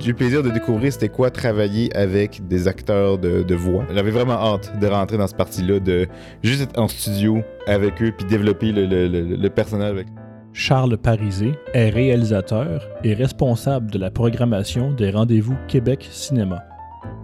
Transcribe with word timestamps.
j'ai 0.00 0.06
eu 0.06 0.10
le 0.10 0.16
plaisir 0.16 0.42
de 0.42 0.50
découvrir 0.50 0.92
c'était 0.92 1.08
quoi 1.08 1.30
travailler 1.30 1.94
avec 1.96 2.46
des 2.48 2.66
acteurs 2.68 3.18
de, 3.18 3.42
de 3.42 3.54
voix. 3.54 3.84
J'avais 3.94 4.10
vraiment 4.10 4.32
hâte 4.34 4.72
de 4.80 4.86
rentrer 4.86 5.18
dans 5.18 5.26
ce 5.26 5.34
parti-là, 5.34 5.78
de 5.80 6.08
juste 6.42 6.62
être 6.62 6.78
en 6.80 6.88
studio 6.88 7.42
avec 7.66 8.02
eux 8.02 8.12
puis 8.16 8.26
développer 8.26 8.72
le, 8.72 8.86
le- 8.86 9.08
le- 9.08 9.36
le 9.36 9.50
personnage 9.50 9.90
avec 9.92 10.06
Charles 10.52 10.96
Parisé 10.98 11.52
est 11.74 11.90
réalisateur 11.90 12.88
et 13.04 13.14
responsable 13.14 13.90
de 13.90 13.98
la 13.98 14.10
programmation 14.10 14.90
des 14.90 15.10
rendez-vous 15.10 15.54
Québec 15.68 16.08
Cinéma. 16.10 16.62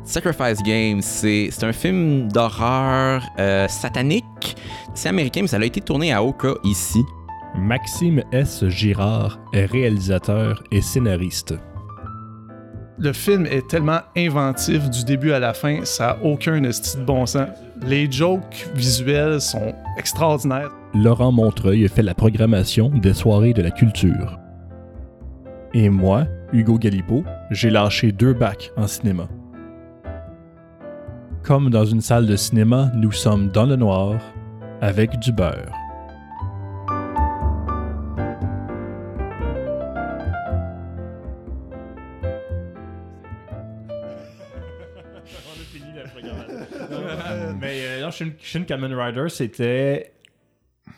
Sacrifice 0.04 0.62
Game, 0.62 1.00
c'est 1.02 1.48
c'est 1.50 1.64
un 1.64 1.72
film 1.72 2.30
d'horreur 2.30 3.24
euh, 3.40 3.66
satanique. 3.66 4.56
C'est 4.94 5.08
américain, 5.08 5.40
mais 5.42 5.48
ça 5.48 5.56
a 5.56 5.64
été 5.64 5.80
tourné 5.80 6.12
à 6.12 6.22
Oka 6.22 6.54
ici. 6.62 7.00
Maxime 7.58 8.22
S. 8.32 8.64
Girard 8.68 9.40
est 9.52 9.64
réalisateur 9.64 10.62
et 10.70 10.80
scénariste. 10.80 11.54
Le 12.98 13.12
film 13.12 13.44
est 13.44 13.68
tellement 13.68 14.00
inventif 14.16 14.88
du 14.88 15.04
début 15.04 15.32
à 15.32 15.38
la 15.38 15.52
fin, 15.52 15.84
ça 15.84 16.12
a 16.12 16.22
aucun 16.22 16.62
esti 16.64 16.96
de 16.96 17.04
bon 17.04 17.26
sens. 17.26 17.48
Les 17.86 18.10
jokes 18.10 18.70
visuels 18.74 19.40
sont 19.42 19.74
extraordinaires. 19.98 20.70
Laurent 20.94 21.30
Montreuil 21.30 21.86
fait 21.88 22.02
la 22.02 22.14
programmation 22.14 22.88
des 22.88 23.12
soirées 23.12 23.52
de 23.52 23.60
la 23.60 23.70
culture. 23.70 24.38
Et 25.74 25.90
moi, 25.90 26.24
Hugo 26.54 26.78
Galipo, 26.78 27.22
j'ai 27.50 27.68
lâché 27.68 28.12
deux 28.12 28.32
bacs 28.32 28.72
en 28.78 28.86
cinéma. 28.86 29.28
Comme 31.42 31.68
dans 31.68 31.84
une 31.84 32.00
salle 32.00 32.24
de 32.24 32.36
cinéma, 32.36 32.90
nous 32.94 33.12
sommes 33.12 33.48
dans 33.48 33.66
le 33.66 33.76
noir 33.76 34.18
avec 34.80 35.18
du 35.18 35.32
beurre. 35.32 35.85
Shin, 48.16 48.30
Shin 48.42 48.62
Kamen 48.64 48.92
Rider, 48.94 49.26
c'était 49.28 50.12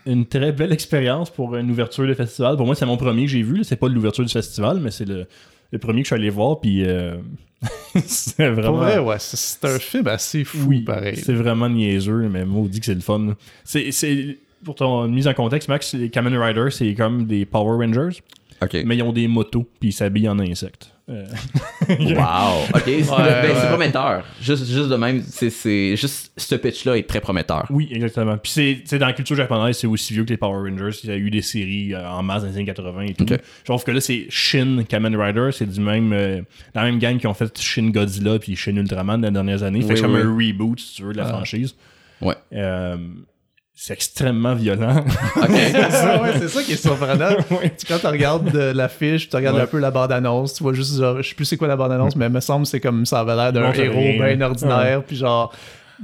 une 0.06 0.26
très 0.26 0.52
belle 0.52 0.72
expérience 0.72 1.30
pour 1.30 1.56
une 1.56 1.70
ouverture 1.70 2.06
de 2.06 2.14
festival. 2.14 2.56
Pour 2.56 2.66
moi, 2.66 2.74
c'est 2.74 2.86
mon 2.86 2.96
premier 2.96 3.22
que 3.24 3.30
j'ai 3.30 3.42
vu. 3.42 3.64
C'est 3.64 3.76
pas 3.76 3.88
l'ouverture 3.88 4.24
du 4.24 4.32
festival, 4.32 4.80
mais 4.80 4.90
c'est 4.90 5.04
le, 5.06 5.26
le 5.72 5.78
premier 5.78 6.02
que 6.02 6.08
je 6.08 6.14
suis 6.14 6.20
allé 6.20 6.30
voir. 6.30 6.60
Puis 6.60 6.84
euh, 6.84 7.16
c'est 8.04 8.48
vraiment. 8.50 8.68
Pour 8.68 8.76
vrai, 8.78 8.98
ouais, 8.98 9.16
c'est- 9.18 9.64
un 9.64 9.78
film 9.78 10.06
assez 10.08 10.44
fou, 10.44 10.58
Oui, 10.68 10.80
pareil. 10.82 11.16
C'est 11.16 11.32
vraiment 11.34 11.68
niaiseux, 11.68 12.28
mais 12.28 12.44
maudit 12.44 12.80
que 12.80 12.86
c'est 12.86 12.94
le 12.94 13.00
fun. 13.00 13.34
C'est, 13.64 14.38
pour 14.64 14.74
ton 14.74 15.06
mise 15.08 15.28
en 15.28 15.34
contexte, 15.34 15.68
Max, 15.68 15.94
les 15.94 16.10
Kamen 16.10 16.36
Rider, 16.36 16.66
c'est 16.70 16.92
comme 16.94 17.26
des 17.26 17.44
Power 17.46 17.84
Rangers, 17.84 18.20
mais 18.84 18.96
ils 18.96 19.02
ont 19.02 19.12
des 19.12 19.28
motos, 19.28 19.66
puis 19.80 19.90
ils 19.90 19.92
s'habillent 19.92 20.28
en 20.28 20.38
insectes. 20.38 20.92
Euh, 21.10 21.24
Wow. 21.88 22.64
OK, 22.74 22.82
c'est 22.84 23.02
ben, 23.08 23.68
prometteur. 23.68 24.24
Juste, 24.42 24.66
juste 24.66 24.88
de 24.90 24.96
même, 24.96 25.22
c'est- 25.22 25.48
c'est 25.50 25.96
juste 25.96 26.32
ce 26.36 26.54
pitch-là 26.54 26.98
est 26.98 27.08
très 27.08 27.20
prometteur. 27.20 27.66
oui, 27.70 27.88
exactement. 27.90 28.36
Puis 28.36 28.52
c'est, 28.52 28.76
tu 28.82 28.88
sais, 28.88 28.98
dans 28.98 29.06
la 29.06 29.14
culture 29.14 29.34
japonaise, 29.36 29.78
c'est 29.78 29.86
aussi 29.86 30.12
vieux 30.12 30.24
que 30.24 30.30
les 30.30 30.36
Power 30.36 30.68
Rangers. 30.70 30.98
Il 31.04 31.10
y 31.10 31.12
a 31.12 31.16
eu 31.16 31.30
des 31.30 31.40
séries 31.42 31.94
euh, 31.94 32.06
en 32.08 32.22
masse 32.22 32.42
dans 32.42 32.48
les 32.48 32.56
années 32.56 32.66
80 32.66 33.00
et 33.02 33.14
tout. 33.14 33.24
Ok. 33.24 33.38
Je 33.60 33.64
trouve 33.64 33.84
que 33.84 33.90
là, 33.90 34.00
c'est 34.00 34.26
Shin 34.28 34.84
Kamen 34.86 35.16
Rider, 35.16 35.48
c'est 35.52 35.66
du 35.70 35.80
même, 35.80 36.12
euh, 36.12 36.42
la 36.74 36.82
même 36.84 36.98
gang 36.98 37.16
qui 37.18 37.26
ont 37.26 37.34
fait 37.34 37.58
Shin 37.58 37.88
Godzilla 37.90 38.38
puis 38.38 38.54
Shin 38.54 38.76
Ultraman 38.76 39.20
dans 39.20 39.28
les 39.28 39.32
dernières 39.34 39.62
années. 39.62 39.80
Fait 39.80 39.88
que 39.88 39.92
Oui, 39.92 39.96
c'est 39.96 40.02
comme 40.02 40.16
un 40.16 40.36
reboot, 40.36 40.78
si 40.78 40.96
tu 40.96 41.02
veux, 41.04 41.12
de 41.12 41.18
la 41.18 41.24
Ah. 41.24 41.28
franchise. 41.28 41.74
Ouais. 42.20 42.34
Euh, 42.52 42.96
c'est 43.80 43.92
extrêmement 43.94 44.54
violent. 44.56 45.04
OK. 45.36 45.48
c'est 45.50 45.90
ça, 45.92 46.20
ouais, 46.20 46.32
c'est 46.40 46.48
ça 46.48 46.62
qui 46.64 46.72
est 46.72 46.76
surprenant. 46.82 47.28
Ouais. 47.52 47.72
Quand 47.86 47.98
tu 48.00 48.06
regardes 48.08 48.50
de 48.50 48.72
l'affiche, 48.72 49.28
tu 49.28 49.36
regardes 49.36 49.56
Ouais. 49.56 49.62
un 49.62 49.66
peu 49.66 49.78
la 49.78 49.92
bande-annonce, 49.92 50.54
tu 50.54 50.64
vois 50.64 50.72
juste 50.74 50.98
genre, 50.98 51.22
je 51.22 51.28
sais 51.28 51.34
plus 51.36 51.44
c'est 51.44 51.56
quoi 51.56 51.68
la 51.68 51.76
bande-annonce, 51.76 52.16
mais 52.16 52.26
il 52.26 52.32
me 52.32 52.40
semble 52.40 52.64
que 52.64 52.70
c'est 52.70 52.80
comme 52.80 53.06
ça 53.06 53.20
avait 53.20 53.36
l'air 53.36 53.52
d'un 53.52 53.72
héros 53.72 54.18
bien 54.24 54.40
ordinaire, 54.40 55.02
puis 55.04 55.14
genre 55.16 55.52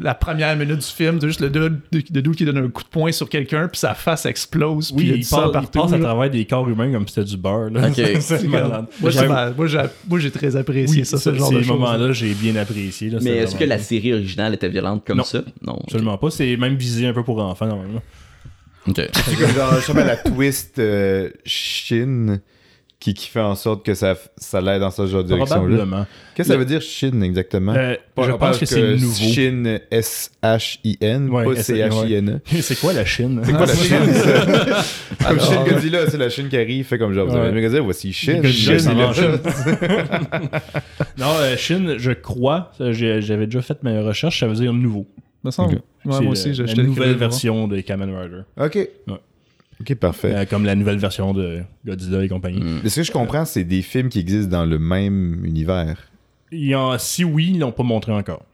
la 0.01 0.15
première 0.15 0.57
minute 0.57 0.79
du 0.79 0.87
film, 0.87 1.19
t'as 1.19 1.29
juste 1.29 1.41
le 1.41 1.51
dude 1.51 1.81
de 1.93 2.21
dude 2.21 2.35
qui 2.35 2.45
donne 2.45 2.59
un 2.59 2.69
coup 2.69 2.83
de 2.83 2.89
poing 2.89 3.13
sur 3.13 3.29
quelqu'un, 3.29 3.69
puis 3.69 3.79
sa 3.79 3.95
face 3.95 4.27
explose, 4.27 4.91
puis 4.91 5.05
Oui, 5.07 5.11
il 5.15 5.17
il, 5.19 5.25
sang 5.25 5.37
passe, 5.37 5.47
il 5.49 5.53
partout. 5.53 5.81
passe 5.83 5.93
à 5.93 5.99
là. 5.99 6.05
travers 6.05 6.31
des 6.31 6.45
corps 6.47 6.69
humains 6.69 6.91
comme 6.93 7.07
si 7.07 7.15
c'était 7.15 7.29
du 7.29 7.37
beurre. 7.37 7.71
Là. 7.71 7.89
Ok. 7.89 7.95
c'est 8.21 8.43
malade. 8.49 8.87
Moi, 9.01 10.19
j'ai 10.19 10.31
très 10.31 10.57
apprécié 10.57 11.01
Oui, 11.01 11.07
ça, 11.07 11.19
ce 11.19 11.33
genre 11.35 11.51
de 11.51 11.59
ces 11.59 11.63
choses. 11.65 11.69
moments-là, 11.79 12.13
j'ai 12.13 12.35
bien 12.35 12.57
apprécié. 12.57 13.11
là, 13.11 13.19
Mais 13.23 13.31
est-ce 13.39 13.55
que 13.55 13.65
la 13.65 13.79
série 13.79 14.13
originale 14.15 14.55
était 14.55 14.69
violente 14.69 15.05
comme 15.07 15.19
Non. 15.19 15.25
ça? 15.25 15.43
Non. 15.63 15.79
Absolument 15.85 16.19
pas. 16.19 16.31
C'est 16.31 16.57
même 16.57 16.75
visé 16.77 17.07
un 17.07 17.13
peu 17.13 17.23
pour 17.23 17.41
enfants, 17.41 17.67
normalement. 17.67 18.03
OK. 18.89 18.97
C'est 19.13 19.37
comme 19.39 19.55
genre, 19.55 19.97
la 20.07 20.17
twist 20.17 20.79
euh, 20.79 21.31
Shin 21.47 22.41
qui, 23.05 23.13
qui 23.13 23.29
fait 23.29 23.41
en 23.41 23.55
sorte 23.55 23.85
que 23.85 23.93
ça, 23.93 24.15
ça 24.39 24.63
l'aide 24.63 24.81
dans 24.81 24.91
ce 24.91 25.07
genre 25.07 25.23
de 25.23 25.29
direction-là. 25.29 25.61
Probablement. 25.61 26.07
Qu'est-ce 26.35 26.49
que 26.49 26.55
ça 26.55 26.59
veut 26.59 26.65
dire 26.65 26.81
Shin 26.81 27.21
exactement? 27.21 27.75
Euh, 27.77 27.97
Pas- 28.15 28.27
je 28.27 28.33
pense 28.33 28.57
que 28.59 28.65
c'est 28.65 28.97
nouveau. 28.97 29.13
Shin 29.29 29.79
S-H-I-N, 29.91 31.29
Ouais, 31.29 31.45
pas 31.45 31.53
S- 31.53 31.67
C-H-I-N. 31.67 32.41
c'est 32.63 32.81
quoi 32.81 32.95
la 32.95 33.05
Chine? 33.05 33.43
C'est 33.45 33.53
quoi 33.53 33.67
la 33.67 33.75
Chine, 33.75 34.13
ça? 34.15 34.85
Comme 35.29 35.39
Shin 35.39 35.65
Godzilla, 35.69 36.09
c'est 36.11 36.17
la 36.17 36.31
Chine 36.31 36.49
qui 36.49 36.57
arrive, 36.57 36.87
fait 36.87 36.97
comme 36.97 37.13
genre, 37.13 37.27
vous 37.29 37.37
avez 37.37 37.69
Ouais. 37.69 37.79
voici 37.81 38.11
Shin. 38.15 38.41
Là. 38.43 38.51
Chine. 38.51 39.39
non, 41.19 41.27
euh, 41.41 41.57
Chine, 41.59 41.95
je 41.99 42.13
crois, 42.13 42.73
j'avais 42.81 43.45
déjà 43.47 43.61
fait 43.61 43.83
mes 43.83 43.99
recherches, 44.01 44.41
ça 44.41 44.47
veut 44.47 44.55
dire 44.55 44.73
nouveau. 44.73 45.07
Me 45.45 45.51
semble. 45.51 45.75
Ouais, 46.07 46.21
moi 46.23 46.31
aussi, 46.33 46.49
la- 46.49 46.55
j'ai 46.55 46.67
j'étais 46.69 46.75
curieux 46.77 46.89
nouvelle 46.89 47.17
version 47.17 47.69
de 47.69 47.79
Kamen 47.81 48.11
Rider. 48.17 48.41
Ok. 48.59 48.89
Ok, 49.89 49.95
parfait. 49.97 50.35
Euh, 50.35 50.45
comme 50.47 50.65
la 50.65 50.75
nouvelle 50.75 50.99
version 50.99 51.33
de 51.35 51.61
Godzilla 51.85 52.25
et 52.25 52.29
compagnie. 52.29 52.61
Mm. 52.61 52.81
Mais 52.83 52.89
ce 52.89 52.97
que 53.01 53.07
je 53.07 53.13
comprends, 53.13 53.45
c'est 53.45 53.65
des 53.65 53.83
films 53.83 54.09
qui 54.09 54.19
existent 54.19 54.51
dans 54.51 54.65
le 54.65 54.79
même 54.79 55.45
univers. 55.45 56.09
Il 56.53 56.67
y 56.67 56.75
en- 56.75 56.97
si 56.99 57.25
oui, 57.25 57.51
ils 57.55 57.59
l'ont 57.59 57.73
pas 57.73 57.83
montré 57.83 58.13
encore. 58.13 58.45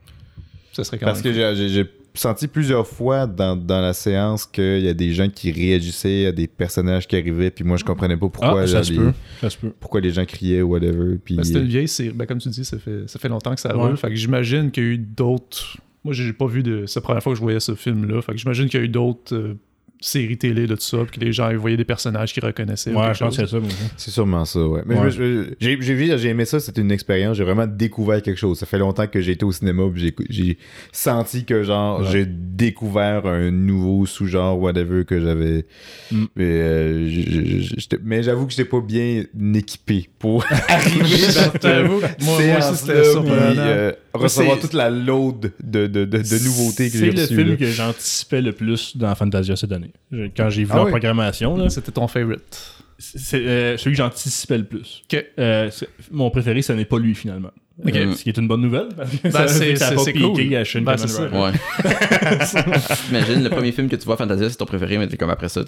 Ça 0.73 0.85
serait 0.85 0.99
quand 0.99 1.07
Parce 1.07 1.23
que 1.23 1.29
même. 1.29 1.55
j'ai- 1.69 1.87
senti 2.13 2.49
plusieurs 2.49 2.89
fois 2.89 3.29
dans, 3.29 3.55
dans 3.55 3.81
la 3.81 3.93
séance 3.93 4.45
qu'il 4.45 4.81
y 4.81 4.89
a 4.89 4.95
des 4.95 5.13
gens 5.13 5.29
qui 5.29 5.53
réagissaient 5.53 6.27
à 6.27 6.33
des 6.33 6.49
personnages 6.49 7.07
qui 7.07 7.15
arrivaient, 7.15 7.53
puis 7.53 7.63
moi 7.63 7.77
je 7.77 7.85
comprenais 7.85 8.17
pas 8.17 8.29
pourquoi, 8.29 8.63
ah, 8.63 8.67
ça 8.67 8.83
se 8.83 8.91
les- 8.91 8.99
peut. 8.99 9.13
Ça 9.41 9.49
se 9.49 9.57
peut. 9.57 9.73
pourquoi 9.79 10.01
les 10.01 10.11
gens 10.11 10.25
criaient 10.25 10.61
ou 10.61 10.71
whatever. 10.71 11.19
Puis, 11.25 11.37
Ben, 11.37 11.45
c'était 11.45 11.61
une 11.61 11.69
vieille 11.69 11.87
série. 11.87 12.11
Ben, 12.11 12.27
comme 12.27 12.39
tu 12.39 12.49
dis, 12.49 12.65
ça 12.65 12.79
fait, 12.81 13.05
ça 13.09 13.21
fait 13.21 13.29
longtemps 13.29 13.55
que 13.55 13.61
ça 13.61 13.77
Ouais. 13.77 13.81
roule. 13.87 13.97
Fait 13.97 14.09
que 14.09 14.17
j'imagine 14.17 14.73
qu'il 14.73 14.83
y 14.83 14.87
a 14.87 14.91
eu 14.91 14.99
d'autres. 14.99 15.79
Moi, 16.05 16.13
j'ai 16.13 16.33
pas 16.33 16.47
vu 16.47 16.65
de. 16.65 16.85
C'est 16.87 16.99
la 16.99 17.03
première 17.05 17.23
fois 17.23 17.33
que 17.33 17.37
je 17.37 17.43
voyais 17.43 17.61
ce 17.61 17.77
film-là. 17.77 18.21
Fait 18.23 18.33
que 18.33 18.39
j'imagine 18.39 18.69
qu'il 18.69 18.81
y 18.81 18.83
a 18.83 18.87
eu 18.87 18.89
d'autres 18.89 19.35
euh, 19.37 19.57
séries 20.01 20.39
télé 20.39 20.67
de 20.67 20.75
tout 20.75 20.81
ça. 20.83 20.99
Puis 21.11 21.19
que 21.21 21.25
les 21.25 21.33
gens 21.33 21.51
ils 21.51 21.57
voyaient 21.57 21.77
des 21.77 21.85
personnages 21.85 22.33
qu'ils 22.33 22.45
reconnaissaient. 22.45 22.93
ou 22.93 22.99
Ouais, 22.99 23.13
je 23.15 23.21
pense 23.25 23.37
que 23.37 23.45
c'est 23.47 23.51
ça. 23.51 23.59
C'est 23.97 24.11
sûrement 24.11 24.45
ça, 24.45 24.61
ouais. 24.67 24.83
Mais 24.87 24.97
Ouais. 24.99 25.11
j'ai 25.11 25.57
j'ai 25.61 25.95
vu, 25.95 26.11
j'ai 26.19 26.29
aimé 26.29 26.45
ça, 26.45 26.59
c'était 26.61 26.81
une 26.81 26.91
expérience. 26.93 27.37
J'ai 27.37 27.45
vraiment 27.45 27.67
découvert 27.67 28.23
quelque 28.23 28.39
chose. 28.39 28.59
Ça 28.59 28.67
fait 28.67 28.79
longtemps 28.79 29.07
que 29.07 29.21
j'ai 29.21 29.33
été 29.33 29.45
au 29.45 29.53
cinéma, 29.53 29.85
puis 29.93 30.03
j'ai- 30.03 30.15
j'ai 30.29 30.59
senti 30.93 31.45
que, 31.45 31.63
genre, 31.63 32.01
Ouais. 32.01 32.07
j'ai 32.13 32.27
découvert 32.27 33.27
un 33.27 33.51
nouveau 33.51 34.07
sous-genre, 34.07 34.59
whatever, 34.59 35.05
que 35.05 35.21
j'avais. 35.21 35.67
Mm. 36.11 36.25
Mais, 36.37 36.45
euh, 36.45 37.61
mais 38.03 38.23
j'avoue 38.23 38.47
que 38.47 38.53
j'étais 38.53 38.69
pas 38.69 38.81
bien 38.81 39.25
équipé 39.55 40.09
pour 40.19 40.45
arriver 40.69 41.27
dans 41.63 41.89
moi- 41.89 42.01
moi 42.21 42.35
aussi, 42.37 42.43
séance-là, 42.45 42.77
c'était 43.05 43.59
euh, 43.59 43.93
recevoir 44.15 44.59
toute 44.59 44.73
la 44.73 44.91
load 44.91 45.53
de, 45.63 45.87
de, 45.87 46.05
de, 46.05 46.19
de 46.19 46.45
nouveautés 46.45 46.91
que 46.91 46.99
j'ai 46.99 47.11
C'est 47.11 47.17
le 47.17 47.27
film 47.27 47.49
là. 47.51 47.57
que 47.57 47.67
j'anticipais 47.67 48.41
le 48.43 48.53
plus 48.53 48.97
dans 48.97 49.15
Fantasia 49.15 49.57
cette 49.57 49.73
année. 49.73 49.90
Je- 50.13 50.29
Quand 50.37 50.51
j'ai 50.51 50.65
vu 50.65 50.71
Ah 50.73 50.85
oui? 50.85 50.91
programmation, 50.91 51.69
C'était 51.69 51.93
ton 51.93 52.07
favorite. 52.09 52.75
c'est 52.99 53.39
euh, 53.47 53.77
celui 53.77 53.93
que 53.93 53.99
j'anticipais 53.99 54.59
le 54.59 54.65
plus. 54.65 55.03
Euh, 55.39 55.71
mon 56.11 56.31
préféré, 56.31 56.63
ce 56.63 56.73
n'est 56.73 56.85
pas 56.85 56.99
lui 56.99 57.15
finalement. 57.15 57.51
Euh, 57.87 58.13
ce 58.15 58.23
qui 58.25 58.29
est 58.29 58.37
une 58.37 58.47
bonne 58.49 58.61
nouvelle. 58.61 58.89
Ben, 59.25 59.49
c'est- 59.49 60.13
cool. 60.13 60.55
à 60.55 60.65
Shin 60.65 60.83
Ben, 60.83 60.97
ça. 60.99 61.23
Rider. 61.25 61.37
Ouais. 61.39 61.53
Imagine 63.11 63.43
le 63.45 63.49
premier 63.51 63.73
film 63.73 63.89
que 63.89 63.97
tu 63.97 64.05
vois 64.05 64.17
Fantasia, 64.19 64.51
c'est 64.51 64.57
ton 64.57 64.67
préféré, 64.67 64.99
mais 64.99 65.07
t'es 65.09 65.17
comme 65.17 65.31
après 65.31 65.49
ça, 65.49 65.61
a 65.61 65.65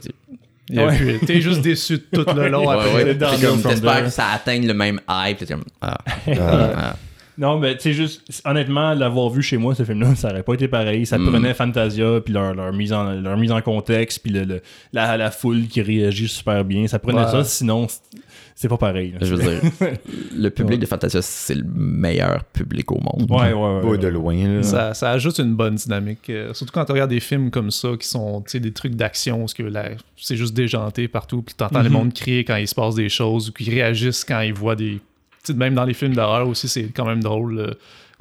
Ouais. 0.86 1.18
T'es 1.26 1.40
juste 1.40 1.60
déçu 1.62 1.98
de 2.12 2.22
tout 2.22 2.34
le 2.36 2.48
long 2.50 2.66
Ouais, 2.68 2.74
après. 2.74 2.94
ouais. 2.94 3.04
T'es 3.18 3.26
T'espères 3.62 3.94
there. 3.94 4.04
que 4.04 4.10
ça 4.10 4.28
atteigne 4.28 4.66
le 4.66 4.74
même 4.74 5.00
hype. 5.08 5.38
T'es 5.38 5.46
comme, 5.46 5.64
ah, 5.80 5.98
Ah. 6.28 6.32
ah. 6.76 6.96
Non, 7.38 7.58
mais 7.58 7.74
tu 7.76 7.82
sais, 7.84 7.92
juste, 7.94 8.42
honnêtement, 8.44 8.92
l'avoir 8.94 9.30
vu 9.30 9.42
chez 9.42 9.56
moi, 9.56 9.74
ce 9.74 9.84
film-là, 9.84 10.14
ça 10.16 10.30
aurait 10.30 10.42
pas 10.42 10.54
été 10.54 10.68
pareil. 10.68 11.06
Ça 11.06 11.16
Mm. 11.18 11.30
prenait 11.30 11.54
Fantasia, 11.54 12.20
puis 12.24 12.34
leur, 12.34 12.54
leur, 12.54 12.72
mise 12.72 12.92
en, 12.92 13.12
leur 13.12 13.36
mise 13.38 13.52
en 13.52 13.62
contexte, 13.62 14.20
puis 14.22 14.32
le, 14.32 14.44
le- 14.44 14.62
la, 14.92 15.16
la 15.16 15.30
foule 15.30 15.66
qui 15.66 15.80
réagit 15.80 16.28
super 16.28 16.64
bien. 16.64 16.86
Ça 16.86 16.98
prenait 16.98 17.22
Ouais. 17.24 17.30
ça, 17.30 17.44
sinon, 17.44 17.86
c'est- 17.88 18.00
c'est 18.54 18.68
pas 18.68 18.76
pareil. 18.76 19.12
là. 19.12 19.18
Je 19.22 19.34
veux 19.34 19.42
dire, 19.42 19.60
le 20.36 20.48
public 20.50 20.78
de 20.78 20.86
Fantasia, 20.86 21.22
c'est 21.22 21.54
le 21.54 21.64
meilleur 21.74 22.44
public 22.52 22.92
au 22.92 23.00
monde. 23.00 23.30
Ouais, 23.30 23.52
ouais, 23.52 23.78
ouais. 23.80 23.90
Ouais, 23.92 23.98
de 23.98 24.08
loin, 24.08 24.36
là. 24.36 24.62
Ça, 24.62 24.92
ça 24.94 25.10
ajoute 25.10 25.38
une 25.38 25.54
bonne 25.54 25.76
dynamique. 25.76 26.28
euh, 26.30 26.52
surtout 26.54 26.72
quand 26.72 26.84
tu 26.84 26.92
regardes 26.92 27.10
des 27.10 27.20
films 27.20 27.50
comme 27.50 27.70
ça 27.70 27.88
qui 27.98 28.06
sont 28.06 28.42
tu 28.42 28.50
sais, 28.52 28.60
des 28.60 28.72
trucs 28.72 28.94
d'action, 28.94 29.38
parce 29.40 29.54
que 29.54 29.62
là, 29.62 29.88
c'est 30.16 30.36
juste 30.36 30.54
déjanté 30.54 31.08
partout, 31.08 31.40
puis 31.42 31.54
tu 31.56 31.64
entends 31.64 31.78
Mhm. 31.78 31.84
le 31.84 31.90
monde 31.90 32.12
crier 32.14 32.44
quand 32.44 32.56
il 32.56 32.68
se 32.68 32.74
passe 32.74 32.94
des 32.94 33.08
choses, 33.08 33.48
ou 33.48 33.52
qui 33.52 33.70
réagissent 33.70 34.24
quand 34.24 34.40
ils 34.40 34.52
voient 34.54 34.76
des. 34.76 35.00
Même 35.50 35.74
dans 35.74 35.84
les 35.84 35.94
films 35.94 36.14
d'horreur 36.14 36.46
aussi, 36.48 36.68
c'est 36.68 36.84
quand 36.94 37.04
même 37.06 37.22
drôle. 37.22 37.58
euh, 37.58 37.70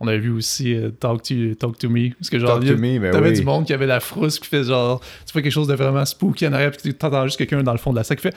on 0.03 0.07
a 0.07 0.17
vu 0.17 0.31
aussi 0.31 0.73
euh, 0.73 0.89
Talk, 0.89 1.21
to, 1.21 1.35
Talk 1.59 1.77
to 1.77 1.87
Me. 1.89 2.09
Parce 2.17 2.29
que 2.31 2.39
genre, 2.39 2.53
Talk 2.55 2.63
il 2.63 2.67
y 2.69 2.71
a- 2.71 2.75
to 2.75 2.79
me, 2.81 2.97
ben 2.99 3.11
t'avais 3.11 3.29
oui. 3.29 3.35
du 3.39 3.43
monde 3.43 3.65
qui 3.65 3.73
avait 3.73 3.85
la 3.85 3.99
frousse, 3.99 4.39
qui 4.39 4.47
fait 4.47 4.63
genre. 4.63 4.99
Tu 5.27 5.31
fais 5.33 5.41
quelque 5.43 5.51
chose 5.51 5.67
de 5.67 5.75
vraiment 5.75 6.03
spooky 6.05 6.47
en 6.47 6.53
arrière, 6.53 6.71
puis 6.71 6.93
tu 6.95 7.05
entends 7.05 7.25
juste 7.25 7.37
quelqu'un 7.37 7.61
dans 7.61 7.71
le 7.71 7.77
fond 7.77 7.91
de 7.91 7.97
la 7.97 8.03
salle 8.03 8.17
qui 8.17 8.23
fait 8.23 8.33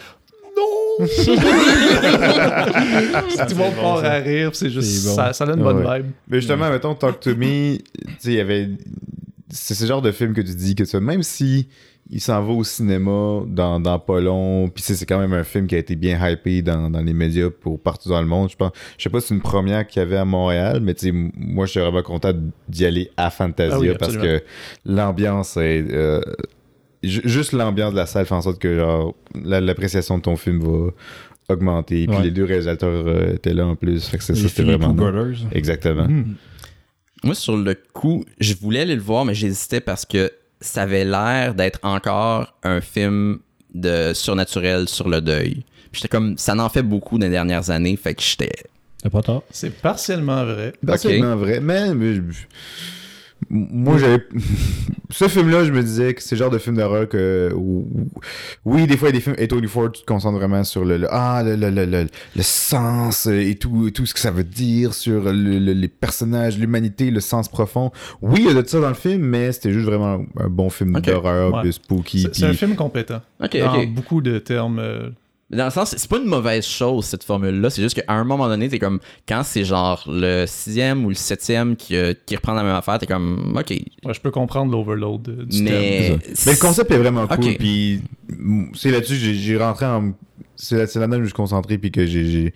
Non! 0.57 1.07
Tout 1.07 1.15
le 3.51 3.55
monde 3.57 3.75
part 3.77 4.05
à 4.05 4.15
rire, 4.19 4.51
puis 4.51 4.59
c'est 4.59 4.71
juste. 4.71 5.07
Bon. 5.07 5.15
ça, 5.15 5.33
ça 5.33 5.47
donne 5.47 5.59
une 5.59 5.65
bonne 5.65 5.85
Ouais. 5.87 5.99
vibe. 6.01 6.11
Mais 6.29 6.39
justement, 6.41 6.69
mettons, 6.71 6.95
Talk 6.95 7.21
to 7.21 7.31
Me, 7.35 7.77
tu 7.79 7.85
sais, 8.19 8.31
il 8.33 8.35
y 8.35 8.41
avait. 8.41 8.69
C'est 9.51 9.75
ce 9.75 9.87
genre 9.87 10.03
de 10.03 10.11
film 10.13 10.35
que 10.35 10.41
tu 10.41 10.55
dis 10.55 10.75
que 10.75 10.83
tu 10.85 10.99
même 11.01 11.23
si 11.23 11.69
il 12.11 12.21
s'en 12.21 12.43
va 12.45 12.53
au 12.53 12.65
cinéma 12.65 13.43
dans, 13.47 13.81
dans 13.81 13.99
pas 13.99 14.21
long, 14.21 14.69
puis 14.69 14.83
c'est 14.85 15.07
quand 15.07 15.19
même 15.19 15.33
un 15.33 15.43
film 15.45 15.67
qui 15.67 15.75
a 15.75 15.79
été 15.79 15.97
bien 15.97 16.19
hypé 16.29 16.61
dans, 16.63 16.91
dans 16.91 17.01
les 17.01 17.15
médias 17.15 17.49
pour 17.51 17.81
partout 17.81 18.11
dans 18.11 18.21
le 18.21 18.27
monde. 18.27 18.51
Je 18.51 18.57
pense, 18.57 18.73
je 18.99 19.03
sais 19.05 19.11
pas 19.11 19.21
si 19.21 19.29
c'est 19.29 19.35
une 19.35 19.41
première 19.41 19.87
qu'il 19.87 20.01
y 20.01 20.03
avait 20.03 20.17
à 20.19 20.25
Montréal, 20.27 20.81
mais 20.83 20.93
tu 20.95 21.01
sais, 21.07 21.09
m- 21.09 21.33
moi, 21.35 21.65
je 21.67 21.71
suis 21.73 21.81
vraiment 21.81 22.03
content 22.03 22.33
d'y 22.69 22.85
aller 22.85 23.11
à 23.17 23.31
Fantasia 23.31 23.75
Ah 23.77 23.81
oui, 23.81 23.91
parce 23.99 24.17
que 24.17 24.43
l'ambiance 24.85 25.57
est. 25.57 25.85
euh, 25.91 26.21
ju- 27.03 27.23
juste 27.25 27.53
l'ambiance 27.53 27.93
de 27.93 27.97
la 27.99 28.07
salle 28.07 28.27
fait 28.27 28.35
en 28.35 28.43
sorte 28.43 28.59
que 28.59 28.77
genre, 28.77 29.15
la- 29.43 29.61
l'appréciation 29.63 30.19
de 30.19 30.23
ton 30.23 30.37
film 30.37 30.61
va 30.63 30.91
augmenter. 31.49 32.07
Puis 32.07 32.17
Ouais. 32.17 32.23
les 32.23 32.31
deux 32.31 32.45
réalisateurs 32.45 33.07
euh, 33.07 33.35
étaient 33.35 33.55
là 33.55 33.67
en 33.67 33.77
plus. 33.77 34.07
Fait 34.09 34.19
que 34.19 34.25
c'est- 34.25 34.35
ça, 34.35 34.49
c'était 34.49 34.63
vraiment. 34.63 34.95
Exactement. 35.53 36.07
Moi, 37.23 37.35
sur 37.35 37.57
le 37.57 37.75
coup, 37.95 38.25
je 38.39 38.55
voulais 38.55 38.81
aller 38.81 38.95
le 38.95 39.01
voir, 39.01 39.25
mais 39.25 39.33
j'hésitais 39.35 39.81
parce 39.81 40.05
que 40.05 40.31
ça 40.65 40.83
avait 40.83 41.05
l'air 41.05 41.55
d'être 41.55 41.79
encore 41.83 42.55
un 42.63 42.81
film 42.81 43.39
de 43.75 44.13
surnaturel 44.15 44.89
sur 44.89 45.09
le 45.09 45.21
deuil. 45.21 45.65
Puis 45.93 46.01
J'étais 46.01 46.09
comme, 46.09 46.39
ça 46.39 46.55
n'en 46.55 46.69
fait 46.69 46.83
beaucoup 46.83 47.19
dans 47.19 47.27
les 47.27 47.31
dernières 47.31 47.71
années, 47.71 47.97
fait 47.97 48.15
que 48.15 48.23
j'étais. 48.23 48.53
C'est 49.03 49.11
pas 49.11 49.23
tard. 49.23 49.43
C'est 49.51 49.71
partiellement 49.71 50.45
vrai. 50.45 50.73
Partiellement 50.85 51.37
vrai. 51.37 51.61
Mais, 51.61 51.95
mais, 51.95 52.15
moi, 53.51 53.99
j'avais. 53.99 54.23
Ce 55.11 55.29
film-là, 55.29 55.65
je 55.65 55.71
me 55.71 55.83
disais 55.83 56.13
que 56.15 56.23
c'est 56.23 56.35
le 56.35 56.41
genre 56.41 56.51
de 56.51 56.59
film 56.59 56.77
d'horreur 56.77 57.09
que. 57.09 57.53
oui, 58.65 58.87
des 58.87 58.97
fois, 58.97 59.09
il 59.09 59.13
y 59.13 59.15
a 59.15 59.19
des 59.19 59.21
films. 59.21 59.37
Et 59.39 59.47
24, 59.47 59.93
tu 59.93 60.01
te 60.03 60.07
concentres 60.07 60.39
vraiment 60.39 60.65
sur 60.65 60.85
le. 60.85 60.97
le- 60.99 61.07
ah, 61.11 61.43
le, 61.45 61.55
le, 61.57 61.71
le, 61.71 61.85
le- 61.85 62.07
le 62.37 62.43
sens 62.43 63.27
euh, 63.27 63.41
et 63.41 63.55
tout, 63.57 63.91
tout 63.91 64.07
ce 64.07 64.15
que 64.15 64.21
ça 64.21 64.31
veut 64.31 64.45
dire 64.45 64.95
sur 64.95 65.25
le- 65.25 65.59
le- 65.59 65.73
les 65.73 65.89
personnages, 65.89 66.59
l'humanité, 66.59 67.11
le 67.11 67.21
sens 67.21 67.49
profond. 67.49 67.93
Oui, 68.23 68.41
il 68.49 68.55
y 68.55 68.59
a 68.59 68.63
de 68.63 68.67
ça 68.69 68.81
dans 68.81 68.89
le 68.89 68.95
film, 68.95 69.23
mais 69.23 69.53
c'était 69.53 69.73
juste 69.73 69.87
vraiment 69.87 70.25
un 70.39 70.49
bon 70.49 70.71
film 70.71 70.97
Ok. 70.97 71.03
d'horreur, 71.05 71.55
Ouais. 71.63 71.71
spooky. 71.73 72.23
C'est 72.23 72.35
c'est 72.35 72.47
un 72.47 72.53
film 72.55 72.75
compétent. 72.75 73.21
Ok, 73.43 73.57
Dans 73.59 73.79
ok. 73.79 73.89
beaucoup 73.95 74.21
de 74.21 74.39
termes. 74.39 74.81
Dans 75.51 75.67
le 75.67 75.71
sens, 75.71 75.95
c'est 75.97 76.09
pas 76.09 76.19
une 76.19 76.25
mauvaise 76.25 76.65
chose, 76.65 77.05
cette 77.05 77.23
formule-là. 77.23 77.69
C'est 77.71 77.83
juste 77.83 78.01
qu'à 78.01 78.13
un 78.13 78.25
moment 78.25 78.49
donné, 78.49 78.69
t'es 78.69 78.79
comme, 78.79 78.99
quand 79.29 79.43
c'est 79.45 79.65
genre 79.65 80.03
le 80.07 80.47
sixième 80.47 81.05
ou 81.05 81.11
le 81.11 81.15
septième 81.15 81.77
qui, 81.77 81.97
euh, 81.97 82.15
qui 82.27 82.35
reprend 82.35 82.55
la 82.55 82.63
même 82.63 82.75
affaire, 82.75 82.99
t'es 82.99 83.07
comme, 83.07 83.55
ok. 83.57 83.71
ouais, 83.71 84.15
je 84.15 84.21
peux 84.21 84.31
comprendre 84.31 84.73
l'overload 84.73 85.29
euh, 85.29 85.45
du. 85.45 85.63
Mais. 85.63 86.19
Mais 86.47 86.53
le 86.53 86.59
concept 86.59 86.91
est 86.91 86.99
vraiment 86.99 87.27
cool. 87.27 87.45
Ok. 87.45 87.59
Puis 87.59 88.01
c'est 88.75 88.91
là-dessus 88.91 89.17
j'ai 89.17 89.35
j'ai 89.35 89.57
rentré 89.57 89.87
en. 89.87 90.13
C'est 90.57 90.77
là- 90.77 90.87
c'est 90.87 90.99
là-dedans 91.01 91.17
que 91.17 91.21
je 91.21 91.25
me 91.25 91.29
suis 91.29 91.35
concentré 91.35 91.79
puis 91.79 91.91
que 91.91 92.07
j'ai 92.07 92.53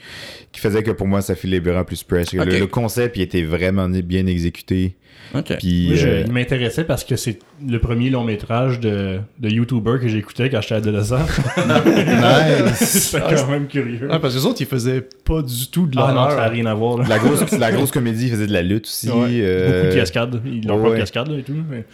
qui 0.53 0.61
faisait 0.61 0.83
que 0.83 0.91
pour 0.93 1.06
moi 1.06 1.21
ça 1.21 1.35
filait 1.35 1.59
vraiment 1.61 1.85
plus 1.85 2.05
fresh. 2.09 2.33
Le- 2.33 2.43
Ok. 2.43 2.59
Le, 2.61 2.67
concept 2.67 3.17
il 3.17 3.23
était 3.23 3.43
vraiment 3.43 3.89
bien 3.89 4.27
exécuté. 4.27 4.97
Ok. 5.35 5.56
Puis 5.59 5.97
je- 5.97 6.09
euh, 6.09 6.23
il 6.27 6.33
m'intéressait 6.33 6.85
parce 6.85 7.03
que 7.05 7.17
c'est 7.17 7.39
le 7.67 7.79
premier 7.81 8.09
long 8.11 8.25
métrage 8.25 8.79
de, 8.81 9.19
de 9.41 9.49
YouTuber 9.49 9.97
que 10.00 10.09
j'écoutais 10.09 10.49
quand 10.49 10.61
j'étais 10.61 10.75
adolescent. 10.77 11.27
C'était 12.77 13.19
quand 13.37 13.50
même 13.50 13.67
curieux. 13.67 14.09
Parce 14.09 14.35
que 14.35 14.39
les 14.41 14.47
autres, 14.47 14.61
ils 14.61 14.67
faisaient 14.67 15.03
pas 15.25 15.43
du 15.43 15.67
tout 15.71 15.87
de 15.87 15.99
Ah 15.99 16.12
non, 16.15 16.31
ça 16.31 16.37
n'a 16.37 16.49
rien 16.49 16.67
à 16.67 16.75
voir. 16.75 16.99
Là. 16.99 17.05
la 17.09 17.19
grosse 17.19 17.50
la 17.53 17.73
grosse 17.73 17.91
comédie 17.91 18.29
faisait 18.31 18.47
de 18.47 18.53
la 18.53 18.62
lutte 18.62 18.87
aussi. 18.87 19.11
Ouais. 19.11 19.41
euh, 19.43 19.83
Beaucoup 19.83 19.95
de 19.95 20.00
cascades. 20.00 20.41
Ils 20.47 20.71
ont 20.71 20.77
ouais, 20.81 20.89
pas 20.91 20.95
de 20.95 21.00
cascades 21.00 21.33
et 21.33 21.43
tout. 21.43 21.56
Mais 21.69 21.85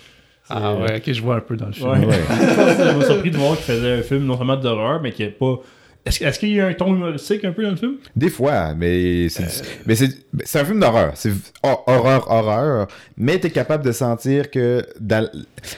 c'est- 0.45 0.55
ah 0.57 0.75
ouais, 0.75 0.97
ok, 0.97 1.13
je 1.13 1.23
vois 1.23 1.37
un 1.37 1.41
peu 1.41 1.57
dans 1.57 1.67
le 1.67 1.73
film. 1.73 1.89
Ouais. 1.89 2.07
Ouais. 2.07 2.15
ça 2.77 2.95
m'a 2.95 3.05
surpris 3.05 3.31
de 3.31 3.37
voir 3.37 3.57
qu'il 3.57 3.65
faisait 3.75 3.93
un 3.95 4.03
film 4.03 4.25
non 4.25 4.37
seulement 4.37 4.57
d'horreur, 4.57 5.01
mais 5.03 5.13
qui 5.13 5.23
est 5.23 5.29
pas. 5.29 5.61
Est-ce 6.07 6.23
est-ce 6.23 6.39
qu'il 6.39 6.51
y 6.51 6.61
a 6.61 6.67
un 6.67 6.75
ton 6.75 6.95
humoristique 6.95 7.45
un 7.45 7.53
peu 7.53 7.63
dans 7.63 7.71
le 7.71 7.77
film? 7.77 7.95
Des 8.15 8.29
fois, 8.29 8.75
mais 8.75 9.29
c'est 9.31 9.63
mais 9.87 9.95
c'est 9.95 10.11
c'est 10.45 10.61
un 10.61 10.65
film 10.65 10.81
d'horreur. 10.81 11.13
C'est 11.15 11.33
hor- 11.63 11.83
horreur 11.87 12.31
horreur, 12.31 12.89
mais 13.17 13.39
t'es 13.39 13.51
capable 13.51 13.85
de 13.85 13.93
sentir 13.93 14.51
que 14.51 14.85
dans- 15.01 15.29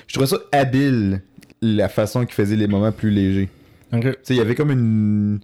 je 0.08 0.12
trouvais 0.14 0.26
ça 0.26 0.38
habile 0.52 1.22
la 1.62 1.88
façon 1.88 2.24
qu'il 2.24 2.34
faisait 2.34 2.56
les 2.56 2.66
moments 2.66 2.92
plus 2.92 3.10
légers. 3.10 3.48
Okay. 3.98 4.14
Il 4.30 4.36
y 4.36 4.40
avait 4.40 4.54
comme 4.54 4.70
une. 4.70 5.40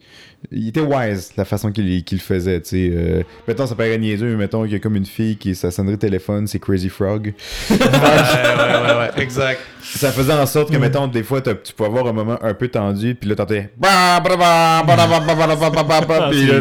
Il 0.50 0.68
était 0.68 0.80
wise 0.80 1.32
la 1.36 1.44
façon 1.44 1.70
qu'il 1.70 2.04
qu 2.04 2.18
faisait. 2.18 2.62
Mettons, 3.46 3.66
ça 3.66 3.74
paraît 3.74 3.98
niaiseux, 3.98 4.30
mais 4.30 4.36
mettons 4.36 4.64
qu'il 4.64 4.72
y 4.72 4.76
a 4.76 4.78
comme 4.78 4.96
une 4.96 5.06
fille 5.06 5.36
qui 5.36 5.54
sa 5.54 5.70
sonnerie 5.70 5.96
de 5.96 6.00
téléphone, 6.00 6.46
c'est 6.46 6.58
Crazy 6.58 6.88
Frog. 6.88 7.32
ouais, 7.70 7.76
ouais, 7.76 7.78
ouais, 7.78 9.22
exact. 9.22 9.60
Ça 9.82 10.10
faisait 10.10 10.32
en 10.32 10.46
sorte 10.46 10.70
que, 10.70 10.76
mettons, 10.76 11.06
des 11.06 11.22
fois, 11.22 11.40
tu 11.40 11.72
pouvais 11.76 11.88
avoir 11.88 12.06
un 12.06 12.12
moment 12.12 12.38
un 12.42 12.54
peu 12.54 12.68
tendu, 12.68 13.14
puis 13.14 13.28
là, 13.28 13.36
t'entendais. 13.36 13.70
Puis 16.30 16.46
là, 16.46 16.60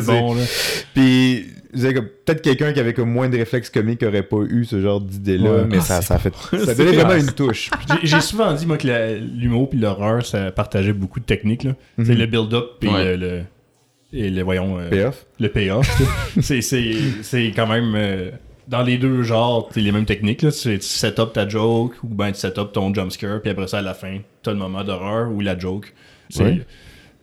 Puis 0.93 1.47
peut-être 1.71 2.41
quelqu'un 2.41 2.73
qui 2.73 2.79
avait 2.79 2.93
comme 2.93 3.09
moins 3.11 3.29
de 3.29 3.37
réflexes 3.37 3.69
comiques 3.69 4.03
aurait 4.03 4.23
pas 4.23 4.37
eu 4.49 4.65
ce 4.65 4.81
genre 4.81 4.99
d'idée-là, 5.01 5.51
Ouais. 5.51 5.65
mais 5.69 5.77
Ah, 5.77 5.81
ça, 5.81 6.01
c'est 6.01 6.07
ça 6.07 6.15
a 6.15 6.19
fait. 6.19 6.33
Ça 6.65 6.73
donnait 6.75 6.91
vraiment 6.93 7.15
une 7.15 7.31
touche. 7.31 7.69
J'ai- 8.03 8.21
souvent 8.21 8.53
dit, 8.53 8.65
moi, 8.65 8.77
que 8.77 9.17
l'humour 9.19 9.69
puis 9.69 9.79
l'horreur, 9.79 10.25
ça 10.25 10.51
partageait 10.51 10.93
beaucoup 10.93 11.19
de 11.19 11.25
techniques. 11.25 11.63
là. 11.63 11.73
C'est 12.03 12.15
le 12.15 12.25
build-up 12.25 12.71
puis 12.79 12.89
Ouais. 12.89 13.15
le, 13.15 13.27
le- 13.27 13.43
Et 14.13 14.29
le, 14.29 14.41
voyons. 14.43 14.77
euh, 14.79 14.89
Payoff. 14.89 15.25
le 15.39 15.47
payoff. 15.49 16.01
c'est, 16.41 16.61
c'est, 16.61 16.93
c'est 17.21 17.51
quand 17.55 17.67
même. 17.67 17.93
euh, 17.95 18.31
dans 18.67 18.83
les 18.83 18.97
deux 18.97 19.23
genres, 19.23 19.67
c'est 19.73 19.81
les 19.81 19.91
mêmes 19.91 20.05
techniques. 20.05 20.41
Là. 20.43 20.51
Tu, 20.51 20.77
tu 20.79 20.85
set 20.85 21.19
up 21.19 21.33
ta 21.33 21.47
joke 21.47 21.93
ou 22.03 22.07
ben 22.07 22.31
tu 22.31 22.39
set 22.39 22.57
up 22.57 22.71
ton 22.73 22.93
jumpscare, 22.93 23.41
puis 23.41 23.49
après 23.51 23.67
ça, 23.67 23.79
à 23.79 23.81
la 23.81 23.93
fin, 23.93 24.19
t'as 24.43 24.51
le 24.51 24.57
moment 24.57 24.83
d'horreur 24.83 25.29
ou 25.31 25.41
la 25.41 25.57
joke. 25.57 25.93
C'est, 26.29 26.43
Ouais. 26.43 26.61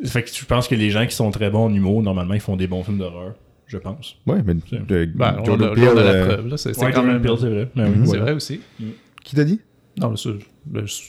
Fait 0.05 0.23
que 0.23 0.31
je 0.33 0.45
pense 0.45 0.69
que 0.69 0.75
les 0.75 0.91
gens 0.91 1.05
qui 1.07 1.15
sont 1.15 1.31
très 1.31 1.51
bons 1.51 1.65
en 1.67 1.75
humour, 1.75 2.03
normalement, 2.03 2.35
ils 2.35 2.41
font 2.41 2.57
des 2.57 2.67
bons 2.69 2.85
films 2.85 2.99
d'horreur. 2.99 3.35
Je 3.69 3.77
pense. 3.79 4.17
Ouais, 4.27 4.43
mais. 4.45 4.55
C'est- 4.69 4.85
de- 4.87 5.05
Ben, 5.15 5.37
on, 5.41 5.45
Jordan 5.45 5.69
a, 5.71 5.75
Peele, 5.75 5.89
on 5.89 5.97
a 5.99 6.03
la 6.03 6.11
euh, 6.11 6.27
preuve. 6.27 6.49
Là. 6.49 6.57
C'est, 6.57 6.73
c'est 6.75 6.81
Ouais, 6.81 6.87
quand 6.91 7.03
Jordan 7.03 7.13
même. 7.13 7.23
Peele, 7.23 7.37
c'est 7.41 7.51
vrai. 7.51 7.71
Ben 7.77 7.85
oui, 7.85 7.91
Mhm. 7.91 7.97
C'est 8.01 8.07
voilà. 8.07 8.23
vrai 8.23 8.33
aussi. 8.33 8.61
Qui 9.25 9.37
t'a 9.37 9.45
dit? 9.45 9.61
Non, 9.99 10.11
mais 10.11 10.17
ça, 10.17 10.31
ben, 10.67 10.87
je- 10.87 11.03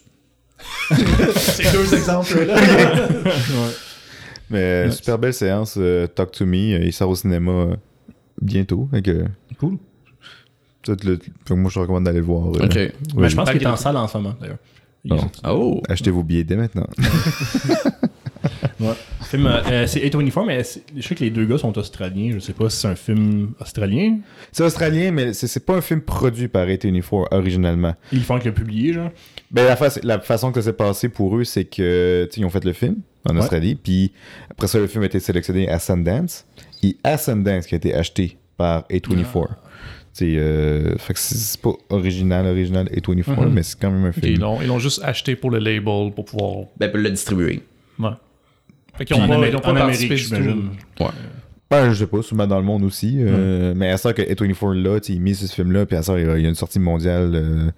Ces 1.35 1.71
deux 1.71 1.93
exemples-là. 1.95 2.55
Mais 4.51 4.57
euh, 4.87 4.91
super 4.91 5.19
belle 5.19 5.33
séance, 5.33 5.75
euh, 5.77 6.07
Talk 6.07 6.31
to 6.31 6.45
Me. 6.45 6.73
euh, 6.73 6.79
il 6.83 6.91
sort 6.91 7.09
au 7.09 7.15
cinéma 7.15 7.51
euh, 7.51 7.75
bientôt. 8.41 8.87
Fait 8.91 9.01
que, 9.03 9.25
Cool. 9.59 9.77
tout 10.81 10.97
le- 11.05 11.19
moi, 11.55 11.69
je 11.69 11.75
te 11.75 11.79
recommande 11.79 12.03
d'aller 12.05 12.17
le 12.19 12.25
voir. 12.25 12.47
euh, 12.47 12.65
Ok. 12.65 12.73
oui. 12.75 12.89
Mais 13.15 13.29
je 13.29 13.35
pense 13.35 13.49
qu'il 13.51 13.61
est 13.61 13.67
en 13.67 13.75
salle 13.77 13.95
en 13.95 14.07
ce 14.07 14.17
moment, 14.17 14.35
d'ailleurs. 14.41 14.57
Oh! 15.47 15.81
Achetez 15.87 16.09
vos 16.11 16.23
billets 16.23 16.43
dès 16.43 16.55
maintenant. 16.57 16.87
Ouais. 18.79 18.93
Film, 19.23 19.45
euh, 19.45 19.61
euh, 19.71 19.87
c'est 19.87 19.99
A24, 19.99 20.45
mais 20.45 20.63
je 20.95 21.01
sais 21.05 21.13
que 21.15 21.23
les 21.23 21.29
deux 21.29 21.45
gars 21.45 21.57
sont 21.57 21.77
australiens. 21.77 22.31
Je 22.33 22.39
sais 22.39 22.53
pas 22.53 22.69
si 22.69 22.77
c'est 22.77 22.87
un 22.87 22.95
film 22.95 23.51
australien. 23.59 24.19
c'est 24.51 24.63
australien, 24.63 25.11
mais 25.11 25.33
c'est 25.33 25.47
c'est 25.47 25.65
pas 25.65 25.75
un 25.75 25.81
film 25.81 26.01
produit 26.01 26.47
par 26.47 26.65
A24 26.65 27.27
originalement. 27.31 27.93
Ils 28.11 28.23
font 28.23 28.39
que 28.39 28.45
le 28.45 28.53
publier, 28.53 28.93
genre. 28.93 29.09
Ben, 29.51 29.65
la, 29.65 29.75
fa- 29.75 29.99
la 30.03 30.19
façon 30.19 30.51
que 30.51 30.61
ça 30.61 30.67
s'est 30.69 30.73
passé 30.77 31.09
pour 31.09 31.35
eux, 31.37 31.43
c'est 31.43 31.65
que 31.65 32.25
tu 32.31 32.35
sais, 32.35 32.41
ils 32.41 32.45
ont 32.45 32.49
fait 32.49 32.63
le 32.63 32.73
film 32.73 32.97
en 33.29 33.33
Ouais. 33.33 33.41
Australie, 33.41 33.75
puis 33.75 34.13
après 34.49 34.67
ça, 34.67 34.79
le 34.79 34.87
film 34.87 35.03
a 35.03 35.07
été 35.07 35.19
sélectionné 35.19 35.67
à 35.69 35.77
Sundance. 35.79 36.45
Et 36.81 36.95
à 37.03 37.17
Sundance, 37.17 37.65
qui 37.67 37.75
a 37.75 37.77
été 37.77 37.93
acheté 37.93 38.37
par 38.55 38.83
A24. 38.89 39.47
Ah. 39.49 39.55
Tu 40.15 40.25
sais, 40.25 40.33
euh, 40.37 40.97
fait 40.97 41.13
que 41.13 41.19
c'est 41.19 41.35
c'est 41.35 41.61
pas 41.61 41.73
original, 41.89 42.45
original 42.47 42.87
A24, 42.95 43.27
Mhm. 43.45 43.53
mais 43.53 43.63
c'est 43.63 43.77
quand 43.79 43.91
même 43.91 44.05
un 44.05 44.11
film. 44.13 44.25
ils, 44.33 44.39
l'ont, 44.39 44.61
ils 44.61 44.67
l'ont 44.67 44.79
juste 44.79 45.01
acheté 45.03 45.35
pour 45.35 45.51
le 45.51 45.59
label 45.59 46.11
pour 46.15 46.23
pouvoir. 46.25 46.65
Ben, 46.77 46.89
pour 46.89 46.99
le 46.99 47.09
distribuer. 47.11 47.61
Ouais. 47.99 48.09
Fait 48.99 49.05
qu'ils 49.05 49.15
ont 49.15 49.23
en 49.23 49.27
pas, 49.27 49.33
Amérique, 49.35 49.53
ils 49.53 49.57
ont 49.57 49.61
pas 49.61 49.71
en 49.71 49.75
participé 49.75 50.13
Amérique, 50.13 50.29
du 50.29 50.35
tout. 50.37 50.43
j'imagine. 50.43 50.69
Ben, 51.71 51.91
je 51.91 51.99
sais 51.99 52.07
pas, 52.07 52.21
souvent 52.23 52.47
dans 52.47 52.57
le 52.57 52.65
monde 52.65 52.83
aussi. 52.83 53.17
euh, 53.19 53.73
Mais 53.75 53.91
à 53.91 53.97
ça 53.97 54.11
que 54.11 54.23
A24 54.23 54.73
là, 54.73 54.97
il 55.07 55.21
mise 55.21 55.45
ce 55.45 55.53
film-là, 55.53 55.85
puis 55.85 55.95
à 55.97 56.01
ça, 56.01 56.19
il 56.19 56.25
y 56.25 56.45
a 56.45 56.49
une 56.49 56.55
sortie 56.55 56.79
mondiale 56.79 57.31
euh, 57.35 57.69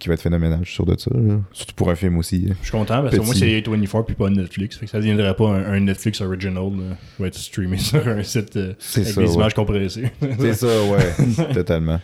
qui 0.00 0.08
va 0.08 0.14
être 0.14 0.20
phénoménale, 0.20 0.58
je 0.62 0.66
suis 0.66 0.74
sûr 0.74 0.84
de 0.84 0.98
ça. 0.98 1.10
là. 1.14 1.38
Surtout 1.52 1.74
pour 1.76 1.88
un 1.90 1.94
film 1.94 2.18
aussi. 2.18 2.48
Je 2.60 2.64
suis 2.64 2.72
content 2.72 3.02
parce 3.02 3.16
que 3.16 3.20
moi 3.22 3.34
c'est 3.36 3.60
A24 3.60 4.04
puis 4.04 4.16
pas 4.16 4.30
Netflix. 4.30 4.76
Fait 4.78 4.86
que 4.86 4.90
ça 4.90 4.98
ne 4.98 5.02
deviendrait 5.04 5.34
pas 5.36 5.48
un, 5.48 5.74
un 5.74 5.80
Netflix 5.80 6.20
original. 6.20 6.70
Qui 7.16 7.22
va 7.22 7.28
être 7.28 7.36
streamé 7.36 7.78
sur 7.78 8.06
un 8.08 8.22
site 8.24 8.56
euh, 8.56 8.72
C'est 8.80 9.02
avec 9.02 9.12
ça, 9.14 9.20
des 9.20 9.28
ouais. 9.28 9.34
images 9.34 9.54
compressées. 9.54 10.10
C'est 10.40 10.54
ça, 10.54 10.66
ouais, 10.66 11.52
totalement. 11.54 12.00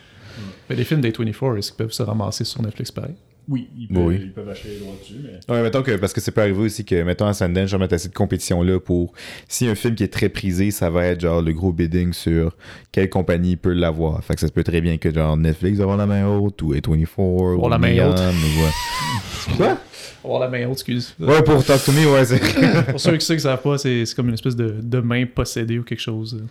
Mais 0.69 0.77
les 0.77 0.85
films 0.85 1.01
d'A24, 1.01 1.57
est-ce 1.57 1.71
qu'ils 1.73 1.77
peuvent 1.77 1.91
se 1.91 2.03
ramasser 2.03 2.45
sur 2.45 2.61
Netflix 2.61 2.89
pareil? 2.89 3.15
Oui, 3.49 3.69
ils 3.77 3.87
peuvent, 3.87 4.05
Oui. 4.05 4.19
ils 4.21 4.31
peuvent 4.31 4.47
acheter 4.49 4.69
les 4.69 4.79
droits 4.79 4.95
dessus. 5.01 5.15
Mais... 5.21 5.53
Ouais, 5.53 5.61
mettons 5.61 5.83
que, 5.83 5.91
parce 5.97 6.13
que 6.13 6.21
c'est 6.21 6.31
peut 6.31 6.41
arriver 6.41 6.59
aussi 6.61 6.85
que, 6.85 7.03
mettons, 7.03 7.25
à 7.25 7.33
Sundance, 7.33 7.69
je 7.69 7.75
vais 7.75 7.79
mettre 7.81 7.95
assez 7.95 8.07
de 8.09 8.13
compétition-là 8.13 8.79
pour, 8.79 9.13
si 9.47 9.67
un 9.67 9.75
film 9.75 9.95
qui 9.95 10.03
est 10.03 10.13
très 10.13 10.29
prisé, 10.29 10.71
ça 10.71 10.89
va 10.89 11.05
être 11.05 11.21
genre 11.21 11.41
le 11.41 11.51
gros 11.53 11.73
bidding 11.73 12.13
sur 12.13 12.55
quelle 12.91 13.09
compagnie 13.09 13.55
peut 13.55 13.73
l'avoir. 13.73 14.23
Fait 14.23 14.33
que 14.35 14.39
ça 14.39 14.47
se 14.47 14.51
peut 14.53 14.63
très 14.63 14.81
bien 14.81 14.97
que 14.97 15.13
genre 15.13 15.35
Netflix 15.37 15.77
va 15.77 15.83
avoir 15.83 15.97
la 15.97 16.05
main 16.05 16.25
haute, 16.27 16.61
ou 16.61 16.73
A24, 16.73 17.17
ou 17.17 17.69
la 17.69 17.77
main 17.77 18.09
haute. 18.09 18.19
ou 18.19 18.61
ouais. 18.61 19.57
Quoi? 19.57 19.77
Avoir 20.23 20.39
la 20.39 20.47
main 20.47 20.65
haute, 20.67 20.73
excuse. 20.73 21.13
Ouais, 21.19 21.43
pour 21.43 21.63
Talk 21.65 21.83
to 21.83 21.91
Me, 21.91 22.09
ouais, 22.13 22.23
c'est. 22.25 22.39
Pour 22.91 22.99
ceux, 22.99 23.17
qui 23.17 23.39
savent 23.39 23.61
pas, 23.61 23.77
c'est, 23.77 24.05
c'est 24.05 24.15
comme 24.15 24.29
une 24.29 24.35
espèce 24.35 24.55
de, 24.55 24.75
de 24.81 24.99
main 24.99 25.25
possédée 25.25 25.77
ou 25.79 25.83
quelque 25.83 25.99
chose. 25.99 26.41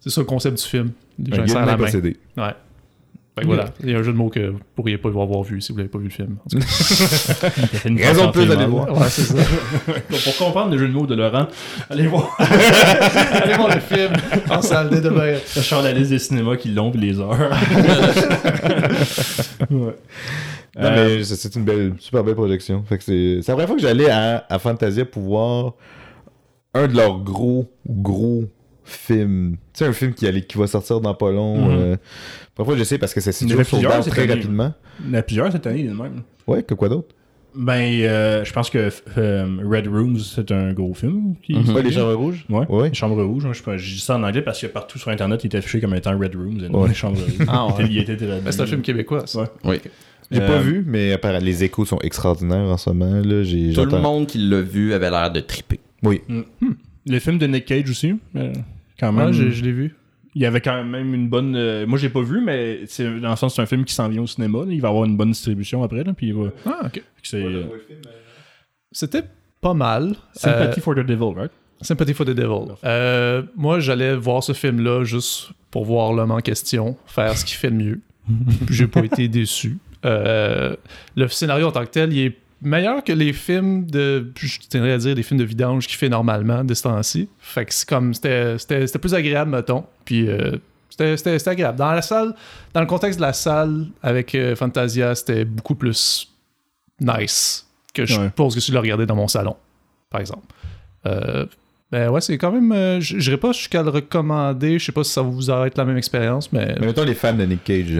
C'est 0.00 0.10
ça 0.10 0.20
le 0.20 0.26
concept 0.26 0.60
du 0.60 0.68
film. 0.68 0.90
Gens 1.24 1.44
guide 1.44 1.54
la 1.54 1.60
main 1.66 1.76
main. 1.76 1.84
possédé. 1.84 2.16
Ouais. 2.36 2.52
Fait 3.40 3.46
que 3.46 3.46
voilà, 3.54 3.64
il 3.82 3.90
y 3.90 3.94
a 3.94 3.98
un 3.98 4.02
jeu 4.02 4.12
de 4.12 4.16
mots 4.16 4.28
que 4.28 4.50
vous 4.50 4.58
pourriez 4.76 4.98
pas 4.98 5.08
avoir 5.08 5.42
vu 5.42 5.60
si 5.60 5.72
vous 5.72 5.78
l'avez 5.78 5.88
pas 5.90 5.98
vu 5.98 6.04
le 6.04 6.10
film. 6.10 6.36
En 6.44 6.48
tout 6.48 6.58
Raison 7.96 8.26
de 8.26 8.30
plus 8.32 8.46
d'aller 8.46 8.56
d'aller 8.56 8.66
voir. 8.70 8.86
cas. 8.86 8.92
Ouais, 8.92 9.08
c'est 9.08 9.22
ça. 9.22 9.34
Pour 10.08 10.36
comprendre 10.46 10.70
le 10.72 10.78
jeu 10.78 10.88
de 10.88 10.92
mots 10.92 11.06
de 11.06 11.14
Laurent, 11.14 11.46
allez 11.88 12.06
voir. 12.06 12.36
Allez 12.40 13.54
voir 13.54 13.74
le 13.74 13.80
film 13.80 14.12
en 14.50 14.62
salle 14.62 14.90
dès 14.90 15.00
demain. 15.00 15.34
Je 15.54 15.60
la 15.82 15.92
liste 15.92 16.10
des 16.10 16.18
cinémas 16.18 16.56
qui 16.56 16.68
l'ont 16.70 16.90
les 16.94 17.18
heures. 17.18 17.30
ouais. 19.70 19.70
Non, 19.70 19.92
Euh, 20.76 21.18
mais 21.18 21.24
c'est- 21.24 21.36
c'est 21.36 21.54
une 21.56 21.64
belle, 21.64 21.94
super 21.98 22.22
belle 22.22 22.34
projection. 22.36 22.82
Fait 22.88 22.96
que 22.98 23.04
c'est 23.04 23.40
c'est 23.42 23.50
la 23.52 23.54
première 23.56 23.66
fois 23.68 23.76
que 23.76 23.82
j'allais 23.82 24.08
à, 24.08 24.44
à 24.48 24.58
Fantasia 24.58 25.04
pour 25.04 25.22
voir 25.22 25.74
un 26.74 26.86
de 26.86 26.96
leurs 26.96 27.18
gros, 27.20 27.66
gros 27.88 28.44
films. 28.84 29.56
Tu 29.72 29.78
sais, 29.78 29.84
un 29.86 29.92
film 29.92 30.12
qui, 30.14 30.26
allait, 30.26 30.42
qui 30.42 30.58
va 30.58 30.66
sortir 30.66 31.00
dans 31.00 31.14
pas 31.14 31.30
long. 31.30 31.56
Mhm. 31.68 31.78
euh, 31.78 31.96
Parfois, 32.54 32.76
je 32.76 32.84
sais 32.84 32.98
parce 32.98 33.14
que 33.14 33.20
plusieurs 33.20 33.98
out 33.98 34.02
cette 34.04 34.12
très 34.12 34.22
année. 34.22 34.34
rapidement. 34.34 34.74
Il 35.04 35.10
y 35.10 35.16
en 35.16 35.18
a 35.18 35.22
plusieurs 35.22 35.52
cette 35.52 35.66
année, 35.66 35.84
de 35.84 35.92
même. 35.92 36.22
Ouais, 36.46 36.62
que 36.62 36.74
quoi 36.74 36.88
d'autre? 36.88 37.14
Ben, 37.54 37.80
euh, 38.02 38.44
je 38.44 38.52
pense 38.52 38.70
que 38.70 38.90
euh, 39.18 39.56
Red 39.64 39.88
Rooms, 39.88 40.18
c'est 40.18 40.52
un 40.52 40.72
gros 40.72 40.94
film. 40.94 41.34
Qui, 41.42 41.54
Mhm. 41.54 41.74
Ouais, 41.74 41.82
les 41.82 41.90
chambres 41.90 42.14
rouges 42.14 42.44
Ouais. 42.48 42.64
Ouais. 42.68 42.88
Les 42.90 42.94
chambres 42.94 43.20
rouges. 43.24 43.44
hein, 43.46 43.50
Je, 43.52 43.58
sais 43.58 43.64
pas, 43.64 43.76
je 43.76 43.92
dis 43.94 43.98
ça 44.00 44.16
en 44.16 44.22
anglais 44.22 44.42
parce 44.42 44.60
que 44.60 44.66
partout 44.68 44.98
sur 45.00 45.10
Internet, 45.10 45.42
il 45.42 45.52
est 45.52 45.58
affiché 45.58 45.80
comme 45.80 45.94
étant 45.96 46.16
Red 46.16 46.36
Rooms 46.36 46.60
et 46.64 46.68
non 46.68 46.82
Ouais. 46.82 46.88
les 46.88 46.94
chambres 46.94 47.18
rouges. 47.20 47.34
Ah. 47.48 47.68
Il 47.80 47.98
était- 47.98 48.12
était. 48.12 48.26
Mais 48.44 48.52
c'est 48.52 48.60
un 48.62 48.66
film 48.66 48.82
québécois. 48.82 49.26
ça. 49.26 49.40
Ouais. 49.40 49.46
Oui. 49.64 49.80
J'ai 50.30 50.40
Euh, 50.42 50.46
pas 50.46 50.58
vu, 50.60 50.84
mais 50.86 51.12
apparemment, 51.12 51.44
les 51.44 51.64
échos 51.64 51.84
sont 51.84 51.98
extraordinaires 52.04 52.68
en 52.68 52.76
ce 52.76 52.90
moment. 52.90 53.20
Là. 53.20 53.42
J'ai, 53.42 53.72
Tout 53.72 53.84
le 53.84 53.98
monde 53.98 54.28
qui 54.28 54.38
l'a 54.38 54.60
vu 54.60 54.92
avait 54.94 55.10
l'air 55.10 55.32
de 55.32 55.40
triper. 55.40 55.80
Oui. 56.04 56.20
Le 57.06 57.18
film 57.18 57.38
de 57.38 57.46
Nick 57.46 57.64
Cage 57.66 57.88
aussi. 57.90 58.14
euh, 58.36 58.52
quand 58.98 59.12
même. 59.12 59.28
Ouais, 59.28 59.32
je, 59.32 59.50
je 59.50 59.62
l'ai 59.64 59.72
vu. 59.72 59.96
Il 60.34 60.42
y 60.42 60.46
avait 60.46 60.60
quand 60.60 60.84
même 60.84 61.14
une 61.14 61.28
bonne. 61.28 61.56
euh, 61.56 61.86
moi, 61.86 61.98
j'ai 61.98 62.08
pas 62.08 62.22
vu, 62.22 62.40
mais 62.40 62.80
c'est, 62.86 63.18
dans 63.20 63.30
le 63.30 63.36
sens, 63.36 63.56
c'est 63.56 63.62
un 63.62 63.66
film 63.66 63.84
qui 63.84 63.94
s'en 63.94 64.08
vient 64.08 64.22
au 64.22 64.26
cinéma. 64.26 64.58
là. 64.60 64.66
Il 64.72 64.80
va 64.80 64.88
avoir 64.88 65.04
une 65.04 65.16
bonne 65.16 65.30
distribution 65.30 65.82
après. 65.82 66.04
Là, 66.04 66.12
puis 66.12 66.32
Ah, 66.66 66.82
ok. 66.86 67.02
c'est 67.22 67.42
euh, 67.42 67.64
C'était 68.92 69.22
pas 69.60 69.74
mal. 69.74 70.14
Sympathy 70.34 70.78
Euh, 70.80 70.82
for 70.82 70.94
the 70.94 71.00
Devil, 71.00 71.34
right? 71.36 71.50
Sympathy 71.80 72.12
for 72.14 72.26
the 72.26 72.30
Devil. 72.30 72.74
Euh, 72.84 73.42
moi, 73.56 73.80
j'allais 73.80 74.14
voir 74.14 74.42
ce 74.42 74.52
film-là 74.52 75.02
juste 75.04 75.50
pour 75.70 75.84
voir 75.84 76.12
l'homme 76.12 76.30
en 76.30 76.40
question 76.40 76.96
faire 77.06 77.36
ce 77.36 77.44
qu'il 77.44 77.56
fait 77.56 77.70
de 77.70 77.76
mieux. 77.76 78.00
Puis 78.66 78.74
J'ai 78.74 78.86
pas 78.86 79.00
été 79.04 79.26
déçu. 79.28 79.78
Euh, 80.04 80.76
le 81.16 81.28
scénario 81.28 81.66
en 81.68 81.72
tant 81.72 81.84
que 81.84 81.90
tel, 81.90 82.12
il 82.12 82.18
est 82.26 82.36
meilleur 82.62 83.02
que 83.04 83.12
les 83.12 83.32
films 83.32 83.86
de. 83.86 84.32
Je 84.38 84.58
tiendrais 84.60 84.92
à 84.92 84.98
dire 84.98 85.14
des 85.14 85.22
films 85.22 85.40
de 85.40 85.44
vidange 85.44 85.86
qu'il 85.86 85.96
fait 85.96 86.08
normalement 86.08 86.64
de 86.64 86.74
ce 86.74 86.82
temps-ci. 86.84 87.28
Fait 87.38 87.64
que 87.64 87.74
c'est 87.74 87.88
comme. 87.88 88.14
C'était 88.14 88.98
plus 89.00 89.14
agréable, 89.14 89.50
mettons. 89.50 89.84
Puis. 90.04 90.28
euh, 90.28 90.56
c'était- 91.16 91.48
agréable. 91.48 91.78
Dans 91.78 91.92
la 91.92 92.02
salle, 92.02 92.34
dans 92.74 92.80
le 92.80 92.86
contexte 92.86 93.18
de 93.18 93.24
la 93.24 93.32
salle 93.32 93.86
avec 94.02 94.34
euh, 94.34 94.54
Fantasia, 94.54 95.14
c'était 95.14 95.44
beaucoup 95.46 95.74
plus 95.74 96.30
nice 97.00 97.66
que 97.94 98.04
je 98.06 98.20
Ouais. 98.20 98.30
pense 98.34 98.54
que 98.54 98.60
si 98.60 98.68
je 98.68 98.72
le 98.74 98.80
regardais 98.80 99.06
dans 99.06 99.16
mon 99.16 99.28
salon, 99.28 99.56
par 100.10 100.20
exemple. 100.20 100.46
Euh, 101.06 101.46
ben 101.90 102.08
ouais, 102.10 102.20
c'est 102.20 102.36
quand 102.38 102.52
même. 102.52 102.70
euh, 102.72 103.00
je 103.00 103.16
dirais 103.16 103.36
pas 103.38 103.52
jusqu'à 103.52 103.82
le 103.82 103.88
recommander. 103.90 104.78
Je 104.78 104.84
sais 104.84 104.92
pas 104.92 105.02
si 105.02 105.10
ça 105.12 105.22
vous 105.22 105.50
arrête 105.50 105.76
la 105.78 105.84
même 105.86 105.96
expérience, 105.96 106.52
mais. 106.52 106.74
Mais 106.78 106.86
mettons 106.88 107.04
les 107.04 107.14
fans 107.14 107.32
de 107.32 107.44
Nick 107.44 107.64
Cage. 107.64 107.98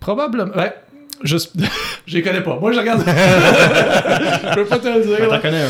Probablement. 0.00 0.54
Ouais. 0.56 0.74
Juste. 1.22 1.52
je 2.06 2.14
les 2.16 2.22
connais 2.22 2.40
pas. 2.42 2.58
Moi, 2.58 2.72
je 2.72 2.78
regarde. 2.80 3.04
je 3.06 4.54
peux 4.54 4.64
pas 4.64 4.78
te 4.78 4.88
le 4.88 5.04
dire. 5.04 5.28
T'en 5.28 5.40
connais 5.40 5.62
un. 5.62 5.68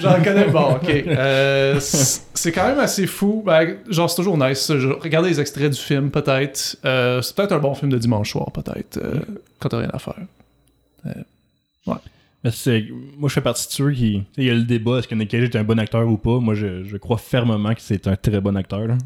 J'en 0.00 0.22
connais 0.22 0.44
bon, 0.46 0.72
ok. 0.76 0.88
Euh, 1.18 1.78
c'est 1.80 2.52
quand 2.52 2.66
même 2.68 2.78
assez 2.78 3.06
fou. 3.06 3.42
Ben, 3.44 3.76
genre, 3.88 4.08
c'est 4.10 4.16
toujours 4.16 4.38
nice. 4.38 4.72
Je- 4.76 4.88
Regardez 4.88 5.30
les 5.30 5.40
extraits 5.40 5.70
du 5.70 5.78
film, 5.80 6.10
peut-être. 6.10 6.76
Euh, 6.84 7.20
c'est 7.22 7.34
peut-être 7.36 7.52
un 7.52 7.58
bon 7.58 7.74
film 7.74 7.90
de 7.90 7.98
dimanche 7.98 8.30
soir, 8.32 8.50
peut-être, 8.52 8.98
euh, 8.98 9.14
quand 9.60 9.68
t'as 9.70 9.78
rien 9.78 9.90
à 9.92 9.98
faire. 9.98 10.14
C'est- 11.04 11.24
moi, 12.44 13.28
je 13.28 13.34
fais 13.34 13.40
partie 13.40 13.66
de 13.66 13.72
ceux 13.72 13.90
qui. 13.92 14.22
Il 14.36 14.44
y 14.44 14.50
a 14.50 14.54
le 14.54 14.62
débat 14.62 14.98
est-ce 14.98 15.08
que 15.08 15.14
Nick 15.14 15.28
Cage 15.30 15.44
est 15.44 15.56
un 15.56 15.64
bon 15.64 15.78
acteur 15.78 16.06
ou 16.08 16.16
pas? 16.16 16.38
Moi, 16.38 16.54
je, 16.54 16.84
je 16.84 16.96
crois 16.96 17.18
fermement 17.18 17.74
que 17.74 17.80
c'est 17.80 18.06
un 18.06 18.16
très 18.16 18.40
bon 18.40 18.56
acteur. 18.56 18.86
là. 18.86 18.96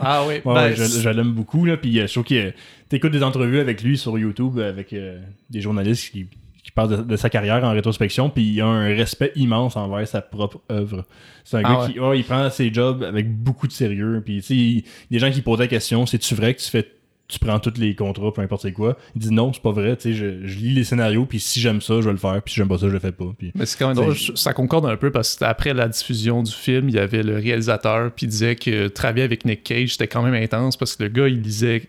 Ah 0.00 0.22
oui, 0.28 0.34
Ouais, 0.44 0.54
ben, 0.54 0.54
ouais, 0.54 0.76
je, 0.76 0.84
je 0.84 1.08
l'aime 1.08 1.32
beaucoup. 1.32 1.64
Là, 1.64 1.76
puis 1.76 1.98
euh, 1.98 2.06
je 2.06 2.12
trouve 2.12 2.24
que 2.24 2.52
t'écoutes 2.88 3.12
des 3.12 3.22
entrevues 3.22 3.60
avec 3.60 3.82
lui 3.82 3.96
sur 3.96 4.18
YouTube 4.18 4.58
avec 4.58 4.92
euh, 4.92 5.18
des 5.48 5.60
journalistes 5.62 6.10
qui, 6.12 6.26
qui 6.62 6.70
parlent 6.70 6.98
de, 6.98 7.02
de 7.02 7.16
sa 7.16 7.30
carrière 7.30 7.64
en 7.64 7.70
rétrospection. 7.72 8.28
Puis 8.28 8.42
il 8.44 8.60
a 8.60 8.66
un 8.66 8.84
respect 8.94 9.32
immense 9.36 9.74
envers 9.76 10.06
sa 10.06 10.20
propre 10.20 10.60
œuvre. 10.70 11.06
C'est 11.44 11.56
un 11.56 11.62
Ah 11.64 11.72
gars 11.72 11.80
ouais. 11.86 11.92
qui 11.94 11.98
ouais, 12.00 12.18
il 12.18 12.24
prend 12.24 12.50
ses 12.50 12.72
jobs 12.72 13.02
avec 13.02 13.34
beaucoup 13.34 13.66
de 13.66 13.72
sérieux. 13.72 14.20
Puis 14.24 14.36
tu 14.36 14.42
sais, 14.42 14.54
il- 14.54 14.60
il 14.70 14.76
y 14.76 15.16
a 15.16 15.18
des 15.18 15.18
gens 15.18 15.32
qui 15.32 15.40
posaient 15.40 15.62
la 15.64 15.68
question 15.68 16.04
c'est-tu 16.04 16.34
vrai 16.34 16.52
que 16.54 16.60
tu 16.60 16.68
fais 16.70 16.86
tu 17.32 17.38
prends 17.38 17.58
tous 17.58 17.74
les 17.78 17.94
contrats, 17.94 18.32
peu 18.32 18.40
importe 18.42 18.62
c'est 18.62 18.72
quoi. 18.72 18.96
Il 19.16 19.20
dit 19.22 19.30
non, 19.32 19.52
c'est 19.52 19.62
pas 19.62 19.72
vrai. 19.72 19.96
Tu 19.96 20.02
sais, 20.02 20.14
je, 20.14 20.46
je 20.46 20.58
lis 20.58 20.74
les 20.74 20.84
scénarios, 20.84 21.24
puis 21.26 21.40
si 21.40 21.60
j'aime 21.60 21.80
ça, 21.80 21.94
je 22.00 22.06
vais 22.06 22.12
le 22.12 22.16
faire, 22.18 22.40
puis 22.42 22.52
si 22.52 22.58
j'aime 22.58 22.68
pas 22.68 22.78
ça, 22.78 22.88
je 22.88 22.92
le 22.92 22.98
fais 22.98 23.12
pas. 23.12 23.32
Puis 23.36 23.52
Mais 23.54 23.66
c'est 23.66 23.78
quand 23.78 23.88
même 23.88 23.96
drôle, 23.96 24.16
ça 24.16 24.52
concorde 24.52 24.86
un 24.86 24.96
peu 24.96 25.10
parce 25.10 25.34
que 25.36 25.44
après 25.44 25.74
la 25.74 25.88
diffusion 25.88 26.42
du 26.42 26.52
film, 26.52 26.88
il 26.88 26.94
y 26.94 26.98
avait 26.98 27.22
le 27.22 27.36
réalisateur 27.36 28.10
puis 28.12 28.26
il 28.26 28.28
disait 28.28 28.56
que 28.56 28.88
travailler 28.88 29.24
avec 29.24 29.44
Nick 29.44 29.62
Cage 29.64 29.92
c'était 29.92 30.08
quand 30.08 30.22
même 30.22 30.34
intense 30.40 30.76
parce 30.76 30.94
que 30.96 31.02
le 31.04 31.08
gars 31.08 31.28
il 31.28 31.40
lisait, 31.40 31.82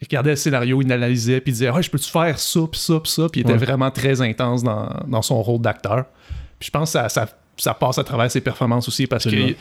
il 0.00 0.04
regardait 0.06 0.30
le 0.30 0.36
scénario, 0.36 0.80
il 0.82 0.92
analysait 0.92 1.40
puis 1.40 1.50
il 1.50 1.54
disait 1.54 1.70
ouais 1.70 1.82
je 1.82 1.90
peux-tu 1.90 2.10
faire 2.10 2.38
ça 2.38 2.60
puis 2.70 2.80
ça 2.80 3.00
puis 3.00 3.10
ça 3.12 3.26
puis 3.30 3.40
il 3.40 3.44
était 3.44 3.52
Ouais. 3.52 3.58
vraiment 3.58 3.90
très 3.90 4.20
intense 4.20 4.62
dans, 4.62 4.88
dans 5.08 5.22
son 5.22 5.42
rôle 5.42 5.60
d'acteur. 5.60 6.04
Puis 6.58 6.66
je 6.66 6.70
pense 6.70 6.90
que 6.92 6.98
ça, 6.98 7.08
ça, 7.08 7.26
ça 7.56 7.74
passe 7.74 7.98
à 7.98 8.04
travers 8.04 8.30
ses 8.30 8.40
performances 8.40 8.86
aussi 8.88 9.06
parce 9.06 9.24
que 9.24 9.54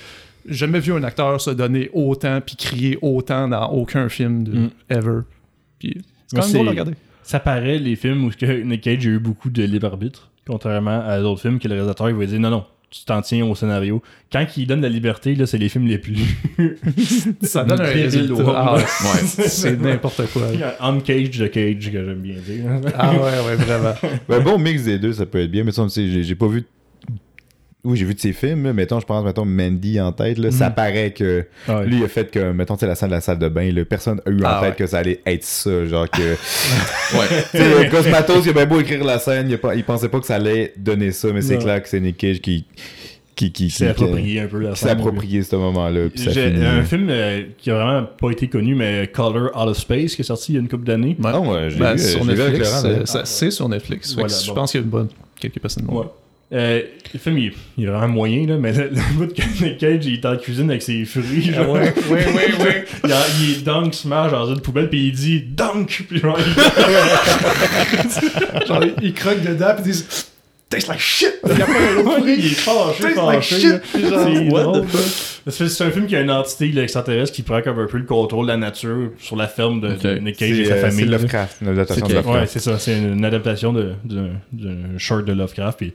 jamais 0.48 0.80
vu 0.80 0.94
un 0.94 1.04
acteur 1.04 1.40
se 1.42 1.50
donner 1.52 1.90
autant 1.94 2.40
puis 2.42 2.56
crier 2.56 2.98
autant 3.02 3.48
dans 3.48 3.68
aucun 3.72 4.10
film 4.10 4.44
de 4.44 4.52
Mm. 4.58 4.70
ever. 4.90 5.20
Puis 5.80 6.02
c'est 6.28 6.38
quand 6.38 6.44
même 6.46 6.54
drôle 6.54 6.68
à 6.68 6.72
regarder. 6.72 6.94
ça 7.24 7.40
paraît 7.40 7.80
les 7.80 7.96
films 7.96 8.26
où 8.26 8.32
Nick 8.66 8.82
Cage 8.82 9.06
a 9.08 9.10
eu 9.10 9.20
beaucoup 9.20 9.50
de 9.50 9.64
libre 9.64 9.88
arbitre, 9.88 10.32
contrairement 10.48 11.02
à 11.06 11.20
d'autres 11.20 11.42
films 11.42 11.60
que 11.60 11.68
le 11.68 11.74
réalisateur 11.76 12.10
il 12.10 12.16
va 12.16 12.26
dire 12.26 12.40
non 12.40 12.50
non, 12.50 12.64
tu 12.92 13.04
t'en 13.04 13.22
tiens 13.22 13.46
au 13.46 13.56
scénario. 13.56 14.02
Quand 14.32 14.46
il 14.56 14.68
donne 14.68 14.82
la 14.82 14.88
liberté, 14.90 15.36
là, 15.36 15.46
c'est 15.46 15.58
les 15.58 15.68
films 15.70 15.88
les 15.88 15.98
plus 15.98 16.16
Ça 17.42 17.64
donne 17.66 17.82
un 17.82 17.86
Péril 17.86 18.04
résultat. 18.06 18.44
Ah 18.56 18.78
c'est 19.26 19.80
n'importe 19.82 20.22
quoi. 20.32 20.44
Uncage 20.80 21.32
de 21.32 21.48
Cage 21.48 21.92
que 21.92 22.06
j'aime 22.06 22.22
bien 22.22 22.36
dire. 22.36 22.64
Ah 22.98 23.12
ouais, 23.14 23.20
ouais, 23.20 23.56
vraiment. 23.56 23.94
Ben, 24.30 24.40
bon 24.42 24.58
mix 24.58 24.84
des 24.84 24.98
deux, 25.00 25.14
ça 25.14 25.26
peut 25.26 25.40
être 25.42 25.52
bien. 25.52 25.64
Mais 25.66 25.72
j'ai 26.24 26.36
pas 26.36 26.48
vu. 26.48 26.64
Oui, 27.86 27.96
j'ai 27.98 28.06
vu 28.06 28.14
de 28.16 28.20
ses 28.20 28.34
films. 28.34 28.64
là. 28.66 28.74
Mettons, 28.74 29.00
je 29.00 29.06
pense, 29.06 29.24
mettons, 29.24 29.46
Mandy 29.46 30.02
en 30.02 30.12
tête. 30.12 30.38
Là, 30.38 30.52
Ça 30.52 30.70
paraît 30.72 31.12
que. 31.12 31.46
Ah 31.68 31.80
ouais. 31.80 31.86
Lui, 31.88 31.98
il 32.00 32.04
a 32.04 32.08
fait 32.08 32.30
que, 32.30 32.52
mettons, 32.52 32.76
tu 32.76 32.82
sais, 32.82 32.88
la 32.88 32.96
salle 32.96 33.10
de 33.10 33.16
la 33.16 33.22
salle 33.22 33.40
de 33.40 33.48
bain, 33.48 33.72
là, 33.72 33.86
personne 33.86 34.20
a 34.26 34.30
eu 34.30 34.40
en 34.44 34.48
Ah 34.48 34.60
tête 34.62 34.70
ouais. 34.72 34.76
que 34.76 34.88
ça 34.88 34.98
allait 34.98 35.22
être 35.26 35.44
ça. 35.44 35.86
Genre 35.86 36.10
que. 36.10 36.22
Ouais. 37.16 37.44
tu 37.52 37.58
sais, 37.58 37.90
Cosmatos, 37.90 38.44
il 38.46 38.50
a 38.50 38.54
bien 38.54 38.66
beau 38.66 38.80
écrire 38.82 39.04
la 39.04 39.20
scène, 39.20 39.48
il, 39.50 39.54
a 39.54 39.58
pas- 39.60 39.76
il 39.76 39.84
pensait 39.84 40.10
pas 40.10 40.20
que 40.20 40.26
ça 40.26 40.36
allait 40.36 40.74
donner 40.76 41.12
ça, 41.12 41.30
mais 41.32 41.42
c'est 41.42 41.56
Non. 41.56 41.62
clair 41.62 41.82
que 41.84 41.88
c'est 41.88 42.00
Nick 42.00 42.18
Cage 42.18 42.42
qui. 42.42 42.66
qui, 43.36 43.52
qui, 43.52 43.70
C'est 43.70 43.84
qui- 43.86 43.90
approprié 43.92 44.40
un 44.42 44.48
peu 44.48 44.60
la 44.60 44.74
s'est 44.76 44.88
scène. 44.88 44.98
approprié 44.98 45.44
ce 45.44 45.56
moment-là. 45.58 46.10
Puis 46.10 46.24
ça 46.24 46.32
J'ai 46.32 46.52
finit. 46.52 46.66
un 46.66 46.84
film 46.84 47.08
euh, 47.10 47.44
qui 47.58 47.70
a 47.70 47.76
vraiment 47.76 48.08
pas 48.20 48.32
été 48.32 48.48
connu, 48.48 48.76
mais 48.76 49.08
Color 49.14 49.52
Out 49.56 49.70
of 49.70 49.78
Space, 49.78 50.16
qui 50.16 50.22
est 50.22 50.26
sorti 50.26 50.54
il 50.54 50.56
y 50.56 50.58
a 50.58 50.62
une 50.62 50.70
couple 50.70 50.86
d'années. 50.86 51.16
Ah 51.24 51.40
ouais, 51.40 51.70
je 51.70 51.76
l'ai 51.76 51.80
Ben, 51.82 51.94
vu, 51.96 52.00
sur 52.04 52.24
Netflix, 52.26 52.82
euh, 52.86 53.22
c'est 53.26 53.52
sur 53.52 53.68
Netflix. 53.70 54.16
Je 54.18 54.52
pense 54.54 54.72
qu'il 54.72 54.80
y 54.80 54.84
a 54.84 54.86
une 54.86 54.90
bonne 54.90 55.10
quelques 55.40 55.60
personnes. 55.60 55.86
Ouais. 55.90 56.06
Euh, 56.54 56.82
le 57.14 57.20
film, 57.20 57.38
il, 57.40 57.52
il 57.78 57.86
est 57.86 57.88
vraiment 57.88 58.08
moyen, 58.08 58.46
là, 58.46 58.58
mais 58.58 58.72
le, 58.72 58.90
le 58.90 59.02
bout 59.18 59.34
que 59.34 59.42
Nick 59.64 59.80
Cage, 59.80 60.06
il 60.06 60.14
est 60.14 60.26
en 60.26 60.38
cuisine 60.38 60.70
avec 60.70 60.84
ses 60.84 61.04
fruits. 61.06 61.52
Genre, 61.52 61.68
ouais, 61.70 61.92
ouais, 62.10 62.26
ouais, 62.28 62.54
ouais. 62.64 62.86
il, 63.04 63.12
a- 63.12 63.26
il 63.42 63.52
est 63.52 63.64
dunk 63.66 63.92
smash 63.94 64.32
dans 64.32 64.54
une 64.54 64.62
poubelle, 64.62 64.90
puis 64.90 65.08
il 65.08 65.12
dit 65.12 65.42
dunk, 65.42 66.06
puis 66.08 66.20
genre, 66.20 66.38
il- 66.40 66.46
Genre, 68.68 68.84
ils 69.02 69.14
croquent 69.14 69.44
dedans 69.44 69.74
puis 69.76 69.84
ils 69.86 69.92
disent 69.92 70.28
Taste 70.70 70.88
like 70.88 71.00
shit! 71.00 71.34
Il 71.46 71.58
y 71.58 71.62
a 71.62 71.66
pas 71.66 71.72
un 71.74 71.98
autre 71.98 72.18
il 72.28 72.32
fruit. 72.34 72.34
est 72.34 72.56
fâché, 72.56 73.04
Taste 73.04 73.16
like 73.18 73.44
fâché. 73.44 73.60
shit! 73.60 73.82
C'est 73.92 74.50
what 74.50 74.82
the 75.46 75.52
C'est 75.52 75.84
un 75.84 75.92
film 75.92 76.08
qui 76.08 76.16
a 76.16 76.22
une 76.22 76.32
entité 76.32 76.70
là, 76.70 76.82
extraterrestre 76.84 77.36
qui 77.36 77.44
prend 77.44 77.62
comme 77.62 77.78
un 77.80 77.86
peu 77.86 77.98
le 78.00 78.06
contrôle 78.06 78.48
de 78.48 78.52
la 78.52 78.58
nature 78.58 79.12
sur 79.20 79.36
la 79.36 79.48
ferme 79.48 79.80
de, 79.80 79.90
de 79.90 80.16
Ok. 80.16 80.22
Nick 80.24 80.38
Cage 80.38 80.60
et 80.60 80.66
sa 80.66 80.74
euh, 80.74 80.82
famille. 80.82 81.00
c'est. 81.06 81.06
Lovecraft, 81.06 81.58
une 81.62 81.68
adaptation 81.70 82.08
de 82.08 82.12
C'est- 82.12 82.18
Ouais, 82.18 82.24
Lovecraft. 82.24 82.52
c'est 82.54 82.60
ça. 82.60 82.80
C'est 82.80 82.98
une 82.98 83.24
adaptation 83.26 83.74
de- 83.74 83.94
d'un 84.06 84.30
d'un 84.54 84.98
short 84.98 85.24
de 85.26 85.34
Lovecraft. 85.34 85.78
puis- 85.78 85.94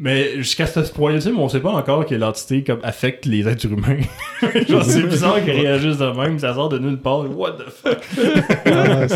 Mais 0.00 0.36
jusqu'à 0.36 0.66
ce 0.68 0.80
point-là, 0.92 1.18
on 1.36 1.48
sait 1.48 1.58
pas 1.58 1.72
encore 1.72 2.06
que 2.06 2.14
l'entité 2.14 2.62
comme, 2.62 2.78
affecte 2.84 3.26
les 3.26 3.48
êtres 3.48 3.66
humains. 3.66 3.98
Genre, 4.68 4.84
c'est 4.84 5.02
bizarre 5.08 5.42
qu'ils 5.42 5.50
réagissent 5.54 5.98
de 5.98 6.16
même. 6.16 6.38
Ça 6.38 6.54
sort 6.54 6.68
de 6.68 6.78
nulle 6.78 6.98
part. 6.98 7.28
What 7.36 7.52
the 7.58 7.68
fuck? 7.68 7.98
Ah, 8.66 9.06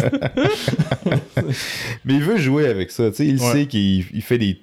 Mais 2.05 2.15
il 2.15 2.23
veut 2.23 2.37
jouer 2.39 2.67
avec 2.67 2.91
ça, 2.91 3.11
tu 3.11 3.17
sais, 3.17 3.27
il 3.27 3.41
Ouais. 3.41 3.53
sait 3.53 3.67
qu'il 3.67 4.05
il 4.13 4.23
fait 4.23 4.39
des... 4.39 4.59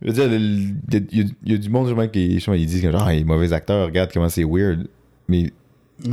Je 0.00 0.08
veux 0.08 0.12
dire, 0.12 0.32
il 0.32 0.74
y, 0.92 0.96
a- 0.96 1.24
il 1.44 1.52
y 1.52 1.54
a 1.54 1.58
du 1.58 1.68
monde, 1.70 1.86
justement, 1.86 2.08
qui 2.08 2.34
justement, 2.34 2.56
ils 2.56 2.66
disent 2.66 2.82
que 2.82 2.90
genre, 2.90 3.04
ah, 3.06 3.14
il 3.14 3.20
est 3.20 3.24
mauvais 3.24 3.52
acteur, 3.52 3.86
regarde 3.86 4.10
comment 4.12 4.28
c'est 4.28 4.44
weird. 4.44 4.86
Mais 5.28 5.52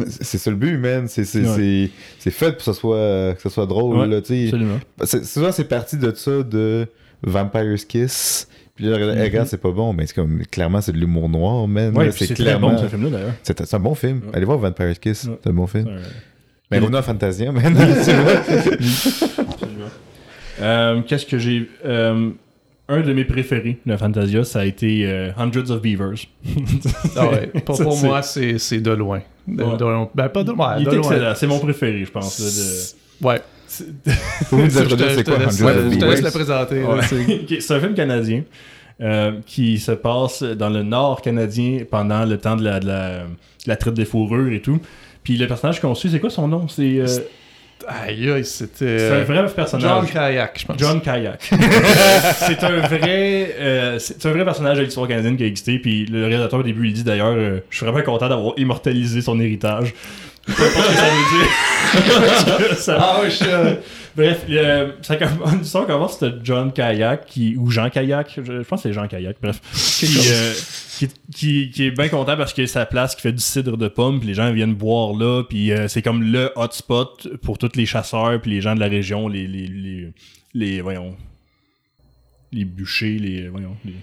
c'est 0.07 0.38
ça 0.38 0.51
le 0.51 0.55
but, 0.57 0.77
man. 0.77 1.07
C'est 1.07 1.24
c'est- 1.24 1.39
Ouais. 1.41 1.55
c'est- 1.55 1.89
c'est 2.19 2.31
fait 2.31 2.48
pour 2.50 2.57
que 2.57 2.63
ça 2.63 2.74
soit, 2.74 3.33
que 3.36 3.41
ça 3.41 3.50
soit 3.50 3.65
drôle, 3.65 3.98
Ouais, 3.98 4.07
là, 4.07 4.21
tu 4.21 4.27
sais. 4.27 4.43
Absolument. 4.45 4.79
C'est- 5.03 5.25
Souvent, 5.25 5.51
c'est 5.51 5.63
parti 5.67 5.98
de 5.98 6.12
ça, 6.13 6.43
de 6.43 6.88
Vampire's 7.24 7.86
Kiss. 7.86 8.48
Puis 8.79 8.88
là, 8.88 8.95
regarde, 8.95 9.17
Mhm. 9.17 9.24
regarde, 9.24 9.48
c'est 9.50 9.62
pas 9.62 9.71
bon, 9.71 9.91
mais 9.91 10.07
c'est 10.07 10.15
comme, 10.15 10.41
clairement, 10.50 10.79
c'est 10.79 10.93
de 10.93 10.98
l'humour 10.98 11.27
noir, 11.27 11.67
man. 11.67 11.93
Ouais, 11.98 12.12
c'est 12.12 12.33
clairement... 12.33 12.69
bon 12.69 12.77
ce 12.77 12.88
film-là 12.88 13.09
d'ailleurs. 13.09 13.33
C'est 13.43 13.74
un 13.74 13.79
bon 13.79 13.93
film. 13.93 14.19
Ouais. 14.27 14.36
Allez 14.38 14.45
voir 14.45 14.57
Vampire's 14.57 15.00
Kiss, 15.00 15.25
Ouais. 15.25 15.38
c'est 15.43 15.50
un 15.50 15.53
bon 15.53 15.67
film. 15.67 15.89
Mais 16.71 16.79
revenons 16.79 17.00
à 17.00 17.01
Fantasia, 17.01 17.51
man. 17.51 17.75
C'est 18.03 18.13
vrai. 18.13 18.41
Euh, 20.62 21.01
Qu'est-ce 21.07 21.25
que 21.25 21.38
j'ai. 21.38 21.69
euh, 21.86 22.29
un 22.88 23.01
de 23.01 23.13
mes 23.13 23.24
préférés 23.25 23.77
de 23.86 23.95
Fantasia, 23.98 24.43
ça 24.43 24.62
a 24.62 24.65
été 24.65 25.05
euh, 25.05 25.29
Hundreds 25.38 25.69
of 25.71 25.81
Beavers. 25.81 26.15
Ah 27.15 27.27
ouais. 27.29 27.48
Pour, 27.65 27.77
pour 27.81 27.98
moi, 27.98 28.21
c'est 28.21 28.57
c'est 28.59 28.79
de 28.79 28.91
loin. 28.91 29.21
De, 29.48 29.63
Ouais. 29.63 29.77
de 29.77 29.83
loin. 29.83 30.09
Ben, 30.15 30.29
pas 30.29 30.43
de 30.43 30.51
de 30.51 30.95
loin. 30.95 31.36
c'est 31.36 31.48
mon 31.48 31.59
préféré, 31.59 32.03
je 32.05 32.12
pense. 32.12 32.39
là, 32.39 32.45
de- 32.45 33.27
Ouais. 33.27 33.41
Faut 34.45 34.57
vous 34.57 34.77
introduire 34.77 35.12
c'est 35.12 35.24
quoi 35.24 35.38
je 35.39 35.57
te 35.57 35.63
laisse 35.63 35.63
le 35.63 35.89
Beavers? 35.89 36.31
présenter. 36.31 36.83
c'est- 37.59 37.74
un 37.74 37.79
film 37.79 37.93
canadien 37.93 38.43
euh, 39.01 39.33
qui 39.45 39.79
se 39.79 39.91
passe 39.91 40.43
dans 40.43 40.69
le 40.69 40.83
nord 40.83 41.21
canadien 41.21 41.79
pendant 41.89 42.25
le 42.25 42.38
temps 42.38 42.55
de 42.55 42.63
la, 42.63 42.79
de 42.79 42.88
la, 42.88 43.09
de 43.19 43.25
la 43.67 43.75
traite 43.75 43.93
des 43.93 44.05
fourrures 44.05 44.51
et 44.51 44.62
tout. 44.62 44.79
Puis 45.24 45.38
le 45.38 45.48
personnage 45.48 45.79
qu'on 45.79 45.95
suit, 45.95 46.09
c'est 46.09 46.19
quoi 46.19 46.29
son 46.29 46.48
nom? 46.48 46.67
C'est 46.67 47.00
euh, 47.00 47.05
Aïe, 47.88 48.29
aïe, 48.29 48.45
c'était. 48.45 48.86
un 49.09 49.13
euh, 49.13 49.24
vrai 49.24 49.45
personnage. 49.48 49.89
John 49.89 50.05
Kayak, 50.05 50.59
je 50.59 50.65
pense. 50.65 50.77
John 50.77 51.01
Kayak. 51.01 51.41
c'est 52.33 52.63
un 52.63 52.81
vrai, 52.81 53.55
euh, 53.57 54.00
c'est 54.00 54.25
un 54.25 54.31
vrai 54.31 54.43
personnage 54.43 54.77
de 54.77 54.83
l'histoire 54.83 55.07
canadienne 55.07 55.38
qui 55.38 55.43
a 55.43 55.48
existé. 55.48 55.79
Puis 55.79 56.05
le 56.05 56.25
réalisateur 56.25 56.59
au 56.59 56.63
début 56.63 56.88
il 56.88 56.93
dit 56.93 57.03
d'ailleurs, 57.03 57.33
euh, 57.36 57.59
je 57.69 57.77
suis 57.77 57.86
vraiment 57.86 58.03
content 58.03 58.27
d'avoir 58.27 58.53
immortalisé 58.57 59.21
son 59.21 59.39
héritage. 59.39 59.93
Peu 60.56 60.63
importe 60.65 60.86
ce 60.86 60.91
que 60.91 60.98
ça 60.98 61.10
veut 61.10 62.68
dire. 62.68 62.77
Ça- 62.77 62.98
Ah 63.00 63.22
ouais, 63.22 63.29
je 63.29 63.36
suis. 63.36 63.46
Bref, 64.15 64.44
euh, 64.50 64.91
ça 65.01 65.15
commence, 65.15 65.53
l'histoire 65.60 65.88
commence 65.88 66.18
c'était 66.20 66.36
John 66.44 66.74
Kayak 66.74 67.25
qui, 67.27 67.56
ou 67.56 67.70
Jean 67.72 67.89
Kayak, 67.89 68.27
je, 68.38 68.41
je 68.44 68.68
pense 68.68 68.82
que 68.84 68.89
c'est 68.89 68.94
Jean 68.94 69.08
Kayak, 69.08 69.38
bref, 69.41 69.62
qui, 69.72 70.08
euh, 70.32 70.53
qui, 70.98 71.08
qui- 71.34 71.70
qui 71.72 71.86
est 71.86 71.91
bien 71.91 72.10
content 72.10 72.36
parce 72.36 72.53
que 72.53 72.65
sa 72.65 72.86
place 72.86 73.15
qui 73.15 73.22
fait 73.22 73.32
du 73.32 73.41
cidre 73.41 73.77
de 73.77 73.88
pomme, 73.88 74.20
puis 74.20 74.27
les 74.27 74.34
gens 74.34 74.51
viennent 74.51 74.74
boire 74.74 75.13
là, 75.13 75.44
puis 75.48 75.72
euh, 75.72 75.88
c'est 75.88 76.01
comme 76.01 76.24
le 76.24 76.51
hotspot 76.58 77.29
pour 77.44 77.58
tous 77.60 77.72
les 77.75 77.86
chasseurs 77.86 78.41
puis 78.41 78.51
les 78.51 78.62
gens 78.62 78.75
de 78.75 78.79
la 78.82 78.88
région, 78.88 79.27
les 79.29 79.48
les, 79.48 79.68
les, 79.68 80.12
les- 80.53 80.82
voyons, 80.82 81.15
les 82.51 82.65
bûchers, 82.65 83.20
les 83.20 83.48
voyons, 83.48 83.77
les, 83.86 83.94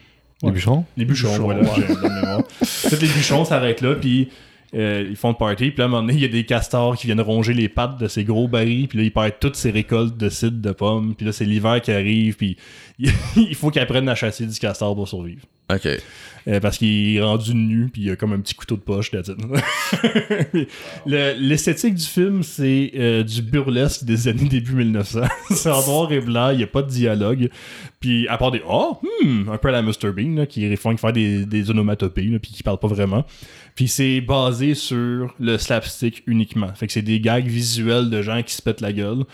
Les 0.45 0.50
bûcherons? 0.53 0.85
les 0.97 1.05
bûcherons, 1.05 1.33
Bûcherons, 1.33 1.45
voilà. 1.45 2.37
ouais. 2.38 2.45
Tous 2.88 3.00
les 3.00 3.09
bûcherons 3.09 3.45
s'arrêtent 3.45 3.81
là, 3.83 3.95
puis 3.97 4.29
euh, 4.75 5.06
ils 5.08 5.16
font 5.16 5.30
le 5.30 5.37
party. 5.37 5.70
Puis 5.70 5.78
là, 5.78 5.85
à 5.85 5.87
un 5.87 5.90
moment 5.90 6.02
donné, 6.02 6.14
il 6.14 6.23
y 6.23 6.25
a 6.25 6.28
des 6.28 6.44
castors 6.44 6.96
qui 6.96 7.06
viennent 7.06 7.20
ronger 7.20 7.54
les 7.54 7.68
pattes 7.68 7.99
de 7.99 8.08
ces 8.08 8.25
gros 8.25 8.49
barils. 8.49 8.88
Puis 8.88 8.99
là, 8.99 9.04
ils 9.04 9.12
perdent 9.12 9.38
toutes 9.40 9.56
ces 9.56 9.70
récoltes 9.70 10.16
de 10.16 10.28
cidre 10.28 10.61
de 10.61 10.73
pommes. 10.73 11.14
Puis 11.14 11.26
là, 11.26 11.32
c'est 11.32 11.44
l'hiver 11.44 11.80
qui 11.80 11.92
arrive. 11.92 12.37
Puis 12.37 12.56
il 12.99 13.54
faut 13.54 13.70
qu'ils 13.70 13.82
apprennent 13.82 14.08
à 14.08 14.14
chasser 14.14 14.46
du 14.46 14.58
castor 14.58 14.94
pour 14.94 15.08
survivre. 15.08 15.42
Ok. 15.73 15.88
Euh, 16.49 16.61
parce 16.61 16.78
qu'il 16.78 17.16
est 17.16 17.20
rendu 17.20 17.54
nu, 17.56 17.88
puis 17.88 18.02
il 18.02 18.11
a 18.12 18.16
comme 18.16 18.32
un 18.32 18.38
petit 18.38 18.54
couteau 18.54 18.76
de 18.76 18.80
poche. 18.80 19.11
Le- 21.04 21.35
L'esthétique 21.40 21.96
du 21.96 22.04
film, 22.04 22.44
c'est 22.44 22.92
euh, 22.94 23.25
du 23.25 23.42
burlesque 23.42 24.04
des 24.04 24.28
années 24.28 24.49
début 24.49 24.76
1900. 24.76 25.23
c'est 25.50 25.70
en 25.70 25.85
noir 25.85 26.12
et 26.12 26.20
blanc, 26.20 26.50
il 26.50 26.58
n'y 26.58 26.62
a 26.62 26.68
pas 26.68 26.82
de 26.82 26.88
dialogue. 26.88 27.50
Puis 27.99 28.28
à 28.28 28.38
part 28.38 28.52
des 28.52 28.62
oh, 28.68 28.96
hmm, 29.25 29.49
un 29.49 29.58
peu 29.58 29.68
à 29.68 29.73
la 29.73 29.82
Mr. 29.82 30.12
Bean, 30.14 30.37
là, 30.37 30.46
qui 30.46 30.76
font 30.76 30.96
faire 30.96 31.12
des, 31.12 31.44
des 31.44 31.68
onomatopées, 31.70 32.23
là, 32.23 32.38
puis 32.38 32.52
qui 32.52 32.62
parlent 32.62 32.78
pas 32.78 32.87
vraiment. 32.87 33.25
Puis 33.75 33.88
c'est 33.88 34.20
basé 34.20 34.75
sur 34.75 35.35
le 35.40 35.58
slapstick 35.58 36.23
uniquement. 36.28 36.73
Fait 36.75 36.87
que 36.87 36.92
c'est 36.92 37.02
des 37.02 37.18
gags 37.18 37.46
visuels 37.46 38.08
de 38.08 38.23
gens 38.23 38.40
qui 38.44 38.54
se 38.54 38.62
pètent 38.62 38.80
la 38.80 38.92
gueule. 38.92 39.25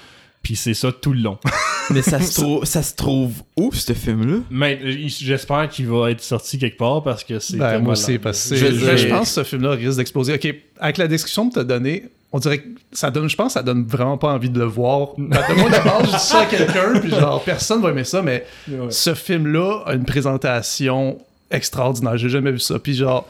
Puis 0.43 0.57
c'est 0.57 0.75
ça 0.75 0.91
tout 0.91 1.13
le 1.13 1.21
long. 1.21 1.39
Mais 1.91 2.03
ça 2.03 2.21
se 2.21 2.41
trouve, 2.41 2.65
ça 2.65 2.83
se 2.83 2.95
trouve 2.95 3.33
où 3.57 3.73
ce 3.73 3.93
film-là? 3.93 4.39
Mais 4.51 4.79
euh, 4.83 5.09
j'espère 5.09 5.69
qu'il 5.69 5.87
va 5.89 6.11
être 6.11 6.21
sorti 6.21 6.59
quelque 6.59 6.79
part 6.79 7.03
parce 7.03 7.23
que 7.25 7.39
c'est. 7.39 7.57
Ben, 7.57 7.79
moi 7.81 7.93
aussi, 7.93 8.15
lent. 8.15 8.21
parce 8.23 8.51
que 8.51 8.57
Je 8.57 8.97
c'est- 8.97 9.09
pense 9.09 9.29
que 9.29 9.35
ce 9.35 9.45
film-là 9.45 9.71
risque 9.73 9.99
d'exploser. 9.99 10.35
Ok, 10.35 10.53
avec 10.81 10.97
la 10.99 11.07
description 11.09 11.49
que 11.49 11.55
tu 11.55 11.61
as 11.61 11.65
donnée, 11.65 12.05
on 12.33 12.39
dirait 12.39 12.59
que 12.59 12.69
ça 12.93 13.11
donne, 13.11 13.29
je 13.29 13.37
pense 13.37 13.49
que 13.49 13.53
ça 13.55 13.63
donne 13.63 13.85
vraiment 13.85 14.17
pas 14.19 14.33
envie 14.33 14.49
de 14.51 14.59
le 14.59 14.65
voir. 14.65 15.11
Ben, 15.19 15.39
de 15.49 15.55
moi, 15.61 15.71
d'abord, 15.71 16.05
je 16.07 16.11
dis 16.13 16.19
ça 16.19 16.41
à 16.41 16.47
quelqu'un, 16.47 16.99
puis 17.01 17.11
genre, 17.11 17.43
personne 17.45 17.81
va 17.83 17.91
aimer 17.91 18.05
ça, 18.05 18.23
mais 18.23 18.45
Ouais. 18.69 18.87
ce 18.91 19.15
film-là 19.15 19.83
a 19.87 19.95
une 19.95 20.05
présentation 20.05 21.19
extraordinaire. 21.51 22.17
J'ai 22.17 22.31
jamais 22.31 22.51
vu 22.53 22.59
ça. 22.59 22.79
Puis 22.79 22.95
genre, 22.95 23.29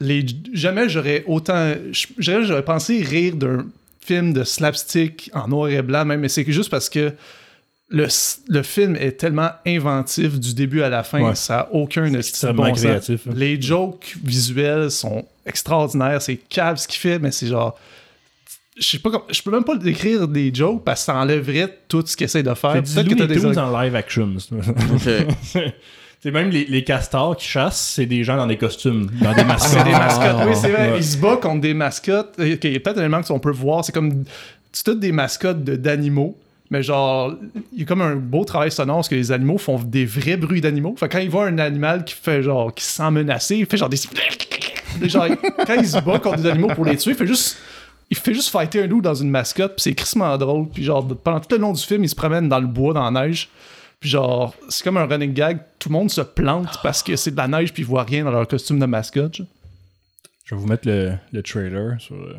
les, 0.00 0.24
jamais 0.52 0.88
j'aurais 0.88 1.22
autant. 1.26 1.72
Jamais 2.18 2.46
j'aurais 2.46 2.64
pensé 2.64 3.02
rire 3.02 3.36
d'un 3.36 3.66
film 4.04 4.32
de 4.32 4.44
slapstick 4.44 5.30
en 5.34 5.48
noir 5.48 5.68
et 5.70 5.82
blanc, 5.82 6.04
même, 6.04 6.20
mais 6.20 6.28
c'est 6.28 6.44
que 6.44 6.52
juste 6.52 6.70
parce 6.70 6.88
que 6.88 7.12
le, 7.88 8.06
le 8.48 8.62
film 8.62 8.96
est 8.96 9.12
tellement 9.12 9.50
inventif 9.66 10.40
du 10.40 10.54
début 10.54 10.82
à 10.82 10.88
la 10.88 11.02
fin, 11.02 11.20
Ouais. 11.22 11.34
ça 11.34 11.56
n'a 11.56 11.68
aucun 11.72 12.10
de 12.10 12.16
extrêmement 12.18 12.64
bon 12.64 12.72
créatif, 12.72 13.26
hein. 13.28 13.32
Les 13.36 13.60
jokes 13.60 14.16
visuels 14.24 14.90
sont 14.90 15.24
extraordinaires, 15.46 16.20
c'est 16.22 16.36
cave 16.36 16.78
ce 16.78 16.88
qu'il 16.88 16.98
fait, 17.00 17.18
mais 17.18 17.30
c'est 17.32 17.46
genre. 17.48 17.78
Je 18.78 18.82
sais 18.88 18.98
pas 18.98 19.10
comme- 19.10 19.22
je 19.30 19.42
peux 19.42 19.50
même 19.50 19.64
pas 19.64 19.76
décrire 19.76 20.26
des 20.26 20.52
jokes 20.54 20.82
parce 20.82 21.02
que 21.02 21.04
ça 21.06 21.16
enlèverait 21.16 21.78
tout 21.88 22.02
ce 22.06 22.16
qu'il 22.16 22.24
essaie 22.24 22.42
de 22.42 22.54
faire. 22.54 22.72
C'est 22.72 22.80
du 22.80 22.94
Peut-être 22.94 23.04
que 23.08 23.10
Looney 23.10 23.42
t'as 23.42 23.50
des 23.50 23.58
en 23.58 23.80
live 23.82 23.94
action. 23.94 24.34
C'est 26.22 26.30
même 26.30 26.50
les, 26.50 26.64
les 26.66 26.84
castors 26.84 27.36
qui 27.36 27.46
chassent, 27.48 27.94
c'est 27.96 28.06
des 28.06 28.22
gens 28.22 28.36
dans 28.36 28.46
des 28.46 28.56
costumes, 28.56 29.10
dans 29.20 29.32
des 29.34 29.42
masques. 29.44 29.70
C'est 29.76 29.82
des 29.84 29.90
mascottes, 29.90 30.36
oui, 30.46 30.52
c'est 30.54 30.70
vrai. 30.70 30.90
Ouais. 30.92 30.98
Il 30.98 31.04
se 31.04 31.16
bat 31.18 31.36
contre 31.36 31.60
des 31.60 31.74
mascottes. 31.74 32.34
Ok, 32.38 32.62
Il 32.64 32.72
y 32.72 32.76
a 32.76 32.80
peut-être 32.80 32.98
un 32.98 33.00
élément 33.00 33.22
qu'on 33.22 33.40
peut 33.40 33.50
voir. 33.50 33.84
C'est 33.84 33.92
comme. 33.92 34.24
C'est 34.70 34.84
toutes 34.84 35.00
des 35.00 35.10
mascottes 35.12 35.64
de- 35.64 35.74
d'animaux. 35.76 36.38
Mais 36.70 36.82
genre, 36.82 37.34
il 37.72 37.80
y 37.80 37.82
a 37.82 37.84
comme 37.86 38.00
un 38.00 38.14
beau 38.16 38.44
travail 38.44 38.70
sonore 38.70 38.96
parce 38.98 39.08
que 39.08 39.14
les 39.16 39.30
animaux 39.32 39.58
font 39.58 39.78
des 39.78 40.06
vrais 40.06 40.36
bruits 40.38 40.60
d'animaux. 40.62 40.94
Fait 40.96 41.06
que 41.08 41.12
quand 41.12 41.18
il 41.18 41.28
voit 41.28 41.46
un 41.46 41.58
animal 41.58 42.04
qui 42.04 42.14
fait 42.14 42.42
genre. 42.42 42.72
qui 42.72 42.84
se 42.84 42.92
sent 42.92 43.10
menacé, 43.10 43.56
il 43.56 43.66
fait 43.66 43.76
genre 43.76 43.88
des. 43.90 43.98
genre, 45.08 45.26
quand 45.66 45.74
il 45.74 45.86
se 45.88 45.98
bat 46.00 46.18
contre 46.20 46.36
des 46.38 46.48
animaux 46.50 46.68
pour 46.68 46.84
les 46.84 46.96
tuer, 46.96 47.10
il 47.10 47.16
fait 47.16 47.26
juste. 47.26 47.58
Il 48.10 48.16
fait 48.16 48.34
juste 48.34 48.50
fighter 48.50 48.82
un 48.82 48.86
loup 48.86 49.00
dans 49.00 49.14
une 49.14 49.30
mascotte, 49.30 49.72
puis 49.76 49.82
c'est 49.82 49.94
crissement 49.94 50.36
drôle. 50.38 50.68
Puis 50.68 50.84
genre, 50.84 51.04
pendant 51.24 51.40
tout 51.40 51.48
le 51.56 51.62
long 51.62 51.72
du 51.72 51.82
film, 51.82 52.04
il 52.04 52.08
se 52.08 52.14
promène 52.14 52.48
dans 52.48 52.60
le 52.60 52.66
bois, 52.66 52.92
dans 52.94 53.10
la 53.10 53.26
neige. 53.26 53.48
Puis 54.02 54.10
genre, 54.10 54.52
c'est 54.68 54.82
comme 54.82 54.96
un 54.96 55.06
running 55.06 55.32
gag. 55.32 55.60
Tout 55.78 55.88
le 55.88 55.92
monde 55.92 56.10
se 56.10 56.22
plante 56.22 56.80
parce 56.82 57.04
que 57.04 57.14
c'est 57.14 57.30
de 57.30 57.36
la 57.36 57.46
neige, 57.46 57.72
puis 57.72 57.84
ils 57.84 57.86
voient 57.86 58.02
rien 58.02 58.24
dans 58.24 58.32
leur 58.32 58.48
costume 58.48 58.80
de 58.80 58.86
mascotte. 58.86 59.36
genre. 59.36 59.46
Je 60.44 60.56
vais 60.56 60.60
vous 60.60 60.66
mettre 60.66 60.88
le, 60.88 61.12
le 61.30 61.42
trailer 61.44 62.00
sur 62.00 62.16
euh, 62.16 62.34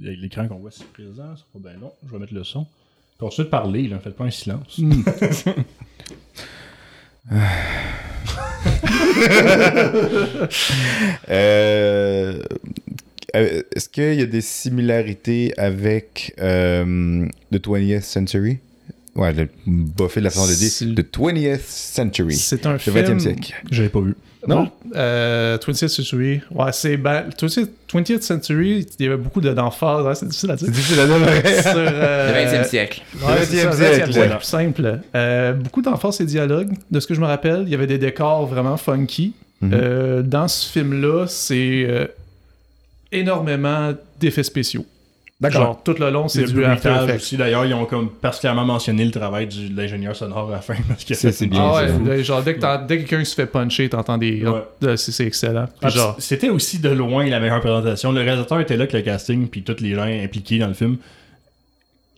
l'écran 0.00 0.48
qu'on 0.48 0.56
voit 0.56 0.70
ici 0.70 0.82
présent. 0.92 1.36
Ça 1.36 1.44
sera 1.52 1.70
bien 1.70 1.80
long. 1.80 1.92
Je 2.04 2.10
vais 2.10 2.18
mettre 2.18 2.34
le 2.34 2.42
son. 2.42 2.66
Continuez 3.20 3.44
de 3.44 3.50
parler, 3.50 3.86
là. 3.86 4.00
Faites 4.00 4.16
pas 4.16 4.24
un 4.24 4.30
silence. 4.30 4.80
Euh, 11.30 12.42
euh, 13.36 13.62
Est-ce 13.74 13.88
qu'il 13.88 14.14
y 14.14 14.22
a 14.22 14.26
des 14.26 14.40
similarités 14.40 15.56
avec 15.58 16.34
euh, 16.40 17.26
The 17.52 17.56
20th 17.56 18.02
Century? 18.02 18.58
Ouais, 19.16 19.32
le 19.32 19.48
Buffy 19.66 20.18
de 20.18 20.24
la 20.24 20.30
façon 20.30 20.46
de 20.46 20.52
C'est- 20.52 20.84
dire. 20.86 20.94
The 20.96 21.16
20th 21.16 21.60
Century. 21.68 22.34
C'est 22.34 22.66
un 22.66 22.72
Le 22.72 22.78
film. 22.78 22.96
20e 22.96 23.20
siècle. 23.20 23.54
J'avais 23.70 23.88
pas 23.88 24.00
vu. 24.00 24.14
Non? 24.46 24.70
Euh, 24.96 25.56
20th 25.56 25.88
Century. 25.88 26.40
Ouais, 26.50 26.72
c'est. 26.72 26.96
Ben, 26.96 27.24
20th, 27.38 27.68
20th 27.88 28.22
Century, 28.22 28.86
il 28.98 29.04
y 29.04 29.08
avait 29.08 29.16
beaucoup 29.16 29.40
de- 29.40 29.52
d'emphase. 29.54 30.04
Ouais, 30.04 30.14
c'est 30.14 30.26
difficile 30.26 30.50
à 30.50 30.56
dire. 30.56 30.66
C'est 30.66 30.72
difficile 30.74 31.00
à 31.00 31.06
dire. 31.06 31.16
ouais. 31.16 31.42
Sur, 31.62 31.72
euh, 31.76 32.28
Le 32.28 32.34
20e 32.50 32.64
siècle. 32.68 33.02
Ouais, 33.22 33.38
Le 33.40 33.44
c'est 33.46 33.56
ça, 33.62 33.70
20e 33.70 33.78
le 33.78 33.86
20e 33.86 33.94
siècle. 33.94 34.12
siècle, 34.12 34.36
plus 34.36 34.44
simple. 34.46 35.00
Euh, 35.14 35.52
beaucoup 35.54 35.80
d'emphase 35.80 36.20
et 36.20 36.24
dialogues. 36.26 36.72
De 36.90 37.00
ce 37.00 37.06
que 37.06 37.14
je 37.14 37.20
me 37.20 37.26
rappelle, 37.26 37.62
il 37.66 37.70
y 37.70 37.74
avait 37.74 37.86
des 37.86 37.98
décors 37.98 38.46
vraiment 38.46 38.76
funky. 38.76 39.32
Mhm. 39.60 39.70
Euh, 39.72 40.22
dans 40.22 40.48
ce 40.48 40.68
film-là, 40.70 41.26
c'est 41.28 41.86
euh, 41.88 42.06
énormément 43.12 43.92
d'effets 44.20 44.42
spéciaux. 44.42 44.84
D'accord. 45.40 45.62
Genre, 45.62 45.82
tout 45.82 45.96
le 45.98 46.10
long, 46.10 46.28
c'est 46.28 46.44
du 46.44 46.64
After 46.64 46.90
Effects. 47.04 47.16
aussi. 47.16 47.36
D'ailleurs, 47.36 47.66
ils 47.66 47.74
ont 47.74 47.84
comme 47.86 48.08
particulièrement 48.08 48.64
mentionné 48.64 49.04
le 49.04 49.10
travail 49.10 49.46
du- 49.48 49.68
de 49.68 49.76
l'ingénieur 49.76 50.14
sonore 50.14 50.48
à 50.48 50.52
la 50.52 50.60
fin. 50.60 50.74
Parce 50.88 51.04
que 51.04 51.14
C'est- 51.14 51.32
c'est 51.32 51.46
bien. 51.48 51.60
Ah 51.60 51.82
ouais, 52.04 52.22
genre, 52.22 52.40
dès 52.42 52.54
que, 52.54 52.60
t'en- 52.60 52.84
dès 52.84 52.98
que 52.98 53.08
quelqu'un 53.08 53.24
se 53.24 53.34
fait 53.34 53.46
puncher, 53.46 53.88
t'entends 53.88 54.16
des. 54.16 54.44
Ouais. 54.46 54.62
là, 54.80 54.96
c'est 54.96 55.26
excellent. 55.26 55.66
Puis 55.66 55.74
Ah, 55.82 55.88
genre, 55.88 56.16
C'était 56.20 56.50
aussi 56.50 56.78
de 56.78 56.88
loin 56.88 57.26
la 57.28 57.40
meilleure 57.40 57.60
présentation. 57.60 58.12
Le 58.12 58.20
réalisateur 58.20 58.60
était 58.60 58.76
là 58.76 58.82
avec 58.84 58.92
le 58.92 59.00
casting, 59.02 59.48
puis 59.48 59.62
tous 59.62 59.80
les 59.80 59.94
gens 59.94 60.02
impliqués 60.04 60.58
dans 60.58 60.68
le 60.68 60.74
film. 60.74 60.96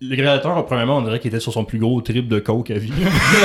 Le 0.03 0.15
réalisateur, 0.15 0.67
premièrement, 0.67 0.99
on 0.99 1.03
dirait 1.03 1.19
qu'il 1.19 1.29
était 1.29 1.41
sur 1.41 1.55
son 1.55 1.65
plus 1.65 1.79
gros 1.79 1.99
trip 2.03 2.29
de 2.29 2.39
coke 2.39 2.71
à 2.71 2.75
vie. 2.75 2.93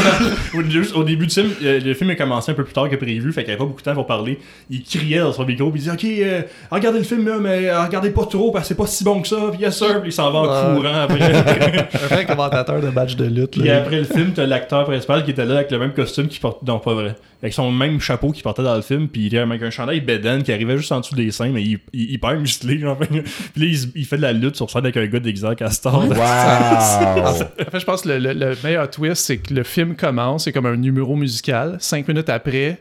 au, 0.53 0.61
juste 0.63 0.93
au 0.93 1.05
début 1.05 1.25
du 1.27 1.33
film, 1.33 1.49
euh, 1.63 1.79
le 1.79 1.93
film 1.93 2.09
a 2.09 2.15
commencé 2.15 2.51
un 2.51 2.55
peu 2.55 2.65
plus 2.65 2.73
tard 2.73 2.89
que 2.89 2.97
prévu, 2.97 3.31
fait 3.31 3.43
qu'il 3.45 3.51
avait 3.51 3.57
pas 3.57 3.63
beaucoup 3.65 3.79
de 3.79 3.85
temps 3.85 3.93
pour 3.93 4.05
parler. 4.05 4.37
Il 4.69 4.83
criait 4.83 5.19
dans 5.19 5.31
son 5.31 5.45
micro, 5.45 5.71
puis 5.71 5.79
il 5.79 5.83
disait 5.85 5.93
Ok, 5.93 6.03
euh, 6.03 6.41
regardez 6.69 6.99
le 6.99 7.05
film, 7.05 7.25
là, 7.25 7.37
mais 7.39 7.69
euh, 7.69 7.81
regardez 7.85 8.09
pas 8.09 8.25
trop, 8.25 8.51
parce 8.51 8.65
que 8.65 8.67
c'est 8.67 8.75
pas 8.77 8.85
si 8.85 9.05
bon 9.05 9.21
que 9.21 9.29
ça, 9.29 9.37
puis 9.49 9.61
yes 9.61 9.77
sir, 9.77 10.01
puis 10.01 10.09
il 10.09 10.13
s'en 10.13 10.29
va 10.29 10.39
en 10.39 10.73
Ouais. 10.73 10.81
courant 10.81 10.93
après. 11.03 11.87
un 11.93 12.07
vrai 12.07 12.25
commentateur 12.25 12.81
de 12.81 12.89
match 12.89 13.15
de 13.15 13.25
lutte. 13.25 13.55
Là. 13.55 13.77
après 13.77 13.99
le 13.99 14.03
film, 14.03 14.33
t'as 14.35 14.45
l'acteur 14.45 14.83
principal 14.83 15.23
qui 15.23 15.31
était 15.31 15.45
là 15.45 15.55
avec 15.55 15.71
le 15.71 15.79
même 15.79 15.93
costume 15.93 16.27
qu'il 16.27 16.41
portait. 16.41 16.65
Non, 16.69 16.79
pas 16.79 16.93
vrai. 16.93 17.15
Avec 17.41 17.53
son 17.53 17.71
même 17.71 17.99
chapeau 17.99 18.31
qu'il 18.31 18.43
portait 18.43 18.61
dans 18.61 18.75
le 18.75 18.83
film. 18.83 19.07
Puis 19.07 19.21
il 19.21 19.27
était 19.27 19.39
avec 19.39 19.63
un 19.63 19.71
chandail 19.71 19.99
Beden 19.99 20.43
qui 20.43 20.51
arrivait 20.53 20.77
juste 20.77 20.91
en 20.91 20.99
dessous 20.99 21.15
des 21.15 21.31
seins, 21.31 21.49
mais 21.49 21.63
il, 21.63 21.79
il, 21.91 22.11
hyper 22.11 22.37
musclé. 22.39 22.77
Genre. 22.77 22.95
Puis 22.99 23.17
là, 23.17 23.23
il, 23.55 23.77
il 23.95 24.05
fait 24.05 24.17
de 24.17 24.21
la 24.21 24.31
lutte 24.31 24.57
sur 24.57 24.69
scène 24.69 24.83
avec 24.83 24.97
un 24.97 25.07
gars 25.07 25.19
déguisé 25.19 25.47
en 25.47 25.55
castor. 25.55 26.07
Wow! 26.07 26.15
En 27.67 27.71
fait, 27.71 27.79
je 27.79 27.85
pense 27.85 28.01
que 28.01 28.09
le, 28.09 28.17
le- 28.19 28.33
le 28.33 28.55
meilleur 28.63 28.89
twist, 28.89 29.25
c'est 29.25 29.37
que 29.37 29.53
le 29.53 29.63
film 29.63 29.95
commence, 29.95 30.43
c'est 30.45 30.51
comme 30.51 30.65
un 30.65 30.75
numéro 30.75 31.15
musical. 31.15 31.77
Cinq 31.79 32.07
minutes 32.07 32.29
après, 32.29 32.79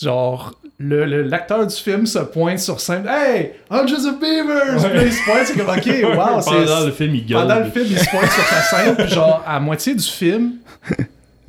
genre, 0.00 0.54
le- 0.78 1.04
le- 1.04 1.22
l'acteur 1.22 1.66
du 1.66 1.74
film 1.74 2.06
se 2.06 2.18
pointe 2.20 2.58
sur 2.58 2.80
scène. 2.80 3.06
Hey, 3.08 3.52
Hundreds 3.70 4.06
of 4.06 4.18
Beavers! 4.20 4.82
Puis 4.88 4.96
là, 4.96 5.02
il 5.04 5.12
se 5.12 5.24
pointe, 5.24 5.46
c'est 5.46 5.56
comme, 5.56 5.68
ok, 5.68 6.16
wow, 6.16 6.40
c'est. 6.40 6.50
Pendant 6.50 6.86
le 6.86 6.92
film, 6.92 7.14
il 7.14 7.26
gueule. 7.26 7.40
Pendant 7.40 7.58
le 7.60 7.70
film, 7.70 7.86
il 7.90 7.98
se 7.98 8.08
pointe 8.10 8.30
sur 8.30 8.44
sa 8.44 8.62
scène, 8.62 8.96
puis 8.96 9.08
genre, 9.08 9.42
à 9.46 9.60
moitié 9.60 9.94
du 9.94 10.04
film, 10.04 10.52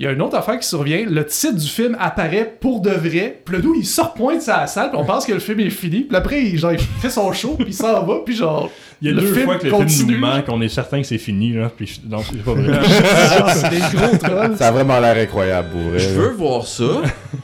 il 0.02 0.06
y 0.06 0.08
a 0.08 0.14
une 0.14 0.22
autre 0.24 0.36
affaire 0.36 0.58
qui 0.60 0.68
survient. 0.68 1.06
Le 1.08 1.24
titre 1.28 1.56
du 1.58 1.68
film 1.68 1.96
apparaît 2.00 2.56
pour 2.60 2.82
de 2.82 2.90
vrai, 2.90 3.40
puis 3.46 3.58
le 3.58 3.62
dos, 3.62 3.74
il 3.78 3.86
se 3.86 4.02
repointe 4.02 4.42
sur 4.42 4.54
la 4.54 4.66
salle, 4.66 4.90
puis 4.90 4.98
on 5.00 5.06
pense 5.06 5.28
que 5.28 5.32
le 5.32 5.38
film 5.40 5.60
est 5.60 5.70
fini, 5.70 6.02
puis 6.02 6.18
après, 6.18 6.42
il, 6.44 6.58
genre, 6.58 6.74
il 6.74 6.80
fait 6.80 7.12
son 7.12 7.32
show, 7.34 7.54
puis 7.56 7.68
il 7.68 7.74
s'en 7.76 8.04
va, 8.04 8.16
puis 8.26 8.36
genre. 8.36 8.72
Il 9.00 9.10
y 9.10 9.12
a 9.12 9.14
le 9.14 9.22
deux 9.22 9.32
film 9.34 9.46
fois 9.46 9.58
que 9.60 9.66
le 9.66 9.72
continue. 9.72 9.90
film 9.90 10.12
nous 10.12 10.18
ment, 10.20 10.42
qu'on 10.42 10.60
est 10.62 10.70
certain 10.70 11.02
que 11.02 11.08
c'est 11.08 11.20
fini, 11.20 11.54
là. 11.54 11.72
Puis 11.76 11.86
je- 12.04 12.10
non, 12.10 12.24
c'est 12.28 12.44
pas 12.44 12.54
vrai. 12.54 12.80
c'est 13.54 13.70
des 13.70 13.80
gros 13.98 14.18
trolls. 14.18 14.58
Ça 14.58 14.68
a 14.70 14.72
vraiment 14.72 15.00
l'air 15.00 15.18
incroyable 15.18 15.70
pour 15.70 15.82
vrai. 15.82 16.00
Je 16.00 16.10
veux 16.10 16.30
voir 16.32 16.66
ça. 16.66 16.84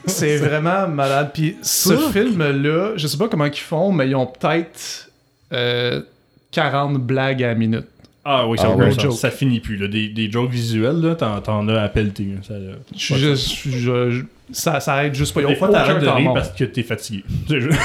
C'est 0.06 0.38
vraiment 0.38 0.88
malade. 0.88 1.30
Puis 1.32 1.56
ce 1.62 1.94
film-là, 2.12 2.92
je 2.96 3.06
sais 3.06 3.16
pas 3.18 3.28
comment 3.28 3.44
ils 3.46 3.54
font, 3.56 3.92
mais 3.92 4.08
ils 4.08 4.16
ont 4.16 4.26
peut-être 4.26 5.10
euh, 5.52 6.00
40 6.50 6.94
blagues 6.98 7.42
à 7.44 7.48
la 7.48 7.54
minute. 7.54 7.86
Ah 8.30 8.46
oui, 8.46 8.58
Ah 8.60 8.62
ça, 8.64 8.76
ouais. 8.76 8.90
ça, 8.92 9.10
ça 9.10 9.30
finit 9.30 9.58
plus. 9.60 9.76
Là. 9.78 9.88
Des, 9.88 10.08
des 10.08 10.30
jokes 10.30 10.50
visuels, 10.50 11.00
là, 11.00 11.14
t'en, 11.14 11.40
t'en 11.40 11.66
as 11.68 11.80
à 11.80 11.88
pelleter. 11.88 12.26
Ça, 12.46 12.54
Je 12.94 12.98
suis 12.98 13.14
juste- 13.14 13.56
je- 13.66 14.10
je- 14.10 14.22
ça, 14.52 14.80
ça 14.80 14.92
arrête 14.94 15.14
juste 15.14 15.32
pas. 15.34 15.42
Des 15.42 15.54
fois, 15.56 15.70
t'arrêtes 15.70 16.00
de 16.02 16.06
rire 16.08 16.32
parce 16.34 16.50
que 16.50 16.64
t'es 16.64 16.82
fatigué. 16.82 17.24
C'est 17.48 17.60
juste- 17.60 17.78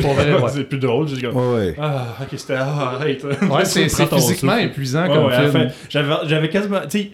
Pour 0.00 0.14
vrai, 0.14 0.32
ouais. 0.40 0.50
c'est 0.50 0.64
plus 0.68 0.78
drôle. 0.78 1.08
C'est 1.08 1.20
comme... 1.20 1.34
Ouais, 1.36 1.54
ouais. 1.56 1.76
Ah, 1.80 2.16
ok, 2.20 2.28
c'était. 2.38 2.54
Ah, 2.58 2.92
arrête. 2.94 3.24
Ouais, 3.24 3.38
c'est 3.64 3.88
c'est 3.88 4.06
physiquement 4.06 4.56
épuisant 4.56 5.02
Ouais, 5.08 5.14
comme 5.16 5.30
film. 5.32 5.50
fin, 5.50 5.66
j'avais, 5.88 6.14
j'avais 6.26 6.48
quasiment. 6.48 6.80
Tu 6.88 7.10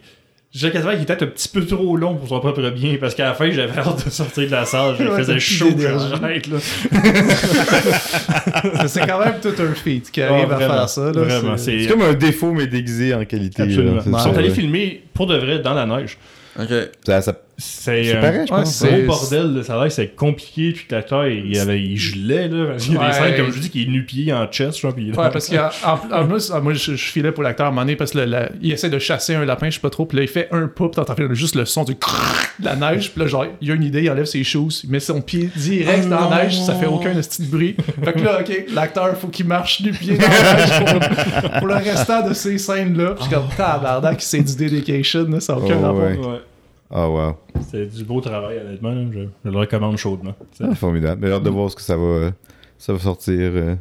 j'avais 0.54 0.72
quasiment 0.72 0.92
qu'il 0.92 1.02
était 1.02 1.22
un 1.22 1.26
petit 1.26 1.48
peu 1.48 1.64
trop 1.66 1.96
long 1.96 2.14
pour 2.16 2.28
son 2.28 2.40
propre 2.40 2.70
bien 2.70 2.96
parce 3.00 3.14
qu'à 3.14 3.24
la 3.26 3.34
fin, 3.34 3.50
j'avais 3.50 3.78
hâte 3.78 4.06
de 4.06 4.10
sortir 4.10 4.46
de 4.46 4.50
la 4.50 4.64
salle. 4.64 4.96
Je 4.98 5.04
Ouais, 5.04 5.16
faisais 5.18 5.38
chaud. 5.38 5.66
plus 5.66 5.74
d'énergie. 5.74 6.14
Arrête, 6.14 6.46
là. 6.46 6.58
c'est 8.88 9.06
quand 9.06 9.18
même 9.20 9.34
tout 9.42 9.52
un 9.60 9.74
feat 9.74 10.10
qui 10.10 10.22
arrive 10.22 10.46
Ah, 10.50 10.54
à 10.54 10.56
vraiment, 10.56 10.74
faire 10.74 10.88
ça. 10.88 11.04
Là, 11.06 11.12
Vraiment, 11.12 11.56
c'est- 11.56 11.64
c'est. 11.78 11.82
C'est 11.84 11.88
comme 11.88 12.02
un 12.02 12.14
défaut, 12.14 12.52
mais 12.52 12.66
déguisé 12.66 13.14
en 13.14 13.24
qualité. 13.24 13.62
Absolument. 13.62 13.96
là. 13.96 14.02
C'est 14.04 14.10
Ils 14.10 14.18
sont 14.20 14.36
allés 14.36 14.48
ouais. 14.48 14.54
filmer 14.54 15.02
pour 15.14 15.26
de 15.26 15.36
vrai 15.36 15.58
dans 15.60 15.74
la 15.74 15.86
neige. 15.86 16.18
Ok. 16.58 16.68
Ça, 17.04 17.22
ça- 17.22 17.34
C'est 17.60 18.04
c'est 18.04 18.14
euh, 18.16 18.20
pareil, 18.20 18.46
je 18.46 18.52
ouais, 18.54 18.60
pense. 18.60 18.72
c'est- 18.72 19.02
gros 19.02 19.06
bordel, 19.18 19.54
l'air 19.66 19.82
que 19.84 19.88
c'est 19.88 20.14
compliqué, 20.14 20.70
puis 20.72 20.86
que 20.86 20.94
l'acteur, 20.94 21.26
il, 21.26 21.46
il 21.50 21.58
avait, 21.58 21.82
il 21.82 21.96
gelait, 21.98 22.46
là. 22.46 22.66
parce 22.66 22.84
qu'il 22.84 22.94
y 22.94 22.96
a 22.96 23.00
Ouais. 23.00 23.06
des 23.08 23.12
scènes, 23.14 23.36
comme 23.36 23.52
je 23.52 23.58
dis, 23.58 23.70
qui 23.70 23.82
est 23.82 23.86
nu-pied 23.86 24.32
en 24.32 24.46
chest, 24.46 24.78
genre, 24.78 24.94
puis 24.94 25.06
il 25.06 25.10
Ouais, 25.18 25.28
parce 25.32 25.48
qu'en 25.48 26.26
plus, 26.28 26.52
ah, 26.54 26.60
moi, 26.60 26.72
je, 26.74 26.92
je 26.94 27.04
filais 27.10 27.32
pour 27.32 27.42
l'acteur 27.42 27.66
à 27.66 27.68
un 27.70 27.72
moment 27.72 27.82
donné 27.82 27.96
parce 27.96 28.12
que 28.12 28.18
le- 28.18 28.26
la- 28.26 28.48
il 28.62 28.70
essaie 28.70 28.90
de 28.90 28.98
chasser 29.00 29.34
un 29.34 29.44
lapin, 29.44 29.70
je 29.70 29.74
sais 29.74 29.80
pas 29.80 29.90
trop, 29.90 30.06
puis 30.06 30.16
là, 30.18 30.22
il 30.22 30.28
fait 30.28 30.46
un 30.52 30.68
pas, 30.68 30.84
puis 30.88 31.04
t'entends 31.04 31.16
juste 31.34 31.56
le 31.56 31.64
son 31.64 31.82
du 31.82 31.94
de 31.94 32.64
la 32.64 32.76
neige, 32.76 33.10
puis 33.10 33.20
là, 33.22 33.26
genre, 33.26 33.46
il 33.60 33.70
a 33.72 33.74
une 33.74 33.82
idée, 33.82 34.02
il 34.04 34.10
enlève 34.10 34.26
ses 34.26 34.44
shoes, 34.44 34.68
il 34.84 34.90
met 34.90 35.00
son 35.00 35.20
pied 35.20 35.50
direct 35.56 36.04
Oh 36.06 36.10
dans 36.10 36.30
la 36.30 36.44
neige, 36.44 36.60
ça 36.62 36.74
fait 36.74 36.86
aucun 36.86 37.12
petit 37.14 37.42
bruit. 37.42 37.76
Fait 38.04 38.12
que 38.12 38.20
là, 38.20 38.38
ok, 38.40 38.66
l'acteur, 38.72 39.16
faut 39.18 39.26
qu'il 39.28 39.46
marche 39.46 39.82
du 39.82 39.90
pied 39.90 40.16
dans 40.16 40.28
la 40.28 40.54
neige 40.54 40.92
pour, 40.92 41.58
pour 41.58 41.66
le 41.66 41.74
restant 41.74 42.28
de 42.28 42.34
ces 42.34 42.56
scènes-là. 42.56 43.14
Puis 43.16 43.24
je 43.24 43.28
suis 43.28 43.34
comme, 43.34 43.48
tabarnak, 43.56 44.20
c'est 44.20 44.42
du 44.42 44.54
dedication, 44.54 45.26
là, 45.28 45.40
ça 45.40 45.54
n'a 45.54 45.58
aucun 45.58 45.76
Oh, 45.80 45.82
rapport. 45.86 46.38
Ouais. 46.90 46.96
Ouais. 46.96 47.00
Ah, 47.00 47.08
wow. 47.10 47.36
C'est 47.70 47.86
du 47.86 48.04
beau 48.04 48.20
travail, 48.20 48.58
honnêtement. 48.58 48.90
là. 48.92 49.02
Je, 49.12 49.20
je 49.44 49.50
le 49.50 49.56
recommande 49.58 49.96
chaudement. 49.96 50.34
C'est- 50.52 50.64
Ah, 50.70 50.74
formidable. 50.74 51.20
Mais 51.22 51.28
j'ai 51.28 51.34
hâte 51.34 51.42
de 51.42 51.50
voir 51.50 51.70
ce 51.70 51.76
que 51.76 51.82
ça 51.82 51.96
va, 51.96 52.30
ça 52.78 52.92
va 52.92 52.98
sortir. 52.98 53.34
euh. 53.38 53.74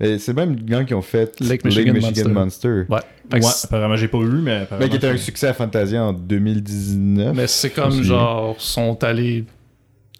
Mais 0.00 0.18
c'est 0.18 0.32
même 0.34 0.56
les 0.56 0.72
gens 0.72 0.84
qui 0.84 0.94
ont 0.94 1.02
fait 1.02 1.38
Lake 1.40 1.64
Michigan 1.64 1.92
Monster. 2.34 2.84
Ouais. 2.88 2.98
Fait 3.30 3.36
Ouais, 3.36 3.42
c'est- 3.42 3.66
apparemment, 3.66 3.96
j'ai 3.96 4.08
pas 4.08 4.18
vu, 4.20 4.40
mais 4.40 4.66
Mais 4.80 4.88
qui 4.88 4.96
était 4.96 5.06
un 5.08 5.16
succès 5.16 5.46
à 5.48 5.54
Fantasia 5.54 6.02
en 6.04 6.12
2019. 6.12 7.36
Mais 7.36 7.46
c'est 7.46 7.70
comme 7.70 8.02
genre, 8.02 8.60
sont 8.60 9.02
allés. 9.04 9.44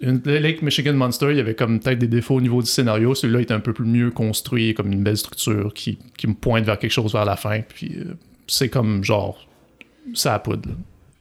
Une, 0.01 0.21
le 0.25 0.39
Lake 0.39 0.63
Michigan 0.63 0.95
Monster, 0.95 1.29
il 1.31 1.37
y 1.37 1.41
avait 1.41 1.55
comme 1.55 1.79
peut-être 1.79 1.99
des 2.01 2.09
défauts 2.09 2.35
au 2.37 2.41
niveau 2.41 2.61
du 2.61 2.67
scénario. 2.69 3.15
Celui-là 3.15 3.41
était 3.41 3.55
un 3.55 3.61
peu 3.61 3.73
plus 3.73 3.85
mieux 3.85 4.11
construit, 4.11 4.75
comme 4.75 4.91
une 4.93 5.03
belle 5.05 5.17
structure 5.17 5.73
qui, 5.73 5.99
qui 6.17 6.27
me 6.27 6.35
pointe 6.35 6.65
vers 6.65 6.79
quelque 6.79 6.91
chose 6.91 7.13
vers 7.13 7.25
la 7.25 7.37
fin. 7.37 7.61
Puis 7.61 7.95
euh, 7.99 8.15
c'est 8.49 8.69
comme 8.69 9.05
genre, 9.05 9.47
ça 10.15 10.35
à 10.35 10.39
poudre. 10.41 10.71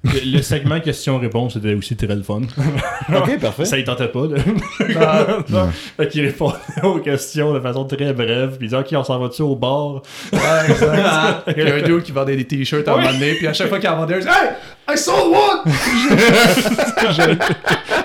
Le, 0.03 0.37
le 0.37 0.41
segment 0.41 0.79
question-réponse 0.79 1.57
était 1.57 1.75
aussi 1.75 1.95
très 1.95 2.15
le 2.15 2.23
fun. 2.23 2.41
ok, 3.15 3.39
parfait. 3.39 3.65
Ça, 3.65 3.77
il 3.77 3.83
tentait 3.83 4.07
pas, 4.07 4.25
là. 4.27 4.37
Ah, 4.99 5.37
Non. 5.47 5.69
Fait 5.97 6.07
qu'il 6.07 6.25
répondait 6.25 6.55
aux 6.83 6.97
questions 6.99 7.53
de 7.53 7.59
façon 7.59 7.85
très 7.85 8.11
brève, 8.11 8.57
puis 8.57 8.65
il 8.67 8.69
disait, 8.69 8.77
OK, 8.77 8.87
on 8.93 9.03
s'en 9.03 9.19
va-tu 9.19 9.43
au 9.43 9.55
bar? 9.55 10.01
ouais, 10.33 10.39
exact. 10.69 11.53
Il 11.57 11.63
y 11.63 11.71
a 11.71 11.75
un 11.75 11.81
dude 11.81 12.01
qui 12.03 12.11
vendait 12.11 12.35
des 12.35 12.45
t-shirts 12.45 12.87
à 12.87 12.93
un 12.93 12.97
moment 12.97 13.11
donné, 13.13 13.35
puis 13.35 13.45
à 13.47 13.53
chaque 13.53 13.69
fois 13.69 13.77
qu'il 13.79 13.89
en 13.89 13.97
vendait 13.97 14.15
un, 14.15 14.17
il 14.17 14.25
disait, 14.25 14.31
Hey, 14.31 14.95
I 14.95 14.97
sold 14.97 15.35
one! 15.35 15.71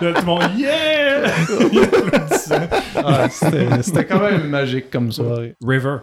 Là, 0.03 0.13
tout 0.13 0.21
le 0.21 0.25
monde, 0.27 0.43
yeah! 0.59 1.33
Ah, 2.97 3.29
c'était 3.31 3.83
c'était 3.83 4.05
quand 4.05 4.21
même 4.21 4.49
magique 4.49 4.91
comme 4.91 5.11
soirée. 5.13 5.55
River. 5.67 5.97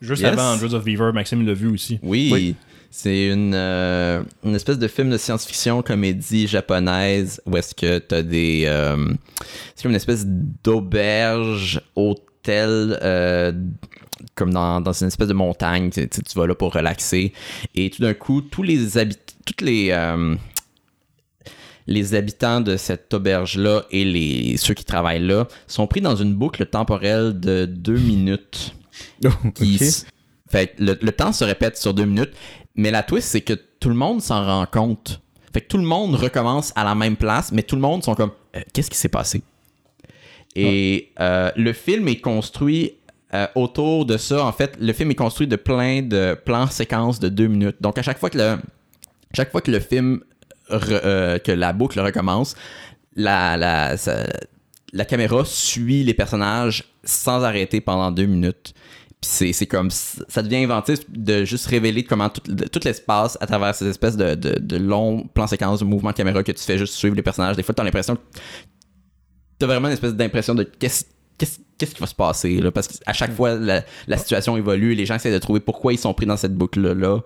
Juste 0.00 0.22
Yes. 0.22 0.32
avant 0.32 0.52
Hundreds 0.54 0.74
of 0.74 0.84
Beaver, 0.84 1.10
Maxime 1.12 1.44
l'a 1.46 1.54
vu 1.54 1.68
aussi. 1.72 1.98
Oui, 2.02 2.30
Oui. 2.32 2.54
C'est 2.90 3.26
une, 3.26 3.52
euh, 3.54 4.22
une 4.44 4.54
espèce 4.54 4.78
de 4.78 4.88
film 4.88 5.10
de 5.10 5.18
science-fiction 5.18 5.82
comédie 5.82 6.46
japonaise 6.46 7.40
où 7.44 7.56
est-ce 7.56 7.74
que 7.74 7.98
t'as 7.98 8.22
des... 8.22 8.64
euh, 8.66 9.12
c'est 9.74 9.82
comme 9.82 9.90
une 9.92 9.96
espèce 9.96 10.24
d'auberge, 10.26 11.82
hôtel, 11.96 12.98
euh, 13.02 13.52
comme 14.34 14.52
dans, 14.52 14.80
dans 14.80 14.92
une 14.92 15.08
espèce 15.08 15.28
de 15.28 15.34
montagne. 15.34 15.90
Tu, 15.90 16.08
tu- 16.08 16.38
vas 16.38 16.46
là 16.46 16.54
pour 16.54 16.72
relaxer. 16.72 17.32
Et 17.74 17.90
tout 17.90 18.02
d'un 18.02 18.14
coup, 18.14 18.40
tous 18.40 18.62
les 18.62 18.96
habitants... 18.96 19.34
Toutes 19.44 19.60
les... 19.60 19.94
les 21.86 22.14
habitants 22.14 22.60
de 22.60 22.76
cette 22.76 23.12
auberge-là 23.14 23.84
et 23.90 24.04
les, 24.04 24.56
ceux 24.56 24.74
qui 24.74 24.84
travaillent 24.84 25.26
là 25.26 25.46
sont 25.66 25.86
pris 25.86 26.00
dans 26.00 26.16
une 26.16 26.34
boucle 26.34 26.66
temporelle 26.66 27.38
de 27.38 27.64
deux 27.66 27.98
minutes 27.98 28.74
fait 30.50 30.74
le 30.78 31.10
temps 31.10 31.32
se 31.32 31.44
répète 31.44 31.76
sur 31.76 31.94
deux 31.94 32.04
minutes, 32.04 32.32
mais 32.78 32.90
la 32.90 33.02
twist, 33.02 33.28
c'est 33.28 33.42
que 33.42 33.52
tout 33.80 33.90
le 33.90 33.94
monde 33.94 34.22
s'en 34.22 34.42
rend 34.44 34.64
compte. 34.66 35.20
Fait 35.52 35.60
que 35.60 35.68
tout 35.68 35.78
le 35.78 35.84
monde 35.84 36.14
recommence 36.14 36.72
à 36.76 36.84
la 36.84 36.94
même 36.94 37.16
place, 37.16 37.52
mais 37.52 37.62
tout 37.62 37.76
le 37.76 37.82
monde 37.82 38.02
sont 38.02 38.14
comme 38.14 38.32
Euh, 38.56 38.62
qu'est-ce 38.72 38.90
qui 38.90 38.96
s'est 38.96 39.10
passé? 39.10 39.42
Et 40.56 41.12
euh, 41.20 41.50
le 41.56 41.72
film 41.72 42.08
est 42.08 42.20
construit 42.20 42.94
euh, 43.34 43.46
autour 43.54 44.06
de 44.06 44.16
ça. 44.16 44.44
En 44.44 44.52
fait, 44.52 44.76
le 44.80 44.92
film 44.92 45.10
est 45.10 45.14
construit 45.14 45.46
de 45.46 45.56
plein 45.56 46.00
de 46.02 46.34
plans 46.46 46.66
séquences 46.66 47.20
de 47.20 47.28
deux 47.28 47.46
minutes. 47.46 47.76
Donc 47.80 47.98
à 47.98 48.02
chaque 48.02 48.18
fois 48.18 48.30
que 48.30 48.38
le 48.38 48.56
chaque 49.34 49.50
fois 49.52 49.60
que 49.60 49.70
le 49.70 49.80
film 49.80 50.20
re- 50.70 51.38
que 51.40 51.52
la 51.52 51.72
boucle 51.74 52.00
recommence, 52.00 52.56
la, 53.14 53.56
la, 53.58 53.96
ça- 53.98 54.26
la 54.94 55.04
caméra 55.04 55.44
suit 55.44 56.02
les 56.04 56.14
personnages 56.14 56.84
sans 57.04 57.44
arrêter 57.44 57.80
pendant 57.82 58.10
deux 58.10 58.26
minutes. 58.26 58.72
Puis 59.20 59.52
c'est, 59.52 59.66
comme 59.66 59.90
ça 59.90 60.42
devient 60.42 60.62
inventif 60.64 61.00
de 61.10 61.44
juste 61.44 61.66
révéler 61.66 62.04
comment 62.04 62.28
tout, 62.28 62.40
de- 62.52 62.66
tout 62.68 62.80
l'espace 62.84 63.36
à 63.40 63.46
travers 63.46 63.74
ces 63.74 63.86
espèces 63.88 64.16
de, 64.16 64.34
de, 64.36 64.58
de 64.60 64.76
longs 64.76 65.26
plans 65.34 65.48
séquences 65.48 65.80
de 65.80 65.84
mouvements 65.84 66.10
de 66.10 66.16
caméra 66.16 66.42
que 66.44 66.52
tu 66.52 66.62
fais 66.62 66.78
juste 66.78 66.94
suivre 66.94 67.16
les 67.16 67.22
personnages. 67.22 67.56
Des 67.56 67.64
fois, 67.64 67.74
t'as 67.74 67.82
l'impression 67.82 68.14
que 68.14 68.20
t'as 69.58 69.66
vraiment 69.66 69.88
une 69.88 69.94
espèce 69.94 70.14
d'impression 70.14 70.54
de 70.54 70.62
qu'est-ce, 70.62 71.04
qui 71.78 72.00
va 72.00 72.06
se 72.06 72.14
passer 72.14 72.60
là? 72.60 72.70
parce 72.70 72.86
qu'à 72.88 73.12
chaque 73.12 73.32
fois 73.32 73.54
la, 73.56 73.84
la 74.06 74.18
situation 74.18 74.56
évolue, 74.56 74.94
les 74.94 75.04
gens 75.06 75.14
essaient 75.16 75.32
de 75.32 75.38
trouver 75.38 75.60
pourquoi 75.60 75.92
ils 75.92 75.98
sont 75.98 76.12
pris 76.14 76.26
dans 76.26 76.36
cette 76.36 76.54
boucle 76.54 76.80
là. 76.92 77.18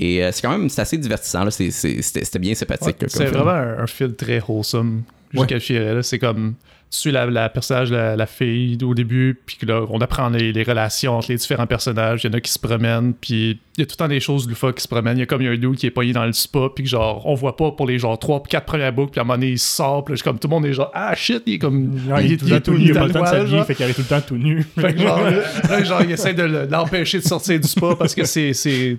Et 0.00 0.24
euh, 0.24 0.30
c'est 0.32 0.42
quand 0.42 0.50
même 0.56 0.68
assez 0.76 0.98
divertissant 0.98 1.44
là. 1.44 1.50
C'était, 1.52 2.38
bien 2.40 2.54
sympathique. 2.54 2.96
Ouais, 3.02 3.08
c'est 3.08 3.26
vraiment 3.26 3.50
un, 3.50 3.78
un 3.80 3.86
film 3.86 4.14
très 4.14 4.40
wholesome. 4.46 5.02
Je 5.32 5.38
Ouais. 5.38 5.46
qualifierais, 5.46 5.94
là. 5.94 6.02
C'est 6.02 6.18
comme. 6.18 6.54
Tu 6.92 6.98
suis 6.98 7.12
la, 7.12 7.26
la 7.26 7.48
personnage, 7.48 7.92
la, 7.92 8.16
la 8.16 8.26
fille 8.26 8.76
au 8.82 8.94
début, 8.94 9.38
puis 9.46 9.56
que 9.56 9.64
là, 9.64 9.82
on 9.90 10.00
apprend 10.00 10.28
les, 10.28 10.52
les 10.52 10.62
relations 10.64 11.16
entre 11.18 11.30
les 11.30 11.36
différents 11.36 11.68
personnages. 11.68 12.24
Il 12.24 12.26
y 12.26 12.30
en 12.30 12.36
a 12.36 12.40
qui 12.40 12.50
se 12.50 12.58
promènent, 12.58 13.14
puis 13.14 13.60
il 13.76 13.80
y 13.80 13.82
a 13.82 13.86
tout 13.86 13.92
le 13.92 13.96
temps 13.96 14.08
des 14.08 14.18
choses 14.18 14.48
loufoques 14.48 14.74
qui 14.74 14.82
se 14.82 14.88
promènent. 14.88 15.16
Il 15.16 15.20
y 15.20 15.22
a 15.22 15.26
comme 15.26 15.40
il 15.40 15.44
y 15.44 15.48
a 15.48 15.52
un 15.52 15.56
dude 15.56 15.76
qui 15.76 15.86
est 15.86 15.92
pogné 15.92 16.12
dans 16.12 16.24
le 16.26 16.32
spa, 16.32 16.68
puis 16.74 16.82
que 16.82 16.90
genre, 16.90 17.24
on 17.26 17.34
voit 17.34 17.56
pas 17.56 17.70
pour 17.70 17.86
les 17.86 18.00
genre 18.00 18.18
3 18.18 18.42
4 18.42 18.64
premières 18.66 18.92
boucles, 18.92 19.12
puis 19.12 19.20
à 19.20 19.22
un 19.22 19.24
moment 19.24 19.38
donné, 19.38 19.52
il 19.52 19.58
sort, 19.60 20.04
puis 20.04 20.16
là, 20.16 20.20
comme 20.24 20.40
tout 20.40 20.48
le 20.48 20.50
monde 20.54 20.66
est 20.66 20.72
genre, 20.72 20.90
ah 20.92 21.14
shit, 21.14 21.44
il 21.46 21.54
est 21.54 21.58
comme. 21.58 21.96
il, 22.22 22.32
est 22.32 22.36
tout, 22.36 22.46
le 22.46 22.50
temps 22.60 22.72
tout 22.72 22.78
nu, 22.78 22.84
il 22.86 22.90
a 22.90 23.00
pas 23.00 23.06
le 23.06 23.12
temps 23.12 23.22
de 23.22 23.26
s'habiller, 23.26 23.62
fait 23.64 23.74
qu'il 23.76 23.84
arrive 23.84 23.94
tout 23.94 24.02
le 24.02 24.06
temps 24.08 24.20
tout 24.26 24.36
nu. 24.36 24.62
Fait 24.76 24.92
que 24.92 24.98
genre, 25.00 25.20
là, 25.68 25.84
genre, 25.84 26.02
il 26.02 26.10
essaie 26.10 26.34
de 26.34 26.42
le- 26.42 26.66
l'empêcher 26.66 27.18
de 27.20 27.24
sortir 27.24 27.60
du 27.60 27.68
spa 27.68 27.94
parce 27.96 28.16
que 28.16 28.24
c'est, 28.24 28.98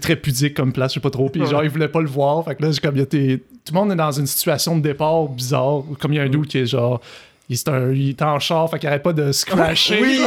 très 0.00 0.14
pudique 0.14 0.54
comme 0.54 0.72
place, 0.72 0.92
je 0.92 0.94
sais 0.94 1.00
pas 1.00 1.10
trop. 1.10 1.28
Puis 1.28 1.44
genre, 1.44 1.64
il 1.64 1.70
voulait 1.70 1.88
pas 1.88 2.00
le 2.00 2.08
voir. 2.08 2.44
Fait 2.44 2.54
que 2.54 2.62
là, 2.62 2.70
comme 2.80 2.96
il 2.96 3.04
des- 3.06 3.38
tout 3.64 3.74
le 3.74 3.78
monde 3.80 3.92
est 3.92 3.96
dans 3.96 4.10
une 4.12 4.26
situation 4.26 4.76
de 4.76 4.82
départ 4.82 5.28
bizarre. 5.28 5.82
Comme 6.00 6.12
il 6.12 6.16
y 6.16 6.18
a 6.18 6.22
un 6.22 6.28
dude 6.28 6.46
qui 6.46 6.58
est 6.58 6.66
genre, 6.66 7.00
il, 7.48 7.54
est 7.54 7.68
un, 7.68 7.92
il 7.92 8.10
est 8.10 8.22
en 8.22 8.38
char, 8.38 8.70
fait 8.70 8.78
qu'il 8.78 8.88
arrête 8.88 9.02
pas 9.02 9.12
de 9.12 9.30
se 9.32 9.44
crasher. 9.44 9.98
Oui! 10.00 10.20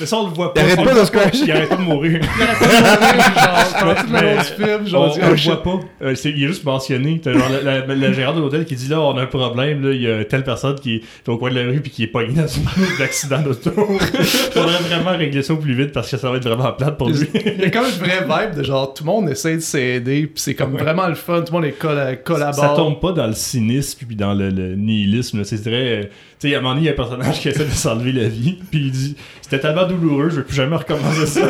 Mais 0.00 0.06
ça, 0.06 0.16
on 0.18 0.28
le 0.28 0.32
voit 0.34 0.54
pas. 0.54 0.60
Il 0.60 0.64
arrête 0.66 0.76
pas 0.76 0.82
le 0.84 0.88
de 0.90 0.94
voit 0.94 1.06
se 1.06 1.10
crasher. 1.10 1.44
Il 1.44 1.50
arrête 1.52 1.68
pas 1.68 1.76
de 1.76 1.82
mourir. 1.82 2.20
genre, 2.22 3.80
pendant 3.80 3.94
tout 3.94 4.06
le 4.06 4.12
Mais- 4.12 4.34
long 4.34 4.40
du 4.40 4.64
film, 4.64 4.86
genre, 4.86 5.02
on, 5.02 5.10
on 5.10 5.14
dit, 5.14 5.20
on 5.22 5.30
le 5.30 5.36
voit 5.36 5.62
pas. 5.62 5.80
Euh, 6.02 6.14
c'est- 6.14 6.30
il 6.30 6.44
est 6.44 6.46
juste 6.48 6.64
mentionné. 6.64 7.20
T'as 7.22 7.32
genre 7.32 7.48
la, 7.64 7.86
la- 7.86 7.94
la 7.94 8.12
gérante 8.12 8.36
de 8.36 8.40
l'hôtel 8.40 8.64
qui 8.64 8.74
dit 8.76 8.88
là, 8.88 9.00
on 9.00 9.16
a 9.16 9.22
un 9.22 9.26
problème. 9.26 9.82
Là, 9.82 9.92
il 9.92 10.02
y 10.02 10.10
a 10.10 10.24
telle 10.24 10.44
personne 10.44 10.76
qui 10.78 10.96
est 10.96 11.28
au 11.28 11.38
coin 11.38 11.50
de 11.50 11.56
la 11.58 11.62
rue 11.70 11.80
puis 11.80 11.90
qui 11.90 12.04
est 12.04 12.08
pognée 12.08 12.34
dans 12.34 12.42
un 12.42 13.02
accident 13.04 13.40
d'auto. 13.40 13.70
Faudrait 14.52 14.78
vraiment 14.88 15.16
régler 15.16 15.42
ça 15.42 15.52
au 15.54 15.56
plus 15.56 15.74
vite 15.74 15.92
parce 15.92 16.10
que 16.10 16.16
ça 16.16 16.30
va 16.30 16.36
être 16.36 16.48
vraiment 16.48 16.72
plate 16.72 16.96
pour 16.96 17.08
lui. 17.08 17.26
Il 17.34 17.60
y 17.60 17.64
a 17.64 17.70
comme 17.70 17.84
une 17.86 17.90
vraie 18.06 18.20
vibe 18.46 18.56
de 18.58 18.62
genre 18.64 18.94
tout 18.94 19.04
le 19.04 19.10
monde 19.10 19.28
essaie 19.30 19.56
de 19.56 19.60
s'aider, 19.60 20.22
puis 20.26 20.34
c'est 20.42 20.54
comme 20.54 20.76
vraiment 20.76 21.08
le 21.08 21.14
fun, 21.14 21.40
tout 21.42 21.52
le 21.52 21.60
monde 21.60 21.64
est 21.64 21.78
colla- 21.78 22.16
collabore. 22.16 22.54
Ça 22.54 22.68
tombe 22.76 23.00
pas 23.00 23.12
dans 23.12 23.26
le 23.26 23.32
cynisme 23.34 24.04
puis 24.06 24.16
dans 24.16 24.34
le, 24.34 24.50
le 24.50 24.74
nihilisme. 24.76 25.38
là. 25.38 25.44
C'est 25.44 25.62
très. 25.62 26.10
Tu 26.40 26.48
sais, 26.48 26.54
à 26.54 26.58
un 26.58 26.62
moment 26.62 26.74
donné, 26.74 26.86
il 26.86 26.86
y 26.86 26.88
a 26.88 26.92
un 26.92 26.96
personnage 26.96 27.38
qui 27.40 27.50
essaie 27.50 27.66
de 27.66 27.70
s'enlever 27.70 28.12
la 28.12 28.26
vie. 28.28 28.56
Puis 28.70 28.80
il 28.86 28.90
dit 28.90 29.14
C'était 29.42 29.58
tellement 29.60 29.86
douloureux, 29.86 30.30
je 30.30 30.36
vais 30.36 30.42
plus 30.42 30.54
jamais 30.56 30.76
recommencer 30.76 31.26
ça. 31.26 31.42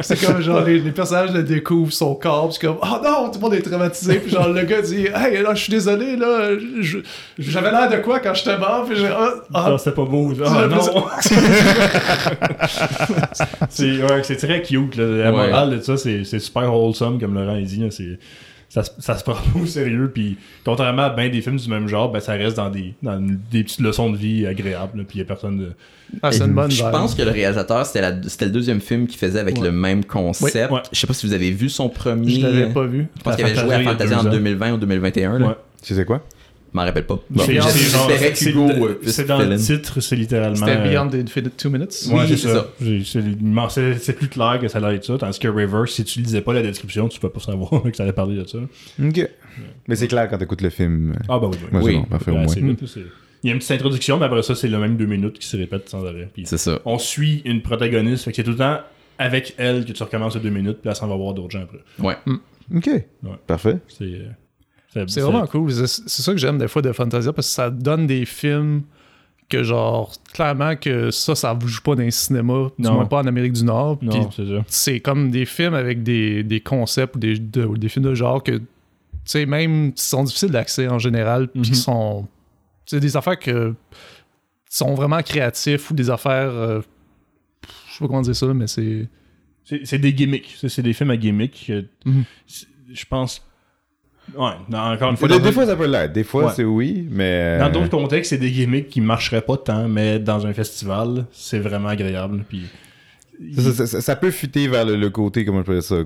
C'est 0.00 0.20
comme 0.26 0.40
genre 0.40 0.62
les, 0.62 0.80
les 0.80 0.90
personnages 0.90 1.32
le 1.32 1.42
découvrent 1.44 1.92
son 1.92 2.14
corps, 2.16 2.48
puis 2.48 2.58
c'est 2.60 2.66
comme 2.66 2.78
oh 2.82 2.86
non, 3.04 3.28
tout 3.28 3.34
le 3.38 3.40
monde 3.40 3.54
est 3.54 3.62
traumatisé, 3.62 4.16
puis 4.16 4.30
genre 4.32 4.48
le 4.48 4.62
gars 4.64 4.82
dit 4.82 5.06
hey 5.14 5.42
là 5.42 5.54
je 5.54 5.62
suis 5.62 5.70
désolé 5.70 6.16
là, 6.16 6.50
j'avais 7.38 7.70
l'air 7.70 7.88
de 7.88 7.96
quoi 7.98 8.18
quand 8.18 8.34
j'étais 8.34 8.58
mort, 8.58 8.84
puis 8.88 8.96
j'ai 8.98 9.06
ah, 9.06 9.34
ah. 9.54 9.64
Ah, 9.72 9.78
c'était 9.78 9.94
pas 9.94 10.04
beau. 10.04 10.32
Ah, 10.44 10.68
C'est- 10.68 10.68
non. 10.92 11.04
c'est 13.68 14.02
ouais, 14.02 14.22
c'est 14.22 14.36
très 14.36 14.62
cute. 14.62 14.96
Là. 14.96 15.04
La 15.04 15.32
Ouais. 15.32 15.48
morale 15.50 15.78
de 15.78 15.80
ça, 15.82 15.96
c'est 15.96 16.24
super 16.24 16.72
wholesome, 16.74 17.20
comme 17.20 17.34
Laurent 17.34 17.56
a 17.56 17.60
dit. 17.60 17.78
là. 17.78 17.90
C'est- 17.90 18.18
Ça, 18.76 18.82
se- 18.84 18.90
ça 18.98 19.16
se 19.16 19.24
prend 19.24 19.32
pas 19.32 19.58
au 19.58 19.64
sérieux. 19.64 20.10
Puis, 20.12 20.36
contrairement 20.62 21.04
à 21.04 21.08
bien 21.10 21.30
des 21.30 21.40
films 21.40 21.56
du 21.56 21.66
même 21.70 21.88
genre, 21.88 22.12
ben, 22.12 22.20
ça 22.20 22.32
reste 22.34 22.58
dans 22.58 22.68
des, 22.68 22.92
dans 23.02 23.18
des 23.50 23.64
petites 23.64 23.80
leçons 23.80 24.10
de 24.10 24.18
vie 24.18 24.46
agréables. 24.46 25.04
Puis, 25.06 25.16
il 25.16 25.18
y 25.20 25.22
a 25.22 25.24
personne 25.24 25.56
de. 25.56 25.72
Ah, 26.22 26.30
c'est 26.30 26.44
une 26.44 26.52
bonne 26.52 26.70
Je 26.70 26.82
pense 26.82 27.14
que 27.14 27.22
le 27.22 27.30
réalisateur, 27.30 27.86
c'était 27.86 28.02
la- 28.02 28.22
c'était 28.28 28.44
le 28.44 28.50
deuxième 28.50 28.82
film 28.82 29.06
qu'il 29.06 29.18
faisait 29.18 29.40
avec 29.40 29.56
Ouais. 29.56 29.64
le 29.64 29.72
même 29.72 30.04
concept. 30.04 30.70
Ouais. 30.70 30.80
Je 30.92 31.00
sais 31.00 31.06
pas 31.06 31.14
si 31.14 31.26
vous 31.26 31.32
avez 31.32 31.50
vu 31.52 31.70
son 31.70 31.88
premier. 31.88 32.38
je 32.38 32.46
l'avais 32.46 32.66
pas 32.66 32.84
vu. 32.84 33.06
Je 33.16 33.22
pense 33.22 33.36
qu'il 33.36 33.46
avait 33.46 33.54
joué 33.54 33.74
à 33.74 33.80
il 33.80 33.84
y 33.84 33.88
a 33.88 33.92
Fantasy 33.92 34.10
deux 34.10 34.16
en 34.16 34.26
ans. 34.26 34.30
2020 34.30 34.72
ou 34.74 34.76
2021. 34.76 35.38
Là. 35.38 35.46
Ouais. 35.46 35.54
Tu 35.82 35.94
sais 35.94 36.04
quoi? 36.04 36.22
Je 36.76 36.80
m'en 36.80 36.84
rappelle 36.86 37.06
pas. 37.06 37.18
Bon, 37.30 37.42
J'espérais 37.42 38.32
qu'Hugo, 38.34 38.68
c'est- 38.68 38.82
euh, 38.82 38.94
C'est 39.06 39.24
dans 39.24 39.38
le 39.38 39.56
titre, 39.56 40.00
c'est 40.00 40.14
littéralement. 40.16 40.56
C'était 40.56 40.72
euh, 40.76 40.88
Beyond 40.90 41.08
the 41.08 41.14
Infinite 41.14 41.56
Two 41.56 41.70
Minutes? 41.70 42.06
Ouais, 42.10 42.24
Oui, 42.28 42.36
c'est 42.36 42.48
ça. 42.48 42.66
C'est 43.98 44.12
plus 44.12 44.28
clair 44.28 44.58
que 44.60 44.68
ça 44.68 44.76
allait 44.78 44.96
être 44.96 45.04
ça. 45.06 45.16
Tandis 45.16 45.38
que 45.38 45.48
Reverse, 45.48 45.92
si 45.92 46.04
tu 46.04 46.20
lisais 46.20 46.42
pas 46.42 46.52
la 46.52 46.60
description, 46.62 47.08
tu 47.08 47.18
peux 47.18 47.30
pas 47.30 47.40
savoir 47.40 47.82
que 47.90 47.96
ça 47.96 48.02
allait 48.02 48.12
parler 48.12 48.36
de 48.36 48.46
ça. 48.46 48.58
Ok. 49.02 49.26
Mais 49.88 49.96
c'est 49.96 50.06
clair 50.08 50.28
quand 50.28 50.36
t'écoutes 50.36 50.60
le 50.60 50.68
film. 50.68 51.14
Ah, 51.30 51.38
bah 51.38 51.48
oui, 51.50 51.56
oui. 51.72 51.78
Ouais, 51.78 51.80
c'est 51.82 51.86
Oui. 51.88 51.96
bon, 51.96 52.02
parfait 52.04 52.30
au 52.30 52.34
Ouais, 52.34 52.44
moins. 52.44 52.54
Il 52.54 53.48
y 53.48 53.50
a 53.50 53.52
une 53.54 53.58
petite 53.58 53.70
introduction, 53.72 54.18
mais 54.18 54.26
après 54.26 54.42
ça, 54.42 54.54
c'est 54.54 54.68
le 54.68 54.78
même 54.78 54.96
deux 54.98 55.06
minutes 55.06 55.38
qui 55.38 55.46
se 55.46 55.56
répète 55.56 55.88
sans 55.88 56.04
arrêt. 56.04 56.28
C'est 56.44 56.58
ça. 56.58 56.78
on 56.84 56.98
suit 56.98 57.40
une 57.46 57.62
protagoniste, 57.62 58.24
fait 58.24 58.30
que 58.32 58.36
c'est 58.36 58.44
tout 58.44 58.50
le 58.50 58.56
temps 58.56 58.80
avec 59.18 59.54
elle 59.56 59.86
que 59.86 59.92
tu 59.92 60.02
recommences 60.02 60.34
les 60.34 60.42
deux 60.42 60.50
minutes, 60.50 60.78
puis 60.82 60.88
là, 60.88 60.94
ça 60.94 61.06
va 61.06 61.16
voir 61.16 61.32
d'autres 61.32 61.52
gens 61.52 61.62
après. 61.62 61.78
Ouais. 61.98 62.16
Ok. 62.74 62.90
Parfait. 63.46 63.78
C'est 63.88 64.04
euh, 64.04 64.26
C'est 65.08 65.20
vraiment 65.20 65.46
cool. 65.46 65.70
C'est 65.72 66.08
ça 66.08 66.32
que 66.32 66.38
j'aime 66.38 66.58
des 66.58 66.68
fois 66.68 66.82
de 66.82 66.92
Fantasia 66.92 67.32
parce 67.32 67.48
que 67.48 67.52
ça 67.54 67.70
donne 67.70 68.06
des 68.06 68.24
films 68.24 68.82
que 69.48 69.62
genre 69.62 70.12
clairement 70.32 70.74
que 70.74 71.10
ça 71.12 71.34
ça 71.36 71.52
vous 71.52 71.68
joue 71.68 71.80
pas 71.82 71.94
dans 71.94 72.02
les 72.02 72.10
cinémas, 72.10 72.70
du 72.78 72.84
Non. 72.84 72.94
moins 72.94 73.04
pas 73.06 73.18
en 73.18 73.26
Amérique 73.26 73.52
du 73.52 73.64
Nord. 73.64 73.98
Non, 74.02 74.30
c'est 74.32 74.44
ça. 74.46 74.64
c'est 74.66 74.98
comme 75.00 75.30
des 75.30 75.44
films 75.46 75.74
avec 75.74 76.02
des, 76.02 76.42
des 76.42 76.60
concepts 76.60 77.14
ou 77.14 77.18
des, 77.20 77.38
de- 77.38 77.64
ou 77.64 77.78
des 77.78 77.88
films 77.88 78.06
de 78.06 78.14
genre 78.14 78.42
que 78.42 78.52
tu 78.58 78.64
sais 79.24 79.46
même 79.46 79.92
qui 79.92 80.02
sont 80.02 80.24
difficiles 80.24 80.50
d'accès 80.50 80.88
en 80.88 80.98
général 80.98 81.46
puis 81.48 81.60
Mhm. 81.60 81.64
qui 81.66 81.74
sont 81.76 82.26
c'est 82.86 82.98
des 83.00 83.16
affaires 83.16 83.38
que 83.38 83.74
sont 84.68 84.94
vraiment 84.94 85.22
créatifs 85.22 85.90
ou 85.90 85.94
des 85.94 86.10
affaires 86.10 86.50
euh, 86.50 86.80
je 87.88 87.92
sais 87.92 87.98
pas 88.00 88.06
comment 88.08 88.22
dire 88.22 88.34
ça 88.34 88.52
mais 88.52 88.66
c'est 88.66 89.08
C'est 89.64 89.98
des 89.98 90.12
gimmicks. 90.12 90.56
C'est 90.58 90.68
c'est 90.68 90.82
des 90.82 90.92
films 90.92 91.10
à 91.10 91.16
gimmicks. 91.16 91.66
que- 91.68 91.84
Mhm. 92.04 92.24
Je 92.92 93.04
pense. 93.04 93.45
Ouais, 94.34 94.50
encore 94.76 95.10
une 95.10 95.16
fois. 95.16 95.28
Des, 95.28 95.52
fois, 95.52 95.66
ça 95.66 95.76
peut 95.76 95.86
l'être. 95.86 96.12
Des 96.12 96.24
fois, 96.24 96.46
Ouais. 96.46 96.52
c'est 96.54 96.64
oui, 96.64 97.06
mais. 97.10 97.58
Dans 97.58 97.70
d'autres 97.70 97.90
contextes, 97.90 98.30
c'est 98.30 98.38
des 98.38 98.50
gimmicks 98.50 98.88
qui 98.88 99.00
marcheraient 99.00 99.40
pas 99.42 99.56
tant, 99.56 99.88
mais 99.88 100.18
dans 100.18 100.46
un 100.46 100.52
festival, 100.52 101.26
c'est 101.32 101.58
vraiment 101.60 101.88
agréable. 101.88 102.44
Puis 102.48 102.62
Ça, 103.56 103.72
ça- 103.72 103.86
ça- 103.86 104.00
ça 104.00 104.16
peut 104.16 104.30
fuiter 104.30 104.66
vers 104.66 104.84
le, 104.84 104.96
le 104.96 105.10
côté, 105.10 105.44
comment 105.44 105.58
je 105.60 105.64
pourrais 105.64 105.78
dire 105.78 105.84
ça. 105.84 105.96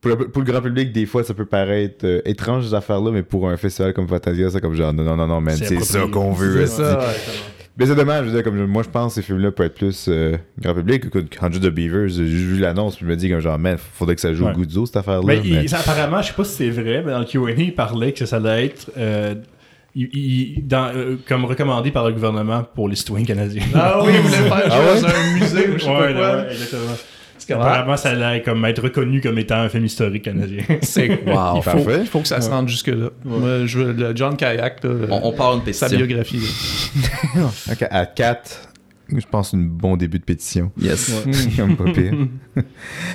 pour, 0.00 0.10
le, 0.10 0.28
pour 0.28 0.42
le 0.42 0.50
grand 0.50 0.62
public, 0.62 0.92
des 0.92 1.04
fois, 1.04 1.24
ça 1.24 1.34
peut 1.34 1.44
paraître 1.44 2.04
euh, 2.06 2.20
étrange, 2.24 2.66
ces 2.68 2.74
affaires-là, 2.74 3.10
mais 3.10 3.22
pour 3.24 3.48
un 3.48 3.56
festival 3.56 3.92
comme 3.92 4.06
Fantasia, 4.08 4.48
c'est 4.50 4.60
comme 4.60 4.74
genre, 4.74 4.92
non, 4.92 5.02
non, 5.16 5.26
non, 5.26 5.40
man, 5.40 5.56
C'est 5.56 5.80
ça 5.80 6.02
qu'on 6.10 6.32
veut. 6.32 6.66
C'est 6.66 6.82
ça, 6.82 7.00
Mais 7.78 7.84
c'est 7.86 7.94
dommage, 7.94 8.24
je 8.24 8.30
veux 8.30 8.34
dire, 8.36 8.42
comme 8.42 8.56
je- 8.56 8.62
moi, 8.64 8.82
je 8.82 8.88
pense 8.88 9.14
que 9.14 9.20
ces 9.20 9.26
films-là 9.26 9.52
peuvent 9.52 9.66
être 9.66 9.74
plus 9.74 10.06
euh, 10.08 10.36
grand 10.60 10.72
public. 10.74 11.04
Écoute, 11.06 11.36
Hundred 11.42 11.64
of 11.64 11.74
Beavers, 11.74 12.08
j'ai 12.08 12.24
vu 12.24 12.58
l'annonce, 12.58 12.96
puis 12.96 13.04
je 13.04 13.10
me 13.10 13.16
dis, 13.16 13.28
comme 13.28 13.40
genre, 13.40 13.58
man, 13.58 13.76
faudrait 13.78 14.14
que 14.14 14.20
ça 14.22 14.32
joue 14.32 14.46
Ouais. 14.46 14.52
au 14.52 14.56
Guzzo, 14.62 14.86
cette 14.86 14.96
affaire-là. 14.96 15.22
Mais, 15.26 15.40
mais- 15.44 15.62
il- 15.64 15.68
ça, 15.68 15.80
apparemment, 15.80 16.22
je 16.22 16.28
sais 16.28 16.32
pas 16.32 16.44
si 16.44 16.54
c'est 16.54 16.70
vrai, 16.70 17.02
mais 17.04 17.12
dans 17.12 17.18
le 17.18 17.26
Q&A, 17.26 17.50
il 17.52 17.74
parlait 17.74 18.12
que 18.12 18.24
ça 18.24 18.36
allait 18.36 18.66
être 18.66 18.90
euh, 18.96 19.34
il- 19.94 20.08
il- 20.14 20.66
dans, 20.66 20.90
euh, 20.94 21.16
comme 21.28 21.44
recommandé 21.44 21.90
par 21.90 22.06
le 22.06 22.12
gouvernement 22.14 22.62
pour 22.74 22.88
les 22.88 22.96
citoyens 22.96 23.26
canadiens. 23.26 23.62
ah 23.74 24.00
oui 24.02 24.12
vous 24.16 24.22
voulez 24.28 24.36
faire 24.50 24.68
Ah 24.70 24.78
ouais? 24.80 24.98
jouer 24.98 25.00
dans 25.02 25.08
un 25.08 25.34
musée 25.38 25.68
ou 25.68 25.72
je 25.78 25.84
sais 25.84 25.90
Ouais, 25.90 25.96
pas 25.98 26.12
quoi 26.14 26.36
ouais, 26.36 26.52
exactement. 26.52 26.82
Apparemment, 27.54 27.96
ça 27.96 28.10
allait 28.10 28.42
comme 28.42 28.64
être 28.64 28.82
reconnu 28.82 29.20
comme 29.20 29.38
étant 29.38 29.56
un 29.56 29.68
film 29.68 29.84
historique 29.84 30.24
canadien. 30.24 30.62
C'est 30.82 31.08
Wow. 31.08 31.56
il, 31.56 31.62
faut, 31.62 31.70
Parfait. 31.70 31.98
il 32.00 32.06
faut 32.06 32.20
que 32.20 32.28
ça 32.28 32.40
se 32.40 32.50
rende 32.50 32.68
jusque-là. 32.68 33.10
Moi, 33.24 33.66
je 33.66 33.78
veux 33.78 33.92
le 33.92 34.14
John 34.16 34.36
Kayak, 34.36 34.82
là, 34.84 34.90
On, 35.10 35.28
on 35.28 35.32
part 35.32 35.54
une 35.54 35.60
sa 35.72 35.86
pétition. 35.88 35.96
biographie. 36.06 36.40
là. 37.36 37.50
Ok, 37.72 37.86
à 37.90 38.06
4, 38.06 38.68
je 39.16 39.24
pense 39.30 39.54
un 39.54 39.58
bon 39.58 39.96
début 39.96 40.18
de 40.18 40.24
pétition. 40.24 40.72
Yes. 40.80 41.12
Comme 41.56 41.76
pas 41.76 41.92
pire. 41.92 42.12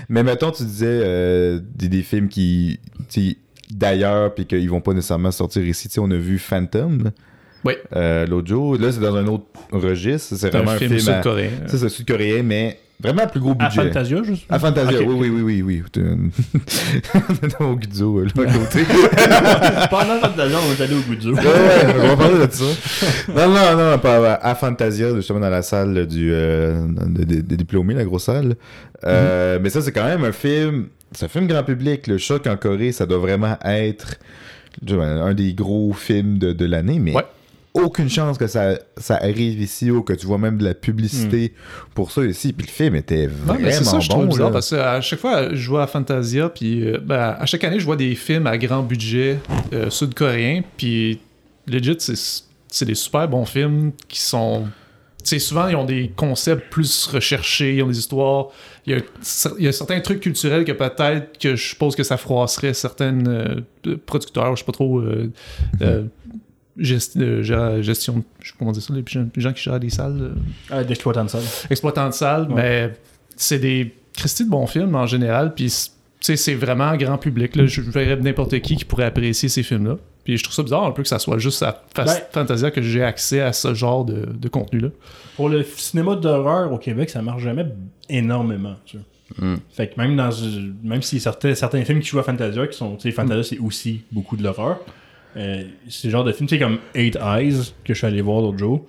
Mais 0.10 0.24
mettons, 0.24 0.52
tu 0.52 0.64
disais 0.64 0.86
euh, 1.04 1.60
des, 1.76 1.90
des 1.90 2.02
films 2.04 2.28
qui, 2.30 2.80
tu 3.10 3.30
sais, 3.32 3.38
d'ailleurs, 3.70 4.34
puis 4.34 4.46
qu'ils 4.46 4.70
vont 4.70 4.82
pas 4.82 4.94
nécessairement 4.94 5.32
sortir 5.32 5.66
ici. 5.66 5.88
Tu 5.88 5.96
sais, 5.96 6.00
on 6.02 6.12
a 6.12 6.16
vu 6.18 6.40
Phantom 6.40 7.12
Oui. 7.64 7.74
euh, 7.96 8.26
l'autre 8.26 8.48
jour. 8.48 8.78
Là, 8.78 8.92
c'est 8.92 9.00
dans 9.00 9.16
un 9.16 9.28
autre 9.28 9.46
registre. 9.72 10.36
C'est 10.36 10.50
vraiment 10.50 10.72
un 10.72 10.78
film 10.78 10.98
film. 10.98 11.10
à- 11.10 11.14
sud-coréen. 11.16 11.50
Ça, 11.68 11.78
c'est 11.78 11.90
sud-coréen, 11.90 12.44
mais 12.44 12.80
vraiment 13.04 13.24
à 13.24 13.28
plus 13.28 13.40
gros 13.40 13.56
À 13.60 13.68
budget. 13.68 13.84
Fantasia, 13.84 14.24
juste. 14.24 14.44
À 14.50 14.60
Fantasia, 14.60 15.00
Ok, 15.02 15.06
oui, 15.10 15.30
oui, 15.30 15.42
oui, 15.42 15.62
oui, 15.62 15.84
oui. 15.96 16.04
Au 17.60 17.76
Guzzo, 17.76 18.22
là, 18.24 18.30
à 18.36 18.46
côté. 18.46 18.84
Pendant 19.90 20.20
Fantasia, 20.20 20.58
on 20.68 20.72
est 20.74 20.84
allé 20.84 20.96
au 20.96 21.16
du 21.16 21.28
Ouais, 21.32 21.40
ouais, 21.40 21.96
on 22.04 22.08
va 22.08 22.18
parler 22.18 22.48
de 22.48 22.52
ça. 22.52 22.66
Non, 23.36 23.50
non, 23.50 23.92
non, 23.92 23.98
pas 24.00 24.34
à 24.36 24.56
Fantasia, 24.56 25.14
justement 25.16 25.40
dans 25.40 25.50
la 25.50 25.62
salle 25.62 26.08
du 26.08 26.32
euh, 26.32 26.86
des 27.08 27.26
de, 27.26 27.42
de 27.42 27.56
diplômés, 27.56 27.94
la 27.94 28.04
grosse 28.06 28.26
salle. 28.26 28.56
Euh, 29.06 29.60
Mais 29.62 29.70
ça, 29.70 29.82
c'est 29.82 29.92
quand 29.92 30.06
même 30.06 30.24
un 30.24 30.32
film. 30.32 30.88
C'est 31.14 31.26
un 31.26 31.30
film 31.30 31.48
grand 31.48 31.64
public. 31.64 32.08
Le 32.08 32.18
choc 32.18 32.48
en 32.48 32.56
Corée, 32.56 32.92
ça 32.92 33.06
doit 33.06 33.18
vraiment 33.18 33.58
être 33.66 34.16
un 34.90 35.34
des 35.34 35.54
gros 35.54 35.92
films 35.94 36.38
de, 36.38 36.54
de 36.54 36.66
l'année, 36.66 37.00
mais 37.00 37.14
Ouais. 37.14 37.26
Aucune 37.74 38.10
chance 38.10 38.38
que 38.38 38.48
ça, 38.48 38.80
ça 38.98 39.16
arrive 39.16 39.62
ici 39.62 39.92
ou 39.92 40.02
que 40.02 40.14
tu 40.14 40.26
vois 40.26 40.38
même 40.38 40.58
de 40.58 40.64
la 40.66 40.74
publicité 40.74 41.54
pour 41.96 42.12
ça 42.12 42.24
ici. 42.26 42.52
Puis 42.52 42.68
le 42.68 42.72
film 42.72 42.96
était 42.96 43.28
vraiment 43.28 43.60
mais 43.64 43.72
c'est 43.72 43.86
ça, 43.86 44.00
je 44.00 44.10
trouve 44.10 44.26
bon. 44.26 44.32
bizarre 44.32 44.52
parce 44.52 44.70
que 44.72 44.76
à 44.76 45.00
chaque 45.02 45.20
fois, 45.20 45.54
je 45.54 45.70
vois 45.70 45.84
à 45.84 45.88
Fantasia, 45.88 46.50
puis 46.50 46.86
euh, 46.86 47.00
ben, 47.02 47.36
à 47.40 47.46
chaque 47.46 47.64
année, 47.64 47.80
je 47.80 47.86
vois 47.86 47.96
des 47.96 48.16
films 48.16 48.48
à 48.48 48.58
grand 48.58 48.84
budget 48.84 49.40
euh, 49.74 49.90
sud-coréens, 49.90 50.64
puis 50.76 51.20
legit, 51.68 51.98
c'est 52.68 52.86
des 52.86 52.96
super 52.96 53.28
bons 53.28 53.46
films 53.46 53.92
qui 54.08 54.20
sont. 54.20 54.68
Souvent, 55.24 55.68
ils 55.68 55.76
ont 55.76 55.86
des 55.86 56.12
concepts 56.16 56.72
plus 56.72 57.06
recherchés, 57.06 57.76
ils 57.76 57.84
ont 57.84 57.88
des 57.88 58.00
histoires. 58.00 58.48
Il 58.88 58.94
y 58.94 58.96
a, 58.98 59.02
il 59.60 59.66
y 59.66 59.68
a 59.68 59.72
certains 59.72 60.00
trucs 60.00 60.20
culturels 60.20 60.66
que 60.66 60.72
peut-être 60.72 61.38
que 61.38 61.56
je 61.56 61.64
suppose 61.70 61.96
que 61.96 62.02
ça 62.02 62.18
froisserait 62.18 62.74
certains 62.74 63.24
euh, 63.28 63.62
producteurs, 64.08 64.56
je 64.56 64.62
sais 64.62 64.66
pas 64.66 64.72
trop. 64.72 65.00
euh, 65.00 65.32
euh, 65.84 66.06
gest- 66.80 67.18
euh, 67.20 67.42
gère- 67.44 67.82
gestion, 67.82 68.24
comment 68.58 68.72
dire 68.72 68.82
ça, 68.84 68.94
les 68.94 69.04
gens, 69.38 69.54
qui 69.54 69.62
gèrent 69.62 69.80
des 69.80 69.90
salles. 69.90 70.18
euh, 70.22 70.34
Ah, 70.70 70.84
D'exploitant 70.84 71.24
de 71.26 71.30
salle. 71.30 71.42
exploitant 71.70 72.08
de 72.08 72.14
salle, 72.14 72.48
Ouais. 72.52 72.56
mais 72.56 72.94
c'est 73.36 73.60
des 73.60 73.94
Christy 74.16 74.46
de 74.46 74.50
bons 74.50 74.68
films 74.68 74.96
en 74.96 75.06
général, 75.06 75.54
puis 75.54 75.70
c- 75.70 75.90
tu 76.20 76.26
sais, 76.28 76.36
c'est 76.36 76.54
vraiment 76.56 76.96
grand 76.98 77.18
public. 77.18 77.56
Là. 77.56 77.66
Je 77.66 77.82
verrais 77.82 78.16
n'importe 78.18 78.60
qui 78.60 78.76
qui 78.76 78.86
pourrait 78.86 79.06
apprécier 79.06 79.50
ces 79.50 79.64
films-là. 79.64 79.98
Puis 80.24 80.38
je 80.38 80.44
trouve 80.44 80.54
ça 80.54 80.62
bizarre 80.62 80.84
un 80.84 80.92
peu 80.92 81.02
que 81.02 81.08
ça 81.08 81.18
soit 81.18 81.40
juste 81.40 81.64
à 81.64 81.82
Fas- 81.96 82.06
Ben- 82.06 82.22
Fantasia 82.32 82.70
que 82.70 82.80
j'ai 82.82 83.02
accès 83.04 83.42
à 83.42 83.54
ce 83.54 83.74
genre 83.74 84.06
de, 84.06 84.28
de 84.32 84.48
contenu-là. 84.50 84.90
Pour 85.36 85.50
le 85.50 85.64
cinéma 85.64 86.16
d'horreur 86.16 86.72
au 86.72 86.78
Québec, 86.78 87.10
ça 87.10 87.24
marche 87.24 87.42
jamais 87.42 87.66
énormément. 88.08 88.76
Tu 88.86 88.98
vois. 88.98 89.48
Mm. 89.48 89.58
Fait 89.72 89.88
que 89.88 90.00
même 90.00 90.16
dans 90.16 90.30
même 90.84 91.02
si 91.02 91.20
certains, 91.20 91.56
certains 91.56 91.84
films 91.86 92.02
qui 92.02 92.10
jouent 92.10 92.20
à 92.20 92.24
Fantasia, 92.24 92.68
qui 92.68 92.78
sont. 92.78 92.98
Tu 92.98 93.04
sais, 93.04 93.12
Fantasia, 93.12 93.44
c'est 93.44 93.58
aussi 93.60 94.02
beaucoup 94.12 94.38
de 94.38 94.44
l'horreur. 94.44 94.80
Euh, 95.38 95.64
c'est 95.90 96.08
le 96.08 96.12
genre 96.12 96.24
de 96.24 96.32
film, 96.32 96.48
tu 96.48 96.56
sais, 96.56 96.62
comme 96.62 96.80
Eight 96.96 97.18
Eyes, 97.22 97.74
que 97.86 97.94
je 97.94 97.98
suis 97.98 98.08
allé 98.08 98.22
voir 98.22 98.42
l'autre 98.42 98.58
jour. 98.58 98.86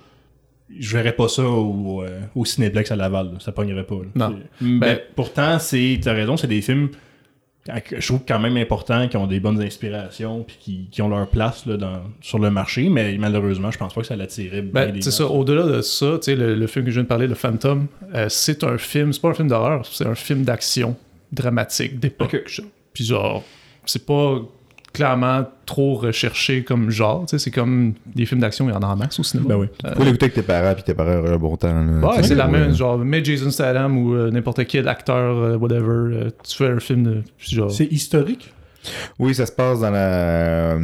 Je 0.78 0.96
verrais 0.96 1.12
pas 1.12 1.28
ça 1.28 1.44
au, 1.44 2.02
euh, 2.02 2.20
au 2.34 2.44
Cinéplex 2.44 2.90
à 2.90 2.96
Laval. 2.96 3.26
là. 3.34 3.38
Ça 3.40 3.52
pognerait 3.52 3.84
pas. 3.84 3.96
là. 3.96 4.10
Non. 4.30 4.38
Mais 4.60 4.78
Ben- 4.78 5.00
pourtant, 5.14 5.58
c'est. 5.58 6.00
T'as 6.02 6.12
raison, 6.14 6.36
c'est 6.36 6.46
des 6.46 6.62
films 6.62 6.88
je 7.96 8.04
trouve 8.08 8.22
quand 8.26 8.40
même 8.40 8.56
important 8.56 9.06
qu'ils 9.06 9.20
ont 9.20 9.28
des 9.28 9.38
bonnes 9.38 9.62
inspirations 9.62 10.42
puis 10.42 10.56
qui, 10.58 10.88
qui 10.90 11.00
ont 11.00 11.08
leur 11.08 11.28
place 11.28 11.64
là, 11.64 11.76
dans, 11.76 12.00
sur 12.20 12.40
le 12.40 12.50
marché, 12.50 12.88
mais 12.88 13.16
malheureusement, 13.18 13.70
je 13.70 13.78
pense 13.78 13.94
pas 13.94 14.00
que 14.00 14.06
ça 14.08 14.16
l'attirait 14.16 14.62
bien 14.62 14.86
Ben, 14.86 14.92
des 14.92 15.00
c'est 15.02 15.12
ça. 15.12 15.26
Au-delà 15.28 15.64
de 15.66 15.80
ça, 15.80 16.14
tu 16.18 16.22
sais, 16.24 16.34
le, 16.34 16.56
le 16.56 16.66
film 16.66 16.84
que 16.84 16.90
je 16.90 16.96
viens 16.96 17.04
de 17.04 17.08
parler, 17.08 17.28
le 17.28 17.36
Phantom, 17.36 17.86
euh, 18.14 18.26
c'est 18.28 18.64
un 18.64 18.78
film, 18.78 19.12
c'est 19.12 19.22
pas 19.22 19.28
un 19.28 19.34
film 19.34 19.46
d'horreur, 19.46 19.86
c'est 19.86 20.06
un 20.06 20.16
film 20.16 20.42
d'action 20.42 20.96
dramatique 21.30 22.00
d'époque. 22.00 22.44
Puis 22.92 23.04
genre, 23.04 23.44
c'est 23.84 24.04
pas 24.04 24.40
clairement 24.92 25.44
trop 25.66 25.94
recherché 25.94 26.64
comme 26.64 26.90
genre, 26.90 27.22
tu 27.26 27.30
sais, 27.30 27.38
c'est 27.38 27.50
comme 27.50 27.94
des 28.14 28.26
films 28.26 28.40
d'action, 28.40 28.68
il 28.68 28.72
y 28.72 28.76
en 28.76 28.80
a 28.82 28.86
en 28.86 28.96
masse 28.96 29.18
au 29.18 29.22
cinéma. 29.22 29.48
Ben 29.48 29.56
oui. 29.56 29.66
Euh, 29.84 29.94
Faut 29.94 30.04
l'écouter 30.04 30.24
avec 30.26 30.34
tes 30.34 30.42
parents, 30.42 30.74
puis 30.74 30.82
tes 30.82 30.94
parents 30.94 31.16
auraient 31.16 31.34
un 31.34 31.38
bon 31.38 31.56
temps. 31.56 31.72
là. 31.72 32.08
Ouais, 32.08 32.22
c'est 32.22 32.34
la 32.34 32.46
ouais. 32.46 32.52
même, 32.52 32.74
genre, 32.74 32.98
mets 32.98 33.24
Jason 33.24 33.50
Statham 33.50 33.96
ou 33.96 34.14
euh, 34.14 34.30
n'importe 34.30 34.66
quel 34.66 34.88
acteur, 34.88 35.36
euh, 35.38 35.56
whatever, 35.56 35.86
euh, 36.14 36.30
tu 36.46 36.56
fais 36.56 36.68
un 36.68 36.80
film 36.80 37.04
de, 37.04 37.22
genre, 37.38 37.70
C'est 37.70 37.86
historique? 37.86 38.52
Oui, 39.18 39.34
ça 39.34 39.46
se 39.46 39.52
passe 39.52 39.80
dans 39.80 39.90
la. 39.90 40.76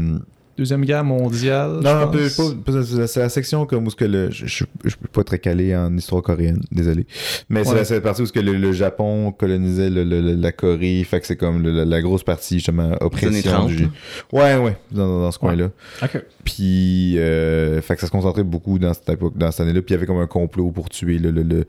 Deuxième 0.58 0.84
Guerre 0.84 1.04
mondiale. 1.04 1.74
Non, 1.74 1.80
je 1.82 1.88
un 1.88 2.06
peu, 2.08 2.18
pense. 2.36 2.54
pas- 2.54 2.72
pas- 2.72 2.82
c'est 2.84 3.06
c'est 3.06 3.20
la 3.20 3.28
section 3.28 3.64
comme 3.64 3.86
où 3.86 3.90
ce 3.90 3.96
que 3.96 4.04
le. 4.04 4.30
Je, 4.30 4.46
je, 4.46 4.64
je 4.84 4.88
suis 4.90 4.98
pas 5.12 5.22
très 5.22 5.38
calé 5.38 5.74
en 5.76 5.96
histoire 5.96 6.20
coréenne, 6.22 6.60
désolé. 6.72 7.06
Mais 7.48 7.62
c'est 7.62 7.70
Ouais. 7.70 7.76
la, 7.76 7.84
c'est 7.84 7.94
la 7.94 8.00
partie 8.00 8.22
où 8.22 8.26
ce 8.26 8.32
que 8.32 8.40
le, 8.40 8.54
le 8.54 8.72
Japon 8.72 9.30
colonisait 9.32 9.88
le- 9.88 10.02
le- 10.04 10.20
le- 10.20 10.34
la 10.34 10.50
Corée, 10.52 11.04
fait 11.08 11.20
que 11.20 11.26
c'est 11.26 11.36
comme 11.36 11.62
le- 11.62 11.70
la, 11.70 11.84
la 11.84 12.02
grosse 12.02 12.24
partie, 12.24 12.56
justement, 12.56 12.92
oppression 13.00 13.50
30, 13.52 13.68
du. 13.68 13.84
Ouais, 14.32 14.56
ouais, 14.56 14.76
dans, 14.90 15.06
dans- 15.06 15.20
dans 15.20 15.30
ce 15.30 15.38
coin-là. 15.38 15.70
Ok. 16.02 16.22
Puis, 16.44 17.18
euh, 17.18 17.80
fait 17.80 17.94
que 17.94 18.00
ça 18.00 18.06
se 18.06 18.12
concentrait 18.12 18.42
beaucoup 18.42 18.78
dans 18.78 18.94
cette 18.94 19.08
époque, 19.10 19.36
dans 19.36 19.50
cette 19.52 19.60
année-là. 19.60 19.80
Puis 19.82 19.90
il 19.90 19.94
y 19.94 19.98
avait 19.98 20.06
comme 20.06 20.18
un 20.20 20.26
complot 20.26 20.70
pour 20.72 20.88
tuer 20.88 21.18
le, 21.18 21.30
le, 21.30 21.42
le, 21.42 21.64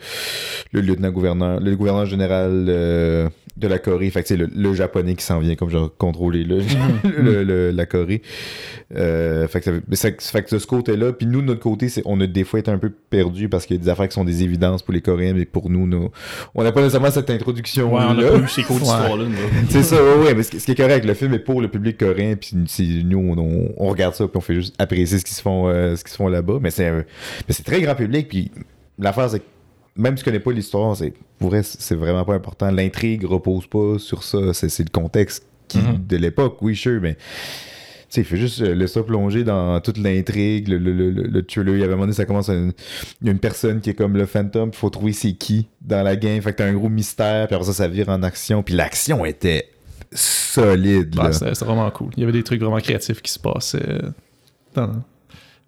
le 0.71 0.81
lieutenant-gouverneur, 0.81 1.59
le 1.59 1.75
gouverneur 1.75 2.05
général 2.05 2.65
euh, 2.69 3.29
de 3.57 3.67
la 3.67 3.79
Corée. 3.79 4.09
Fait 4.09 4.21
que 4.21 4.27
c'est 4.27 4.37
le, 4.37 4.47
le 4.53 4.73
japonais 4.73 5.15
qui 5.15 5.23
s'en 5.23 5.39
vient 5.39 5.55
comme 5.55 5.69
genre 5.69 5.91
contrôler 5.97 6.43
le, 6.43 6.59
le- 7.03 7.43
le- 7.43 7.71
la 7.71 7.85
Corée. 7.85 8.21
Euh, 8.95 9.47
fait 9.47 9.61
que 9.61 9.65
ça, 9.95 10.09
fait 10.11 10.43
que 10.43 10.55
de 10.55 10.59
ce 10.59 10.65
côté-là, 10.67 11.13
puis 11.13 11.27
nous 11.27 11.41
de 11.41 11.47
notre 11.47 11.59
côté, 11.59 11.89
c'est, 11.89 12.01
on 12.05 12.19
a 12.21 12.27
des 12.27 12.43
fois 12.43 12.59
été 12.59 12.71
un 12.71 12.77
peu 12.77 12.89
perdu 12.89 13.49
parce 13.49 13.65
qu'il 13.65 13.75
y 13.77 13.79
a 13.79 13.83
des 13.83 13.89
affaires 13.89 14.07
qui 14.07 14.15
sont 14.15 14.23
des 14.25 14.43
évidences 14.43 14.81
pour 14.81 14.93
les 14.93 15.01
Coréens, 15.01 15.33
mais 15.35 15.45
pour 15.45 15.69
nous, 15.69 15.85
nos- 15.87 16.11
on 16.55 16.63
n'a 16.63 16.71
pas 16.71 16.81
nécessairement 16.81 17.11
cette 17.11 17.29
introduction. 17.29 17.93
Ouais, 17.93 18.01
on 18.07 18.15
pas 18.15 18.37
eu 18.37 18.47
ces 18.47 18.63
cours 18.63 18.77
d'histoire-là. 18.79 19.25
C'est 19.69 19.83
ça, 19.83 19.95
ouais, 20.03 20.23
ouais, 20.25 20.33
mais 20.33 20.43
ce 20.43 20.51
qui 20.51 20.59
ce 20.59 20.65
qui 20.65 20.71
est 20.71 20.75
correct, 20.75 21.05
le 21.05 21.13
film 21.13 21.33
est 21.33 21.39
pour 21.39 21.61
le 21.61 21.67
public 21.67 21.97
coréen, 21.97 22.35
puis 22.35 22.55
nous, 23.05 23.17
on, 23.19 23.37
on- 23.37 23.73
on 23.77 23.87
regarde 23.89 24.15
ça, 24.15 24.27
puis 24.27 24.37
on 24.37 24.41
fait 24.41 24.55
juste 24.55 24.75
apprécier 24.79 25.19
ce 25.19 25.25
qu'ils 25.25 25.35
se 25.35 25.41
font, 25.41 25.67
euh, 25.69 25.95
ce 25.95 26.03
qu'ils 26.03 26.11
se 26.11 26.17
font 26.17 26.27
là-bas, 26.27 26.59
mais 26.61 26.71
c'est, 26.71 26.87
un- 26.87 27.03
mais 27.47 27.53
c'est 27.53 27.63
très 27.63 27.81
grand 27.81 27.95
public, 27.95 28.27
puis 28.29 28.51
l'affaire, 28.97 29.29
c'est 29.29 29.39
que 29.39 29.45
même 29.95 30.15
si 30.17 30.23
tu 30.23 30.29
connais 30.29 30.39
pas 30.39 30.51
l'histoire, 30.51 30.95
c'est, 30.95 31.13
pour 31.39 31.49
vrai, 31.49 31.61
c'est 31.63 31.95
vraiment 31.95 32.23
pas 32.25 32.33
important. 32.35 32.71
L'intrigue 32.71 33.25
repose 33.25 33.67
pas 33.67 33.97
sur 33.99 34.23
ça, 34.23 34.53
c'est, 34.53 34.69
le 34.83 34.89
contexte 34.91 35.45
qui- 35.67 35.77
Mhm. 35.79 36.05
de 36.07 36.17
l'époque, 36.17 36.57
oui, 36.61 36.75
sure, 36.75 36.99
mais 37.01 37.15
tu 37.15 37.19
sais, 38.09 38.21
il 38.21 38.23
fait 38.23 38.37
juste 38.37 38.59
laisser 38.61 38.95
ça 38.95 39.03
plonger 39.03 39.43
dans 39.43 39.79
toute 39.81 39.97
l'intrigue, 39.99 40.67
le, 40.67 40.77
le, 40.79 40.91
le, 40.93 41.11
le 41.11 41.45
thriller. 41.45 41.75
Il 41.75 41.79
y 41.79 41.83
avait 41.83 41.93
un 41.93 41.95
moment 41.95 42.05
donné, 42.05 42.13
ça 42.15 42.25
commence, 42.25 42.49
à 42.49 42.55
une- 42.55 43.37
personne 43.39 43.81
qui 43.81 43.91
est 43.91 43.93
comme 43.93 44.17
le 44.17 44.25
fantôme, 44.25 44.69
il 44.73 44.75
faut 44.77 44.89
trouver 44.89 45.13
c'est 45.13 45.33
qui 45.33 45.67
dans 45.81 46.01
la 46.01 46.15
game. 46.15 46.41
Fait 46.41 46.51
que 46.53 46.57
t'as 46.57 46.65
un 46.65 46.73
gros 46.73 46.89
mystère, 46.89 47.45
puis 47.47 47.55
après 47.55 47.67
ça, 47.67 47.73
ça 47.73 47.87
vire 47.87 48.09
en 48.09 48.23
action. 48.23 48.63
Puis 48.63 48.73
l'action 48.73 49.25
était 49.25 49.69
solide, 50.11 51.15
Ouais, 51.17 51.25
là. 51.25 51.31
c'était 51.33 51.65
vraiment 51.65 51.89
cool. 51.91 52.09
Il 52.17 52.21
y 52.21 52.23
avait 52.23 52.31
des 52.33 52.41
trucs 52.43 52.59
vraiment 52.61 52.79
créatifs 52.79 53.21
qui 53.21 53.31
se 53.31 53.37
passaient. 53.39 53.99
dans- 54.73 55.03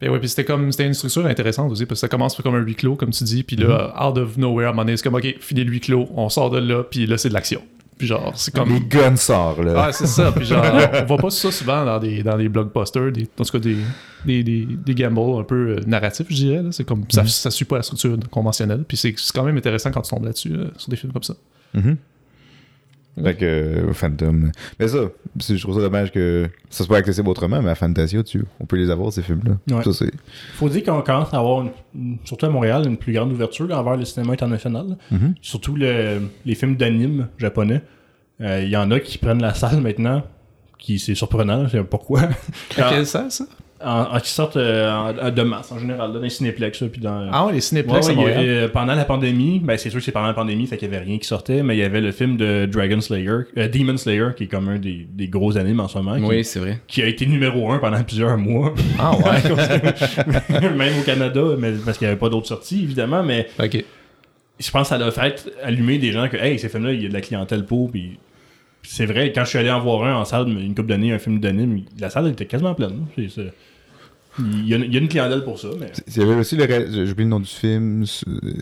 Ben 0.02 0.10
ouais, 0.10 0.20
puis 0.20 0.30
c'était 0.30 0.46
comme 0.46 0.72
c'était 0.72 0.88
une 0.88 0.94
structure 0.96 1.26
intéressante 1.28 1.72
aussi 1.72 1.86
parce 1.86 2.00
que 2.00 2.02
ça 2.02 2.08
commence 2.08 2.36
comme 2.36 2.56
un 2.56 2.60
huis 2.62 2.76
clos 2.76 2.96
comme 2.96 3.12
tu 3.12 3.24
dis 3.24 3.44
puis 3.44 3.56
là 3.56 3.94
Mhm. 3.96 4.08
out 4.10 4.18
of 4.18 4.38
nowhere 4.38 4.66
à 4.66 4.70
un 4.70 4.72
moment 4.74 4.84
donné 4.86 4.98
c'est 4.98 5.04
comme 5.04 5.16
ok 5.16 5.36
filer 5.40 5.64
le 5.64 5.72
huis 5.72 5.80
clos 5.80 6.08
on 6.16 6.28
sort 6.30 6.50
de 6.50 6.58
là 6.60 6.84
puis 6.84 7.06
là 7.06 7.18
c'est 7.20 7.30
de 7.30 7.34
l'action 7.36 7.62
puis 8.00 8.08
genre 8.08 8.34
c'est 8.36 8.52
comme 8.52 8.70
Les 8.74 8.80
guns 8.80 9.16
sortent, 9.16 9.60
là. 9.60 9.74
ah 9.86 9.92
c'est 9.92 10.08
ça 10.08 10.32
puis 10.32 10.44
genre 10.46 10.66
on 11.02 11.06
voit 11.06 11.18
pas 11.18 11.30
ça 11.30 11.52
souvent 11.52 11.86
dans 11.86 12.00
des 12.00 12.24
dans 12.24 12.36
des 12.36 12.50
blockbusters 12.50 13.12
des 13.12 13.30
en 13.40 13.44
tout 13.44 13.52
cas 13.52 13.60
des 13.60 13.76
des, 14.26 14.44
des, 14.44 14.66
des 14.66 14.96
gambles 14.96 15.40
un 15.40 15.44
peu 15.44 15.76
euh, 15.78 15.80
narratifs 15.86 16.26
je 16.30 16.34
dirais 16.36 16.64
là. 16.64 16.72
c'est 16.72 16.84
comme 16.84 17.04
ça 17.10 17.22
Mhm. 17.22 17.28
ça 17.28 17.52
suit 17.52 17.66
pas 17.66 17.76
la 17.78 17.84
structure 17.84 18.18
conventionnelle 18.32 18.84
puis 18.88 18.98
c'est 18.98 19.14
quand 19.36 19.44
même 19.44 19.58
intéressant 19.58 19.92
quand 19.92 20.02
tu 20.02 20.10
tombes 20.10 20.26
là-dessus 20.26 20.52
euh, 20.54 20.66
sur 20.78 20.90
des 20.90 20.96
films 20.96 21.14
comme 21.14 21.22
ça 21.24 21.36
Mhm. 21.76 21.96
Fait 23.22 23.36
que, 23.36 23.46
euh, 23.46 23.94
Phantom. 23.94 24.52
Mais 24.80 24.88
ça, 24.88 25.00
je 25.38 25.62
trouve 25.62 25.76
ça 25.76 25.82
dommage 25.82 26.12
que 26.12 26.50
ça 26.70 26.86
soit 26.86 26.98
accessible 26.98 27.28
autrement, 27.28 27.62
mais 27.62 27.70
à 27.70 27.76
Fantasia, 27.76 28.24
tu, 28.24 28.44
on 28.60 28.66
peut 28.66 28.78
les 28.78 28.90
avoir, 28.90 29.12
ces 29.12 29.22
films-là. 29.22 29.76
Ouais. 29.78 29.84
Ça, 29.84 29.92
c'est. 29.92 30.12
faut 30.54 30.70
dire 30.70 30.84
qu'on 30.84 31.02
commence 31.02 31.34
à 31.34 31.40
avoir, 31.40 31.66
une- 31.94 32.18
surtout 32.24 32.46
à 32.46 32.50
Montréal, 32.50 32.84
une 32.88 32.96
plus 32.98 33.12
grande 33.14 33.32
ouverture 33.34 33.70
envers 33.72 33.98
le 33.98 34.06
cinéma 34.06 34.32
international. 34.34 34.98
Mhm. 35.12 35.36
Surtout 35.42 35.76
le- 35.76 36.22
les 36.46 36.56
films 36.56 36.78
d'anime 36.78 37.28
japonais. 37.38 37.82
Euh, 38.40 38.62
Il 38.64 38.70
y 38.70 38.78
en 38.78 38.90
a 38.92 39.00
qui 39.00 39.18
prennent 39.18 39.42
la 39.42 39.54
salle 39.54 39.82
maintenant, 39.82 40.24
qui 40.80 40.98
c'est 40.98 41.14
surprenant, 41.14 41.66
je 41.66 41.72
sais 41.72 41.78
pas 41.80 41.84
pourquoi. 41.84 42.22
à 42.78 42.90
quel 42.90 43.06
sens 43.06 43.36
ça? 43.40 43.46
En- 43.84 44.16
en- 44.16 44.20
qui 44.20 44.30
sortent 44.30 44.58
euh, 44.58 44.92
en- 44.92 45.32
de 45.32 45.42
masse 45.42 45.72
en 45.72 45.80
général, 45.80 46.10
là, 46.12 46.16
dans 46.18 46.24
les 46.24 46.30
cinéplex, 46.30 46.82
là, 46.82 46.88
puis 46.92 47.02
dans... 47.02 47.30
ah 47.32 47.46
ouais 47.48 47.54
les 47.54 47.62
cinéplex 47.62 48.08
ouais, 48.10 48.16
euh, 48.18 48.68
pendant 48.68 48.94
la 48.96 49.06
pandémie, 49.06 49.60
ben 49.60 49.78
c'est 49.78 49.90
sûr 49.90 50.00
que 50.00 50.06
c'est 50.06 50.12
pendant 50.12 50.28
la 50.28 50.34
pandémie, 50.34 50.68
fait 50.68 50.78
qu'il 50.78 50.92
y 50.92 50.96
avait 50.96 51.04
rien 51.04 51.18
qui 51.18 51.28
sortait, 51.28 51.64
mais 51.64 51.76
il 51.76 51.80
y 51.80 51.84
avait 51.84 52.02
le 52.02 52.12
film 52.12 52.38
de 52.38 52.66
Dragon 52.66 53.02
Slayer, 53.02 53.30
euh, 53.58 53.68
Demon 53.68 53.98
Slayer, 53.98 54.30
qui 54.38 54.44
est 54.44 54.48
comme 54.48 54.70
un 54.70 54.78
des, 54.80 55.08
des 55.12 55.28
gros 55.28 55.58
animes 55.58 55.80
en 55.80 55.88
ce 55.88 55.98
moment, 55.98 56.16
qui, 56.18 56.24
Oui, 56.24 56.44
c'est 56.44 56.60
vrai. 56.60 56.82
qui 56.88 57.02
a 57.02 57.08
été 57.08 57.26
numéro 57.26 57.72
un 57.72 57.80
pendant 57.80 58.04
plusieurs 58.04 58.38
mois, 58.38 58.74
ah 59.00 59.12
ouais 59.18 60.70
même 60.78 61.00
au 61.00 61.04
Canada, 61.04 61.42
mais 61.58 61.72
parce 61.84 61.98
qu'il 61.98 62.06
n'y 62.08 62.12
avait 62.12 62.20
pas 62.20 62.30
d'autres 62.30 62.48
sorties 62.48 62.84
évidemment, 62.84 63.24
mais 63.24 63.48
ok 63.62 63.84
je 64.60 64.70
pense 64.70 64.90
que 64.90 64.96
ça 64.96 65.04
a 65.04 65.10
fait 65.12 65.52
allumer 65.64 65.98
des 65.98 66.12
gens 66.12 66.30
que 66.30 66.38
hey 66.38 66.60
ces 66.60 66.70
films-là 66.70 66.94
il 66.94 67.02
y 67.02 67.06
a 67.08 67.10
de 67.10 67.14
la 67.14 67.22
clientèle 67.22 67.66
pour, 67.66 67.90
puis 67.90 68.20
c'est 68.84 69.08
vrai 69.08 69.32
quand 69.34 69.44
je 69.44 69.50
suis 69.50 69.58
allé 69.58 69.72
en 69.72 69.80
voir 69.80 70.04
un 70.04 70.14
en 70.16 70.24
salle 70.26 70.48
une 70.50 70.76
couple 70.76 70.90
d'années 70.90 71.12
un 71.12 71.18
film 71.20 71.40
d'anime, 71.40 71.82
la 72.00 72.12
salle 72.12 72.28
était 72.28 72.46
quasiment 72.46 72.76
pleine. 72.76 73.06
C'est- 73.16 73.30
c'est- 73.30 73.54
Il 74.40 74.66
y, 74.68 74.74
a, 74.74 74.78
il 74.78 74.94
y 74.94 74.96
a 74.96 75.00
une 75.00 75.10
clientèle 75.10 75.44
pour 75.44 75.60
ça, 75.60 75.68
mais 75.80 75.92
Il 76.08 76.18
y 76.18 76.22
avait 76.26 76.36
aussi 76.36 76.56
le. 76.56 76.66
J'ai 76.66 77.12
oublié 77.12 77.14
le 77.18 77.26
nom 77.26 77.40
du 77.42 77.48
film. 77.48 78.06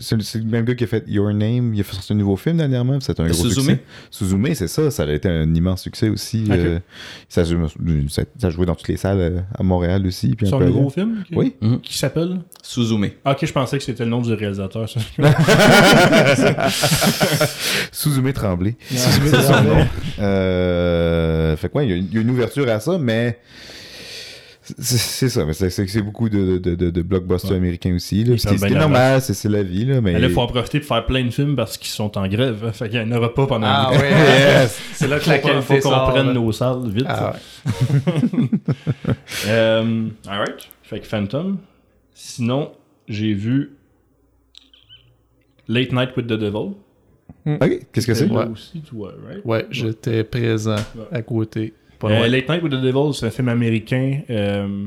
C'est 0.00 0.16
le 0.38 0.44
même 0.44 0.64
gars 0.64 0.74
qui 0.74 0.82
a 0.84 0.86
fait 0.88 1.04
Your 1.06 1.32
Name. 1.32 1.72
Il 1.74 1.80
a 1.80 1.84
fait 1.84 1.94
sortir 1.94 2.16
un 2.16 2.18
nouveau 2.18 2.36
film 2.36 2.56
dernièrement. 2.56 2.98
C'était 3.00 3.20
un 3.22 3.26
gros 3.26 3.34
Suzume? 3.34 3.62
succès. 3.64 3.82
Suzume, 4.10 4.52
c'est 4.54 4.66
ça. 4.68 4.90
Ça 4.90 5.04
a 5.04 5.12
été 5.12 5.28
un 5.28 5.54
immense 5.54 5.82
succès 5.82 6.08
aussi. 6.08 6.44
Euh, 6.50 6.80
ça, 7.28 7.42
a 7.42 7.44
joué- 7.44 7.66
ça 8.08 8.22
a 8.42 8.50
joué 8.50 8.66
dans 8.66 8.74
toutes 8.74 8.88
les 8.88 8.96
salles 8.96 9.20
euh, 9.20 9.40
à 9.56 9.62
Montréal 9.62 10.04
aussi. 10.06 10.34
Un 10.42 10.46
c'est 10.46 10.54
un 10.54 10.58
gros 10.58 10.66
ailleurs. 10.80 10.92
film 10.92 11.24
Oui. 11.32 11.54
qui 11.84 11.96
s'appelle? 11.96 12.40
Suzume. 12.62 13.08
Ah, 13.24 13.32
Ok, 13.32 13.46
je 13.46 13.52
pensais 13.52 13.78
que 13.78 13.84
c'était 13.84 14.04
le 14.04 14.10
nom 14.10 14.20
du 14.22 14.32
réalisateur. 14.34 14.88
ça. 14.88 14.98
Suzume 17.92 18.32
Tremblay. 18.32 18.76
Suzume 18.88 19.22
C'est 19.26 19.42
son 19.42 19.52
Tremblay. 19.52 19.74
nom. 19.74 19.86
Euh, 20.20 21.56
fait 21.56 21.68
quoi, 21.68 21.84
il 21.84 21.90
y, 21.90 21.92
a 21.92 21.96
une- 21.96 22.06
il 22.10 22.14
y 22.14 22.18
a 22.18 22.20
une 22.22 22.30
ouverture 22.30 22.68
à 22.68 22.80
ça, 22.80 22.98
mais 22.98 23.38
c'est 24.78 25.28
ça. 25.28 25.44
Mais 25.44 25.52
c'est- 25.52 26.02
beaucoup 26.02 26.28
de, 26.28 26.58
de, 26.58 26.74
de, 26.74 26.90
de 26.90 27.02
blockbusters 27.02 27.50
Ouais. 27.50 27.56
américains 27.56 27.94
aussi. 27.94 28.24
C'est 28.38 28.70
normal, 28.70 29.20
c'est 29.22 29.48
la 29.48 29.62
vie. 29.62 29.84
Là, 29.84 30.00
mais 30.00 30.18
Là, 30.18 30.26
il 30.28 30.32
faut 30.32 30.40
en 30.40 30.46
profiter 30.46 30.80
pour 30.80 30.88
faire 30.88 31.06
plein 31.06 31.24
de 31.24 31.30
films 31.30 31.56
parce 31.56 31.76
qu'ils 31.78 31.90
sont 31.90 32.16
en 32.18 32.26
grève. 32.28 32.64
hein. 32.66 32.72
Fait 32.72 32.88
qu'il 32.88 33.02
n'y 33.04 33.12
en 33.12 33.16
aura 33.16 33.32
pas 33.34 33.46
pendant 33.46 33.66
ah 33.66 33.88
un 33.92 33.98
ouais 33.98 34.10
Yes. 34.10 34.80
c'est 34.94 35.08
là 35.08 35.18
que 35.18 35.24
Faut 35.24 35.30
la 35.30 35.38
qu'on- 35.38 35.48
qualité 35.48 35.66
faut 35.66 35.74
qu'on 35.88 35.94
sort, 35.94 36.10
prenne 36.10 36.26
là. 36.28 36.32
nos 36.34 36.52
salles 36.52 36.88
vite. 36.88 37.06
Ah 37.08 37.32
ouais. 37.32 38.48
Euh, 39.46 40.08
alright. 40.28 40.68
Fait 40.82 41.00
que 41.00 41.06
Phantom. 41.06 41.58
Sinon, 42.14 42.72
j'ai 43.08 43.32
vu 43.32 43.72
Late 45.68 45.92
Night 45.92 46.10
with 46.16 46.26
the 46.26 46.32
Devil. 46.34 46.74
Ok, 47.46 47.86
qu'est-ce 47.92 48.06
que 48.06 48.14
c'est? 48.14 48.26
Là 48.26 48.34
Ouais. 48.40 48.46
aussi, 48.52 48.80
toi, 48.82 49.14
right? 49.26 49.40
Ouais, 49.44 49.66
j'étais 49.70 50.24
présent 50.24 50.76
à 51.10 51.22
côté. 51.22 51.72
Euh. 52.08 52.28
Late 52.28 52.48
Night 52.48 52.62
with 52.62 52.72
the 52.72 52.80
Devil, 52.80 53.12
c'est 53.14 53.26
un 53.26 53.30
film 53.30 53.48
américain. 53.48 54.20
euh, 54.30 54.86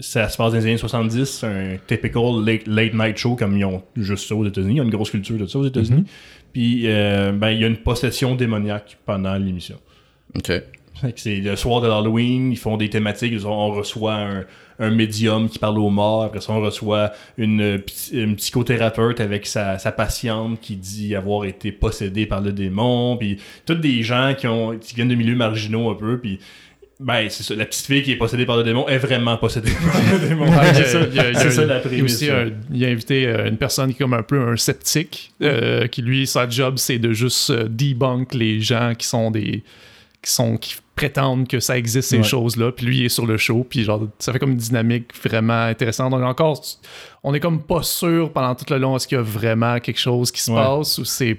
ça 0.00 0.28
se 0.28 0.36
passe 0.36 0.52
dans 0.52 0.58
les 0.58 0.64
années 0.66 0.76
70. 0.76 1.24
C'est 1.24 1.46
un 1.46 1.76
typical 1.86 2.44
late, 2.44 2.66
late 2.68 2.94
night 2.94 3.16
show 3.16 3.34
comme 3.34 3.56
ils 3.56 3.64
ont 3.64 3.82
juste 3.96 4.28
ça 4.28 4.34
aux 4.36 4.46
États-Unis. 4.46 4.74
Il 4.74 4.76
y 4.76 4.80
a 4.80 4.84
une 4.84 4.90
grosse 4.90 5.10
culture 5.10 5.36
de 5.36 5.46
ça 5.46 5.58
aux 5.58 5.66
États-Unis. 5.66 6.04
Puis, 6.52 6.82
euh, 6.86 7.32
ben, 7.32 7.50
il 7.50 7.60
y 7.60 7.64
a 7.64 7.66
une 7.66 7.76
possession 7.78 8.34
démoniaque 8.36 8.98
pendant 9.04 9.34
l'émission. 9.36 9.76
OK. 10.36 10.52
C'est 11.16 11.36
le 11.36 11.56
soir 11.56 11.80
de 11.80 11.88
l'Halloween, 11.88 12.52
ils 12.52 12.58
font 12.58 12.76
des 12.76 12.90
thématiques, 12.90 13.32
ils 13.32 13.46
ont- 13.46 13.52
on 13.52 13.70
reçoit 13.72 14.14
un, 14.14 14.44
un 14.80 14.90
médium 14.90 15.48
qui 15.48 15.58
parle 15.60 15.78
aux 15.78 15.90
morts, 15.90 16.24
après 16.24 16.40
ça 16.40 16.52
on 16.52 16.60
reçoit 16.60 17.12
une, 17.38 17.60
euh, 17.60 17.78
une 18.12 18.34
psychothérapeute 18.36 19.20
avec 19.20 19.46
sa, 19.46 19.78
sa 19.78 19.92
patiente 19.92 20.58
qui 20.60 20.74
dit 20.76 21.14
avoir 21.14 21.44
été 21.44 21.70
possédée 21.70 22.26
par 22.26 22.40
le 22.40 22.50
démon, 22.52 23.16
puis 23.16 23.38
tous 23.66 23.74
des 23.74 24.02
gens 24.02 24.34
qui, 24.36 24.46
ont, 24.48 24.76
qui 24.78 24.94
viennent 24.94 25.08
de 25.08 25.14
milieux 25.14 25.36
marginaux 25.36 25.90
un 25.90 25.94
peu, 25.94 26.18
puis 26.18 26.40
ben 26.98 27.28
c'est 27.30 27.42
ça, 27.42 27.54
la 27.54 27.64
petite 27.64 27.86
fille 27.86 28.02
qui 28.02 28.12
est 28.12 28.16
possédée 28.16 28.44
par 28.44 28.58
le 28.58 28.62
démon 28.62 28.86
est 28.86 28.98
vraiment 28.98 29.36
possédée 29.38 29.70
par 29.72 30.20
le 30.20 30.28
démon. 30.28 30.46
C'est 30.74 30.80
a- 30.80 30.84
ça, 30.84 31.00
il 31.08 31.14
y 31.14 31.18
a- 31.20 31.34
ça 31.50 31.64
la 31.64 31.76
il 31.76 31.78
a 31.78 31.80
prémisse. 31.80 32.24
il 32.72 32.84
invité 32.84 33.26
euh, 33.26 33.48
une 33.48 33.56
personne 33.56 33.88
qui 33.94 33.96
est 33.96 34.04
comme 34.04 34.12
un 34.12 34.22
peu 34.22 34.38
un 34.38 34.56
sceptique, 34.58 35.32
euh, 35.40 35.86
qui 35.86 36.02
lui, 36.02 36.26
sa 36.26 36.46
job, 36.46 36.74
c'est 36.76 36.98
de 36.98 37.14
juste 37.14 37.52
debunk 37.52 38.34
les 38.34 38.60
gens 38.60 38.92
qui 38.98 39.06
sont 39.06 39.30
des. 39.30 39.62
Qui 40.22 40.30
sont. 40.32 40.56
qui 40.56 40.76
prétendent 40.96 41.48
que 41.48 41.60
ça 41.60 41.78
existe 41.78 42.10
ces 42.10 42.18
Ouais. 42.18 42.22
choses-là. 42.22 42.72
Puis 42.72 42.84
lui, 42.84 42.98
il 42.98 43.04
est 43.06 43.08
sur 43.08 43.24
le 43.24 43.38
show. 43.38 43.64
Puis 43.68 43.84
genre, 43.84 44.06
ça 44.18 44.32
fait 44.34 44.38
comme 44.38 44.50
une 44.50 44.58
dynamique 44.58 45.12
vraiment 45.24 45.62
intéressante. 45.64 46.10
Donc 46.10 46.22
encore, 46.22 46.60
on 47.22 47.32
est 47.32 47.40
comme 47.40 47.62
pas 47.62 47.82
sûr 47.82 48.30
pendant 48.32 48.54
tout 48.54 48.66
le 48.68 48.76
long 48.78 48.96
est-ce 48.96 49.08
qu'il 49.08 49.16
y 49.16 49.18
a 49.18 49.22
vraiment 49.22 49.80
quelque 49.80 49.98
chose 49.98 50.30
qui 50.30 50.42
se 50.42 50.50
Ouais. 50.50 50.58
passe 50.58 50.98
ou 50.98 51.04
c'est 51.06 51.38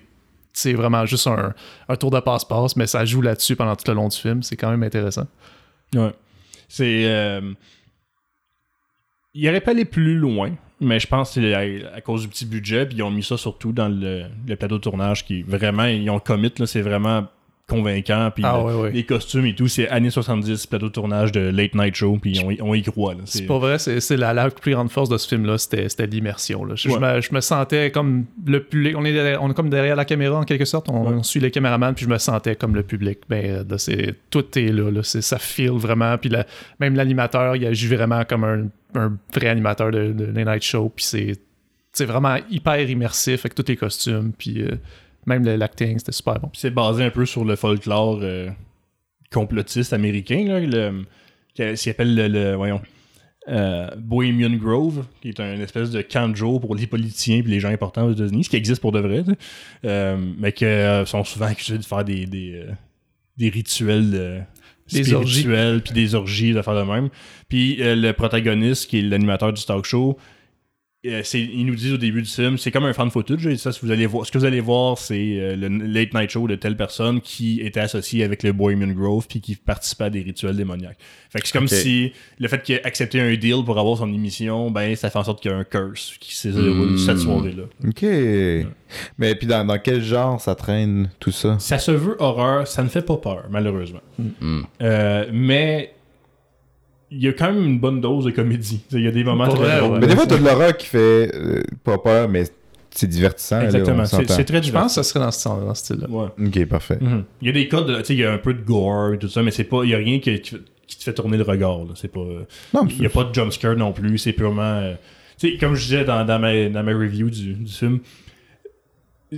c'est 0.54 0.74
vraiment 0.74 1.06
juste 1.06 1.28
un, 1.28 1.54
un 1.88 1.96
tour 1.96 2.10
de 2.12 2.20
passe-passe, 2.20 2.76
mais 2.76 2.86
ça 2.88 3.06
joue 3.06 3.22
là-dessus 3.22 3.56
pendant 3.56 3.76
tout 3.76 3.86
le 3.88 3.94
long 3.94 4.08
du 4.10 4.18
film. 4.18 4.42
C'est 4.44 4.58
quand 4.58 4.70
même 4.72 4.84
intéressant. 4.84 5.28
Ouais. 5.96 6.12
C'est. 6.68 7.04
euh, 7.06 7.54
Il 9.34 9.48
aurait 9.48 9.62
pas 9.62 9.72
allé 9.72 9.86
plus 9.86 10.16
loin, 10.18 10.52
mais 10.82 11.00
je 11.00 11.08
pense 11.08 11.36
que 11.36 11.42
c'est 11.42 11.54
à, 11.54 11.96
à 11.96 12.02
cause 12.02 12.24
du 12.24 12.28
petit 12.28 12.46
budget, 12.46 12.86
puis 12.86 12.98
ils 12.98 13.04
ont 13.04 13.12
mis 13.12 13.24
ça 13.24 13.38
surtout 13.38 13.72
dans 13.72 13.88
le, 13.88 14.26
le 14.48 14.56
plateau 14.56 14.78
de 14.78 14.82
tournage 14.84 15.24
qui 15.26 15.42
vraiment, 15.44 15.86
ils 15.86 16.10
ont 16.10 16.20
commit, 16.20 16.52
là, 16.58 16.66
c'est 16.66 16.82
vraiment 16.82 17.28
convaincant, 17.72 18.30
puis 18.34 18.44
Ah 18.46 18.62
le- 18.68 18.76
ouais. 18.76 18.92
les 18.92 19.04
costumes 19.06 19.46
et 19.46 19.56
tout, 19.56 19.68
c'est 19.68 19.88
années 19.90 20.10
70, 20.12 20.68
plateau 20.68 20.88
de 20.88 20.92
tournage 20.92 21.32
de 21.32 21.40
Late 21.40 21.74
Night 21.76 21.96
Show, 21.96 22.18
puis 22.22 22.40
on, 22.46 22.52
y- 22.52 22.62
on 22.62 22.74
y 22.76 22.84
croit. 22.84 23.16
C'est 23.26 23.46
pas 23.48 23.58
vrai, 23.58 23.80
c'est 23.80 24.00
c'est 24.02 24.18
la, 24.18 24.34
la 24.34 24.50
plus 24.50 24.74
grande 24.74 24.90
force 24.92 25.10
de 25.10 25.18
ce 25.18 25.28
film-là, 25.28 25.58
c'était 25.58 25.90
c'était 25.90 26.06
l'immersion. 26.08 26.64
là. 26.66 26.76
Je, 26.76 26.90
je 26.90 26.98
me, 26.98 27.22
je 27.22 27.34
me 27.34 27.42
sentais 27.42 27.90
comme 27.92 28.26
le 28.46 28.62
public. 28.64 28.96
On 28.98 29.06
est, 29.06 29.14
derrière- 29.14 29.42
on 29.42 29.50
est 29.50 29.54
comme 29.54 29.70
derrière 29.70 29.96
la 29.96 30.06
caméra 30.06 30.38
en 30.38 30.44
quelque 30.44 30.66
sorte. 30.66 30.90
On, 30.90 31.02
Ouais. 31.08 31.14
on 31.16 31.24
suit 31.24 31.40
les 31.40 31.52
caméramans, 31.52 31.94
puis 31.96 32.06
je 32.06 32.10
me 32.10 32.18
sentais 32.18 32.56
comme 32.56 32.76
le 32.76 32.84
public. 32.84 33.20
Ben, 33.30 33.66
là, 33.68 33.78
c'est- 33.78 34.14
tout 34.30 34.46
est 34.60 34.72
là, 34.72 34.92
là. 34.92 35.02
C'est- 35.04 35.22
ça 35.22 35.40
feel 35.40 35.72
vraiment. 35.72 36.18
Puis 36.18 36.30
la- 36.30 36.46
même 36.80 36.96
l'animateur, 36.96 37.56
il 37.56 37.66
agit 37.66 37.88
vraiment 37.88 38.24
comme 38.26 38.44
un, 38.44 38.68
un 39.00 39.18
vrai 39.34 39.48
animateur 39.48 39.92
de, 39.92 40.12
de 40.12 40.26
Late 40.26 40.46
Night 40.48 40.64
Show. 40.64 40.92
Puis 40.96 41.06
c'est 41.06 41.34
c'est 41.94 42.06
vraiment 42.06 42.38
hyper 42.50 42.90
immersif 42.90 43.42
avec 43.46 43.54
tous 43.54 43.66
les 43.68 43.76
costumes. 43.76 44.32
Puis 44.38 44.62
euh, 44.62 44.76
même 45.26 45.46
le- 45.46 45.56
l'acting, 45.56 45.98
c'était 46.00 46.12
super 46.12 46.40
bon. 46.40 46.50
C'est 46.54 46.72
basé 46.74 47.04
un 47.04 47.10
peu 47.10 47.26
sur 47.26 47.46
le 47.46 47.56
folklore 47.56 48.20
euh, 48.22 48.50
complotiste 49.32 49.94
américain, 49.94 50.46
là, 50.48 50.60
le, 50.60 51.04
qui 51.54 51.78
s'appelle 51.78 52.16
le, 52.16 52.28
le- 52.28 52.56
voyons, 52.56 52.82
euh, 53.50 53.90
Bohemian 53.98 54.52
Grove, 54.56 55.06
qui 55.22 55.30
est 55.30 55.40
un 55.40 55.60
espèce 55.62 55.90
de 55.92 56.02
camp 56.02 56.30
de 56.30 56.36
jour 56.36 56.60
pour 56.62 56.76
les 56.76 56.86
politiciens 56.88 57.38
et 57.38 57.42
les 57.42 57.60
gens 57.60 57.70
importants 57.70 58.06
aux 58.06 58.12
États-Unis, 58.14 58.44
ce 58.44 58.50
qui 58.50 58.56
existe 58.56 58.82
pour 58.82 58.92
de 58.92 59.00
vrai. 59.00 59.24
Euh, 59.86 60.18
mais 60.38 60.52
qui 60.52 60.66
sont 61.06 61.24
souvent 61.24 61.48
accusés 61.48 61.78
de 61.78 61.84
faire 61.86 62.04
des, 62.06 62.26
des, 62.28 62.66
des 63.38 63.50
rituels 63.50 64.46
Des 64.92 65.14
orgies. 65.14 65.48
puis 65.84 65.94
des 65.94 66.14
orgies, 66.16 66.54
de 66.54 66.62
faire 66.62 66.76
de 66.76 66.84
même. 66.92 67.10
Puis 67.50 67.82
euh, 67.82 67.96
le 67.96 68.14
protagoniste, 68.14 68.90
qui 68.90 69.00
est 69.00 69.02
l'animateur 69.02 69.52
du 69.54 69.64
talk 69.66 69.86
show, 69.86 70.18
euh, 71.06 71.24
ils 71.34 71.66
nous 71.66 71.74
disent 71.76 71.94
au 71.94 71.98
début 71.98 72.22
du 72.22 72.30
film, 72.30 72.58
c'est 72.60 72.70
comme 72.70 72.86
un 72.86 72.94
fan 72.94 73.10
footage. 73.10 73.48
et 73.48 73.58
Ça, 73.58 73.72
si 73.72 73.80
vous 73.84 73.92
allez 73.92 74.06
voir, 74.06 74.26
ce 74.26 74.32
que 74.32 74.38
vous 74.38 74.46
allez 74.46 74.60
voir, 74.60 74.98
c'est 75.00 75.40
euh, 75.40 75.56
le 75.56 75.68
late 75.68 76.14
night 76.14 76.30
show 76.30 76.48
de 76.48 76.56
telle 76.56 76.78
personne 76.78 77.22
qui 77.22 77.60
était 77.62 77.80
associée 77.80 78.24
avec 78.24 78.44
le 78.44 78.52
Bohemian 78.54 78.92
Grove 78.94 79.26
puis 79.28 79.42
qui 79.42 79.56
participait 79.56 80.04
à 80.06 80.10
des 80.12 80.22
rituels 80.22 80.56
démoniaques. 80.56 80.98
Fait 81.32 81.40
que 81.40 81.48
c'est 81.48 81.54
comme 81.58 81.68
si 81.68 82.12
le 82.38 82.48
fait 82.48 82.62
qu'il 82.62 82.76
ait 82.76 82.86
accepté 82.86 83.20
un 83.20 83.34
deal 83.36 83.64
pour 83.66 83.80
avoir 83.80 83.98
son 83.98 84.14
émission, 84.14 84.70
ben 84.70 84.96
ça 84.96 85.10
fait 85.10 85.18
en 85.18 85.24
sorte 85.24 85.42
qu'il 85.42 85.50
y 85.50 85.54
a 85.54 85.58
un 85.58 85.64
curse 85.64 86.14
qui 86.20 86.36
se 86.36 86.50
déroule 86.50 86.92
Hmm. 86.92 86.98
cette 86.98 87.18
soirée-là. 87.20 87.64
Ok. 87.88 88.04
Mais 89.18 89.36
puis 89.36 89.48
dans, 89.48 89.66
dans 89.66 89.80
quel 89.80 90.04
genre 90.04 90.40
ça 90.40 90.54
traîne 90.56 91.10
tout 91.20 91.32
ça? 91.32 91.58
Ça 91.60 91.80
se 91.80 91.92
veut 91.92 92.16
horreur, 92.20 92.68
ça 92.68 92.84
ne 92.84 92.90
fait 92.90 93.02
pas 93.02 93.18
peur, 93.18 93.46
malheureusement. 93.50 94.02
Mm. 94.20 94.62
Euh, 94.82 95.26
mais 95.32 95.94
il 97.12 97.22
y 97.22 97.28
a 97.28 97.34
quand 97.34 97.52
même 97.52 97.64
une 97.66 97.80
bonne 97.80 98.00
dose 98.02 98.26
de 98.26 98.32
comédie. 98.32 98.82
Il 98.92 99.02
y 99.02 99.08
a 99.08 99.12
des 99.12 99.24
moments 99.24 99.46
Pour 99.46 99.56
très 99.56 99.66
vrai, 99.68 99.80
drôles. 99.80 99.92
ouais. 99.94 100.00
Mais 100.00 100.08
des 100.08 100.16
fois, 100.16 100.26
t'as 100.26 100.38
de 100.38 100.44
l'horreur 100.46 100.76
qui 100.78 100.88
fait 100.88 101.32
euh, 101.36 101.62
pas 101.84 101.98
peur, 101.98 102.30
mais 102.30 102.44
c'est 102.90 103.08
divertissant. 103.08 103.62
Exactement. 103.62 104.06
C'est 104.06 104.44
très 104.46 104.64
Je 104.64 104.72
pense 104.72 104.96
que 104.96 105.02
ça 105.02 105.04
serait 105.04 105.20
dans 105.24 105.32
ce, 105.32 105.48
dans 105.50 105.74
ce 105.76 105.84
style-là. 105.86 106.08
Ouais. 106.10 106.28
Ok, 106.48 106.66
parfait. 106.66 106.98
Mhm. 107.02 107.24
Il 107.42 107.48
y 107.48 107.50
a 107.50 107.54
des 107.54 107.68
codes, 107.68 107.88
de- 107.88 107.98
tu 108.00 108.06
sais, 108.06 108.14
il 108.14 108.20
y 108.20 108.26
a 108.26 108.32
un 108.34 108.38
peu 108.38 108.54
de 108.54 108.62
gore 108.62 109.14
et 109.14 109.18
tout 109.18 109.28
ça, 109.30 109.44
mais 109.44 109.52
c'est 109.52 109.64
pas, 109.66 109.84
il 109.84 109.90
y 109.90 109.94
a 109.94 109.98
rien 109.98 110.20
qui, 110.20 110.40
qui- 110.42 110.58
qui 110.88 110.98
te 110.98 111.04
fait 111.04 111.14
tourner 111.14 111.38
le 111.38 111.44
regard. 111.44 111.80
là. 111.80 111.92
C'est 111.96 112.12
pas, 112.12 112.20
Non, 112.74 112.86
il 112.90 113.02
y 113.04 113.06
a 113.06 113.10
pas 113.10 113.24
de 113.26 113.34
jumpscare 113.34 113.76
non 113.76 113.92
plus. 113.94 114.18
C'est 114.18 114.34
purement, 114.34 114.62
euh, 114.62 114.94
tu 115.40 115.52
sais, 115.52 115.58
comme 115.58 115.76
je 115.76 115.84
disais 115.84 116.04
dans, 116.06 116.26
dans 116.26 116.40
ma, 116.40 116.68
dans 116.70 116.84
ma 116.84 116.92
review 116.94 117.30
du, 117.30 117.54
du 117.54 117.72
film, 117.72 118.00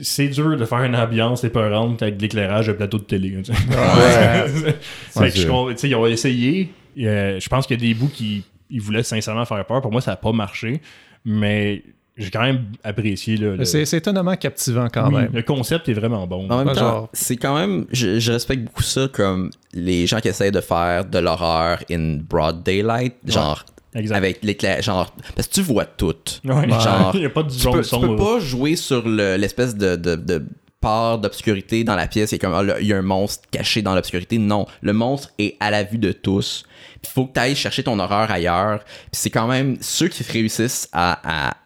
c'est 0.01 0.27
dur 0.27 0.57
de 0.57 0.65
faire 0.65 0.83
une 0.83 0.95
ambiance 0.95 1.43
épeurante 1.43 2.01
avec 2.01 2.17
de 2.17 2.23
l'éclairage 2.23 2.67
de 2.67 2.73
plateau 2.73 2.97
de 2.97 3.03
télé. 3.03 3.35
tu 3.43 3.53
sais. 3.53 3.59
Ouais. 3.69 4.47
Fait 5.13 5.19
Ouais, 5.19 5.29
que 5.31 5.37
je 5.37 5.87
ils 5.87 5.95
ont 5.95 6.07
essayé. 6.07 6.69
Euh, 6.99 7.39
je 7.39 7.49
pense 7.49 7.65
qu'il 7.67 7.79
y 7.79 7.83
a 7.83 7.87
des 7.87 7.93
bouts 7.93 8.09
qui 8.13 8.43
ils 8.69 8.81
voulaient 8.81 9.03
sincèrement 9.03 9.45
faire 9.45 9.63
peur. 9.65 9.81
Pour 9.81 9.91
moi, 9.91 10.01
ça 10.01 10.11
n'a 10.11 10.17
pas 10.17 10.31
marché, 10.31 10.81
mais 11.25 11.83
j'ai 12.17 12.29
quand 12.29 12.41
même 12.41 12.65
apprécié. 12.83 13.37
là, 13.37 13.55
le- 13.55 13.65
C'est 13.65 13.85
c'est 13.85 13.97
étonnamment 13.97 14.35
captivant 14.35 14.87
quand 14.93 15.07
Oui, 15.09 15.15
même. 15.15 15.29
Le 15.33 15.41
concept 15.43 15.89
est 15.89 15.93
vraiment 15.93 16.25
bon. 16.27 16.49
En 16.49 16.57
même 16.63 16.67
temps, 16.73 16.79
genre- 16.79 17.09
c'est 17.13 17.37
quand 17.37 17.55
même. 17.55 17.85
Je, 17.91 18.19
je 18.19 18.31
respecte 18.31 18.63
beaucoup 18.63 18.83
ça 18.83 19.07
comme 19.11 19.49
les 19.73 20.07
gens 20.07 20.19
qui 20.19 20.27
essayent 20.27 20.51
de 20.51 20.61
faire 20.61 21.05
de 21.05 21.19
l'horreur 21.19 21.79
in 21.91 22.17
broad 22.27 22.63
daylight. 22.63 23.15
Genre, 23.25 23.63
Exact. 23.95 24.15
avec 24.15 24.43
l'éclair. 24.43 24.81
Genre, 24.81 25.13
parce 25.35 25.47
que 25.47 25.53
tu 25.53 25.61
vois 25.61 25.85
tout. 25.85 26.13
Ouais. 26.45 26.69
Genre, 26.69 27.11
il 27.15 27.19
n'y 27.21 27.25
a 27.25 27.29
pas 27.29 27.43
de 27.43 27.49
Tu 27.51 27.69
peux, 27.69 27.81
tu 27.81 27.99
peux 27.99 28.15
pas 28.15 28.39
jouer 28.39 28.75
sur 28.75 29.07
le- 29.07 29.35
l'espèce 29.37 29.75
de, 29.75 29.95
de, 29.95 30.15
de 30.15 30.45
part 30.83 31.17
d'obscurité 31.19 31.83
dans 31.83 31.95
la 31.95 32.07
pièce. 32.07 32.31
Il 32.31 32.35
y 32.35 32.37
a 32.37 32.39
comme, 32.39 32.53
ah, 32.69 32.79
il 32.79 32.85
y 32.87 32.93
a 32.93 32.97
un 32.97 33.01
monstre 33.01 33.47
caché 33.49 33.81
dans 33.81 33.95
l'obscurité. 33.95 34.37
Non, 34.37 34.67
le 34.81 34.93
monstre 34.93 35.31
est 35.39 35.55
à 35.59 35.71
la 35.71 35.83
vue 35.83 35.97
de 35.97 36.11
tous. 36.11 36.65
Il 37.03 37.09
faut 37.09 37.25
que 37.25 37.33
tu 37.33 37.39
ailles 37.39 37.55
chercher 37.55 37.83
ton 37.83 37.97
horreur 37.99 38.29
ailleurs. 38.29 38.83
Puis 38.83 39.09
c'est 39.13 39.29
quand 39.31 39.47
même 39.47 39.77
ceux 39.81 40.07
qui 40.09 40.23
réussissent 40.23 40.87
à, 40.93 41.49
à, 41.49 41.57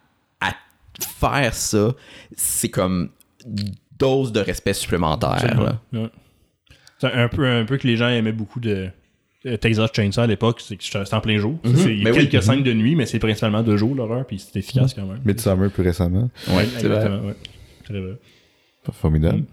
à 0.41 0.53
faire 1.19 1.53
ça, 1.53 1.93
c'est 2.35 2.69
comme 2.69 3.09
dose 3.99 4.31
de 4.31 4.39
respect 4.39 4.73
supplémentaire. 4.73 5.37
C'est 6.99 7.11
un 7.13 7.27
peu, 7.27 7.45
un 7.47 7.65
peu 7.65 7.77
que 7.77 7.87
les 7.87 7.95
gens 7.97 8.07
aimaient 8.09 8.31
beaucoup 8.31 8.59
de 8.59 8.89
Texas 9.61 9.91
Chainsaw 9.93 10.21
à 10.21 10.27
l'époque, 10.27 10.61
c'est 10.61 10.75
que 10.75 10.83
c'était 10.83 11.13
en 11.13 11.21
plein 11.21 11.37
jour. 11.37 11.57
C'est- 11.63 11.93
Il 11.95 12.03
y 12.03 12.07
a 12.07 12.11
oui. 12.11 12.27
quelques 12.27 12.43
scènes 12.43 12.63
de 12.63 12.73
nuit, 12.73 12.95
mais 12.95 13.05
c'est 13.05 13.19
principalement 13.19 13.61
de 13.63 13.77
jour 13.77 13.95
l'horreur, 13.95 14.25
puis 14.25 14.39
c'est 14.39 14.57
efficace 14.59 14.93
quand 14.93 15.05
même. 15.05 15.21
Midsummer 15.23 15.69
plus 15.69 15.83
récemment. 15.83 16.29
Ouais, 16.49 16.65
c'est 16.77 16.87
vrai. 16.87 16.97
exactement. 16.97 17.27
Ouais. 17.27 17.35
Très 17.85 17.99
vrai. 18.01 18.13
Formidable. 18.93 19.39
Mm. 19.39 19.45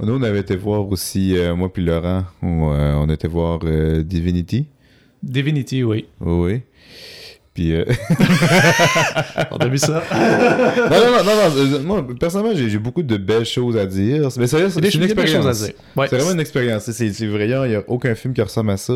Nous, 0.00 0.14
on 0.14 0.22
avait 0.22 0.40
été 0.40 0.56
voir 0.56 0.86
aussi, 0.88 1.36
euh, 1.38 1.56
moi 1.56 1.72
puis 1.72 1.82
Laurent, 1.82 2.24
où, 2.42 2.68
euh, 2.68 2.94
on 2.96 3.08
était 3.08 3.28
voir 3.28 3.60
euh, 3.64 4.02
Divinity. 4.02 4.66
Divinity, 5.22 5.82
oui. 5.82 6.06
Oui. 6.20 6.60
Puis, 7.54 7.74
euh, 7.74 7.86
On 9.50 9.56
a 9.56 9.66
vu 9.68 9.78
ça. 9.78 10.02
non, 10.12 10.96
non, 10.98 11.24
non, 11.24 11.24
non, 11.24 11.78
non, 11.78 11.82
moi, 11.82 12.06
personnellement, 12.20 12.54
j'ai 12.54 12.78
beaucoup 12.78 13.02
de 13.02 13.16
belles 13.16 13.46
choses 13.46 13.78
à 13.78 13.86
dire. 13.86 14.28
Mais 14.36 14.46
c'est 14.46 14.68
c'est 14.68 14.94
une 14.94 15.04
expérience. 15.04 15.72
Ouais. 15.96 16.06
C'est 16.08 16.16
vraiment 16.16 16.32
une 16.32 16.40
expérience. 16.40 16.90
C'est 16.90 17.12
c'est 17.14 17.26
vrai, 17.26 17.48
il 17.48 17.68
n'y 17.70 17.74
a 17.74 17.82
aucun 17.86 18.14
film 18.14 18.34
qui 18.34 18.42
ressemble 18.42 18.72
à 18.72 18.76
ça. 18.76 18.92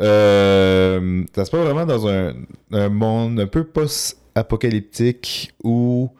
Ça 0.00 1.44
se 1.44 1.50
passe 1.50 1.60
vraiment 1.60 1.86
dans 1.86 2.08
un, 2.08 2.34
un 2.72 2.88
monde 2.88 3.38
un 3.38 3.46
peu 3.46 3.62
post-apocalyptique 3.62 5.52
où. 5.62 6.10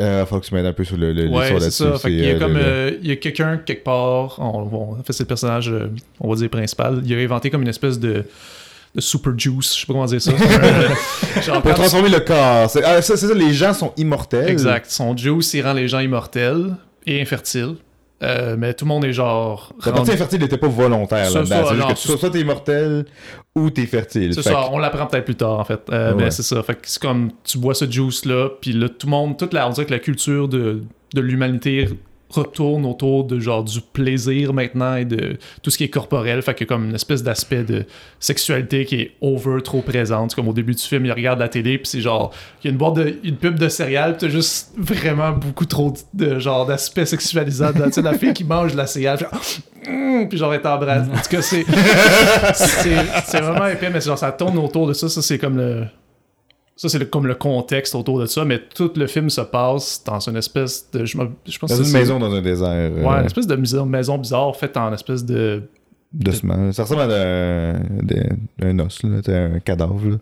Euh, 0.00 0.22
il 0.24 0.28
faut 0.28 0.40
que 0.40 0.46
tu 0.46 0.54
m'aides 0.54 0.66
un 0.66 0.72
peu 0.72 0.84
sur 0.84 0.96
le, 0.96 1.12
le, 1.12 1.28
Ouais, 1.28 1.28
l'histoire 1.28 1.46
c'est 1.46 1.52
là-dessus. 1.84 1.84
ça. 1.84 1.98
Fait 1.98 2.08
qu'il 2.10 2.24
y 2.24 2.30
a 2.30 2.34
euh, 2.34 2.38
comme 2.38 2.52
le- 2.54 2.58
le- 2.60 2.64
euh, 2.66 2.90
il 3.02 3.08
y 3.08 3.12
a 3.12 3.16
quelqu'un 3.16 3.58
quelque 3.58 3.84
part, 3.84 4.36
on, 4.38 4.68
on- 4.98 5.02
fait 5.02 5.12
c'est 5.12 5.22
le 5.24 5.28
personnage, 5.28 5.68
euh, 5.70 5.88
on 6.20 6.28
va 6.30 6.36
dire 6.36 6.48
principal. 6.50 7.00
Il 7.04 7.14
a 7.14 7.18
inventé 7.18 7.50
comme 7.50 7.62
une 7.62 7.68
espèce 7.68 7.98
de, 7.98 8.24
de 8.94 9.00
super 9.00 9.32
juice, 9.38 9.74
je 9.74 9.80
sais 9.80 9.86
pas 9.86 9.92
comment 9.94 10.06
dire 10.06 10.20
ça. 10.22 10.32
Genre, 11.42 11.62
Pour 11.62 11.74
transformer 11.74 12.08
le 12.08 12.20
corps. 12.20 12.70
C'est 12.70 12.82
ah, 12.84 13.00
ça, 13.02 13.16
c'est 13.16 13.26
ça, 13.26 13.34
les 13.34 13.52
gens 13.52 13.74
sont 13.74 13.92
immortels. 13.96 14.48
exact. 14.48 14.90
Son 14.90 15.16
juice, 15.16 15.52
il 15.54 15.62
rend 15.62 15.72
les 15.72 15.88
gens 15.88 16.00
immortels 16.00 16.74
et 17.06 17.20
infertiles. 17.20 17.74
Euh, 18.22 18.54
mais 18.58 18.72
tout 18.74 18.84
le 18.84 18.88
monde 18.88 19.04
est 19.04 19.12
genre. 19.12 19.72
La 19.84 19.90
rendu- 19.92 19.96
partie 19.96 20.12
infertile 20.12 20.40
n'était 20.40 20.56
pas 20.56 20.68
volontaire 20.68 21.30
là-dedans. 21.30 21.64
C'est 21.68 21.74
juste 21.74 21.88
que 21.88 21.94
soit, 21.96 22.16
soit 22.16 22.30
t'es 22.30 22.40
immortel 22.40 23.04
ou 23.54 23.68
t'es 23.70 23.86
fertile. 23.86 24.32
C'est 24.32 24.42
ça, 24.42 24.50
que- 24.52 24.56
on 24.72 24.78
l'apprend 24.78 25.06
peut-être 25.06 25.24
plus 25.24 25.34
tard 25.34 25.58
en 25.58 25.64
fait. 25.64 25.80
Euh, 25.90 26.14
Ouais. 26.14 26.24
Mais 26.24 26.30
c'est 26.30 26.42
ça, 26.44 26.62
fait 26.62 26.74
que 26.76 26.80
c'est 26.84 27.02
comme 27.02 27.30
tu 27.42 27.58
bois 27.58 27.74
ce 27.74 27.90
juice 27.90 28.24
là, 28.24 28.48
puis 28.60 28.72
là 28.72 28.88
tout 28.88 29.06
le 29.06 29.10
monde, 29.10 29.36
toute 29.36 29.52
la, 29.52 29.66
on 29.66 29.70
dirait 29.70 29.86
que 29.86 29.90
la 29.92 29.98
culture 29.98 30.48
de, 30.48 30.82
de 31.12 31.20
l'humanité 31.20 31.88
retourne 32.34 32.84
autour 32.86 33.24
de 33.24 33.38
genre 33.40 33.64
du 33.64 33.80
plaisir 33.80 34.52
maintenant 34.52 34.96
et 34.96 35.04
de 35.04 35.38
tout 35.62 35.70
ce 35.70 35.78
qui 35.78 35.84
est 35.84 35.88
corporel, 35.88 36.42
fait 36.42 36.54
que 36.54 36.64
comme 36.64 36.86
une 36.86 36.94
espèce 36.94 37.22
d'aspect 37.22 37.64
de 37.64 37.84
sexualité 38.20 38.84
qui 38.84 38.96
est 38.96 39.12
over 39.20 39.62
trop 39.62 39.82
présente. 39.82 40.34
Comme 40.34 40.48
au 40.48 40.52
début 40.52 40.74
du 40.74 40.82
film, 40.82 41.06
il 41.06 41.12
regarde 41.12 41.38
la 41.38 41.48
télé 41.48 41.78
puis 41.78 41.88
c'est 41.88 42.00
genre 42.00 42.32
il 42.62 42.66
y 42.66 42.68
a 42.68 42.72
une 42.72 42.78
boîte 42.78 42.94
de 42.94 43.18
une 43.22 43.36
pub 43.36 43.58
de 43.58 43.68
céréales, 43.68 44.16
puis 44.16 44.26
t'as 44.26 44.32
juste 44.32 44.72
vraiment 44.76 45.32
beaucoup 45.32 45.66
trop 45.66 45.92
de, 46.12 46.38
genre 46.38 46.66
d'aspect 46.66 47.06
sexualisant. 47.06 47.72
Tu 47.72 47.92
sais 47.92 48.02
la 48.02 48.14
fille 48.14 48.32
qui 48.32 48.44
mange 48.44 48.74
la 48.74 48.86
céréale, 48.86 49.18
fait, 49.18 49.26
Hum 49.86 50.28
puis 50.28 50.38
genre 50.38 50.54
elle 50.54 50.62
t'embrasse. 50.62 51.08
En 51.08 51.20
tout 51.20 51.28
cas 51.30 51.42
c'est 51.42 51.64
c'est 52.54 52.96
c'est 53.26 53.40
vraiment 53.40 53.66
épais, 53.66 53.90
mais 53.90 54.00
genre 54.00 54.18
ça 54.18 54.32
tourne 54.32 54.58
autour 54.58 54.86
de 54.86 54.92
ça. 54.92 55.08
Ça, 55.08 55.22
c'est 55.22 55.38
comme 55.38 55.56
le. 55.56 55.84
Ça, 56.76 56.88
c'est 56.88 57.08
comme 57.08 57.26
le 57.28 57.36
contexte 57.36 57.94
autour 57.94 58.18
de 58.18 58.26
ça, 58.26 58.44
mais 58.44 58.58
tout 58.74 58.90
le 58.96 59.06
film 59.06 59.30
se 59.30 59.40
passe 59.42 60.02
dans 60.04 60.18
une 60.18 60.36
espèce 60.36 60.90
de. 60.92 61.04
Je, 61.04 61.16
pense 61.16 61.70
Dans 61.70 61.82
une 61.82 61.92
maison 61.92 62.18
dans 62.18 62.32
un 62.34 62.42
désert. 62.42 62.68
euh, 62.68 63.02
Ouais, 63.02 63.20
une 63.20 63.26
espèce 63.26 63.46
de 63.46 63.54
maison, 63.54 63.86
maison 63.86 64.18
bizarre 64.18 64.56
faite 64.56 64.76
en 64.76 64.92
espèce 64.92 65.24
de. 65.24 65.62
Doucement. 66.12 66.72
Ça 66.72 66.82
ressemble 66.84 67.02
à 67.02 67.06
un, 67.72 67.74
un 68.62 68.78
os, 68.80 69.02
là. 69.04 69.20
Un 69.54 69.60
cadavre. 69.60 70.00
Là. 70.04 70.16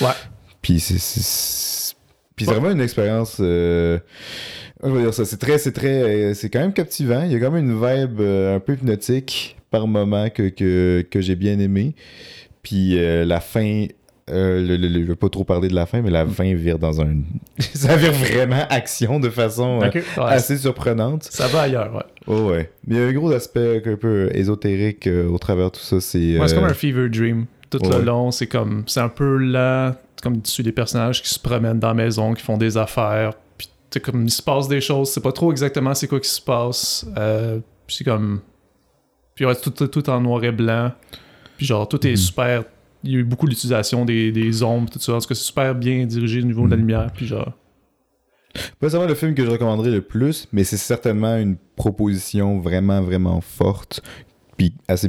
Ouais. 0.00 0.14
Puis 0.62 0.80
c'est. 0.80 1.94
Puis 2.36 2.46
c'est 2.46 2.52
vraiment 2.54 2.70
une 2.70 2.80
expérience. 2.80 3.36
euh, 3.40 3.98
Je 4.82 4.88
veux 4.88 5.02
dire 5.02 5.12
ça. 5.14 5.24
C'est 5.26 5.36
très. 5.38 5.58
C'est 5.58 5.72
très. 5.72 6.02
euh, 6.30 6.34
C'est 6.34 6.48
quand 6.48 6.60
même 6.60 6.72
captivant. 6.72 7.22
Il 7.24 7.32
y 7.32 7.34
a 7.36 7.40
quand 7.40 7.50
même 7.50 7.70
une 7.70 7.74
vibe 7.74 8.20
euh, 8.20 8.56
un 8.56 8.60
peu 8.60 8.72
hypnotique 8.74 9.56
par 9.70 9.86
moment 9.86 10.30
que, 10.30 10.48
que, 10.48 11.06
que 11.10 11.20
j'ai 11.20 11.36
bien 11.36 11.58
aimé. 11.58 11.94
Puis 12.62 12.98
euh, 12.98 13.24
la 13.26 13.40
fin. 13.40 13.86
Euh, 14.30 14.60
le, 14.66 14.76
le- 14.76 14.88
le- 14.88 15.02
je 15.02 15.06
vais 15.08 15.16
pas 15.16 15.28
trop 15.28 15.44
parler 15.44 15.68
de 15.68 15.74
la 15.74 15.86
fin, 15.86 16.00
mais 16.02 16.10
la 16.10 16.26
fin 16.26 16.52
vire 16.54 16.78
dans 16.78 17.00
un. 17.00 17.16
ça 17.60 17.96
vire 17.96 18.12
vraiment 18.12 18.64
action 18.70 19.20
de 19.20 19.28
façon 19.30 19.80
euh. 19.82 19.90
Ouais, 19.90 20.02
assez 20.18 20.56
surprenante. 20.58 21.24
Ça 21.24 21.46
va 21.48 21.62
ailleurs, 21.62 21.94
ouais. 21.94 22.02
Oh 22.26 22.50
ouais. 22.50 22.70
Mais 22.86 22.96
il 22.96 23.00
y 23.00 23.04
a 23.04 23.06
un 23.08 23.12
gros 23.12 23.30
aspect 23.32 23.82
un 23.84 23.96
peu 23.96 24.30
ésotérique 24.34 25.06
euh, 25.06 25.28
au 25.28 25.38
travers 25.38 25.70
de 25.70 25.76
tout 25.76 25.82
ça. 25.82 26.00
C'est. 26.00 26.38
Ouais, 26.38 26.48
c'est 26.48 26.54
euh, 26.56 26.60
comme 26.60 26.68
un 26.70 26.74
fever 26.74 27.08
dream. 27.08 27.46
Tout 27.70 27.84
ouais. 27.86 27.98
le 27.98 28.04
long, 28.04 28.30
c'est 28.30 28.46
comme. 28.46 28.84
C'est 28.86 29.00
un 29.00 29.08
peu 29.08 29.36
là. 29.38 29.96
Comme 30.22 30.40
suis 30.44 30.62
des 30.62 30.72
personnages 30.72 31.22
qui 31.22 31.30
se 31.30 31.38
promènent 31.38 31.78
dans 31.78 31.88
la 31.88 31.94
maison, 31.94 32.34
qui 32.34 32.42
font 32.42 32.58
des 32.58 32.76
affaires. 32.76 33.32
Puis, 33.56 33.68
comme 34.02 34.24
il 34.24 34.30
se 34.30 34.42
passe 34.42 34.68
des 34.68 34.80
choses. 34.80 35.10
C'est 35.10 35.22
pas 35.22 35.32
trop 35.32 35.50
exactement 35.50 35.94
c'est 35.94 36.06
quoi 36.08 36.20
qui 36.20 36.28
se 36.28 36.40
passe. 36.40 37.06
Euh, 37.16 37.58
puis 37.86 37.96
c'est 37.96 38.04
comme. 38.04 38.40
Puis 39.34 39.46
ouais, 39.46 39.54
tout, 39.54 39.70
tout, 39.70 39.86
tout 39.88 40.10
en 40.10 40.20
noir 40.20 40.44
et 40.44 40.52
blanc. 40.52 40.92
Puis 41.56 41.64
genre, 41.66 41.88
tout 41.88 42.06
est 42.06 42.10
Mhm. 42.10 42.16
super. 42.16 42.64
Il 43.04 43.12
y 43.12 43.16
a 43.16 43.18
eu 43.18 43.24
beaucoup 43.24 43.48
d'utilisation 43.48 44.04
des, 44.04 44.30
des 44.32 44.62
ombres, 44.62 44.90
tout 44.90 44.98
ça. 44.98 45.14
En 45.14 45.18
tout 45.20 45.28
cas, 45.28 45.34
c'est 45.34 45.44
super 45.44 45.74
bien 45.74 46.04
dirigé 46.06 46.40
au 46.42 46.44
niveau 46.44 46.66
de 46.66 46.70
la 46.70 46.76
Mhm. 46.76 46.82
lumière. 46.82 47.06
Puis 47.14 47.26
genre. 47.26 47.52
Pas 48.80 48.90
seulement 48.90 49.06
le 49.06 49.14
film 49.14 49.34
que 49.34 49.44
je 49.44 49.50
recommanderais 49.50 49.90
le 49.92 50.02
plus, 50.02 50.48
mais 50.52 50.64
c'est 50.64 50.76
certainement 50.76 51.36
une 51.36 51.56
proposition 51.76 52.58
vraiment, 52.60 53.00
vraiment 53.00 53.40
forte. 53.40 54.02
Puis 54.56 54.74
assez, 54.88 55.08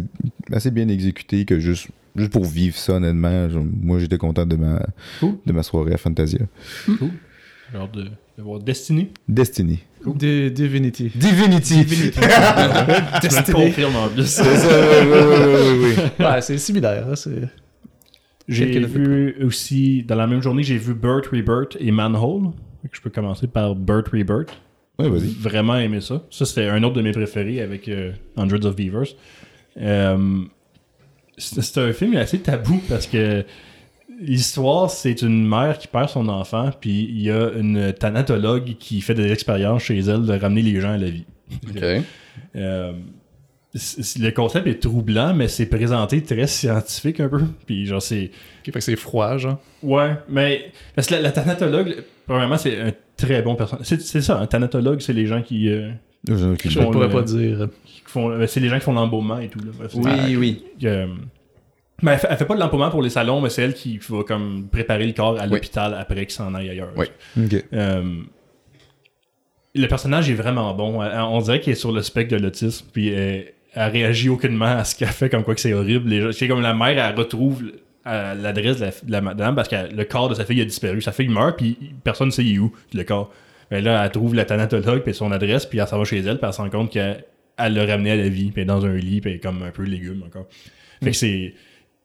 assez 0.52 0.72
bien 0.72 0.88
exécutée 0.88 1.46
que 1.46 1.60
juste. 1.60 1.88
Juste 2.14 2.34
pour 2.34 2.44
vivre 2.44 2.76
ça, 2.76 2.94
honnêtement, 2.96 3.50
je- 3.50 3.58
moi 3.58 3.98
j'étais 3.98 4.18
content 4.18 4.46
de 4.46 4.58
ma, 4.58 4.86
Cool. 5.22 5.36
de 5.46 5.54
ma 5.54 5.64
soirée 5.64 5.94
à 5.94 5.98
Fantasia. 5.98 6.40
Cool. 6.86 7.10
Hâte 7.74 7.94
de, 7.94 8.04
de 8.04 8.44
voir 8.44 8.60
Destiny. 8.60 9.12
Destiny. 9.30 9.80
Di- 10.06 10.52
Divinity. 10.52 11.10
Divinity! 11.16 11.86
Tu 11.86 11.92
me 12.20 13.48
le 13.48 13.54
confirmes 13.54 13.96
en 13.96 14.10
plus. 14.10 14.26
C'est 14.26 14.44
ça, 14.44 14.68
oui, 14.68 15.08
oui, 15.10 15.20
oui, 15.24 15.86
oui, 15.86 15.94
oui. 16.20 16.26
Ouais, 16.26 16.42
c'est 16.42 16.58
similaire. 16.58 17.08
hein, 17.10 17.16
c'est... 17.16 17.48
J'ai 18.52 18.80
vu 18.80 19.36
aussi, 19.44 20.04
dans 20.04 20.16
la 20.16 20.28
même 20.28 20.42
journée, 20.42 20.64
j'ai 20.64 20.78
vu 20.78 20.94
Burt 20.94 21.26
Rebirth 21.28 21.78
et 21.80 21.92
Manhole. 21.92 22.52
Je 22.92 23.00
peux 23.02 23.10
commencer 23.10 23.48
par 23.48 23.76
Burt 23.76 24.08
Rebirth. 24.10 24.52
Ouais, 25.00 25.10
vas-y. 25.10 25.34
Vraiment 25.40 25.78
aimé 25.78 26.02
ça. 26.02 26.24
Ça, 26.30 26.46
c'était 26.46 26.68
un 26.68 26.84
autre 26.84 26.96
de 26.96 27.02
mes 27.02 27.12
préférés 27.12 27.62
avec 27.62 27.88
euh, 27.88 28.12
Hundreds 28.38 28.66
of 28.66 28.76
Beavers. 28.76 29.16
Euh, 29.78 30.44
c'est 31.38 31.78
un 31.78 31.94
film 31.94 32.16
assez 32.18 32.40
tabou 32.40 32.82
parce 32.90 33.08
que 33.08 33.46
l'histoire, 34.20 34.90
c'est 34.92 35.22
une 35.22 35.48
mère 35.48 35.78
qui 35.80 35.88
perd 35.88 36.10
son 36.10 36.28
enfant, 36.28 36.70
puis 36.80 37.08
il 37.10 37.22
y 37.22 37.32
a 37.32 37.52
une 37.54 37.94
thanatologue 37.94 38.76
qui 38.80 39.02
fait 39.02 39.16
des 39.16 39.32
expériences 39.32 39.84
chez 39.84 40.00
elle 40.00 40.26
de 40.26 40.34
ramener 40.34 40.62
les 40.62 40.80
gens 40.80 40.92
à 40.92 40.98
la 40.98 41.10
vie. 41.10 41.26
Ok. 41.70 41.84
Euh, 42.56 42.94
le 43.74 44.30
concept 44.32 44.68
est 44.68 44.80
troublant, 44.82 45.34
mais 45.34 45.48
c'est 45.48 45.66
présenté 45.66 46.22
très 46.24 46.48
scientifique 46.48 47.20
un 47.22 47.30
peu. 47.30 47.42
Puis 47.66 47.86
genre, 47.86 48.02
c'est. 48.02 48.26
Ok, 48.60 48.66
fait 48.66 48.72
que 48.74 48.80
c'est 48.82 48.96
froid, 48.96 49.38
genre. 49.38 49.60
Ouais, 49.84 50.12
mais. 50.30 50.72
Parce 50.96 51.08
que 51.08 51.14
la, 51.16 51.22
la 51.22 51.32
thanatologue, 51.32 52.04
premièrement, 52.28 52.58
c'est 52.58 52.80
un 52.82 52.92
très 53.16 53.42
bon 53.42 53.56
personnage. 53.56 53.86
C'est 53.86 54.22
ça, 54.22 54.40
un 54.40 54.48
thanatologue, 54.48 55.00
c'est 55.00 55.14
les 55.14 55.26
gens 55.26 55.42
qui. 55.42 55.70
euh, 55.70 55.90
J'en 56.28 56.38
ai 56.50 56.52
aucune 56.54 56.72
Je. 56.72 56.80
Bon, 56.80 56.92
pourrais 56.92 57.08
le- 57.08 57.14
pas 57.14 57.22
dire. 57.24 57.68
qui 57.86 58.02
font. 58.06 58.30
euh, 58.30 58.46
C'est 58.48 58.60
les 58.60 58.68
gens 58.70 58.78
qui 58.78 58.84
font 58.86 58.94
l'embaumement 58.94 59.40
et 59.40 59.48
tout. 59.48 59.60
Là. 59.60 59.72
Bref, 59.78 59.92
Oui, 59.96 60.36
oui. 60.36 60.64
euh, 60.84 61.08
mais 62.04 62.12
elle 62.12 62.20
fait, 62.20 62.28
elle 62.30 62.38
fait 62.38 62.46
pas 62.46 62.56
de 62.56 62.60
l'embaumement 62.60 62.90
pour 62.90 63.02
les 63.04 63.10
salons, 63.10 63.40
mais 63.42 63.50
c'est 63.50 63.62
elle 63.62 63.74
qui 63.74 64.00
va 64.10 64.24
comme 64.24 64.68
préparer 64.72 65.08
le 65.08 65.14
corps 65.14 65.40
à 65.40 65.44
Oui. 65.46 65.52
l'hôpital 65.52 65.94
après 65.94 66.26
qu'il 66.26 66.32
s'en 66.34 66.54
aille 66.56 66.70
ailleurs. 66.72 66.92
Oui. 66.98 67.06
Ok. 67.38 67.64
Euh, 67.74 68.04
le 69.74 69.88
personnage 69.88 70.30
est 70.30 70.34
vraiment 70.34 70.74
bon. 70.74 71.02
On 71.02 71.40
dirait 71.42 71.62
qu'il 71.62 71.72
est 71.74 71.76
sur 71.78 71.92
le 71.94 72.02
spectre 72.02 72.36
de 72.36 72.42
l'autisme, 72.42 72.88
puis 72.92 73.10
elle, 73.10 73.54
elle 73.74 73.92
réagit 73.92 74.30
aucunement 74.30 74.66
à 74.66 74.84
ce 74.84 74.96
qu'elle 74.96 75.08
fait, 75.10 75.30
comme 75.30 75.44
quoi 75.44 75.56
que 75.56 75.62
c'est 75.62 75.74
horrible. 75.74 76.34
C'est 76.34 76.48
comme 76.48 76.62
la 76.62 76.74
mère, 76.74 76.98
elle 76.98 77.16
retrouve 77.16 77.64
l'adresse 78.06 78.78
de 78.80 78.86
la, 78.86 78.92
de 78.92 79.12
la 79.12 79.22
madame 79.22 79.56
parce 79.56 79.68
que 79.68 79.94
le 79.94 80.04
corps 80.06 80.30
de 80.30 80.36
sa 80.36 80.46
fille 80.46 80.62
a 80.62 80.66
disparu. 80.66 81.02
Sa 81.02 81.12
fille 81.12 81.30
meurt, 81.30 81.58
puis 81.58 81.78
personne 82.04 82.28
ne 82.28 82.32
sait 82.32 82.44
il 82.44 82.56
est 82.56 82.60
où, 82.60 82.74
le 82.94 83.04
corps. 83.04 83.32
Mais 83.70 83.82
là, 83.82 84.04
elle 84.04 84.12
trouve 84.12 84.36
la 84.36 84.44
thanatologue, 84.44 85.02
puis 85.02 85.14
son 85.14 85.32
adresse, 85.32 85.66
puis 85.66 85.80
elle 85.80 85.88
s'en 85.88 85.98
va 85.98 86.04
chez 86.04 86.20
elle, 86.20 86.38
puis 86.38 86.48
elle 86.48 86.54
se 86.54 86.62
rend 86.62 86.70
compte 86.70 86.92
qu'elle 86.92 87.24
elle 87.58 87.74
l'a 87.74 87.86
ramené 87.86 88.12
à 88.12 88.16
la 88.16 88.28
vie, 88.28 88.52
puis 88.52 88.66
dans 88.66 88.86
un 88.86 88.96
lit, 88.96 89.22
puis 89.22 89.40
comme 89.40 89.64
un 89.64 89.72
peu 89.72 89.84
légume 89.84 90.24
encore. 90.26 90.48
Fait 91.04 91.12
que 91.12 91.18
c'est. 91.18 91.54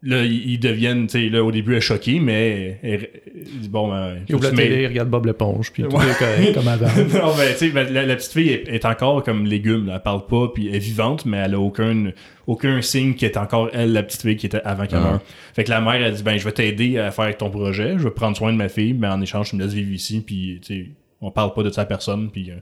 Là, 0.08 0.22
ils 0.24 0.58
deviennent, 0.60 1.08
tu 1.08 1.18
sais, 1.18 1.28
là, 1.28 1.42
au 1.42 1.50
début, 1.50 1.72
elle 1.72 1.78
est 1.78 1.80
choquée, 1.80 2.20
mais. 2.20 2.78
elle- 2.82 3.08
elle 3.34 3.60
dit, 3.60 3.68
bon, 3.68 3.88
ben. 3.88 4.18
Il 4.28 4.36
ouvre 4.36 4.44
la 4.44 4.50
télé, 4.52 4.82
il 4.82 4.86
regarde 4.86 5.08
Bob 5.10 5.26
l'éponge, 5.26 5.72
puis 5.72 5.82
tout 5.82 5.96
Ouais. 5.96 6.04
est 6.08 6.18
correct 6.18 6.54
comme 6.54 6.68
avant. 6.68 6.86
non, 6.96 7.34
ben, 7.36 7.52
tu 7.52 7.56
sais, 7.58 7.68
ben, 7.70 7.92
la, 7.92 8.06
la 8.06 8.14
petite 8.16 8.32
fille 8.32 8.50
est, 8.50 8.68
est 8.68 8.84
encore 8.84 9.24
comme 9.24 9.46
légume. 9.46 9.86
Là. 9.86 9.94
Elle 9.96 10.02
parle 10.02 10.24
pas, 10.26 10.48
puis 10.54 10.68
elle 10.68 10.76
est 10.76 10.78
vivante, 10.78 11.26
mais 11.26 11.38
elle 11.38 11.54
a 11.54 11.58
aucun, 11.60 12.12
aucun 12.46 12.80
signe 12.82 13.14
qui 13.14 13.24
est 13.24 13.36
encore 13.36 13.68
elle, 13.72 13.92
la 13.92 14.04
petite 14.04 14.22
fille 14.22 14.36
qui 14.36 14.46
était 14.46 14.62
avant 14.64 14.86
qu'elle 14.86 15.00
Ah. 15.02 15.10
meure. 15.12 15.20
Fait 15.54 15.64
que 15.64 15.70
la 15.70 15.80
mère, 15.80 15.94
elle 15.94 16.14
dit 16.14 16.22
Ben, 16.22 16.38
je 16.38 16.44
vais 16.44 16.52
t'aider 16.52 16.98
à 16.98 17.10
faire 17.10 17.36
ton 17.36 17.50
projet, 17.50 17.94
je 17.98 18.04
vais 18.04 18.10
prendre 18.10 18.36
soin 18.36 18.52
de 18.52 18.56
ma 18.58 18.68
fille, 18.68 18.94
mais 18.94 19.08
en 19.08 19.20
échange, 19.20 19.50
tu 19.50 19.56
me 19.56 19.64
laisses 19.64 19.74
vivre 19.74 19.90
ici, 19.92 20.22
puis 20.24 20.60
tu 20.64 20.74
sais, 20.74 20.86
on 21.20 21.30
parle 21.32 21.52
pas 21.52 21.62
de 21.64 21.72
à 21.80 21.84
personne, 21.84 22.30
puis. 22.30 22.50
euh, 22.50 22.54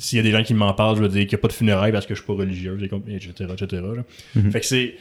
s'il 0.00 0.16
y 0.18 0.20
a 0.20 0.22
des 0.22 0.30
gens 0.30 0.44
qui 0.44 0.54
m'en 0.54 0.72
parlent, 0.74 0.94
je 0.96 1.02
veux 1.02 1.08
dire 1.08 1.22
qu'il 1.22 1.30
n'y 1.36 1.40
a 1.40 1.42
pas 1.42 1.48
de 1.48 1.52
funérailles 1.54 1.90
parce 1.90 2.06
que 2.06 2.14
je 2.14 2.20
suis 2.22 2.26
pas 2.26 2.34
comme- 2.88 3.02
etc., 3.08 3.50
etc. 3.60 3.82
Mhm. 4.36 4.52
Fait 4.52 4.60
que 4.60 4.66
c'est 4.66 4.94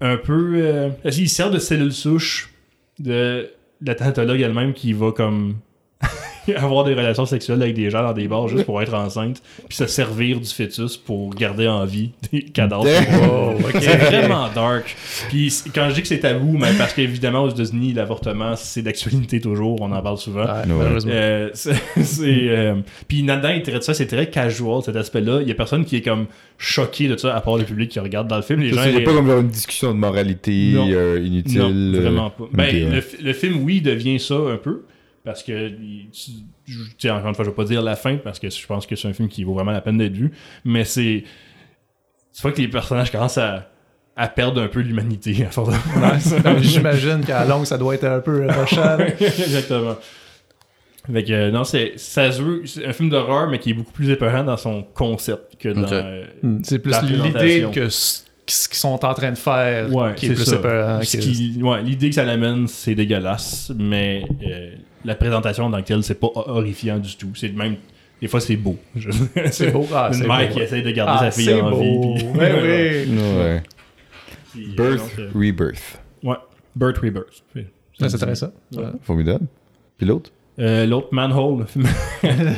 un 0.00 0.16
peu... 0.16 0.54
Euh, 0.56 0.90
il 1.04 1.28
sert 1.28 1.50
de 1.50 1.58
cellule 1.58 1.92
souche 1.92 2.52
de 2.98 3.50
la 3.80 3.94
thanatologue 3.94 4.40
elle-même 4.40 4.72
qui 4.74 4.92
va 4.92 5.12
comme 5.12 5.56
avoir 6.56 6.84
des 6.84 6.94
relations 6.94 7.26
sexuelles 7.26 7.62
avec 7.62 7.74
des 7.74 7.90
gens 7.90 8.02
dans 8.02 8.12
des 8.12 8.28
bars 8.28 8.48
juste 8.48 8.64
pour 8.64 8.80
être 8.82 8.94
enceinte, 8.94 9.42
puis 9.68 9.76
se 9.76 9.86
servir 9.86 10.40
du 10.40 10.48
fœtus 10.48 10.96
pour 10.96 11.34
garder 11.34 11.68
en 11.68 11.84
vie 11.84 12.10
des 12.32 12.42
cadavres. 12.42 12.86
Oh. 13.30 13.54
C'est 13.80 13.96
vraiment 13.96 14.48
dark. 14.54 14.94
Puis 15.28 15.52
quand 15.74 15.88
je 15.90 15.94
dis 15.96 16.02
que 16.02 16.08
c'est 16.08 16.20
tabou, 16.20 16.56
mais 16.58 16.68
parce 16.78 16.92
qu'évidemment 16.94 17.42
aux 17.44 17.50
États-Unis, 17.50 17.92
l'avortement 17.92 18.54
c'est 18.56 18.82
d'actualité 18.82 19.40
toujours, 19.40 19.80
on 19.80 19.90
en 19.92 20.00
parle 20.02 20.18
souvent. 20.18 20.44
Malheureusement. 20.66 21.12
Euh, 21.14 21.50
c'est, 21.54 21.74
c'est, 22.02 22.48
euh, 22.48 22.74
puis 23.08 23.22
là-dedans, 23.22 23.50
il 23.50 23.62
traite 23.62 23.82
ça, 23.82 23.94
c'est 23.94 24.06
très 24.06 24.28
casual 24.30 24.82
cet 24.82 24.96
aspect-là. 24.96 25.40
Il 25.42 25.48
y 25.48 25.50
a 25.50 25.54
personne 25.54 25.84
qui 25.84 25.96
est 25.96 26.02
comme 26.02 26.26
choqué 26.58 27.08
de 27.08 27.16
ça, 27.16 27.34
à 27.36 27.40
part 27.40 27.56
le 27.56 27.64
public 27.64 27.90
qui 27.90 28.00
regarde 28.00 28.28
dans 28.28 28.36
le 28.36 28.42
film. 28.42 28.60
Les 28.60 28.70
gens, 28.72 28.82
Il 28.84 28.90
n'y 28.90 28.96
a 28.96 29.00
ils- 29.00 29.04
pas 29.04 29.12
comme 29.12 29.26
genre 29.26 29.40
une 29.40 29.48
discussion 29.48 29.92
de 29.92 29.98
moralité 29.98 30.72
Non. 30.74 30.88
euh, 30.90 31.20
inutile. 31.24 31.60
non, 31.60 32.00
vraiment 32.00 32.30
pas. 32.30 32.44
Ben, 32.52 32.64
ok, 32.66 32.72
ouais. 32.72 32.94
le, 32.94 33.00
fi- 33.00 33.22
le 33.22 33.32
film, 33.32 33.62
oui, 33.64 33.80
devient 33.80 34.18
ça 34.20 34.34
un 34.34 34.56
peu. 34.56 34.82
Parce 35.28 35.42
que, 35.42 35.70
tu 36.96 37.10
encore 37.10 37.28
une 37.28 37.34
fois, 37.34 37.44
je 37.44 37.50
vais 37.50 37.54
pas 37.56 37.64
dire 37.64 37.82
la 37.82 37.96
fin, 37.96 38.16
parce 38.16 38.38
que 38.38 38.48
je 38.48 38.66
pense 38.66 38.86
que 38.86 38.96
c'est 38.96 39.08
un 39.08 39.12
film 39.12 39.28
qui 39.28 39.44
vaut 39.44 39.52
vraiment 39.52 39.72
la 39.72 39.82
peine 39.82 39.98
d'être 39.98 40.14
vu. 40.16 40.32
Mais 40.64 40.84
c'est. 40.86 41.24
Tu 42.34 42.40
vois 42.42 42.52
que 42.52 42.62
les 42.62 42.68
personnages 42.68 43.10
commencent 43.12 43.36
à, 43.36 43.68
à 44.16 44.28
perdre 44.28 44.62
un 44.62 44.68
peu 44.68 44.80
l'humanité 44.80 45.44
à 45.44 45.50
force 45.50 45.68
de. 45.68 46.58
J'imagine 46.62 47.20
qu'à 47.26 47.40
la 47.40 47.44
longue, 47.44 47.66
ça 47.66 47.76
doit 47.76 47.94
être 47.94 48.04
un 48.04 48.20
peu 48.20 48.46
rochant. 48.50 48.96
là. 48.96 49.06
Exactement. 49.20 49.96
Fait 51.12 51.24
que, 51.24 51.32
euh, 51.32 51.50
non, 51.50 51.64
c'est, 51.64 51.92
ça 51.96 52.32
se 52.32 52.40
veut, 52.40 52.62
c'est 52.64 52.86
un 52.86 52.92
film 52.94 53.10
d'horreur, 53.10 53.50
mais 53.50 53.58
qui 53.58 53.70
est 53.70 53.74
beaucoup 53.74 53.92
plus 53.92 54.08
épeurant 54.10 54.44
dans 54.44 54.56
son 54.56 54.82
concept 54.82 55.56
que 55.58 55.68
dans. 55.68 55.92
Euh, 55.92 56.24
Hmm, 56.42 56.60
C'est 56.62 56.78
plus 56.78 56.90
La 56.90 57.02
l'idée 57.02 57.66
que 57.72 57.90
ce 57.90 58.22
ce 58.50 58.66
qu'ils 58.66 58.78
sont 58.78 58.88
en 59.04 59.12
train 59.12 59.30
de 59.32 59.36
faire 59.36 59.94
Ouais, 59.94 60.14
qui 60.14 60.24
est, 60.24 60.28
c'est 60.30 60.34
plus 60.36 60.44
ça. 60.46 60.56
épeurant 60.56 61.02
Ce 61.02 61.16
que- 61.18 61.22
qui- 61.22 61.60
ouais, 61.62 61.82
l'idée 61.82 62.08
que 62.08 62.14
ça 62.14 62.24
l'amène, 62.24 62.66
c'est 62.66 62.94
dégueulasse, 62.94 63.70
mais 63.78 64.24
euh, 64.42 64.70
la 65.04 65.14
présentation 65.14 65.70
que 65.70 65.80
telle, 65.82 66.02
c'est 66.02 66.18
pas 66.20 66.28
horrifiant 66.34 66.98
du 66.98 67.16
tout. 67.16 67.30
C'est 67.34 67.50
même. 67.54 67.76
Des 68.20 68.26
fois, 68.28 68.40
c'est 68.40 68.56
beau. 68.56 68.76
C'est 69.52 69.70
beau. 69.70 69.86
Ah, 69.94 70.08
c'est 70.12 70.22
Une 70.22 70.26
mère 70.26 70.48
beau, 70.48 70.54
qui 70.54 70.60
essaie 70.60 70.82
de 70.82 70.90
garder 70.90 71.12
Ah, 71.14 71.18
sa 71.18 71.30
fille 71.30 71.44
c'est 71.44 71.60
en 71.60 71.70
beau. 71.70 71.80
vie. 71.80 72.14
puis- 72.16 72.26
Ouais, 72.40 72.52
oui. 73.06 73.18
Ouais. 73.20 73.62
Puis, 74.52 74.66
euh, 74.66 74.74
Birth, 74.76 74.98
donc, 74.98 75.18
euh, 75.20 75.30
Rebirth. 75.36 76.00
ouais, 76.24 76.36
Birth 76.74 76.98
Rebirth. 76.98 77.44
Fait- 77.54 77.60
Ouais, 78.00 78.08
C'est 78.08 78.14
intéressant. 78.16 78.52
Formidable. 79.02 79.46
Puis 79.96 80.06
l'autre? 80.06 80.30
Euh, 80.60 80.86
L'autre, 80.86 81.08
Manhole. 81.12 81.66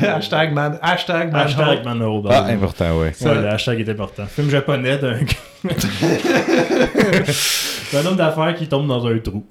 hashtag 0.01 0.53
man, 0.55 0.79
hashtag 0.81 1.31
man. 1.33 1.43
hashtag 1.43 1.85
Manhole. 1.85 2.23
Ah, 2.31 2.45
important, 2.47 2.99
ouais. 2.99 3.13
Ouais, 3.21 3.35
le 3.35 3.49
hashtag 3.49 3.81
est 3.81 3.89
important. 3.91 4.25
Film 4.27 4.49
japonais 4.49 4.97
d'un. 4.97 5.19
C'est 7.91 7.97
un 7.99 8.07
homme 8.07 8.17
d'affaires 8.17 8.55
qui 8.55 8.69
tombe 8.69 8.87
dans 8.87 9.05
un 9.07 9.19
trou. 9.19 9.45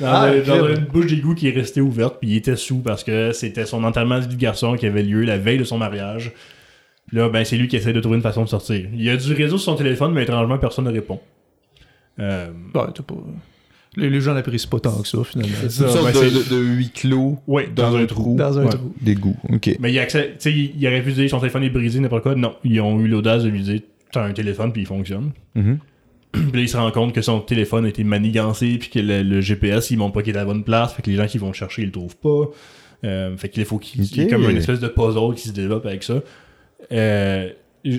dans, 0.00 0.06
Ah, 0.06 0.24
un- 0.26 0.38
dans 0.40 0.64
crime. 0.64 0.76
une 0.78 0.84
bouche 0.84 1.06
d'égout 1.06 1.34
qui 1.34 1.48
est 1.48 1.52
restée 1.52 1.80
ouverte, 1.80 2.16
puis 2.20 2.30
il 2.30 2.36
était 2.36 2.56
sous 2.56 2.78
parce 2.78 3.02
que 3.04 3.32
c'était 3.32 3.66
son 3.66 3.82
enterrement 3.84 4.16
de 4.18 4.26
vie 4.26 4.36
de 4.36 4.40
garçon 4.40 4.76
qui 4.76 4.86
avait 4.86 5.02
lieu 5.02 5.22
la 5.24 5.38
veille 5.38 5.58
de 5.58 5.64
son 5.64 5.78
mariage. 5.78 6.32
Puis 7.06 7.16
là, 7.16 7.28
ben, 7.28 7.44
c'est 7.44 7.56
lui 7.56 7.68
qui 7.68 7.76
essaie 7.76 7.92
de 7.92 8.00
trouver 8.00 8.16
une 8.16 8.22
façon 8.22 8.44
de 8.44 8.48
sortir. 8.48 8.86
Il 8.92 9.02
y 9.02 9.10
a 9.10 9.16
du 9.16 9.32
réseau 9.32 9.58
sur 9.58 9.72
son 9.72 9.76
téléphone, 9.76 10.12
mais 10.12 10.22
étrangement, 10.22 10.58
personne 10.58 10.84
ne 10.86 10.92
répond. 10.92 11.20
Euh, 12.18 12.48
Ouais, 12.74 12.82
t'as 12.94 13.02
pas... 13.02 13.14
les, 13.96 14.08
les 14.10 14.20
gens 14.20 14.34
n'apprécient 14.34 14.70
pas 14.70 14.80
tant 14.80 15.00
que 15.02 15.08
ça, 15.08 15.18
finalement. 15.24 15.52
Une 15.62 15.70
ça, 15.70 15.88
sorte 15.88 16.04
ben, 16.04 16.12
de, 16.12 16.28
c'est- 16.28 16.50
de, 16.50 16.56
de 16.56 16.62
huis 16.62 16.90
clos 16.90 17.38
ouais, 17.46 17.68
dans, 17.74 17.94
un 17.96 18.06
trou. 18.06 18.36
Dans 18.36 18.58
un 18.58 18.64
Ouais. 18.64 18.70
trou. 18.70 18.94
D'égout. 19.00 19.36
Ok. 19.50 19.70
Mais 19.80 19.92
il, 19.92 19.98
accès, 19.98 20.34
il, 20.46 20.72
il 20.78 20.86
aurait 20.86 21.02
pu 21.02 21.12
dire 21.12 21.28
son 21.30 21.38
téléphone 21.40 21.62
est 21.64 21.70
brisé, 21.70 22.00
n'importe 22.00 22.22
quoi. 22.22 22.34
Non, 22.34 22.54
ils 22.64 22.80
ont 22.80 22.98
eu 23.00 23.08
l'audace 23.08 23.42
de 23.44 23.48
lui 23.48 23.62
dire 23.62 23.80
T'as 24.12 24.24
un 24.24 24.32
téléphone, 24.32 24.72
puis 24.72 24.82
il 24.82 24.86
fonctionne. 24.86 25.32
Mhm. 25.56 25.78
Puis 26.52 26.52
là, 26.52 26.60
il 26.60 26.68
se 26.68 26.76
rend 26.76 26.90
compte 26.90 27.12
que 27.14 27.22
son 27.22 27.40
téléphone 27.40 27.84
a 27.84 27.88
été 27.88 28.04
manigancé, 28.04 28.76
puis 28.78 28.88
que 28.90 28.98
le, 28.98 29.22
le 29.22 29.40
GPS, 29.40 29.90
il 29.90 29.98
montre 29.98 30.12
pas 30.14 30.22
qu'il 30.22 30.34
est 30.34 30.38
à 30.38 30.40
la 30.40 30.46
bonne 30.46 30.64
place, 30.64 30.92
fait 30.94 31.02
que 31.02 31.10
les 31.10 31.16
gens 31.16 31.26
qui 31.26 31.38
vont 31.38 31.48
le 31.48 31.52
chercher, 31.54 31.82
ils 31.82 31.86
le 31.86 31.92
trouvent 31.92 32.16
pas. 32.16 32.50
Euh, 33.04 33.36
fait 33.36 33.48
qu'il 33.48 33.64
faut 33.64 33.78
qu'il 33.78 34.02
il 34.02 34.16
y 34.16 34.20
ait 34.22 34.26
comme 34.28 34.48
une 34.48 34.56
espèce 34.56 34.80
de 34.80 34.88
puzzle 34.88 35.34
qui 35.36 35.48
se 35.48 35.52
développe 35.52 35.86
avec 35.86 36.02
ça. 36.02 36.14
Euh, 36.92 37.50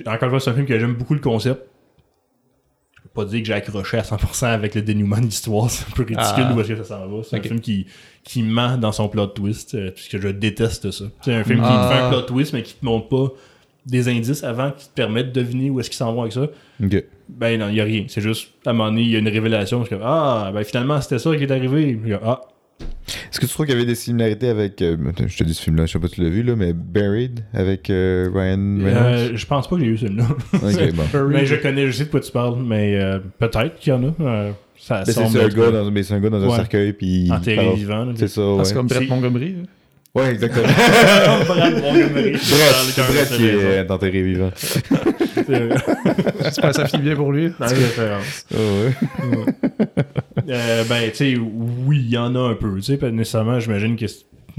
encore 0.06 0.24
une 0.24 0.30
fois, 0.30 0.40
c'est 0.40 0.50
un 0.50 0.54
film 0.54 0.66
que 0.66 0.78
j'aime 0.78 0.94
beaucoup 0.94 1.14
le 1.14 1.20
concept. 1.20 1.62
Je 2.96 3.02
peux 3.02 3.08
pas 3.22 3.24
dire 3.24 3.40
que 3.40 3.46
j'ai 3.46 3.52
accroché 3.54 3.98
à 3.98 4.02
100% 4.02 4.46
avec 4.46 4.74
le 4.74 4.82
dénouement 4.82 5.18
de 5.18 5.22
l'histoire, 5.26 5.70
c'est 5.70 5.86
un 5.86 5.94
peu 5.94 6.02
ridicule 6.02 6.44
Ah. 6.48 6.52
où 6.54 6.60
est-ce 6.60 6.68
que 6.70 6.76
ça 6.76 6.84
s'en 6.84 7.06
va. 7.08 7.22
C'est 7.22 7.36
un 7.38 7.42
film 7.42 7.60
qui, 7.60 7.86
qui 8.24 8.42
ment 8.42 8.76
dans 8.76 8.92
son 8.92 9.08
plot 9.08 9.28
twist, 9.28 9.74
euh, 9.74 9.90
puisque 9.92 10.18
je 10.20 10.28
déteste 10.28 10.90
ça. 10.90 11.04
C'est 11.22 11.34
un 11.34 11.44
film 11.44 11.60
qui 11.60 11.66
Ah. 11.68 11.88
te 11.88 11.94
fait 11.94 12.02
un 12.02 12.08
plot 12.10 12.22
twist, 12.22 12.52
mais 12.52 12.62
qui 12.62 12.74
te 12.74 12.84
montre 12.84 13.08
pas 13.08 13.32
des 13.86 14.08
indices 14.08 14.42
avant 14.44 14.72
qui 14.72 14.88
te 14.88 14.94
permettent 14.94 15.32
de 15.32 15.40
deviner 15.40 15.70
où 15.70 15.78
est-ce 15.80 15.88
qu'ils 15.90 15.96
s'en 15.98 16.12
vont 16.12 16.22
avec 16.22 16.32
ça. 16.32 16.48
Ben 17.28 17.58
non, 17.58 17.68
il 17.68 17.76
y 17.76 17.80
a 17.80 17.84
rien. 17.84 18.04
C'est 18.08 18.20
juste, 18.20 18.48
à 18.66 18.70
un 18.70 18.72
moment 18.72 18.90
donné, 18.90 19.02
il 19.02 19.10
y 19.10 19.16
a 19.16 19.18
une 19.20 19.28
révélation. 19.28 19.78
parce 19.78 19.90
que, 19.90 19.96
ah, 20.02 20.50
ben 20.52 20.62
finalement, 20.64 21.00
c'était 21.00 21.18
ça 21.18 21.34
qui 21.36 21.42
est 21.44 21.50
arrivé. 21.50 21.98
Ah, 22.22 22.40
Est-ce 23.30 23.40
que 23.40 23.46
tu 23.46 23.52
trouves 23.52 23.66
qu'il 23.66 23.74
y 23.74 23.78
avait 23.78 23.86
des 23.86 23.94
similarités 23.94 24.48
avec. 24.48 24.82
euh, 24.82 24.96
attends, 25.08 25.24
je 25.26 25.36
te 25.36 25.44
dis 25.44 25.54
ce 25.54 25.62
film-là, 25.62 25.86
je 25.86 25.92
sais 25.92 25.98
pas 25.98 26.08
si 26.08 26.14
tu 26.16 26.22
l'as 26.22 26.28
vu, 26.30 26.42
là, 26.42 26.54
mais 26.56 26.72
Buried 26.72 27.40
avec 27.54 27.88
euh, 27.90 28.28
Ryan 28.34 28.78
Reynolds? 28.84 28.96
euh, 28.96 29.30
je 29.36 29.46
pense 29.46 29.68
pas 29.68 29.76
que 29.76 29.82
j'ai 29.82 29.88
eu 29.88 29.98
celui-là. 29.98 30.26
Ok, 30.52 30.94
bon. 31.12 31.28
mais 31.28 31.46
je 31.46 31.54
connais, 31.56 31.86
je 31.86 31.92
sais 31.92 32.04
de 32.04 32.10
quoi 32.10 32.20
tu 32.20 32.30
parles, 32.32 32.56
mais 32.64 32.96
euh, 33.00 33.18
peut-être 33.38 33.76
qu'il 33.76 33.92
y 33.92 33.96
en 33.96 34.02
a. 34.04 34.12
Euh, 34.20 34.50
ça 34.78 34.98
Ben, 34.98 35.04
c'est 35.06 35.12
semble 35.14 35.30
c'est 35.30 35.42
un 35.44 35.48
gars 35.48 35.70
dans, 35.70 35.90
mais 35.90 36.02
c'est 36.02 36.14
un 36.14 36.20
gars 36.20 36.28
dans 36.30 36.42
un 36.52 36.54
cercueil, 36.56 36.92
puis. 36.92 37.30
enterré 37.32 37.74
vivant. 37.74 38.12
C'est 38.14 38.28
ça, 38.28 38.40
Ah, 38.42 38.54
ouais. 38.56 38.64
c'est 38.64 38.74
comme 38.74 38.86
Brett 38.88 39.08
Montgomery. 39.08 39.52
là. 39.54 39.58
Ouais, 40.16 40.30
exactement. 40.30 40.66
Brad 41.46 41.74
Montgomery. 41.74 42.32
Brett, 42.32 43.28
qui 43.36 43.44
est 43.46 43.90
enterré 43.90 44.22
vivant. 44.22 44.50
J'espère 46.42 46.70
que 46.70 46.76
ça 46.76 46.86
finit 46.86 47.02
bien 47.02 47.16
pour 47.16 47.32
lui. 47.32 47.52
Dans 47.58 47.66
les 47.66 47.74
références. 47.74 48.46
Oh, 48.54 48.56
ouais. 48.56 49.84
Euh, 50.48 50.84
ben, 50.88 51.10
tu 51.10 51.16
sais, 51.16 51.36
oui, 51.36 52.00
il 52.04 52.10
y 52.10 52.16
en 52.18 52.34
a 52.34 52.38
un 52.50 52.54
peu. 52.54 52.76
Tu 52.76 52.82
sais, 52.82 52.96
pas 52.96 53.10
nécessairement, 53.10 53.58
j'imagine 53.60 53.96
que 53.96 54.06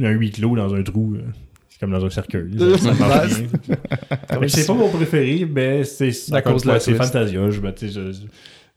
un 0.03 0.09
huis 0.11 0.31
clos 0.31 0.55
dans 0.55 0.73
un 0.75 0.83
trou. 0.83 1.15
euh, 1.15 1.21
C'est 1.69 1.79
comme 1.79 1.91
dans 1.91 2.05
un 2.05 2.09
cercueil. 2.09 2.51
Ça, 2.59 2.77
ça 2.77 2.93
marche 2.93 3.29
bien. 3.39 3.47
Mais 4.39 4.47
c'est 4.49 4.65
pas 4.67 4.73
mon 4.73 4.89
préféré, 4.89 5.47
mais 5.51 5.83
c'est 5.85 6.11
À 6.33 6.41
cause 6.41 6.63
de 6.63 6.67
la 6.67 6.79
c'est. 6.79 6.93
Fantasia. 6.93 7.39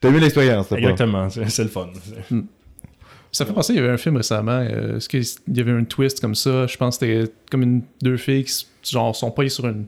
T'as 0.00 0.08
aimé 0.08 0.20
l'expérience, 0.20 0.72
exactement, 0.72 1.28
c'est 1.28 1.50
c'est 1.50 1.64
le 1.64 1.68
fun. 1.68 1.88
Ça 3.32 3.46
fait 3.46 3.52
penser, 3.52 3.74
il 3.74 3.76
y 3.76 3.78
avait 3.78 3.92
un 3.92 3.96
film 3.96 4.16
récemment, 4.16 4.60
euh, 4.60 4.96
est-ce 4.96 5.08
qu'il 5.08 5.24
y 5.56 5.60
avait 5.60 5.72
un 5.72 5.84
twist 5.84 6.20
comme 6.20 6.34
ça, 6.34 6.66
je 6.66 6.76
pense 6.76 6.98
que 6.98 7.06
c'était 7.06 7.32
comme 7.50 7.62
une, 7.62 7.82
deux 8.02 8.16
filles 8.16 8.44
qui 8.44 8.66
genre, 8.82 9.14
sont 9.14 9.30
pas 9.30 9.48
sur 9.48 9.66
une... 9.66 9.86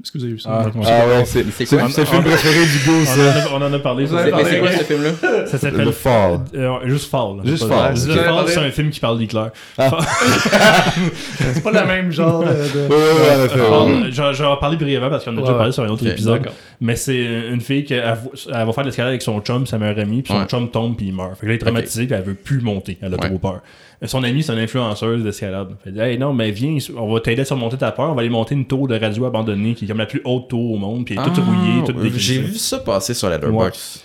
Est-ce 0.00 0.10
que 0.10 0.18
vous 0.18 0.24
avez 0.24 0.32
vu 0.32 0.38
ça? 0.40 0.48
Ah. 0.52 0.66
Ah 0.84 1.06
ouais, 1.06 1.24
c'est 1.24 1.44
C'est 1.52 1.64
c'est 1.66 1.76
quoi? 1.76 1.88
c'est 1.88 2.00
le 2.00 2.06
film 2.08 2.22
préféré 2.24 2.66
du 2.66 2.78
goût, 2.84 2.92
On 2.98 3.02
en, 3.02 3.06
ça. 3.06 3.22
a, 3.22 3.54
on 3.54 3.62
en 3.62 3.72
a 3.72 3.78
parlé. 3.78 4.06
Mais 4.10 4.44
c'est 4.44 4.58
quoi 4.58 4.70
ce 4.72 4.84
film-là? 4.84 5.10
Ça 5.46 5.58
s'appelle 5.58 5.86
The 5.86 5.90
Fall. 5.92 6.40
Euh, 6.56 6.78
juste 6.84 7.08
Fall. 7.10 7.36
Juste 7.44 7.68
Fall. 7.68 7.86
Avez 7.94 7.96
Fall, 8.24 8.44
c'est 8.48 8.58
un 8.58 8.70
film 8.70 8.90
qui 8.90 8.98
parle 9.00 9.18
d'Hitler. 9.18 9.46
C'est 9.78 11.62
pas 11.62 11.70
le 11.72 11.86
même 11.86 12.10
genre 12.10 12.40
de... 12.40 12.46
de- 12.46 12.88
Ouais, 12.88 12.96
ouais, 12.96 14.20
ouais, 14.30 14.42
en 14.44 14.56
parlé 14.56 14.76
brièvement 14.76 15.10
parce 15.10 15.24
qu'on 15.24 15.36
a 15.36 15.40
déjà 15.40 15.54
parlé 15.54 15.72
sur 15.72 15.82
un 15.84 15.88
autre 15.88 16.06
épisode. 16.06 16.48
Mais 16.80 16.96
c'est 16.96 17.22
une 17.50 17.60
fille 17.60 17.84
qui 17.84 17.94
elle, 17.94 18.02
va- 18.02 18.60
elle 18.60 18.66
va 18.66 18.72
faire 18.72 18.84
de 18.84 18.88
l'escalade 18.88 19.10
avec 19.10 19.22
son 19.22 19.40
chum, 19.40 19.66
sa 19.66 19.78
meilleure 19.78 19.98
amie, 19.98 20.22
puis 20.22 20.32
son 20.32 20.40
Ouais. 20.40 20.46
chum 20.46 20.68
tombe 20.70 20.96
puis 20.96 21.06
il 21.06 21.14
meurt. 21.14 21.34
Fait 21.36 21.42
que 21.42 21.46
là, 21.46 21.52
elle 21.52 21.56
est 21.56 21.58
traumatisée, 21.58 22.06
puis 22.06 22.14
elle 22.16 22.24
veut 22.24 22.34
plus 22.34 22.60
monter. 22.60 22.98
Elle 23.00 23.14
a 23.14 23.16
Ouais. 23.18 23.28
trop 23.28 23.38
peur. 23.38 23.60
Euh, 24.02 24.06
Son 24.06 24.22
amie, 24.24 24.42
c'est 24.42 24.52
une 24.52 24.58
influenceuse 24.58 25.22
d'escalade. 25.22 25.76
Elle 25.86 25.92
dit 25.94 26.00
Hey, 26.00 26.18
non, 26.18 26.32
mais 26.32 26.50
viens, 26.50 26.76
on 26.96 27.12
va 27.12 27.20
t'aider 27.20 27.42
à 27.42 27.44
surmonter 27.44 27.76
ta 27.76 27.92
peur. 27.92 28.10
On 28.10 28.14
va 28.14 28.20
aller 28.20 28.30
monter 28.30 28.54
une 28.54 28.66
tour 28.66 28.88
de 28.88 28.98
radio 28.98 29.26
abandonnée 29.26 29.74
qui 29.74 29.84
est 29.84 29.88
comme 29.88 29.98
la 29.98 30.06
plus 30.06 30.20
haute 30.24 30.48
tour 30.48 30.72
au 30.72 30.76
monde, 30.78 31.04
puis 31.04 31.14
elle 31.14 31.22
est 31.22 31.26
toute 31.34 31.44
rouillée, 31.44 31.84
toute 31.84 31.96
Ah, 31.98 32.08
J'ai 32.16 32.38
vu 32.40 32.54
ça 32.54 32.78
passer 32.80 33.14
sur 33.14 33.28
Letterboxd. 33.30 34.00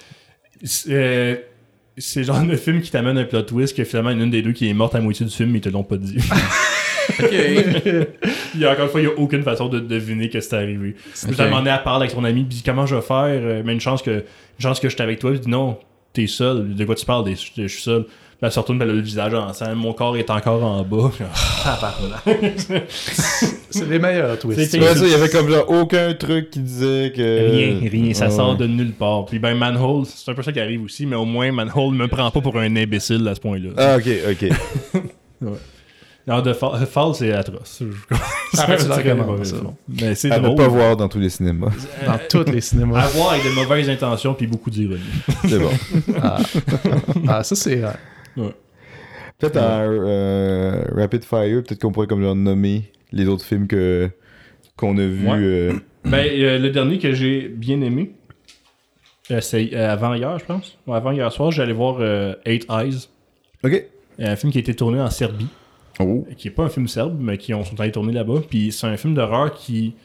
C'est 0.63 0.89
euh, 0.91 1.35
c'est 1.99 2.19
le 2.19 2.25
genre 2.27 2.43
de 2.43 2.55
film 2.55 2.81
qui 2.81 2.91
t'amène 2.91 3.17
un 3.17 3.23
plot 3.25 3.41
twist 3.43 3.75
que 3.75 3.83
finalement, 3.83 4.11
une 4.11 4.29
des 4.29 4.43
deux 4.43 4.51
qui 4.51 4.69
est 4.69 4.73
morte 4.73 4.93
à 4.93 4.99
moitié 5.01 5.25
du 5.25 5.31
film, 5.31 5.49
mais 5.49 5.57
ils 5.57 5.61
te 5.61 5.69
l'ont 5.69 5.83
pas 5.83 5.97
dit. 5.97 6.17
Ok. 7.19 7.31
il 8.53 8.59
y 8.59 8.65
a 8.65 8.71
encore 8.73 8.83
une 8.85 8.91
fois, 8.91 8.99
il 8.99 9.05
n'y 9.07 9.11
a 9.11 9.17
aucune 9.17 9.41
façon 9.41 9.69
de 9.69 9.79
deviner 9.79 10.29
que 10.29 10.41
c'est 10.41 10.55
arrivé. 10.57 10.93
Je 11.15 11.25
Ok. 11.27 11.37
lui 11.37 11.45
demandé 11.45 11.69
à 11.69 11.77
parler 11.77 12.03
avec 12.03 12.11
son 12.11 12.23
ami, 12.25 12.43
puis 12.43 12.57
dit 12.57 12.63
comment 12.63 12.85
je 12.85 12.95
vais 12.95 13.01
faire, 13.01 13.23
euh, 13.29 13.61
mais 13.65 13.71
une 13.73 13.79
chance 13.79 14.01
que, 14.01 14.11
une 14.11 14.23
chance 14.61 14.81
que 14.81 14.89
je 14.89 14.93
suis 14.93 15.01
avec 15.01 15.17
toi. 15.19 15.31
Il 15.33 15.39
dit 15.39 15.49
non, 15.49 15.79
t'es 16.11 16.27
seul. 16.27 16.75
De 16.75 16.83
quoi 16.85 16.95
tu 16.95 17.05
parles? 17.05 17.25
Je 17.29 17.67
suis 17.67 17.81
seul. 17.81 18.05
Elle 18.39 18.51
se 18.51 18.59
retourne, 18.59 18.77
puis 18.77 18.88
elle 18.88 18.93
a 18.93 18.95
le 18.95 19.01
visage 19.01 19.33
en 19.33 19.51
sang. 19.51 19.75
Mon 19.75 19.93
corps 19.93 20.15
est 20.15 20.29
encore 20.29 20.63
en 20.63 20.83
bas. 20.83 21.11
C'est 23.71 23.89
les 23.89 23.97
meilleurs 23.97 24.38
twists. 24.38 24.73
Ouais, 24.75 24.93
il 24.95 25.09
y 25.09 25.13
avait 25.15 25.29
comme 25.29 25.49
genre 25.49 25.67
aucun 25.67 26.13
truc 26.13 26.51
qui 26.51 26.59
disait 26.59 27.11
que. 27.15 27.51
Rien, 27.51 27.89
rien, 27.89 28.13
ça 28.13 28.29
sort 28.29 28.51
ouais. 28.51 28.57
de 28.57 28.67
nulle 28.67 28.93
part. 28.93 29.25
Puis 29.25 29.39
ben 29.39 29.57
Manhole, 29.57 30.05
c'est 30.05 30.29
un 30.29 30.35
peu 30.35 30.43
ça 30.43 30.51
qui 30.51 30.59
arrive 30.59 30.83
aussi, 30.83 31.07
mais 31.07 31.15
au 31.15 31.25
moins 31.25 31.51
Manhole 31.51 31.95
me 31.95 32.07
prend 32.07 32.29
pas 32.29 32.41
pour 32.41 32.57
un 32.59 32.75
imbécile 32.75 33.27
à 33.27 33.33
ce 33.33 33.39
point-là. 33.39 33.69
Ah, 33.75 33.97
ok, 33.97 34.07
ok. 34.31 35.51
Non, 36.27 36.41
de 36.41 36.51
Fall, 36.51 36.85
Fall, 36.85 37.15
c'est 37.15 37.31
atroce. 37.31 37.81
Arrête, 38.57 38.81
c'est 38.93 39.13
mauvais 39.13 39.45
ça. 39.45 39.55
Mais 39.88 40.13
c'est 40.13 40.29
À 40.29 40.39
ne 40.41 40.49
pas 40.57 40.67
voir 40.67 40.97
dans 40.97 41.07
tous 41.07 41.19
les 41.19 41.29
cinémas. 41.29 41.71
Dans 42.05 42.19
tous 42.29 42.51
les 42.51 42.59
cinémas. 42.59 42.99
À 42.99 43.07
voir 43.07 43.31
avec 43.31 43.45
de 43.45 43.51
mauvaises 43.51 43.89
intentions 43.89 44.33
puis 44.33 44.45
beaucoup 44.45 44.69
d'ironie. 44.69 44.99
C'est 45.47 45.57
bon. 45.57 45.71
Ah, 46.21 46.38
Ah, 47.29 47.43
ça 47.43 47.55
c'est... 47.55 47.81
ouais. 48.38 48.53
Peut-être 49.39 49.57
en 49.57 49.81
euh, 49.83 50.83
Rapid 50.95 51.23
Fire, 51.23 51.61
peut-être 51.63 51.79
qu'on 51.81 51.91
pourrait 51.91 52.07
comme 52.07 52.21
genre 52.23 52.35
nommer 52.35 52.91
les 53.11 53.27
autres 53.27 53.45
films 53.45 53.67
que 53.67 54.09
qu'on 54.75 54.97
a 54.97 55.05
vus. 55.05 55.27
Ouais. 55.27 55.38
euh, 55.38 55.73
Ben, 56.05 56.25
euh, 56.25 56.57
le 56.57 56.69
dernier 56.69 56.99
que 56.99 57.11
j'ai 57.11 57.47
bien 57.49 57.81
aimé, 57.81 58.13
euh, 59.31 59.41
c'est 59.41 59.71
euh, 59.73 59.91
avant 59.91 60.13
hier, 60.13 60.39
je 60.39 60.45
pense. 60.45 60.77
Ouais, 60.88 60.95
avant 60.95 61.11
hier 61.11 61.29
soir, 61.31 61.51
j'allais 61.51 61.73
voir 61.73 61.97
euh, 61.99 62.33
Eight 62.45 62.65
Eyes, 62.69 63.09
Ok. 63.63 63.83
un 64.19 64.35
film 64.38 64.51
qui 64.51 64.57
a 64.57 64.61
été 64.61 64.73
tourné 64.73 65.01
en 65.01 65.09
Serbie, 65.09 65.47
Oh. 65.99 66.25
qui 66.38 66.47
est 66.47 66.51
pas 66.51 66.63
un 66.63 66.69
film 66.69 66.88
serbe, 66.88 67.17
mais 67.19 67.38
qui 67.38 67.53
ont, 67.53 67.63
sont 67.63 67.79
allés 67.79 67.91
tourner 67.91 68.13
là-bas. 68.13 68.41
Puis 68.49 68.71
c'est 68.71 68.88
un 68.88 68.95
film 68.97 69.15
d'horreur 69.15 69.53
qui 69.53 69.95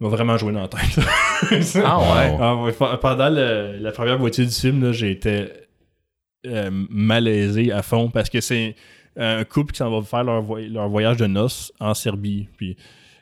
m'a 0.00 0.08
vraiment 0.08 0.36
joué 0.38 0.52
dans 0.52 0.62
la 0.62 0.68
tête. 0.68 0.80
Ah 1.84 1.98
ouais. 1.98 2.36
Ah 2.40 2.56
ouais, 2.56 2.72
pe- 2.72 2.96
pendant 3.00 3.28
le- 3.30 3.76
la 3.80 3.92
première 3.92 4.18
moitié 4.18 4.44
du 4.44 4.50
film, 4.50 4.92
été 4.92 5.44
euh, 6.46 6.70
malaisé 6.90 7.72
à 7.72 7.82
fond 7.82 8.10
parce 8.10 8.30
que 8.30 8.40
c'est 8.40 8.74
un 9.16 9.44
couple 9.44 9.72
qui 9.72 9.78
s'en 9.78 9.90
va 9.90 10.04
faire 10.06 10.24
leur, 10.24 10.42
voy- 10.42 10.68
leur 10.68 10.88
voyage 10.88 11.16
de 11.18 11.26
noces 11.26 11.72
en 11.80 11.94
Serbie. 11.94 12.48
Puis 12.56 12.76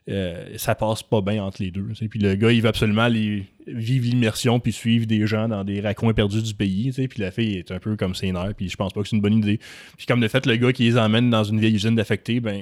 euh, 0.09 0.47
ça 0.57 0.75
passe 0.75 1.03
pas 1.03 1.21
bien 1.21 1.43
entre 1.45 1.63
les 1.63 1.71
deux. 1.71 1.89
Puis 2.09 2.19
le 2.21 2.35
gars, 2.35 2.53
il 2.53 2.63
veut 2.63 2.69
absolument 2.69 3.03
aller 3.03 3.45
vivre 3.67 4.07
l'immersion 4.07 4.61
puis 4.61 4.73
suivre 4.73 5.07
des 5.07 5.27
gens 5.27 5.49
dans 5.49 5.65
des 5.65 5.81
raccoins 5.81 6.15
perdus 6.15 6.43
du 6.43 6.55
pays. 6.55 6.93
Puis 6.93 7.21
la 7.21 7.31
fille 7.31 7.57
est 7.57 7.71
un 7.71 7.79
peu 7.79 7.97
comme 7.97 8.13
nerfs. 8.23 8.55
Puis 8.57 8.69
je 8.69 8.77
pense 8.77 8.93
pas 8.93 9.03
que 9.03 9.09
c'est 9.09 9.17
une 9.17 9.23
bonne 9.23 9.39
idée. 9.39 9.59
Puis 9.97 10.07
comme 10.07 10.21
de 10.21 10.29
fait, 10.29 10.47
le 10.47 10.57
gars 10.57 10.73
qui 10.73 10.85
les 10.85 10.97
emmène 10.97 11.29
dans 11.31 11.45
une 11.45 11.61
vieille 11.61 11.75
usine 11.75 11.95
d'affectés, 11.95 12.41
ben, 12.41 12.61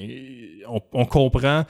on 0.93 1.05
comprend 1.05 1.65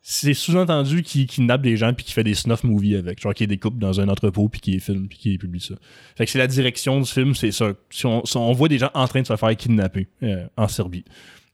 c'est 0.00 0.32
sous-entendu 0.34 1.02
qu'il 1.02 1.26
kidnappe 1.26 1.60
des 1.62 1.76
gens 1.76 1.92
puis 1.92 2.04
qu'il 2.04 2.14
fait 2.14 2.24
des 2.24 2.34
snuff 2.34 2.64
movies 2.64 2.96
avec. 2.96 3.20
Genre 3.20 3.34
qu'il 3.34 3.48
les 3.48 3.56
découpe 3.56 3.78
dans 3.78 4.00
un 4.00 4.08
entrepôt 4.08 4.48
puis 4.48 4.60
qu'il 4.60 4.74
les 4.74 4.80
filme 4.80 5.06
puis 5.08 5.18
qu'il 5.18 5.32
les 5.32 5.38
publie 5.38 5.60
ça. 5.60 5.74
Fait 6.16 6.24
que 6.24 6.30
c'est 6.30 6.38
la 6.38 6.46
direction 6.46 6.98
du 7.00 7.10
film, 7.10 7.34
c'est 7.34 7.52
ça. 7.52 7.72
Si 7.90 8.06
on, 8.06 8.24
si 8.24 8.36
on 8.36 8.52
voit 8.52 8.68
des 8.68 8.78
gens 8.78 8.90
en 8.94 9.06
train 9.06 9.20
de 9.22 9.26
se 9.26 9.36
faire 9.36 9.56
kidnapper 9.56 10.08
euh, 10.22 10.46
en 10.56 10.68
Serbie. 10.68 11.04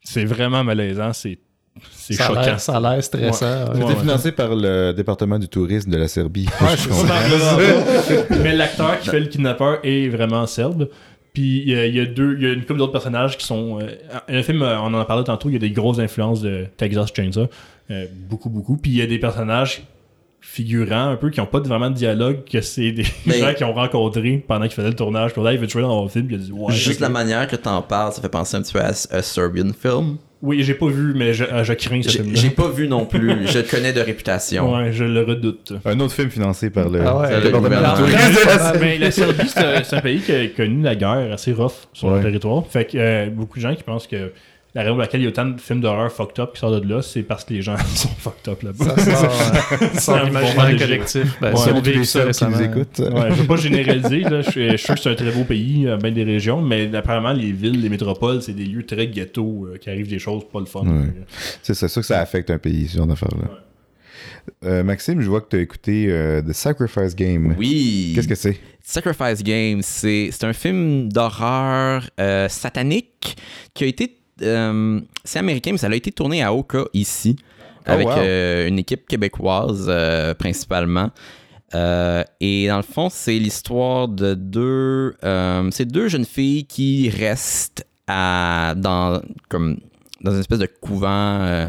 C'est 0.02 0.24
vraiment 0.24 0.62
malaisant, 0.62 1.12
c'est 1.12 1.38
c'est 1.90 2.20
a 2.20 2.26
choquant. 2.28 2.40
l'air- 2.42 2.60
ça 2.60 2.76
a 2.76 2.80
l'air 2.80 3.02
stressant. 3.02 3.64
ouais. 3.64 3.70
C'était 3.74 3.84
ouais. 3.84 3.96
financé 3.96 4.30
par 4.32 4.54
le 4.54 4.92
département 4.92 5.38
du 5.40 5.48
tourisme 5.48 5.90
de 5.90 5.96
la 5.96 6.06
Serbie. 6.06 6.46
Ouais, 6.60 6.76
Je. 6.76 8.34
Mais 8.42 8.54
l'acteur 8.54 9.00
qui 9.00 9.08
fait 9.08 9.18
le 9.20 9.26
kidnappeur 9.26 9.80
est 9.82 10.08
vraiment 10.08 10.46
serbe. 10.46 10.88
Puis 11.34 11.62
il 11.66 11.68
y, 11.70 11.74
a- 11.74 11.86
il 11.86 11.94
y 11.94 12.00
a 12.00 12.06
deux, 12.06 12.36
il 12.38 12.42
y 12.44 12.46
a 12.46 12.52
une 12.54 12.60
couple 12.64 12.78
d'autres 12.78 12.92
personnages 12.92 13.36
qui 13.36 13.44
sont. 13.44 13.80
euh, 13.80 13.88
le 14.28 14.42
film, 14.42 14.62
on 14.62 14.94
en 14.94 14.94
a 14.94 15.04
parlé 15.04 15.24
tantôt, 15.24 15.48
il 15.50 15.54
y 15.54 15.56
a 15.56 15.58
des 15.58 15.70
grosses 15.72 15.98
influences 15.98 16.40
de 16.40 16.66
Texas 16.76 17.10
Chainsaw, 17.14 17.48
euh, 17.90 18.06
beaucoup 18.28 18.48
beaucoup. 18.48 18.76
Puis 18.76 18.92
il 18.92 18.96
y 18.98 19.02
a 19.02 19.06
des 19.06 19.18
personnages 19.18 19.82
figurants 20.40 21.08
un 21.08 21.16
peu 21.16 21.30
qui 21.30 21.40
ont 21.40 21.46
pas 21.46 21.58
vraiment 21.60 21.88
de 21.90 21.94
dialogue 21.94 22.44
que 22.44 22.60
c'est 22.60 22.92
des 22.92 23.04
Mais- 23.26 23.38
gens 23.38 23.54
qui 23.54 23.64
ont 23.64 23.72
rencontré 23.72 24.44
pendant 24.46 24.64
qu'ils 24.66 24.74
faisaient 24.74 24.90
le 24.90 24.94
tournage. 24.96 25.32
Puis 25.32 25.42
là, 25.42 25.52
il 25.52 25.58
veut 25.58 25.68
jouer 25.68 25.82
dans 25.82 26.02
mon 26.02 26.08
film, 26.08 26.26
puis 26.26 26.36
il 26.36 26.40
a 26.40 26.44
dit 26.44 26.52
ouais. 26.52 26.72
Juste 26.72 27.00
la 27.00 27.08
manière 27.08 27.46
que 27.48 27.56
t'en 27.56 27.82
parles, 27.82 28.12
ça 28.12 28.20
fait 28.22 28.28
penser 28.28 28.56
un 28.56 28.62
petit 28.62 28.72
peu 28.72 28.80
à 28.80 28.88
un 28.90 29.22
Serbian 29.22 29.70
film. 29.72 30.18
Oui, 30.46 30.62
j'ai 30.62 30.74
pas 30.74 30.88
vu, 30.88 31.14
mais 31.16 31.32
je, 31.32 31.44
euh, 31.44 31.64
je 31.64 31.72
crains 31.72 32.02
ce 32.02 32.10
J'ai 32.10 32.18
film-là. 32.18 32.38
j'ai 32.38 32.50
pas 32.50 32.68
vu 32.68 32.86
non 32.86 33.06
plus. 33.06 33.46
Je 33.46 33.58
le 33.58 33.64
connais 33.64 33.94
de 33.94 34.00
réputation. 34.00 34.74
Ouais, 34.76 34.92
je 34.92 35.04
le 35.04 35.22
redoute. 35.22 35.72
Un 35.86 35.98
autre 36.00 36.12
film 36.12 36.28
financé 36.30 36.68
par 36.68 36.90
le, 36.90 37.00
Ah 37.02 37.16
ouais. 37.18 37.40
le 37.40 37.44
Le 37.50 37.50
gouvernement. 37.50 37.94
Ah, 37.96 38.58
Serbie. 38.58 38.78
mais 38.80 38.98
la 38.98 39.10
Serbie, 39.10 39.48
c'est 39.48 39.58
un, 39.64 39.82
c'est 39.82 39.96
un 39.96 40.00
pays 40.02 40.20
qui 40.20 40.32
a 40.32 40.46
connu 40.48 40.82
la 40.82 40.94
guerre 40.96 41.32
assez 41.32 41.52
rough 41.52 41.72
sur 41.94 42.08
Ouais. 42.08 42.18
le 42.18 42.22
territoire. 42.24 42.62
Fait 42.68 42.84
que 42.84 42.98
euh, 42.98 43.30
beaucoup 43.30 43.56
de 43.58 43.62
gens 43.62 43.74
qui 43.74 43.82
pensent 43.82 44.06
que 44.06 44.32
la 44.74 44.82
raison 44.82 44.94
pour 44.94 45.00
laquelle 45.02 45.20
il 45.20 45.24
y 45.24 45.26
a 45.26 45.30
autant 45.30 45.46
de 45.46 45.60
films 45.60 45.80
d'horreur 45.80 46.10
fucked 46.10 46.38
up 46.40 46.52
qui 46.54 46.60
sortent 46.60 46.82
de 46.82 46.88
là, 46.88 47.00
c'est 47.00 47.22
parce 47.22 47.44
que 47.44 47.54
les 47.54 47.62
gens 47.62 47.76
sont 47.94 48.08
fucked 48.08 48.48
up 48.52 48.62
là-bas. 48.62 48.96
Ça 48.96 49.16
sort, 49.16 49.32
euh, 49.82 49.88
C'est 49.92 50.00
sort 50.00 50.16
un 50.16 50.20
bon 50.22 50.26
l'imaginaire 50.26 50.66
léger. 50.68 50.84
collectif. 50.86 51.36
Ben, 51.40 51.50
Ouais, 51.52 51.56
si 51.60 51.68
on 51.70 51.80
vit 51.80 52.06
ça 52.06 52.30
qui 52.30 52.44
nous 52.44 52.62
écoutent. 52.62 52.98
Ouais, 52.98 53.28
je 53.30 53.34
veux 53.34 53.46
pas 53.46 53.56
généraliser, 53.56 54.20
là. 54.20 54.42
Je, 54.42 54.50
suis, 54.50 54.70
je 54.70 54.76
suis 54.76 54.84
sûr 54.86 54.94
que 54.96 55.00
c'est 55.00 55.10
un 55.10 55.14
très 55.14 55.30
beau 55.30 55.44
pays, 55.44 55.86
euh, 55.86 55.96
bien 55.96 56.10
des 56.10 56.24
régions, 56.24 56.60
mais 56.60 56.94
apparemment, 56.94 57.32
les 57.32 57.52
villes, 57.52 57.80
les 57.80 57.88
métropoles, 57.88 58.42
c'est 58.42 58.52
des 58.52 58.64
lieux 58.64 58.84
très 58.84 59.06
ghetto 59.06 59.66
euh, 59.66 59.76
qui 59.78 59.90
arrivent 59.90 60.08
des 60.08 60.18
choses 60.18 60.42
pas 60.52 60.60
le 60.60 60.66
fun. 60.66 60.80
Ouais. 60.80 61.12
C'est 61.62 61.74
ça, 61.74 61.86
c'est 61.86 61.92
sûr 61.92 62.02
que 62.02 62.08
ça 62.08 62.20
affecte 62.20 62.50
un 62.50 62.58
pays, 62.58 62.88
ce 62.88 62.96
genre 62.96 63.06
d'affaires-là. 63.06 63.60
Euh, 64.64 64.82
Maxime, 64.82 65.20
je 65.22 65.28
vois 65.28 65.40
que 65.40 65.48
tu 65.50 65.56
as 65.56 65.60
écouté 65.60 66.06
euh, 66.10 66.42
The 66.42 66.52
Sacrifice 66.52 67.14
Game. 67.14 67.54
Oui. 67.58 68.12
Qu'est-ce 68.14 68.28
que 68.28 68.34
c'est? 68.34 68.58
Sacrifice 68.82 69.42
Game, 69.42 69.80
c'est 69.82 70.28
c'est 70.32 70.44
un 70.44 70.52
film 70.52 71.10
d'horreur 71.10 72.08
euh, 72.20 72.48
satanique 72.48 73.36
qui 73.72 73.84
a 73.84 73.86
été. 73.86 74.18
Euh, 74.42 75.00
c'est 75.24 75.38
américain, 75.38 75.72
mais 75.72 75.78
ça 75.78 75.86
a 75.86 75.94
été 75.94 76.12
tourné 76.12 76.42
à 76.42 76.52
Oka 76.54 76.84
ici, 76.92 77.36
Oh, 77.86 77.90
avec 77.90 78.06
wow. 78.06 78.14
euh, 78.16 78.66
une 78.66 78.78
équipe 78.78 79.06
québécoise 79.06 79.86
euh, 79.88 80.32
principalement. 80.32 81.10
Et 82.40 82.66
dans 82.68 82.76
le 82.76 82.82
fond, 82.82 83.08
c'est 83.10 83.38
l'histoire 83.38 84.08
de 84.08 84.34
deux, 84.34 85.16
c'est 85.70 85.84
deux 85.86 86.08
jeunes 86.08 86.24
filles 86.24 86.64
qui 86.66 87.10
restent 87.10 87.84
à, 88.06 88.74
dans, 88.76 89.20
comme, 89.48 89.78
dans 90.20 90.32
une 90.32 90.40
espèce 90.40 90.60
de 90.60 90.68
couvent, 90.80 91.66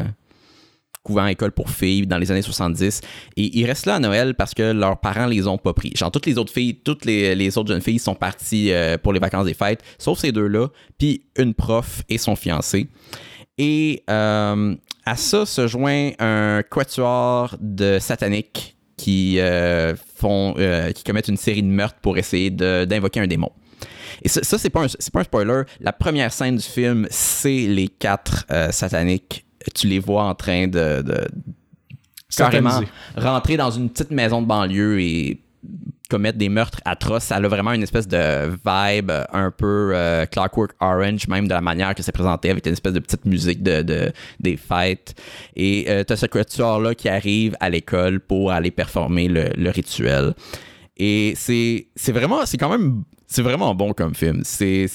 couvent 1.06 1.26
école 1.26 1.52
pour 1.52 1.70
filles 1.70 2.06
dans 2.06 2.18
les 2.18 2.32
années 2.32 2.42
70. 2.42 3.00
Et 3.36 3.58
ils 3.58 3.64
restent 3.64 3.86
là 3.86 3.94
à 3.94 3.98
Noël 4.00 4.34
parce 4.34 4.54
que 4.54 4.72
leurs 4.72 4.98
parents 4.98 5.26
les 5.26 5.46
ont 5.46 5.56
pas 5.56 5.72
pris. 5.72 5.92
Genre, 5.94 6.10
toutes 6.10 6.26
les 6.26 6.36
autres 6.36 6.52
filles, 6.52 6.74
toutes 6.74 7.04
les, 7.04 7.58
autres 7.58 7.68
jeunes 7.68 7.80
filles 7.80 8.00
sont 8.00 8.16
parties 8.16 8.72
euh, 8.72 8.98
pour 8.98 9.12
les 9.12 9.20
vacances 9.20 9.46
des 9.46 9.54
fêtes, 9.54 9.82
sauf 9.98 10.18
ces 10.18 10.32
deux-là, 10.32 10.68
puis 10.98 11.22
une 11.38 11.54
prof 11.54 12.02
et 12.08 12.18
son 12.18 12.34
fiancé. 12.34 12.88
Et 13.56 14.02
euh, 14.10 14.74
à 15.04 15.16
ça 15.16 15.46
se 15.46 15.68
joint 15.68 16.10
un 16.18 16.62
quatuor 16.68 17.56
de 17.60 17.98
sataniques 18.00 18.76
qui 18.96 19.38
euh, 19.38 19.94
font, 20.16 20.54
qui 20.94 21.04
commettent 21.04 21.28
une 21.28 21.36
série 21.36 21.62
de 21.62 21.68
meurtres 21.68 22.00
pour 22.02 22.18
essayer 22.18 22.50
d'invoquer 22.50 23.20
un 23.20 23.26
démon. 23.28 23.50
Et 24.22 24.28
ça, 24.28 24.42
ça, 24.42 24.58
c'est 24.58 24.70
pas 24.70 24.86
pas 25.12 25.20
un 25.20 25.24
spoiler. 25.24 25.62
La 25.78 25.92
première 25.92 26.32
scène 26.32 26.56
du 26.56 26.62
film, 26.64 27.06
c'est 27.10 27.66
les 27.68 27.86
quatre 27.86 28.46
sataniques. 28.72 29.45
Tu 29.74 29.86
les 29.86 29.98
vois 29.98 30.24
en 30.24 30.34
train 30.34 30.66
de, 30.68 31.02
de 31.02 31.26
carrément 32.50 32.70
rentrer 33.16 33.56
dans 33.56 33.70
une 33.70 33.88
petite 33.90 34.10
maison 34.10 34.42
de 34.42 34.46
banlieue 34.46 35.00
et 35.00 35.40
commettre 36.08 36.38
des 36.38 36.48
meurtres 36.48 36.80
atroces. 36.84 37.24
Ça 37.24 37.36
a 37.36 37.40
vraiment 37.48 37.72
une 37.72 37.82
espèce 37.82 38.06
de 38.06 38.50
vibe 38.64 39.10
un 39.32 39.50
peu 39.50 39.90
euh, 39.92 40.24
Clockwork 40.26 40.72
Orange, 40.80 41.26
même 41.26 41.48
de 41.48 41.52
la 41.54 41.60
manière 41.60 41.94
que 41.96 42.02
c'est 42.02 42.12
présenté 42.12 42.50
avec 42.50 42.64
une 42.66 42.74
espèce 42.74 42.92
de 42.92 43.00
petite 43.00 43.24
musique 43.24 43.62
de, 43.62 43.82
de- 43.82 44.12
des 44.38 44.56
fêtes. 44.56 45.14
Et 45.56 45.86
euh, 45.88 46.04
t'as 46.04 46.14
ce 46.16 46.26
quatuor-là 46.26 46.94
qui 46.94 47.08
arrive 47.08 47.56
à 47.58 47.70
l'école 47.70 48.20
pour 48.20 48.52
aller 48.52 48.70
performer 48.70 49.26
le, 49.26 49.48
le 49.56 49.70
rituel. 49.70 50.34
Et 50.96 51.34
c'est 51.36 51.86
vraiment, 52.12 52.46
c'est 52.46 52.56
quand 52.56 52.70
même, 52.70 53.02
c'est 53.26 53.42
vraiment 53.42 53.74
bon 53.74 53.92
comme 53.92 54.14
film. 54.14 54.42
C'est 54.44 54.86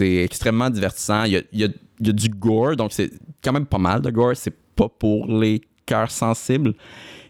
extrêmement 0.00 0.70
divertissant. 0.70 1.24
Il 1.24 1.32
y 1.32 1.36
a, 1.36 1.40
il 1.52 1.60
y 1.60 1.64
a- 1.64 1.68
il 1.68 1.72
y 2.00 2.10
a 2.10 2.12
du 2.12 2.28
gore, 2.28 2.76
donc 2.76 2.92
c'est 2.92 3.10
quand 3.42 3.52
même 3.52 3.66
pas 3.66 3.78
mal 3.78 4.00
de 4.02 4.10
gore. 4.10 4.36
C'est 4.36 4.54
pas 4.74 4.88
pour 4.88 5.26
les 5.26 5.60
cœurs 5.86 6.10
sensibles 6.10 6.74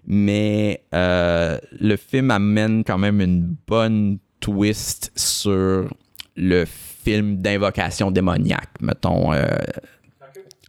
mais 0.06 0.84
euh, 0.94 1.58
le 1.80 1.96
film 1.96 2.30
amène 2.30 2.84
quand 2.84 2.98
même 2.98 3.20
une 3.20 3.56
bonne 3.66 4.18
twist 4.40 5.10
sur 5.16 5.88
le 6.36 6.64
film 6.66 7.38
d'invocation 7.38 8.10
démoniaque, 8.10 8.80
mettons, 8.80 9.32
euh, 9.32 9.46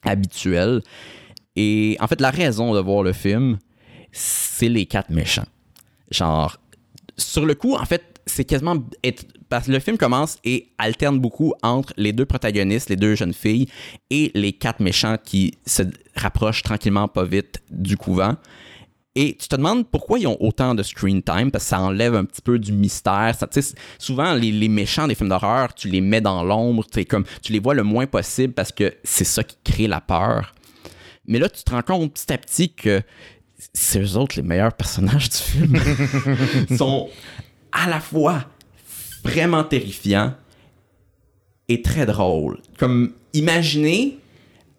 habituel. 0.03 0.81
Et 1.55 1.97
en 1.99 2.07
fait, 2.07 2.21
la 2.21 2.29
raison 2.29 2.73
de 2.73 2.79
voir 2.79 3.03
le 3.03 3.13
film, 3.13 3.57
c'est 4.11 4.69
les 4.69 4.85
quatre 4.85 5.09
méchants. 5.09 5.47
Genre, 6.11 6.57
sur 7.17 7.45
le 7.45 7.55
coup, 7.55 7.75
en 7.75 7.85
fait, 7.85 8.14
c'est 8.25 8.43
quasiment. 8.45 8.77
être- 9.03 9.25
Parce 9.49 9.67
que 9.67 9.71
le 9.71 9.79
film 9.79 9.97
commence 9.97 10.37
et 10.43 10.69
alterne 10.77 11.19
beaucoup 11.19 11.53
entre 11.61 11.93
les 11.97 12.11
deux 12.13 12.25
protagonistes, 12.25 12.89
les 12.89 12.95
deux 12.95 13.15
jeunes 13.15 13.33
filles, 13.33 13.67
et 14.09 14.31
les 14.33 14.53
quatre 14.53 14.79
méchants 14.79 15.17
qui 15.23 15.53
se 15.65 15.83
rapprochent 16.15 16.63
tranquillement, 16.63 17.07
pas 17.07 17.23
vite, 17.25 17.61
du 17.69 17.95
couvent. 17.97 18.35
Et 19.17 19.37
tu 19.39 19.47
te 19.47 19.55
demandes 19.55 19.87
pourquoi 19.89 20.19
ils 20.19 20.27
ont 20.27 20.35
autant 20.41 20.75
de 20.75 20.83
screen 20.83 21.21
time, 21.23 21.49
parce 21.49 21.63
que 21.65 21.69
ça 21.69 21.79
enlève 21.79 22.15
un 22.15 22.25
petit 22.25 22.41
peu 22.41 22.59
du 22.59 22.73
mystère. 22.73 23.33
Ça, 23.39 23.47
souvent, 23.97 24.33
les, 24.33 24.51
les 24.51 24.67
méchants 24.67 25.07
des 25.07 25.15
films 25.15 25.29
d'horreur, 25.29 25.73
tu 25.73 25.87
les 25.87 26.01
mets 26.01 26.19
dans 26.19 26.43
l'ombre, 26.43 26.83
tu 26.91 27.05
comme, 27.05 27.23
tu 27.41 27.53
les 27.53 27.59
vois 27.59 27.75
le 27.75 27.83
moins 27.83 28.07
possible 28.07 28.53
parce 28.53 28.73
que 28.73 28.93
c'est 29.05 29.23
ça 29.23 29.43
qui 29.43 29.55
crée 29.63 29.87
la 29.87 30.01
peur. 30.01 30.53
Mais 31.27 31.39
là, 31.39 31.47
tu 31.47 31.63
te 31.63 31.71
rends 31.71 31.81
compte 31.81 32.13
petit 32.13 32.33
à 32.33 32.37
petit 32.37 32.73
que 32.73 33.01
c'est 33.73 34.01
eux 34.01 34.17
autres 34.17 34.35
les 34.35 34.43
meilleurs 34.43 34.73
personnages 34.73 35.29
du 35.29 35.37
film. 35.37 35.79
Ils 36.69 36.77
sont 36.77 37.07
à 37.83 37.89
la 37.89 37.99
fois 37.99 38.45
vraiment 39.23 39.63
terrifiants 39.63 40.33
et 41.67 41.81
très 41.81 42.05
drôles. 42.05 42.59
Comme, 42.77 43.13
imaginez 43.33 44.19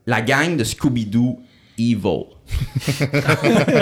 la 0.07 0.23
gang 0.23 0.57
de 0.57 0.65
Scooby-Doo 0.65 1.39
Evil. 1.79 2.25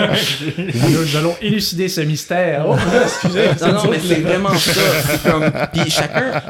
Nous, 0.89 1.15
allons 1.15 1.35
élucider 1.41 1.87
ce 1.87 2.01
mystère. 2.01 2.65
Oh, 2.67 2.75
excusez. 3.03 3.47
Non, 3.61 3.73
non, 3.73 3.89
mais 3.91 3.99
c'est 3.99 4.21
vraiment 4.21 4.53
ça. 4.55 4.81
Comme. 5.23 5.51
Puis 5.73 5.89
chacun. 5.91 6.41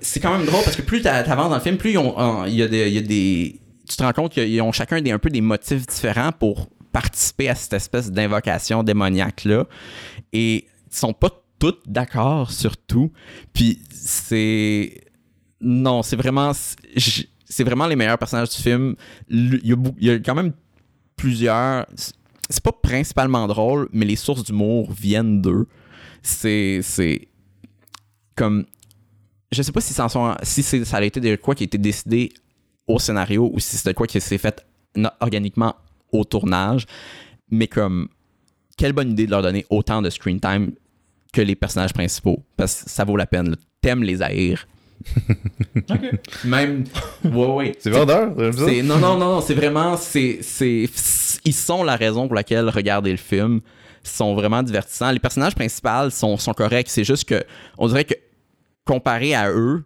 c'est 0.00 0.20
quand 0.20 0.36
même 0.36 0.46
drôle 0.46 0.64
parce 0.64 0.76
que 0.76 0.82
plus 0.82 1.02
t'a- 1.02 1.22
t'avances 1.22 1.50
dans 1.50 1.56
le 1.56 1.60
film, 1.62 1.76
plus 1.76 1.90
il 1.90 2.54
y, 2.54 2.62
a 2.62 2.68
des- 2.68 2.88
il 2.88 2.94
y 2.94 2.98
a 2.98 3.02
des. 3.02 3.60
Tu 3.88 3.96
te 3.96 4.02
rends 4.02 4.12
compte 4.12 4.32
qu'ils 4.32 4.60
ont 4.62 4.72
chacun 4.72 5.00
des, 5.00 5.12
un 5.12 5.18
peu 5.18 5.30
des 5.30 5.40
motifs 5.40 5.86
différents 5.86 6.32
pour 6.32 6.68
participer 6.92 7.48
à 7.48 7.54
cette 7.54 7.74
espèce 7.74 8.10
d'invocation 8.10 8.82
démoniaque-là. 8.82 9.66
Et 10.32 10.66
ils 10.90 10.96
sont 10.96 11.12
pas 11.12 11.28
tous 11.58 11.74
d'accord 11.86 12.50
sur 12.50 12.76
tout. 12.76 13.12
Puis 13.52 13.80
c'est. 13.90 15.00
Non, 15.60 16.02
c'est 16.02 16.16
vraiment. 16.16 16.52
c'est- 16.52 17.64
vraiment 17.64 17.86
les 17.86 17.96
meilleurs 17.96 18.18
personnages 18.18 18.50
du 18.50 18.60
film. 18.62 18.94
Il 19.28 19.60
y 20.00 20.10
a, 20.10 20.14
a 20.14 20.18
quand 20.18 20.34
même 20.34 20.52
plusieurs. 21.16 21.86
C'est 22.48 22.62
pas 22.62 22.72
principalement 22.72 23.46
drôle, 23.46 23.88
mais 23.92 24.04
les 24.04 24.16
sources 24.16 24.44
d'humour 24.44 24.92
viennent 24.92 25.40
d'eux. 25.42 25.66
C'est. 26.22 26.80
C'est. 26.82 27.28
Comme. 28.34 28.66
Je 29.52 29.62
sais 29.62 29.72
pas 29.72 29.80
si, 29.80 29.94
sont- 29.94 30.34
si 30.42 30.62
ça 30.62 30.96
a 30.96 31.02
été 31.04 31.20
de 31.20 31.36
quoi 31.36 31.54
qui 31.54 31.62
a 31.62 31.66
été 31.66 31.78
décidé 31.78 32.32
au 32.86 32.98
scénario 32.98 33.48
ou 33.52 33.58
si 33.60 33.82
de 33.86 33.92
quoi 33.92 34.06
qui 34.06 34.20
s'est 34.20 34.38
fait 34.38 34.64
organiquement 35.20 35.74
au 36.12 36.24
tournage. 36.24 36.86
Mais 37.50 37.66
comme. 37.68 38.08
Quelle 38.76 38.92
bonne 38.92 39.12
idée 39.12 39.24
de 39.24 39.30
leur 39.30 39.40
donner 39.40 39.64
autant 39.70 40.02
de 40.02 40.10
screen 40.10 40.38
time 40.38 40.72
que 41.36 41.42
les 41.42 41.54
personnages 41.54 41.92
principaux. 41.92 42.42
Parce 42.56 42.82
que 42.84 42.90
ça 42.90 43.04
vaut 43.04 43.16
la 43.16 43.26
peine. 43.26 43.54
T'aimes 43.82 44.02
les 44.02 44.22
haïr. 44.22 44.66
Même. 46.44 46.84
Ouais, 47.24 47.46
ouais. 47.46 47.72
C'est 47.78 47.90
vendeur, 47.90 48.32
j'aime 48.38 48.52
ça? 48.52 48.64
C'est- 48.66 48.82
non, 48.82 48.98
non, 48.98 49.16
non, 49.18 49.34
non, 49.34 49.40
c'est 49.40 49.54
vraiment. 49.54 49.96
c'est 49.96 50.38
c'est 50.40 50.88
Ils 51.44 51.52
sont 51.54 51.84
la 51.84 51.96
raison 51.96 52.26
pour 52.26 52.34
laquelle 52.34 52.68
regarder 52.68 53.10
le 53.10 53.16
film. 53.18 53.60
Ils 54.04 54.08
sont 54.08 54.34
vraiment 54.34 54.62
divertissants. 54.62 55.10
Les 55.10 55.18
personnages 55.18 55.54
principaux 55.54 56.10
sont, 56.10 56.36
sont 56.36 56.52
corrects. 56.54 56.88
C'est 56.88 57.04
juste 57.04 57.24
que, 57.28 57.42
on 57.76 57.88
dirait 57.88 58.04
que, 58.04 58.14
comparé 58.84 59.34
à 59.34 59.50
eux, 59.50 59.84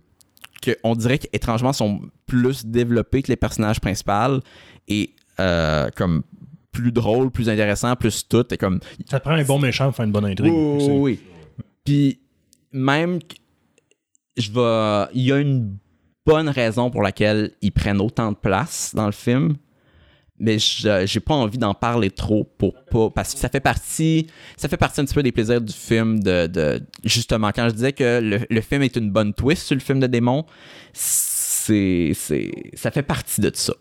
que 0.63 0.77
on 0.85 0.95
dirait 0.95 1.19
qu'étrangement, 1.19 1.73
sont 1.73 2.01
plus 2.27 2.65
développés 2.67 3.23
que 3.23 3.29
les 3.29 3.37
personnages 3.37 3.81
principaux 3.81 4.41
et 4.89 5.15
euh, 5.41 5.89
comme 5.97 6.23
plus 6.71 6.93
drôles, 6.93 7.31
plus 7.31 7.49
intéressants, 7.49 7.97
plus 7.97 8.29
tout. 8.29 8.47
Et 8.53 8.57
comme, 8.59 8.79
Ça 9.11 9.19
prend 9.21 9.33
un 9.33 9.43
bon 9.43 9.59
méchant 9.59 9.87
pour 9.87 9.97
faire 9.97 10.05
une 10.07 10.13
bonne 10.13 10.27
intrigue. 10.27 10.53
oui, 10.53 10.89
oui. 10.91 11.21
Puis 11.85 12.21
même, 12.73 13.19
je 14.37 14.51
vais, 14.53 15.11
il 15.15 15.23
y 15.23 15.33
a 15.33 15.39
une 15.39 15.77
bonne 16.27 16.49
raison 16.49 16.91
pour 16.91 17.03
laquelle 17.03 17.53
ils 17.63 17.73
prennent 17.73 18.01
autant 18.01 18.33
de 18.33 18.37
place 18.37 18.95
dans 18.95 19.07
le 19.07 19.13
film, 19.13 19.57
mais 20.39 20.59
j'ai 20.59 21.21
pas 21.21 21.35
envie 21.35 21.59
d'en 21.59 21.75
parler 21.75 22.11
trop 22.11 22.45
pour 22.45 22.75
pas, 22.85 23.11
parce 23.11 23.35
que 23.35 23.41
ça 23.41 23.49
fait 23.49 23.61
partie, 23.61 24.27
ça 24.57 24.69
fait 24.69 24.79
partie 24.79 25.01
un 25.01 25.05
petit 25.05 25.15
peu 25.15 25.23
des 25.23 25.33
plaisirs 25.33 25.61
du 25.61 25.73
film 25.73 26.21
de, 26.21 26.81
justement 27.05 27.51
quand 27.55 27.69
je 27.69 27.75
disais 27.75 27.93
que 27.93 28.21
le, 28.23 28.41
le 28.49 28.61
film 28.61 28.83
est 28.83 28.97
une 28.97 29.11
bonne 29.11 29.35
twist 29.35 29.67
sur 29.67 29.75
le 29.75 29.81
film 29.81 30.01
de 30.01 30.07
démon, 30.07 30.47
c'est, 30.93 32.13
ça 32.75 32.91
fait 32.91 33.03
partie 33.03 33.41
de 33.41 33.51
ça. 33.55 33.75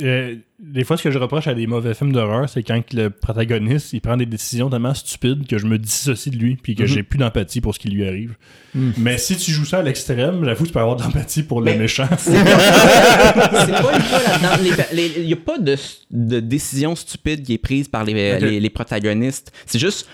Euh, 0.00 0.36
des 0.60 0.84
fois, 0.84 0.96
ce 0.96 1.02
que 1.02 1.10
je 1.10 1.18
reproche 1.18 1.48
à 1.48 1.54
des 1.54 1.66
mauvais 1.66 1.92
films 1.92 2.12
d'horreur, 2.12 2.48
c'est 2.48 2.62
quand 2.62 2.80
le 2.92 3.10
protagoniste 3.10 3.92
il 3.92 4.00
prend 4.00 4.16
des 4.16 4.26
décisions 4.26 4.70
tellement 4.70 4.94
stupides 4.94 5.44
que 5.48 5.58
je 5.58 5.66
me 5.66 5.76
dissocie 5.76 6.32
de 6.32 6.38
lui 6.38 6.54
puis 6.54 6.76
que 6.76 6.82
Mhm. 6.84 6.88
j'ai 6.88 7.02
plus 7.02 7.18
d'empathie 7.18 7.60
pour 7.60 7.74
ce 7.74 7.80
qui 7.80 7.88
lui 7.88 8.06
arrive. 8.06 8.36
Mhm. 8.76 8.92
Mais 8.98 9.18
si 9.18 9.36
tu 9.36 9.50
joues 9.50 9.64
ça 9.64 9.78
à 9.80 9.82
l'extrême, 9.82 10.44
j'avoue 10.44 10.62
que 10.62 10.68
tu 10.68 10.72
peux 10.72 10.78
avoir 10.78 10.94
de 10.96 11.02
l'empathie 11.02 11.42
pour 11.42 11.60
le 11.60 11.74
méchant. 11.74 12.06
c'est 12.18 12.32
pas 12.44 13.96
une 13.96 14.02
fois 14.02 14.22
là-dedans. 14.22 14.62
Les- 14.92 15.08
les- 15.08 15.20
Il 15.20 15.26
n'y 15.26 15.32
a 15.32 15.36
pas 15.36 15.58
de, 15.58 15.76
de 16.10 16.40
décision 16.40 16.94
stupide 16.94 17.42
qui 17.42 17.54
est 17.54 17.58
prise 17.58 17.88
par 17.88 18.04
les, 18.04 18.60
les 18.60 18.70
protagonistes. 18.70 19.52
C'est 19.66 19.78
juste, 19.80 20.06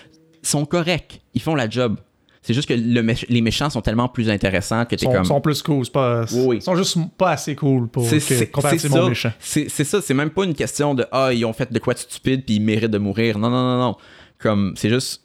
ils 0.43 0.47
sont 0.47 0.65
corrects. 0.65 1.21
Ils 1.35 1.41
font 1.41 1.55
la 1.55 1.69
job. 1.69 1.97
C'est 2.41 2.53
juste 2.53 2.69
que 2.69 2.73
le 2.73 3.01
mé- 3.03 3.25
les 3.27 3.41
méchants 3.41 3.69
sont 3.69 3.81
tellement 3.81 4.07
plus 4.07 4.29
intéressants 4.29 4.85
que 4.85 4.95
Ils 4.95 4.99
t'es 4.99 5.05
comme. 5.07 5.25
sont 5.25 5.41
plus 5.41 5.61
cool. 5.61 5.83
c'est 5.85 5.91
Pas, 5.91 6.23
Oui, 6.31 6.43
oui. 6.45 6.55
Ils 6.57 6.61
sont 6.61 6.75
juste 6.75 6.97
pas 7.17 7.31
assez 7.31 7.53
cool 7.55 7.89
pour 7.89 8.07
comparativement 8.51 9.09
méchants. 9.09 9.33
C'est 9.39 9.67
ça. 9.69 10.01
C'est 10.01 10.13
même 10.13 10.29
pas 10.29 10.45
une 10.45 10.53
question 10.55 10.95
de 10.95 11.05
ah 11.11 11.31
ils 11.33 11.43
ont 11.45 11.51
fait 11.53 11.71
de 11.71 11.79
quoi 11.79 11.93
de 11.93 11.99
stupide 11.99 12.45
puis 12.45 12.55
ils 12.55 12.61
méritent 12.61 12.91
de 12.91 12.97
mourir. 12.97 13.37
Non 13.37 13.49
non 13.49 13.61
non 13.61 13.79
non. 13.79 13.95
Comme 14.37 14.73
c'est 14.77 14.89
juste. 14.89 15.21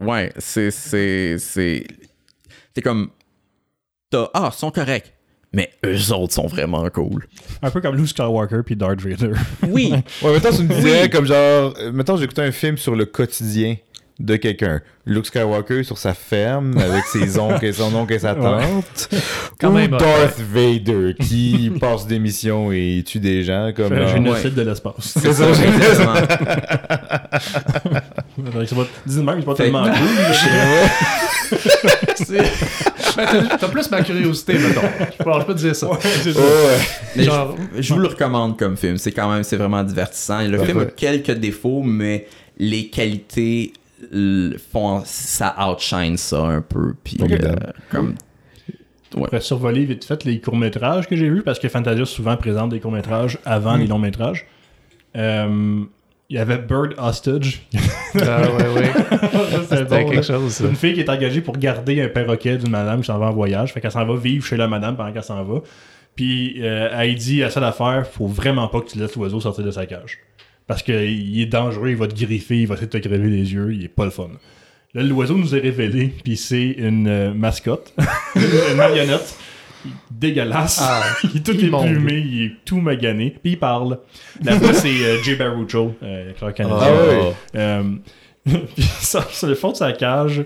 Ouais, 0.00 0.32
c'est 0.38 0.70
c'est 0.70 1.36
c'est. 1.38 1.84
T'es 2.74 2.82
comme. 2.82 3.10
T'as 4.10 4.28
ah 4.34 4.50
ils 4.52 4.56
sont 4.58 4.70
corrects. 4.70 5.12
Mais 5.52 5.70
eux 5.86 6.12
autres 6.12 6.34
sont 6.34 6.46
vraiment 6.48 6.86
cool. 6.90 7.26
un 7.62 7.70
peu 7.70 7.80
comme 7.80 7.96
Luke 7.96 8.08
Skywalker 8.08 8.60
puis 8.66 8.76
Darth 8.76 9.00
Vader. 9.00 9.32
Oui. 9.68 9.90
Ouais, 10.22 10.32
mettons, 10.34 10.50
tu 10.54 10.62
me 10.64 10.74
disais, 10.74 11.02
Oui. 11.04 11.10
comme 11.10 11.24
genre, 11.24 11.72
euh, 11.78 11.92
mettons, 11.92 12.16
j'écoutais 12.18 12.42
un 12.42 12.52
film 12.52 12.76
sur 12.76 12.94
le 12.94 13.06
quotidien 13.06 13.76
de 14.18 14.36
quelqu'un. 14.36 14.80
Luke 15.04 15.26
Skywalker 15.26 15.82
sur 15.84 15.98
sa 15.98 16.14
ferme 16.14 16.76
avec 16.78 17.04
ses 17.04 17.38
oncles 17.38 17.64
et 17.66 17.72
son 17.72 17.94
oncle 17.94 18.12
et 18.14 18.18
sa 18.18 18.34
tante. 18.34 19.08
Quand 19.60 19.68
Ou 19.70 19.74
même, 19.74 19.90
Darth 19.90 20.40
Vader 20.40 21.14
qui 21.20 21.70
passe 21.80 22.06
des 22.06 22.18
missions 22.18 22.72
et 22.72 23.04
tue 23.06 23.20
des 23.20 23.44
gens 23.44 23.72
comme. 23.76 23.92
Un 23.92 24.06
génocide 24.08 24.54
de 24.54 24.62
l'espace. 24.62 25.14
C'est 25.22 25.32
ça, 25.32 25.44
Exactement. 25.50 26.14
Dis 29.06 29.18
même, 29.22 29.36
c'est 29.40 29.44
pas 29.44 29.54
tellement 29.54 29.84
cool. 29.84 29.92
Ben, 33.16 33.56
t'as- 33.58 33.68
plus 33.68 33.90
ma 33.90 34.02
curiosité, 34.02 34.54
mettons. 34.54 34.80
Je 35.18 35.24
peux, 35.24 35.30
je 35.40 35.44
peux 35.46 35.54
te 35.54 35.58
dire 35.58 35.76
ça. 35.76 35.88
Ouais. 35.90 35.98
Mais 37.16 37.24
Genre- 37.24 37.56
je, 37.78 37.94
vous 37.94 38.00
le 38.00 38.08
recommande 38.08 38.58
comme 38.58 38.76
film. 38.76 38.98
C'est 38.98 39.12
quand 39.12 39.30
même, 39.32 39.42
c'est 39.42 39.56
vraiment 39.56 39.82
divertissant. 39.82 40.42
Le 40.46 40.58
film 40.64 40.78
a 40.78 40.80
Ouais. 40.82 40.92
quelques 40.94 41.30
défauts, 41.32 41.82
mais 41.82 42.26
les 42.58 42.88
qualités 42.88 43.72
font 44.72 45.02
ça 45.04 45.54
outshine 45.68 46.16
ça 46.16 46.42
un 46.42 46.60
peu. 46.60 46.94
Puis 47.02 47.16
euh, 47.22 47.54
comme 47.90 48.14
survoler 49.40 49.84
vite 49.84 50.04
fait 50.04 50.24
les 50.24 50.40
courts-métrages 50.40 51.06
que 51.08 51.16
j'ai 51.16 51.28
vus 51.30 51.42
parce 51.42 51.58
que 51.58 51.68
Fantasia 51.68 52.04
souvent 52.04 52.36
présente 52.36 52.70
des 52.70 52.80
courts-métrages 52.80 53.38
avant 53.44 53.76
les 53.76 53.86
longs-métrages. 53.86 54.46
Euh, 55.16 55.84
Il 56.28 56.36
y 56.36 56.38
avait 56.38 56.58
Bird 56.58 56.94
Hostage. 56.98 57.66
Ah, 58.20 58.42
ouais, 58.42 58.92
C'était 59.62 59.84
bon, 59.84 59.96
quelque 59.96 60.16
là. 60.16 60.22
chose, 60.22 60.52
ça. 60.52 60.64
C'est 60.64 60.70
une 60.70 60.76
fille 60.76 60.94
qui 60.94 61.00
est 61.00 61.08
engagée 61.08 61.40
pour 61.40 61.56
garder 61.56 62.02
un 62.02 62.08
perroquet 62.08 62.56
d'une 62.58 62.70
madame 62.70 63.00
qui 63.00 63.06
s'en 63.06 63.18
va 63.18 63.26
en 63.26 63.32
voyage. 63.32 63.72
Fait 63.72 63.80
qu'elle 63.80 63.92
s'en 63.92 64.04
va 64.04 64.16
vivre 64.16 64.44
chez 64.44 64.56
la 64.56 64.68
madame 64.68 64.96
pendant 64.96 65.12
qu'elle 65.12 65.22
s'en 65.22 65.42
va. 65.44 65.60
Puis 66.14 66.56
euh, 66.62 66.88
elle 66.92 67.14
dit 67.14 67.42
à 67.42 67.50
ça 67.50 67.60
d'affaire, 67.60 68.06
faut 68.06 68.26
vraiment 68.26 68.68
pas 68.68 68.80
que 68.80 68.88
tu 68.90 68.98
laisses 68.98 69.14
l'oiseau 69.16 69.40
sortir 69.40 69.64
de 69.64 69.70
sa 69.70 69.86
cage. 69.86 70.18
Parce 70.66 70.82
qu'il 70.82 71.40
est 71.40 71.46
dangereux, 71.46 71.90
il 71.90 71.96
va 71.96 72.08
te 72.08 72.14
griffer, 72.14 72.60
il 72.60 72.66
va 72.66 72.74
essayer 72.74 72.88
de 72.88 72.98
te 72.98 73.06
crever 73.06 73.28
les 73.28 73.52
yeux, 73.52 73.72
il 73.72 73.84
est 73.84 73.88
pas 73.88 74.04
le 74.04 74.10
fun. 74.10 74.30
Là, 74.94 75.02
l'oiseau 75.02 75.36
nous 75.36 75.54
est 75.54 75.60
révélé, 75.60 76.12
puis 76.24 76.36
c'est 76.36 76.70
une 76.78 77.06
euh, 77.06 77.34
mascotte, 77.34 77.94
une 78.34 78.76
marionnette, 78.76 79.36
dégueulasse. 80.10 80.80
Ah, 80.82 81.02
il 81.24 81.36
est 81.36 81.42
tout 81.42 81.52
éplumé, 81.52 82.18
il 82.18 82.42
est 82.44 82.52
tout 82.64 82.80
magané, 82.80 83.36
puis 83.42 83.52
il 83.52 83.58
parle. 83.58 83.98
Là-bas, 84.42 84.72
c'est 84.74 84.88
euh, 84.88 85.22
Jay 85.22 85.36
Baruchel, 85.36 85.92
euh, 86.02 86.32
canadien. 86.52 86.78
Ah 86.80 86.92
ouais. 86.92 87.32
Euh, 87.56 87.82
puis 88.74 88.82
ça, 88.82 89.26
sur 89.30 89.48
le 89.48 89.54
fond 89.54 89.72
de 89.72 89.76
sa 89.76 89.92
cage, 89.92 90.44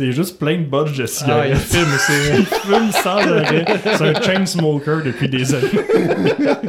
c'est 0.00 0.12
juste 0.12 0.38
plein 0.38 0.56
de 0.58 0.64
budges 0.64 0.96
de 0.96 1.02
Ah, 1.02 1.46
il 1.46 1.56
cigarettes. 1.56 1.56
aussi. 1.56 2.12
il 2.38 2.46
fume 2.46 2.90
sans 2.92 3.18
arrêt. 3.18 3.64
C'est 3.96 4.16
un 4.16 4.22
chain 4.22 4.46
smoker 4.46 5.02
depuis 5.04 5.28
des 5.28 5.54
années. 5.54 5.68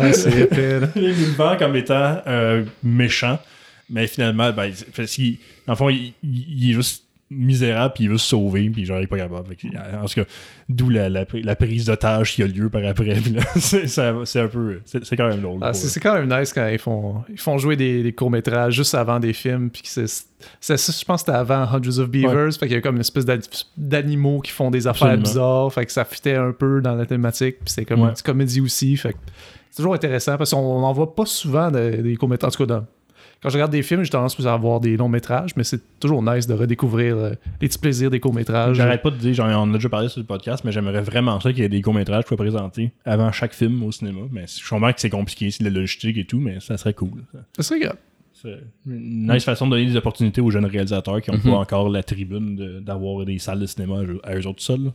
Ah, 0.00 0.12
c'est 0.12 0.32
épais. 0.42 0.78
Il 0.94 1.02
le 1.08 1.32
vend 1.36 1.56
comme 1.56 1.74
étant 1.74 2.18
euh, 2.26 2.62
méchant, 2.84 3.38
mais 3.90 4.06
finalement, 4.06 4.52
ben, 4.52 4.70
c'est- 4.72 4.86
parce 4.94 5.10
qu'il- 5.12 5.38
en 5.66 5.74
fond, 5.74 5.88
il, 5.88 6.12
il- 6.22 6.46
il 6.64 6.70
est 6.70 6.74
juste 6.74 7.02
misérable, 7.30 7.92
puis 7.94 8.04
il 8.04 8.10
veut 8.10 8.18
se 8.18 8.28
sauver, 8.28 8.70
puis 8.70 8.84
genre, 8.86 8.98
il 9.00 9.04
est 9.04 9.06
pas 9.06 9.18
capable. 9.18 9.46
En 10.00 10.04
tout 10.06 10.14
cas, 10.14 10.24
d'où 10.68 10.88
la, 10.88 11.08
la, 11.08 11.24
la 11.32 11.56
prise 11.56 11.84
d'otage 11.86 12.34
qui 12.34 12.42
a 12.42 12.46
lieu 12.46 12.70
par 12.70 12.82
après. 12.86 13.16
C'est 13.56 13.98
un 13.98 14.48
peu... 14.48 14.80
C'est 14.84 15.04
c'est 15.04 15.16
quand 15.16 15.28
même 15.28 15.40
drôle. 15.40 15.58
Ah, 15.62 15.72
c'est 15.74 16.00
quand 16.00 16.14
même 16.14 16.28
nice 16.40 16.52
quand 16.52 16.66
ils 16.68 16.78
font, 16.78 17.22
ils 17.28 17.38
font 17.38 17.58
jouer 17.58 17.76
des, 17.76 18.02
des 18.02 18.12
courts-métrages 18.12 18.74
juste 18.74 18.94
avant 18.94 19.20
des 19.20 19.32
films. 19.32 19.68
Puis 19.70 19.82
c'est, 19.84 20.06
je 20.06 21.04
pense 21.04 21.22
que 21.22 21.26
c'était 21.26 21.32
avant 21.32 21.64
Hundreds 21.64 21.98
of 21.98 22.08
Beavers. 22.08 22.52
Fait 22.54 22.66
qu'il 22.66 22.76
y 22.76 22.78
a 22.78 22.80
comme 22.80 22.94
une 22.96 23.00
espèce 23.02 23.24
d'ani- 23.24 23.66
d'animaux 23.76 24.40
qui 24.40 24.52
font 24.52 24.70
des 24.70 24.86
affaires 24.86 25.08
Absolument. 25.08 25.22
bizarres. 25.28 25.72
Fait 25.72 25.86
que 25.86 25.92
ça 25.92 26.04
fitait 26.04 26.34
un 26.36 26.52
peu 26.52 26.80
dans 26.80 26.94
la 26.94 27.06
thématique. 27.06 27.56
Puis 27.64 27.74
c'est 27.74 27.84
comme 27.84 28.00
Ouais. 28.00 28.06
une 28.06 28.12
petite 28.12 28.26
comédie 28.26 28.60
aussi. 28.60 28.96
Fait 28.96 29.12
que 29.12 29.18
c'est 29.70 29.76
toujours 29.78 29.94
intéressant 29.94 30.36
parce 30.38 30.52
qu'on 30.52 30.80
n'en 30.80 30.92
voit 30.92 31.14
pas 31.14 31.26
souvent 31.26 31.70
de- 31.70 32.00
des 32.02 32.16
courts-métrages. 32.16 32.52
En 32.54 32.56
tout 32.56 32.66
cas, 32.66 32.74
dans- 32.80 32.86
quand 33.42 33.48
je 33.50 33.54
regarde 33.54 33.70
des 33.72 33.82
films, 33.82 34.02
j'ai 34.02 34.10
tendance 34.10 34.34
plus 34.34 34.46
à 34.46 34.52
avoir 34.54 34.80
des 34.80 34.96
longs-métrages. 34.96 35.54
Mais 35.56 35.64
c'est 35.64 35.80
toujours 36.00 36.22
nice 36.22 36.46
de 36.46 36.54
redécouvrir 36.54 37.16
euh, 37.16 37.30
les 37.60 37.68
petits 37.68 37.78
plaisirs 37.78 38.10
des 38.10 38.20
courts-métrages. 38.20 38.76
J'arrête 38.76 39.02
pas 39.02 39.10
de 39.10 39.16
dire, 39.16 39.34
j'en 39.34 39.48
on 39.66 39.70
a 39.70 39.74
déjà 39.74 39.88
parlé 39.88 40.08
sur 40.08 40.20
le 40.20 40.26
podcast, 40.26 40.64
mais 40.64 40.72
j'aimerais 40.72 41.02
vraiment 41.02 41.38
ça 41.40 41.52
qu'il 41.52 41.62
y 41.62 41.64
ait 41.64 41.68
des 41.68 41.82
courts-métrages 41.82 42.24
qui 42.24 42.28
soient 42.28 42.36
présentés 42.36 42.90
avant 43.04 43.30
chaque 43.32 43.54
film 43.54 43.82
au 43.82 43.92
cinéma. 43.92 44.22
Mais 44.32 44.44
je 44.46 44.68
comprends 44.68 44.92
que 44.92 45.00
c'est 45.00 45.10
compliqué, 45.10 45.50
c'est 45.50 45.62
de 45.64 45.68
la 45.68 45.74
logistique 45.74 46.16
et 46.16 46.24
tout, 46.24 46.40
mais 46.40 46.58
ça 46.60 46.76
serait 46.76 46.94
cool. 46.94 47.22
Ça 47.56 47.62
serait 47.62 47.80
grave. 47.80 47.96
C'est 48.40 48.58
une 48.86 49.32
nice 49.32 49.42
façon 49.44 49.66
de 49.66 49.72
donner 49.72 49.86
des 49.86 49.96
opportunités 49.96 50.40
aux 50.40 50.50
jeunes 50.50 50.66
réalisateurs 50.66 51.20
qui 51.20 51.30
n'ont 51.32 51.38
Mhm. 51.38 51.42
pas 51.44 51.56
encore 51.58 51.88
la 51.88 52.04
tribune 52.04 52.54
de- 52.54 52.78
d'avoir 52.78 53.24
des 53.24 53.38
salles 53.40 53.58
de 53.58 53.66
cinéma 53.66 53.96
à 54.22 54.30
à 54.30 54.36
eux 54.36 54.46
autres 54.46 54.62
seuls. 54.62 54.92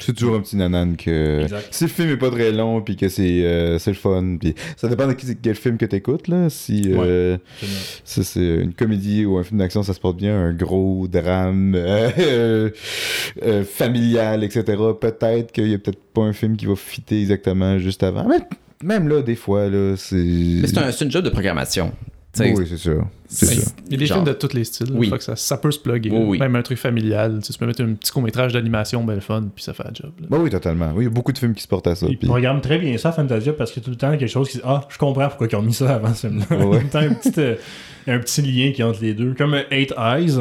C'est 0.00 0.12
toujours 0.14 0.34
un 0.36 0.40
petit 0.40 0.56
nanan 0.56 0.96
que. 0.96 1.42
Exact. 1.42 1.68
Si 1.70 1.84
le 1.84 1.90
film 1.90 2.10
est 2.10 2.16
pas 2.16 2.30
très 2.30 2.52
long, 2.52 2.80
puis 2.82 2.96
que 2.96 3.08
c'est 3.08 3.44
euh, 3.44 3.78
c'est 3.78 3.90
le 3.90 3.96
fun, 3.96 4.36
puis 4.40 4.54
ça 4.76 4.88
dépend 4.88 5.06
de 5.06 5.12
qui- 5.12 5.36
quel 5.40 5.54
film 5.54 5.76
que 5.78 5.86
t'écoutes, 5.86 6.28
là. 6.28 6.48
Si 6.50 6.82
euh, 6.94 7.36
c'est 8.04 8.36
une 8.36 8.74
comédie 8.74 9.24
ou 9.24 9.38
un 9.38 9.44
film 9.44 9.58
d'action, 9.58 9.82
ça 9.82 9.94
se 9.94 10.00
porte 10.00 10.16
bien, 10.16 10.36
un 10.38 10.52
gros 10.52 11.06
drame 11.08 11.74
euh, 11.76 12.70
euh, 13.42 13.64
familial, 13.64 14.44
etc. 14.44 14.64
Peut-être 15.00 15.52
qu'il 15.52 15.68
y 15.68 15.74
a 15.74 15.78
peut-être 15.78 16.00
pas 16.14 16.22
un 16.22 16.32
film 16.32 16.56
qui 16.56 16.66
va 16.66 16.76
fitter 16.76 17.20
exactement 17.20 17.78
juste 17.78 18.02
avant. 18.02 18.26
Mais 18.28 18.38
même 18.82 19.08
là, 19.08 19.22
des 19.22 19.36
fois, 19.36 19.68
là, 19.68 19.94
c'est. 19.96 20.16
Mais 20.16 20.66
c'est 20.66 20.78
un, 20.78 20.90
c'est 20.92 21.04
une 21.04 21.10
job 21.10 21.24
de 21.24 21.30
programmation. 21.30 21.92
Oui, 22.40 22.66
c'est 22.68 22.76
sûr. 22.76 23.06
Il 23.42 23.92
y 23.92 23.94
a 23.94 23.96
des 23.98 24.06
Genre- 24.06 24.18
films 24.18 24.26
de 24.28 24.32
tous 24.32 24.52
les 24.54 24.64
styles. 24.64 24.88
Oui. 24.92 25.10
Que 25.10 25.18
ça, 25.22 25.36
ça 25.36 25.56
peut 25.56 25.70
se 25.70 25.78
plugger. 25.78 26.10
Oui, 26.10 26.18
oui. 26.26 26.38
Même 26.38 26.56
un 26.56 26.62
truc 26.62 26.78
familial. 26.78 27.40
Tu, 27.44 27.52
peux 27.58 27.66
mettre 27.66 27.82
un 27.82 27.94
petit 27.94 28.10
court-métrage 28.10 28.52
d'animation, 28.52 29.04
ben 29.04 29.14
le 29.14 29.20
fun, 29.20 29.44
puis 29.54 29.62
ça 29.62 29.72
fait 29.72 29.84
la 29.84 29.92
job. 29.92 30.10
Bah 30.28 30.38
oui, 30.40 30.50
totalement. 30.50 30.90
Oui, 30.94 31.04
il 31.04 31.08
y 31.08 31.10
a 31.10 31.10
beaucoup 31.10 31.32
de 31.32 31.38
films 31.38 31.54
qui 31.54 31.62
se 31.62 31.68
portent 31.68 31.86
à 31.86 31.94
ça. 31.94 32.06
Ils 32.08 32.18
puis- 32.18 32.26
programment 32.28 32.60
très 32.60 32.78
bien 32.78 32.96
ça, 32.98 33.12
Fantasia, 33.12 33.52
parce 33.52 33.70
qu'il 33.72 33.82
y 33.82 33.84
a 33.84 33.86
tout 33.86 33.90
le 33.90 33.96
temps 33.96 34.10
quelque 34.16 34.26
chose 34.28 34.48
qui 34.48 34.56
dit 34.58 34.62
Ah, 34.66 34.86
je 34.88 34.98
comprends 34.98 35.28
pourquoi 35.28 35.46
ils 35.50 35.56
ont 35.56 35.62
mis 35.62 35.74
ça 35.74 35.94
avant 35.94 36.12
ce 36.14 36.26
film-là. 36.28 36.46
Ouais. 36.56 36.64
En 36.64 36.70
même 36.70 36.88
temps, 36.90 36.98
un 36.98 37.14
petit, 37.14 37.32
euh, 37.38 37.54
un 38.08 38.18
petit 38.18 38.42
lien 38.42 38.72
qui 38.72 38.80
est 38.80 38.84
entre 38.84 39.02
les 39.02 39.14
deux. 39.14 39.34
Comme 39.34 39.54
euh, 39.54 39.62
Eight 39.70 39.92
Eyes, 39.96 40.38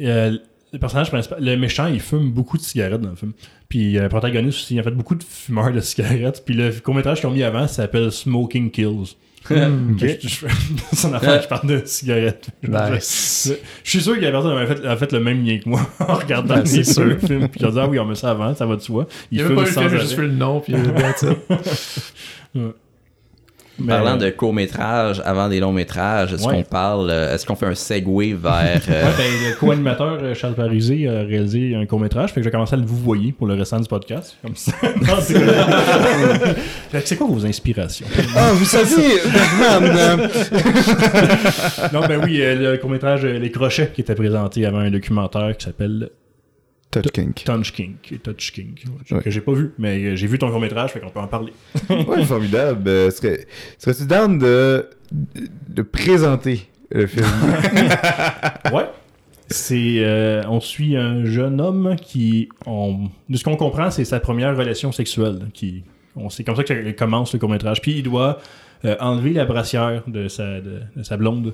euh, 0.00 0.36
le 0.72 0.78
personnage 0.78 1.10
principal, 1.10 1.44
le 1.44 1.56
méchant, 1.56 1.86
il 1.88 2.00
fume 2.00 2.30
beaucoup 2.30 2.56
de 2.56 2.62
cigarettes 2.62 3.00
dans 3.00 3.10
le 3.10 3.16
film. 3.16 3.32
Puis 3.68 3.98
euh, 3.98 4.02
le 4.02 4.08
protagoniste 4.08 4.58
aussi, 4.60 4.74
il 4.74 4.80
a 4.80 4.82
fait 4.84 4.90
beaucoup 4.90 5.16
de 5.16 5.22
fumeurs 5.24 5.72
de 5.72 5.80
cigarettes. 5.80 6.42
Puis 6.46 6.54
le 6.54 6.70
court-métrage 6.72 7.20
qu'ils 7.20 7.28
ont 7.28 7.32
mis 7.32 7.42
avant 7.42 7.66
s'appelle 7.68 8.10
Smoking 8.12 8.70
Kills. 8.70 9.16
Hmm. 9.48 9.96
Je- 9.98 10.06
je- 10.28 11.06
une 11.08 11.14
affaire 11.14 11.40
qui 11.40 11.48
parle 11.48 11.66
de 11.66 11.82
cigarettes. 11.84 12.48
Nice. 12.62 13.52
Je 13.82 13.90
suis 13.90 14.00
sûr 14.02 14.14
qu'il 14.14 14.22
y 14.22 14.26
a 14.26 14.30
personne 14.30 14.54
qui 14.54 14.72
a 14.72 14.76
fait, 14.76 14.86
a 14.86 14.96
fait 14.96 15.12
le 15.12 15.20
même 15.20 15.44
lien 15.44 15.58
que 15.58 15.68
moi 15.68 15.80
en 16.00 16.14
regardant 16.14 16.56
Ben, 16.56 16.62
les 16.64 16.76
deux 16.82 17.18
films. 17.18 17.48
Puis 17.48 17.60
il 17.60 17.66
a 17.66 17.70
dit 17.70 17.78
Ah 17.80 17.88
oui, 17.88 17.98
on 17.98 18.04
met 18.04 18.14
ça 18.14 18.30
avant, 18.30 18.54
ça 18.54 18.66
va 18.66 18.76
de 18.76 18.80
soi. 18.82 19.06
Il 19.32 19.38
n'y 19.38 19.44
a 19.44 19.46
même 19.48 19.56
pas 19.56 19.62
eu 19.62 19.64
le 19.66 19.70
film, 19.70 19.88
j'ai 19.88 19.98
juste 20.00 20.14
fait 20.14 20.22
le 20.22 20.28
nom, 20.32 20.60
puis 20.60 20.74
that's 20.96 21.22
it. 21.22 21.38
Mais, 23.80 23.88
Parlant 23.94 24.14
euh, 24.14 24.26
de 24.26 24.30
courts-métrages 24.30 25.22
avant 25.24 25.48
des 25.48 25.58
longs-métrages, 25.60 26.32
est-ce 26.34 26.46
Ouais. 26.46 26.56
qu'on 26.56 26.62
parle, 26.62 27.10
euh, 27.10 27.34
est-ce 27.34 27.46
qu'on 27.46 27.56
fait 27.56 27.66
un 27.66 27.74
segue 27.74 28.06
vers. 28.36 28.80
euh, 28.88 29.04
Ouais, 29.04 29.10
ben, 29.16 29.24
le 29.50 29.54
co-animateur 29.58 30.18
euh, 30.22 30.34
Charles 30.34 30.54
Parisé 30.54 31.08
a 31.08 31.22
réalisé 31.22 31.74
un 31.74 31.86
court-métrage, 31.86 32.30
fait 32.30 32.36
que 32.36 32.42
je 32.42 32.48
vais 32.48 32.50
commencer 32.52 32.74
à 32.74 32.78
le 32.78 32.84
vous 32.84 32.96
voyer 32.98 33.32
pour 33.32 33.46
le 33.46 33.54
restant 33.54 33.80
du 33.80 33.88
podcast. 33.88 34.36
Comme 34.42 34.56
ça. 34.56 34.72
Non, 35.00 35.14
c'est 35.20 35.34
Fait 36.90 37.02
que 37.02 37.08
c'est 37.08 37.16
quoi 37.16 37.26
vos 37.28 37.44
inspirations? 37.46 38.06
Ah, 38.36 38.50
vous 38.52 38.64
savez, 38.64 39.20
Batman, 39.60 40.28
non, 41.92 42.00
ben 42.06 42.20
oui, 42.24 42.40
euh, 42.42 42.72
le 42.72 42.78
court-métrage 42.78 43.24
euh, 43.24 43.38
Les 43.38 43.50
Crochets 43.50 43.90
qui 43.94 44.00
était 44.00 44.14
présenté 44.14 44.66
avant 44.66 44.78
un 44.78 44.90
documentaire 44.90 45.56
qui 45.56 45.64
s'appelle 45.66 46.10
Touch 46.90 47.12
Kink. 47.12 47.44
Touch 47.44 47.72
Kink. 47.72 48.20
Touch 48.22 48.52
Kink. 48.52 48.82
Ouais. 49.10 49.22
Que 49.22 49.30
j'ai 49.30 49.40
pas 49.40 49.52
vu, 49.52 49.72
mais 49.78 50.02
euh, 50.04 50.16
j'ai 50.16 50.26
vu 50.26 50.38
ton 50.38 50.50
court-métrage, 50.50 50.90
fait 50.90 51.00
qu'on 51.00 51.10
peut 51.10 51.20
en 51.20 51.28
parler. 51.28 51.52
Ouais, 51.88 52.24
formidable. 52.24 52.88
Euh, 52.88 53.10
serais- 53.10 53.46
Serais-tu 53.78 54.06
down 54.06 54.38
de, 54.38 54.88
de 55.68 55.82
présenter 55.82 56.66
le 56.90 57.06
film? 57.06 57.26
Ouais. 58.72 58.86
C'est, 59.52 59.96
euh, 59.98 60.42
on 60.48 60.60
suit 60.60 60.96
un 60.96 61.24
jeune 61.24 61.60
homme 61.60 61.96
qui, 62.00 62.48
on, 62.66 63.08
de 63.28 63.36
ce 63.36 63.42
qu'on 63.42 63.56
comprend, 63.56 63.90
c'est 63.90 64.04
sa 64.04 64.20
première 64.20 64.56
relation 64.56 64.92
sexuelle. 64.92 65.40
Qui, 65.54 65.82
on, 66.14 66.28
c'est 66.30 66.44
comme 66.44 66.54
ça 66.54 66.62
que 66.62 66.90
commence 66.92 67.32
le 67.32 67.40
court 67.40 67.48
métrage. 67.50 67.80
Puis 67.80 67.96
il 67.98 68.02
doit 68.04 68.38
euh, 68.84 68.94
enlever 69.00 69.32
la 69.32 69.44
brassière 69.44 70.04
de 70.06 70.28
sa, 70.28 70.60
de, 70.60 70.80
de 70.94 71.02
sa 71.02 71.16
blonde. 71.16 71.52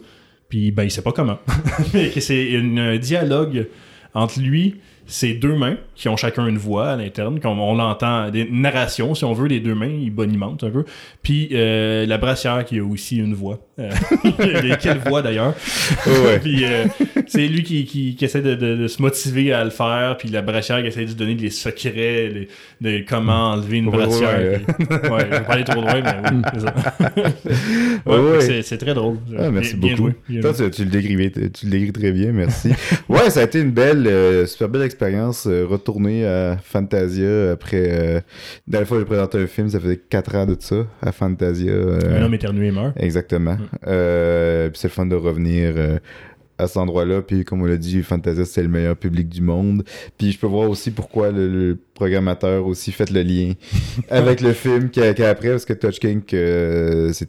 Puis 0.50 0.70
ben 0.72 0.82
il 0.84 0.90
sait 0.90 1.00
pas 1.02 1.12
comment. 1.12 1.38
Mais 1.94 2.10
c'est 2.20 2.54
un 2.56 2.96
dialogue 2.98 3.66
entre 4.12 4.40
lui, 4.40 4.76
ses 5.06 5.34
deux 5.34 5.56
mains 5.56 5.76
qui 5.94 6.08
ont 6.08 6.16
chacun 6.16 6.46
une 6.46 6.58
voix 6.58 6.90
à 6.90 6.96
l'interne, 6.96 7.40
comme 7.40 7.60
on 7.60 7.74
l'entend, 7.74 8.30
des 8.30 8.48
narrations 8.50 9.14
si 9.14 9.24
on 9.24 9.32
veut, 9.32 9.48
les 9.48 9.60
deux 9.60 9.74
mains, 9.74 9.86
ils 9.86 10.10
bonimentent 10.10 10.64
un 10.64 10.70
peu. 10.70 10.84
Puis 11.22 11.48
euh, 11.52 12.06
la 12.06 12.18
brassière 12.18 12.64
qui 12.64 12.78
a 12.78 12.84
aussi 12.84 13.18
une 13.18 13.34
voix. 13.34 13.65
Euh, 13.78 13.90
quelle 14.80 14.98
voix 15.06 15.20
d'ailleurs 15.20 15.54
ouais. 16.06 16.38
puis 16.42 16.64
euh, 16.64 16.86
c'est 17.26 17.46
lui 17.46 17.62
qui, 17.62 17.84
qui, 17.84 18.16
qui 18.16 18.24
essaie 18.24 18.40
de, 18.40 18.54
de- 18.54 18.74
de 18.76 18.88
se 18.88 19.02
motiver 19.02 19.52
à 19.52 19.64
le 19.64 19.70
faire, 19.70 20.16
puis 20.18 20.30
la 20.30 20.40
brassière 20.40 20.80
qui 20.80 20.86
essaie 20.88 21.04
de 21.04 21.12
donner 21.12 21.34
des 21.34 21.50
secrets 21.50 22.28
les- 22.32 22.48
de 22.80 23.04
comment 23.06 23.52
enlever 23.52 23.76
une 23.78 23.90
brassière. 23.90 24.60
puis- 24.60 24.86
ouais, 25.10 25.26
je 25.26 25.36
vais 25.36 25.40
pas 25.42 25.52
aller 25.52 25.64
trop 25.64 25.80
loin, 25.82 26.00
mais 26.00 26.14
oui, 26.32 26.42
c'est 26.54 26.60
ça. 26.60 26.74
ouais, 27.16 28.16
Ouais, 28.18 28.30
ouais. 28.30 28.40
c'est- 28.40 28.62
C'est 28.62 28.78
très 28.78 28.94
drôle. 28.94 29.18
Ah, 29.38 29.50
merci 29.50 29.76
bien, 29.76 29.88
bien 29.88 29.96
beaucoup. 29.96 30.08
joué. 30.10 30.16
bien 30.28 30.40
Toi, 30.40 30.52
tu, 30.54 30.70
tu 30.70 30.84
le 30.84 30.90
décrivais, 30.90 31.30
tu 31.30 31.66
le 31.66 31.70
décris 31.70 31.92
très 31.92 32.12
bien, 32.12 32.32
merci. 32.32 32.70
ouais, 33.10 33.28
ça 33.30 33.40
a 33.40 33.42
été 33.44 33.60
une 33.60 33.72
belle, 33.72 34.06
euh, 34.06 34.46
super 34.46 34.68
belle 34.70 34.82
expérience. 34.82 35.46
euh, 35.46 35.66
retourner 35.68 36.26
à 36.26 36.56
Fantasia 36.62 37.52
après. 37.52 37.86
La 37.86 38.22
dernière 38.66 38.88
fois 38.88 38.96
que 38.96 39.02
j'ai 39.02 39.06
présenté 39.06 39.38
un 39.38 39.46
film, 39.46 39.68
ça 39.68 39.80
faisait 39.80 39.96
4 40.08 40.34
ans 40.36 40.46
de 40.46 40.56
ça, 40.58 40.86
à 41.02 41.12
Fantasia. 41.12 41.72
Un 41.74 42.22
homme 42.22 42.34
éternué 42.34 42.70
meurt. 42.70 42.94
Exactement. 42.98 43.56
Euh, 43.86 44.68
puis 44.68 44.78
c'est 44.78 44.88
le 44.88 44.92
fun 44.92 45.06
de 45.06 45.16
revenir 45.16 45.74
euh, 45.76 45.98
à 46.58 46.66
cet 46.66 46.78
endroit-là. 46.78 47.22
Puis 47.22 47.44
comme 47.44 47.62
on 47.62 47.66
l'a 47.66 47.76
dit, 47.76 48.02
Fantasia, 48.02 48.44
c'est 48.44 48.62
le 48.62 48.68
meilleur 48.68 48.96
public 48.96 49.28
du 49.28 49.42
monde. 49.42 49.84
Puis 50.18 50.32
je 50.32 50.38
peux 50.38 50.46
voir 50.46 50.68
aussi 50.68 50.90
pourquoi 50.90 51.30
le, 51.30 51.48
le 51.48 51.78
programmateur 51.94 52.66
aussi 52.66 52.92
fait 52.92 53.10
le 53.10 53.22
lien 53.22 53.52
avec 54.10 54.40
le 54.40 54.52
film 54.52 54.90
qu'il 54.90 55.02
y 55.02 55.06
a, 55.06 55.14
qu'il 55.14 55.24
y 55.24 55.26
a 55.26 55.30
après, 55.30 55.50
parce 55.50 55.64
que 55.64 55.72
Touch 55.72 55.98
King, 55.98 56.22
euh, 56.34 57.12
c'est 57.12 57.28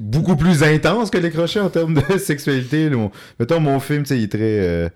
beaucoup 0.00 0.36
plus 0.36 0.62
intense 0.62 1.10
que 1.10 1.18
les 1.18 1.30
crochets 1.30 1.60
en 1.60 1.70
termes 1.70 1.94
de 1.94 2.18
sexualité. 2.18 2.88
là. 2.88 3.10
Mettons, 3.38 3.60
mon 3.60 3.80
film, 3.80 4.04
il 4.10 4.24
est 4.24 4.32
très, 4.32 4.40
euh, 4.42 4.88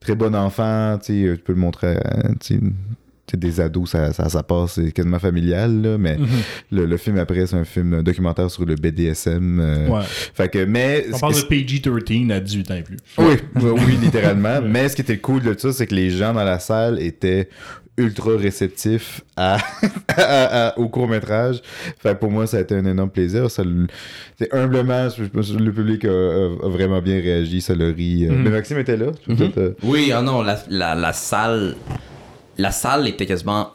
très 0.00 0.14
bon 0.14 0.34
enfant. 0.34 0.98
Tu 1.02 1.38
peux 1.44 1.52
le 1.52 1.58
montrer 1.58 1.96
à 1.96 2.28
des 3.36 3.60
ados, 3.60 3.90
ça, 3.90 4.12
ça, 4.12 4.28
ça 4.28 4.42
passe, 4.42 4.72
c'est 4.74 4.92
quasiment 4.92 5.18
familial, 5.18 5.82
là, 5.82 5.98
mais 5.98 6.16
Mhm. 6.18 6.26
le, 6.72 6.86
le 6.86 6.96
film 6.96 7.18
après, 7.18 7.46
c'est 7.46 7.56
un 7.56 7.64
film 7.64 7.94
un 7.94 8.02
documentaire 8.02 8.50
sur 8.50 8.64
le 8.64 8.74
BDSM. 8.74 9.60
euh, 9.60 9.88
Ouais. 9.88 10.02
Fait 10.04 10.48
que, 10.48 10.64
mais. 10.64 11.06
On 11.12 11.18
parle 11.18 11.34
de 11.34 11.40
PG-13 11.40 12.30
à 12.32 12.40
18 12.40 12.70
ans 12.70 12.74
et 12.76 12.82
plus. 12.82 12.96
Oui, 13.18 13.34
oui, 13.56 13.96
littéralement. 14.02 14.60
Mais 14.62 14.88
ce 14.88 14.96
qui 14.96 15.02
était 15.02 15.18
cool 15.18 15.42
de 15.42 15.54
ça, 15.58 15.72
c'est 15.72 15.86
que 15.86 15.94
les 15.94 16.10
gens 16.10 16.32
dans 16.32 16.44
la 16.44 16.58
salle 16.58 17.00
étaient 17.00 17.48
ultra 17.98 18.36
réceptifs 18.38 19.20
à, 19.36 19.58
à- 20.08 20.68
à- 20.68 20.78
au 20.78 20.88
court 20.88 21.06
métrage. 21.08 21.60
Fait 21.98 22.14
que 22.14 22.20
pour 22.20 22.30
moi, 22.30 22.46
ça 22.46 22.56
a 22.56 22.60
été 22.60 22.74
un 22.74 22.86
énorme 22.86 23.10
plaisir. 23.10 23.50
Ça, 23.50 23.62
humblement, 24.52 25.08
le 25.18 25.70
public 25.72 26.04
a, 26.06 26.48
vraiment 26.68 27.00
bien 27.02 27.20
réagi, 27.20 27.60
ça 27.60 27.74
le 27.74 27.90
rit. 27.90 28.26
Mhm. 28.28 28.42
Mais 28.44 28.50
Maxime 28.50 28.78
était 28.78 28.96
là. 28.96 29.06
peut-être, 29.26 29.58
euh, 29.58 29.74
Oui, 29.82 30.10
ah 30.14 30.22
non, 30.22 30.42
la, 30.42 30.58
la, 30.70 30.94
la 30.94 31.12
salle. 31.12 31.76
La 32.58 32.70
salle 32.70 33.08
était 33.08 33.26
quasiment 33.26 33.70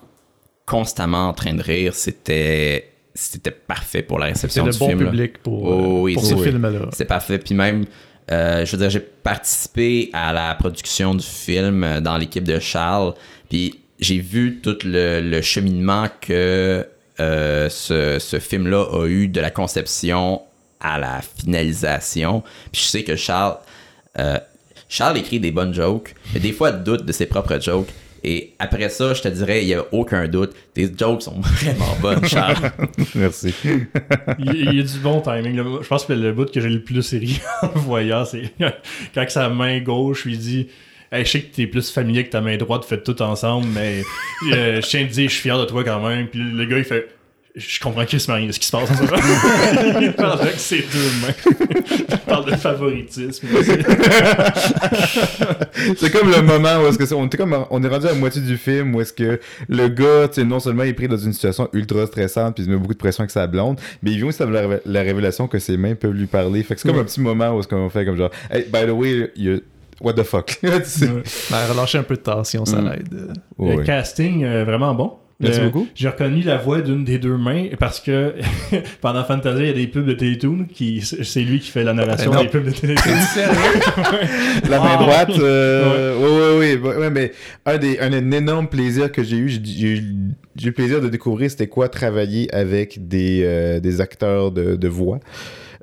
constamment 0.66 1.30
en 1.30 1.34
train 1.34 1.54
de 1.54 1.62
rire. 1.64 1.94
C'était. 1.96 2.92
C'était 3.14 3.50
parfait 3.52 4.04
pour 4.04 4.20
la 4.20 4.28
réception 4.28 4.66
le 4.66 4.72
du 4.72 4.78
bon 4.78 4.90
film. 4.90 5.00
là. 5.04 5.10
public 5.10 5.38
pour, 5.40 5.64
Oh, 5.64 6.02
oui, 6.04 6.14
pour 6.14 6.24
ce 6.24 6.36
oui. 6.36 6.44
film-là. 6.44 6.90
C'est 6.94 7.06
parfait. 7.06 7.40
Puis 7.40 7.56
même, 7.56 7.86
euh, 8.32 8.64
je 8.64 8.72
veux 8.74 8.78
dire, 8.78 8.92
j'ai 8.92 9.00
participé 9.00 10.12
à 10.14 10.32
la 10.34 10.54
production 10.54 11.16
du 11.16 11.26
film 11.26 11.84
euh, 11.84 12.00
dans 12.00 12.16
l'équipe 12.18 12.44
de 12.44 12.60
Charles. 12.60 13.16
Puis 13.50 13.80
j'ai 14.00 14.20
vu 14.20 14.60
tout 14.62 14.78
le, 14.84 15.22
le 15.22 15.42
cheminement 15.42 16.06
que 16.22 16.86
euh, 17.20 17.70
ce, 17.70 18.20
ce 18.20 18.38
film-là 18.38 18.84
a 18.94 19.08
eu 19.08 19.28
de 19.30 19.42
la 19.42 19.50
conception 19.50 20.44
à 20.80 21.00
la 21.00 21.22
finalisation. 21.22 22.44
Puis 22.72 22.82
je 22.84 22.88
sais 22.88 23.04
que 23.04 23.16
Charles, 23.16 23.58
euh, 24.20 24.38
Charles 24.90 25.18
écrit 25.18 25.40
des 25.40 25.50
bonnes 25.50 25.74
jokes, 25.74 26.14
mais 26.36 26.40
des 26.40 26.52
fois 26.54 26.72
doute 26.72 27.04
de 27.04 27.12
ses 27.12 27.26
propres 27.26 27.60
jokes. 27.60 27.90
Et 28.24 28.54
après 28.60 28.90
ça, 28.90 29.14
je 29.14 29.22
te 29.22 29.28
dirais, 29.28 29.64
il 29.64 29.68
n'y 29.68 29.74
a 29.74 29.86
aucun 29.92 30.28
doute. 30.28 30.52
Tes 30.74 30.90
jokes 30.96 31.24
sont 31.24 31.40
vraiment 31.42 31.96
bonnes, 32.02 32.26
Charles. 32.26 32.72
Merci. 33.16 33.54
Il, 34.40 34.54
il 34.54 34.74
y 34.76 34.80
a 34.80 34.84
du 34.84 35.00
bon 35.00 35.22
timing. 35.22 35.58
Je 35.82 35.88
pense 35.88 36.06
que 36.06 36.14
le 36.14 36.34
bout 36.34 36.52
que 36.52 36.60
j'ai 36.60 36.70
le 36.70 36.82
plus 36.82 37.14
ri 37.14 37.40
en 37.62 37.80
voyant, 37.80 38.26
c'est 38.26 38.52
quand 39.14 39.26
que 39.26 39.32
sa 39.32 39.50
main 39.50 39.80
gauche 39.80 40.26
lui 40.26 40.38
dit 40.38 40.68
Hey, 41.12 41.24
je 41.24 41.32
sais 41.32 41.42
que 41.42 41.56
t'es 41.56 41.68
plus 41.68 41.90
familier 41.90 42.26
que 42.26 42.32
ta 42.32 42.42
main 42.42 42.58
droite, 42.58 42.84
faites 42.84 43.04
tout 43.04 43.22
ensemble, 43.22 43.68
mais 43.74 44.02
euh, 44.52 44.82
je 44.82 44.88
tiens 44.88 45.06
à 45.06 45.08
te 45.08 45.14
dire, 45.14 45.30
je 45.30 45.34
suis 45.34 45.44
fier 45.44 45.58
de 45.58 45.64
toi 45.64 45.84
quand 45.86 46.06
même. 46.06 46.28
Puis 46.28 46.40
le 46.40 46.66
gars, 46.66 46.78
il 46.78 46.84
fait 46.84 47.08
Je 47.60 47.80
comprends 47.80 48.06
quasiment 48.06 48.36
rien 48.38 48.46
de 48.48 48.52
ce 48.52 48.60
qui 48.60 48.68
se 48.68 48.72
passe 48.72 48.92
en 48.92 48.96
ce 48.96 49.02
moment. 49.02 49.18
il 50.02 50.14
parle 50.14 50.42
avec 50.42 50.60
ses 50.60 50.78
deux 50.82 51.10
mains. 51.22 51.34
il 52.10 52.18
parle 52.20 52.46
de 52.52 52.56
favoritisme. 52.56 53.48
c'est 55.98 56.12
comme 56.12 56.30
le 56.30 56.42
moment 56.42 56.82
où 56.84 56.88
est-ce 56.88 56.98
que 56.98 57.06
c'est- 57.06 57.16
on 57.16 57.26
était 57.26 57.38
comme 57.38 57.66
on 57.70 57.84
est 57.84 57.88
rendu 57.88 58.06
à 58.06 58.10
la 58.10 58.16
moitié 58.16 58.42
du 58.42 58.58
film 58.58 58.96
où 58.96 59.02
est-ce 59.02 59.14
que 59.14 59.40
le 59.70 59.88
gars, 59.88 60.28
tu 60.28 60.36
sais, 60.42 60.44
non 60.46 60.60
seulement 60.60 60.84
il 60.84 60.90
est 60.90 60.94
pris 60.94 61.08
dans 61.08 61.18
une 61.18 61.34
situation 61.34 61.68
ultra 61.74 62.06
stressante 62.06 62.56
puis 62.56 62.64
il 62.64 62.68
se 62.68 62.72
met 62.72 62.78
beaucoup 62.78 62.94
de 62.94 63.00
pression 63.00 63.22
avec 63.22 63.32
sa 63.32 63.48
blonde, 63.48 63.80
mais 64.04 64.12
il 64.12 64.18
vient 64.18 64.28
aussi 64.28 64.44
avoir 64.44 64.68
la, 64.68 64.78
la 64.86 65.02
révélation 65.02 65.48
que 65.48 65.60
ses 65.60 65.78
mains 65.78 65.96
peuvent 65.96 66.12
lui 66.14 66.28
parler. 66.28 66.62
Fait 66.64 66.76
que 66.76 66.82
c'est 66.82 66.88
comme 66.90 67.00
un 67.00 67.04
petit 67.06 67.22
moment 67.22 67.50
où 67.56 67.60
est-ce 67.60 67.68
qu'on 67.68 67.90
fait 67.90 68.06
comme 68.06 68.18
genre, 68.18 68.32
hey, 68.52 68.66
by 68.72 68.86
the 68.86 68.92
way, 68.92 69.32
you- 69.36 69.62
what 70.02 70.14
the 70.14 70.24
fuck? 70.24 70.60
Ouais. 70.64 70.72
Ben, 71.50 71.66
relâcher 71.72 71.98
un 71.98 72.04
peu 72.04 72.16
de 72.16 72.22
tension, 72.22 72.66
ça 72.66 72.78
Mm. 72.82 72.90
l'aide. 72.90 73.32
Ouais, 73.58 73.72
Le 73.72 73.78
ouais. 73.80 73.84
casting, 73.86 74.44
euh, 74.44 74.64
vraiment 74.64 74.94
bon. 74.94 75.14
Merci 75.40 75.60
Euh, 75.60 75.66
beaucoup. 75.66 75.88
J'ai 75.94 76.10
reconnu 76.10 76.42
la 76.42 76.58
voix 76.58 76.82
d'une 76.82 77.04
des 77.04 77.20
deux 77.20 77.38
mains 77.38 77.66
parce 77.80 78.00
que 78.00 78.34
pendant 79.02 79.24
Fantasia, 79.24 79.62
il 79.64 79.68
y 79.68 79.70
a 79.70 79.74
des 79.74 79.86
pubs 79.86 80.06
de 80.06 80.14
Télétoon 80.14 80.66
qui 80.74 81.02
c'est 81.02 81.42
lui 81.42 81.60
qui 81.60 81.70
fait 81.70 81.84
la 81.84 81.94
narration 81.94 82.32
des 82.42 82.48
pubs 82.48 82.66
de 82.66 82.72
Télétoon. 82.72 83.12
La 84.70 84.80
main 84.80 84.96
Ah. 84.98 85.04
droite, 85.04 85.40
euh, 85.40 86.18
ouais, 86.18 86.76
ouais, 86.78 86.90
ouais, 86.90 86.96
ouais, 86.98 87.10
mais 87.10 87.32
un 87.66 87.78
des 87.78 88.00
un, 88.00 88.12
un 88.14 88.32
énorme 88.32 88.68
plaisir 88.68 89.12
que 89.12 89.24
j'ai 89.24 89.38
eu, 89.38 89.50
j'ai 89.50 89.98
eu 89.98 90.04
le 90.64 90.72
plaisir 90.72 91.02
de 91.02 91.10
découvrir 91.10 91.50
c'était 91.52 91.68
quoi 91.68 91.88
travailler 91.90 92.54
avec 92.54 93.08
des, 93.08 93.42
euh, 93.44 93.80
des 93.80 94.02
acteurs 94.02 94.52
de, 94.52 94.76
de 94.76 94.88
voix. 94.88 95.20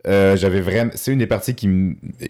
Euh, 0.07 0.37
j'avais 0.37 0.61
vraiment 0.61 0.91
c'est 0.95 1.13
une 1.13 1.19
des 1.19 1.27
parties 1.27 1.55
qui 1.55 1.67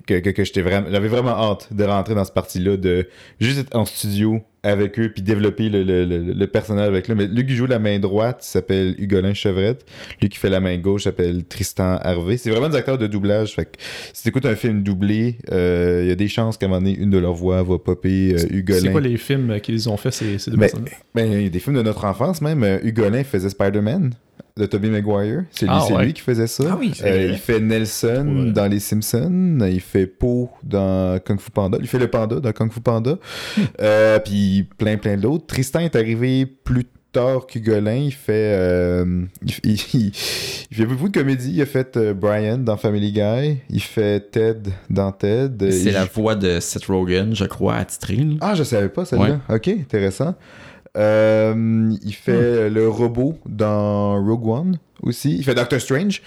que, 0.06 0.20
que, 0.20 0.30
que 0.30 0.44
j'étais 0.44 0.62
vraiment 0.62 0.86
j'avais 0.92 1.08
vraiment 1.08 1.30
hâte 1.32 1.72
de 1.72 1.82
rentrer 1.82 2.14
dans 2.14 2.24
cette 2.24 2.32
partie 2.34 2.60
là 2.60 2.76
de 2.76 3.08
juste 3.40 3.58
être 3.58 3.74
en 3.76 3.84
studio 3.84 4.40
avec 4.62 4.96
eux 5.00 5.10
puis 5.12 5.22
développer 5.22 5.68
le, 5.68 5.82
le, 5.82 6.04
le, 6.04 6.18
le 6.32 6.46
personnage 6.46 6.86
avec 6.86 7.10
eux. 7.10 7.16
Mais 7.16 7.26
lui 7.26 7.44
qui 7.44 7.56
joue 7.56 7.66
la 7.66 7.80
main 7.80 7.98
droite 7.98 8.42
s'appelle 8.42 8.94
Hugolin 8.98 9.34
Chevrette. 9.34 9.84
Lui 10.22 10.28
qui 10.28 10.38
fait 10.38 10.50
la 10.50 10.60
main 10.60 10.78
gauche 10.78 11.02
s'appelle 11.02 11.44
Tristan 11.44 11.98
Harvey. 12.00 12.36
C'est 12.36 12.50
vraiment 12.50 12.68
des 12.68 12.76
acteurs 12.76 12.96
de 12.96 13.08
doublage 13.08 13.54
fait 13.56 13.64
que 13.64 13.78
si 14.12 14.22
t'écoutes 14.22 14.46
un 14.46 14.54
film 14.54 14.84
doublé 14.84 15.38
euh, 15.50 16.02
il 16.04 16.08
y 16.08 16.12
a 16.12 16.14
des 16.14 16.28
chances 16.28 16.56
qu'à 16.56 16.66
un 16.66 16.68
moment 16.68 16.80
donné 16.80 16.96
une 16.96 17.10
de 17.10 17.18
leurs 17.18 17.34
voix 17.34 17.62
va 17.64 17.76
popper 17.78 18.34
euh, 18.34 18.46
Hugolin. 18.56 18.80
C'est 18.80 18.92
quoi 18.92 19.00
les 19.00 19.16
films 19.16 19.60
qu'ils 19.60 19.88
ont 19.88 19.96
fait, 19.96 20.12
ces, 20.12 20.38
ces 20.38 20.52
deux 20.52 20.56
Ben, 20.56 20.70
personnes 20.70 20.88
ben, 21.12 21.32
il 21.32 21.42
y 21.42 21.46
a 21.46 21.48
des 21.50 21.58
films 21.58 21.76
de 21.76 21.82
notre 21.82 22.04
enfance 22.04 22.40
même. 22.40 22.62
Hugolin 22.84 23.24
faisait 23.24 23.48
Spider-Man 23.48 24.12
de 24.56 24.66
Tobey 24.66 24.88
Maguire. 24.88 25.44
C'est 25.50 25.66
lui, 25.66 25.72
Ah, 25.74 25.84
ouais. 25.92 26.04
lui 26.06 26.12
qui 26.12 26.20
faisait 26.22 26.46
ça. 26.46 26.62
Ah 26.70 26.76
oui, 26.78 26.92
c'est 26.94 27.10
Euh, 27.10 27.26
il 27.32 27.38
fait 27.38 27.58
Nelson 27.58 28.44
Ouais. 28.46 28.52
dans 28.52 28.66
Les 28.66 28.78
Simpsons. 28.78 29.58
Il 29.68 29.80
fait 29.80 30.06
Po 30.06 30.48
dans 30.62 31.18
Kung 31.18 31.40
Fu 31.40 31.50
Panda. 31.50 31.76
Il 31.80 31.88
fait 31.88 31.98
le 31.98 32.06
panda 32.08 32.38
dans 32.38 32.52
Kung 32.52 32.70
Fu 32.72 32.80
Panda. 32.80 33.18
Euh, 33.80 34.18
puis 34.20 34.68
plein, 34.78 34.96
plein 34.96 35.16
d'autres. 35.16 35.46
Tristan 35.46 35.80
est 35.80 35.96
arrivé 35.96 36.46
plus 36.46 36.84
tard 37.12 37.46
qu'Hugolin. 37.48 37.94
Il 37.96 38.12
fait, 38.12 38.32
euh, 38.56 39.24
il, 39.42 39.54
il- 39.64 39.72
il- 39.94 40.12
il 40.70 40.76
fait 40.76 40.86
beaucoup 40.86 41.08
de 41.08 41.18
comédie. 41.18 41.52
Il 41.54 41.62
a 41.62 41.66
fait 41.66 41.96
euh, 41.96 42.14
Brian 42.14 42.58
dans 42.58 42.76
Family 42.76 43.10
Guy. 43.12 43.58
Il 43.70 43.80
fait 43.82 44.30
Ted 44.30 44.70
dans 44.88 45.10
Ted. 45.10 45.70
C'est 45.72 45.90
la 45.90 46.04
voix 46.04 46.36
de 46.36 46.60
Seth 46.60 46.84
Rogen, 46.86 47.34
je 47.34 47.44
crois, 47.44 47.74
attitré. 47.74 48.16
là. 48.16 48.34
ah, 48.40 48.54
je 48.54 48.62
savais 48.62 48.88
pas 48.88 49.04
celle-là. 49.04 49.40
Ok, 49.48 49.66
intéressant. 49.68 50.36
Euh, 50.96 51.92
il 52.04 52.14
fait 52.14 52.70
le 52.70 52.88
robot 52.88 53.38
dans 53.46 54.14
Rogue 54.24 54.46
One 54.46 54.78
aussi. 55.02 55.36
Il 55.36 55.42
fait 55.44 55.54
Doctor 55.54 55.80
Strange. 55.80 56.22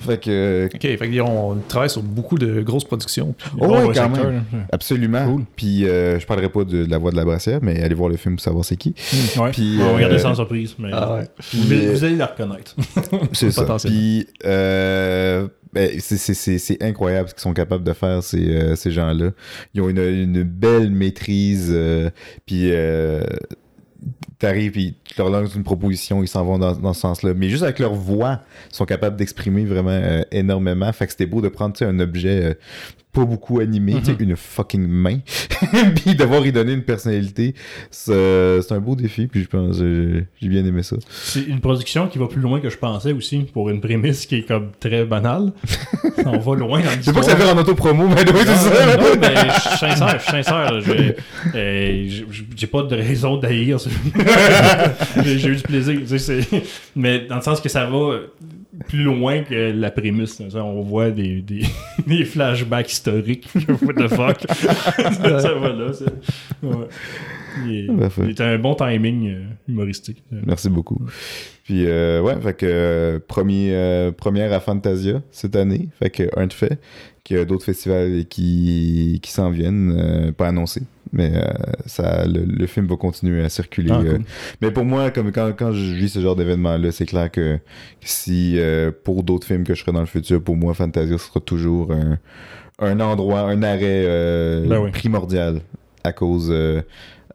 Fait 0.00 0.18
que. 0.20 0.68
Ok, 0.74 0.80
fait 0.82 0.98
qu'ils 0.98 1.22
ont 1.22 1.54
ils 1.56 1.62
travaillent 1.66 1.88
sur 1.90 2.02
beaucoup 2.02 2.36
de 2.36 2.60
grosses 2.60 2.84
productions. 2.84 3.34
Oh, 3.58 3.68
ouais, 3.68 3.94
quand 3.94 4.12
secteur, 4.14 4.30
même. 4.30 4.44
Absolument. 4.70 5.24
Cool. 5.26 5.44
Puis 5.56 5.88
euh, 5.88 6.18
je 6.20 6.26
parlerai 6.26 6.48
pas 6.50 6.64
de, 6.64 6.84
de 6.84 6.90
la 6.90 6.98
voix 6.98 7.10
de 7.10 7.16
la 7.16 7.24
brassière, 7.24 7.60
mais 7.62 7.82
allez 7.82 7.94
voir 7.94 8.10
le 8.10 8.16
film 8.16 8.36
pour 8.36 8.42
savoir 8.44 8.64
c'est 8.64 8.76
qui. 8.76 8.94
Ouais. 9.38 9.50
Puis, 9.50 9.76
on 9.80 9.84
va 9.84 9.90
euh, 9.90 9.94
regarder 9.94 10.18
sans 10.18 10.34
surprise. 10.34 10.74
Mais 10.78 10.90
Ah 10.92 11.14
ouais. 11.14 11.28
vous, 11.54 11.66
Puis, 11.68 11.86
vous 11.86 12.04
allez 12.04 12.16
la 12.16 12.26
reconnaître. 12.26 12.76
C'est 13.32 13.50
ça. 13.50 13.76
Puis 13.82 14.26
euh, 14.44 15.48
ben, 15.72 15.88
c'est- 16.00 16.18
c'est- 16.18 16.34
c'est 16.34 16.58
c'est 16.58 16.82
incroyable 16.82 17.30
ce 17.30 17.34
qu'ils 17.34 17.40
sont 17.42 17.54
capables 17.54 17.82
de 17.84 17.94
faire, 17.94 18.22
ces, 18.22 18.46
euh, 18.56 18.76
ces 18.76 18.90
gens-là. 18.90 19.30
Ils 19.72 19.80
ont 19.80 19.88
une, 19.88 19.98
une 20.00 20.42
belle 20.42 20.90
maîtrise. 20.90 21.70
euh, 21.72 22.10
puis 22.44 22.68
euh, 22.72 23.22
t'arrives, 24.42 24.72
puis 24.72 24.94
tu 25.04 25.14
leur 25.18 25.30
lances 25.30 25.54
une 25.54 25.62
proposition, 25.62 26.22
ils 26.22 26.28
s'en 26.28 26.44
vont 26.44 26.58
dans, 26.58 26.74
dans 26.74 26.92
ce 26.92 27.00
sens-là. 27.00 27.32
Mais 27.34 27.48
juste 27.48 27.62
avec 27.62 27.78
leur 27.78 27.94
voix, 27.94 28.40
ils 28.70 28.76
sont 28.76 28.84
capables 28.84 29.16
d'exprimer 29.16 29.64
vraiment 29.64 29.90
euh, 29.90 30.22
énormément. 30.32 30.92
Fait 30.92 31.06
que 31.06 31.12
c'était 31.12 31.26
beau 31.26 31.40
de 31.40 31.48
prendre 31.48 31.74
un 31.82 32.00
objet 32.00 32.44
euh, 32.44 32.54
pas 33.12 33.24
beaucoup 33.26 33.60
animé, 33.60 34.00
sais, 34.02 34.16
une 34.18 34.36
fucking 34.36 34.86
main, 34.86 35.18
puis 35.96 36.14
devoir 36.14 36.46
y 36.46 36.52
donner 36.52 36.72
une 36.72 36.82
personnalité. 36.82 37.54
C'est 37.90 38.62
c'est 38.62 38.72
un 38.72 38.80
beau 38.80 38.96
défi, 38.96 39.26
puis 39.26 39.42
je 39.42 39.48
pense 39.48 39.78
j'ai 39.78 40.48
bien 40.48 40.64
aimé 40.64 40.82
ça. 40.82 40.96
C'est 41.10 41.42
une 41.42 41.60
production 41.60 42.08
qui 42.08 42.18
va 42.18 42.26
plus 42.26 42.40
loin 42.40 42.58
que 42.60 42.70
je 42.70 42.78
pensais 42.78 43.12
aussi, 43.12 43.40
pour 43.52 43.68
une 43.68 43.80
prémisse 43.82 44.24
qui 44.24 44.36
est 44.36 44.48
comme 44.48 44.70
très 44.80 45.04
banale. 45.04 45.52
on 46.24 46.38
va 46.38 46.56
loin 46.56 46.80
dans 46.80 47.02
sais 47.02 47.12
pas 47.12 47.20
que 47.20 47.26
ça 47.26 47.36
fait 47.36 47.50
en 47.50 47.58
autopromo, 47.58 48.08
mais 48.08 48.22
oui, 48.32 48.40
c'est 48.46 48.54
ça. 48.56 48.96
non, 48.96 49.04
mais 49.20 49.34
je 49.54 49.60
suis 49.60 49.78
sincère, 49.78 50.18
je 50.18 50.22
suis 50.22 50.32
sincère. 50.32 50.80
J'ai 50.80 51.16
euh, 51.54 52.24
j'ai- 52.56 52.66
pas 52.66 52.82
de 52.84 52.96
raison 52.96 53.36
d'haïr. 53.36 53.76
J'ai 55.22 55.48
eu 55.48 55.56
du 55.56 55.62
plaisir. 55.62 56.00
c'est- 56.18 56.48
Mais 56.96 57.26
dans 57.26 57.36
le 57.36 57.42
sens 57.42 57.60
que 57.60 57.68
ça 57.68 57.84
va 57.84 58.20
plus 58.88 59.02
loin 59.04 59.42
que 59.42 59.72
la 59.72 59.90
prémisse. 59.90 60.40
On 60.54 60.82
voit 60.82 61.10
des, 61.10 61.40
des, 61.42 61.62
des 62.06 62.24
flashbacks 62.24 62.90
historiques. 62.92 63.48
What 63.82 63.94
the 63.94 64.08
fuck? 64.08 64.44
ça 64.50 65.54
va 65.54 65.72
là. 65.72 65.92
c'est- 65.92 66.04
ouais. 66.66 66.86
Il, 67.66 67.90
Ah, 68.38 68.44
un 68.44 68.58
bon 68.58 68.74
timing 68.74 69.28
euh, 69.28 69.42
humoristique. 69.68 70.22
Merci 70.30 70.70
beaucoup. 70.70 70.98
Puis, 71.64 71.84
euh, 71.86 72.22
ouais, 72.22 72.34
fait 72.40 72.54
que 72.54 72.66
euh, 72.66 73.18
premier, 73.28 74.10
première 74.16 74.52
à 74.54 74.60
Fantasia 74.60 75.22
cette 75.30 75.54
année. 75.54 75.88
Fait 75.98 76.08
que, 76.08 76.30
un 76.36 76.46
de 76.46 76.52
fait, 76.54 76.80
qu'il 77.24 77.36
y 77.36 77.40
a 77.40 77.44
d'autres 77.44 77.64
festivals 77.64 78.24
qui, 78.28 79.20
qui 79.22 79.30
s'en 79.30 79.50
viennent, 79.50 79.94
euh, 79.98 80.32
pas 80.32 80.48
annoncés. 80.48 80.82
Mais 81.12 81.30
euh, 81.34 81.42
ça, 81.86 82.26
le, 82.26 82.44
le 82.44 82.66
film 82.66 82.86
va 82.86 82.96
continuer 82.96 83.44
à 83.44 83.48
circuler. 83.50 83.90
Ah, 83.92 84.00
euh. 84.02 84.12
cool. 84.16 84.24
Mais 84.62 84.70
pour 84.70 84.84
moi, 84.84 85.10
comme 85.10 85.30
quand, 85.30 85.52
quand 85.56 85.72
je 85.72 85.92
vis 85.94 86.08
ce 86.08 86.20
genre 86.20 86.36
d'événement-là, 86.36 86.90
c'est 86.90 87.04
clair 87.06 87.30
que 87.30 87.58
si 88.00 88.58
pour 89.04 89.22
d'autres 89.22 89.46
films 89.46 89.64
que 89.64 89.74
je 89.74 89.82
ferai 89.82 89.92
dans 89.92 90.00
le 90.00 90.06
futur, 90.06 90.42
pour 90.42 90.56
moi, 90.56 90.72
Fantasia 90.74 91.18
sera 91.18 91.40
toujours 91.40 91.92
un, 91.92 92.18
un 92.78 92.98
endroit, 93.00 93.40
un 93.40 93.62
arrêt 93.62 94.06
Ben 94.66 94.78
oui. 94.80 94.90
primordial 94.90 95.60
à 96.02 96.12
cause. 96.12 96.52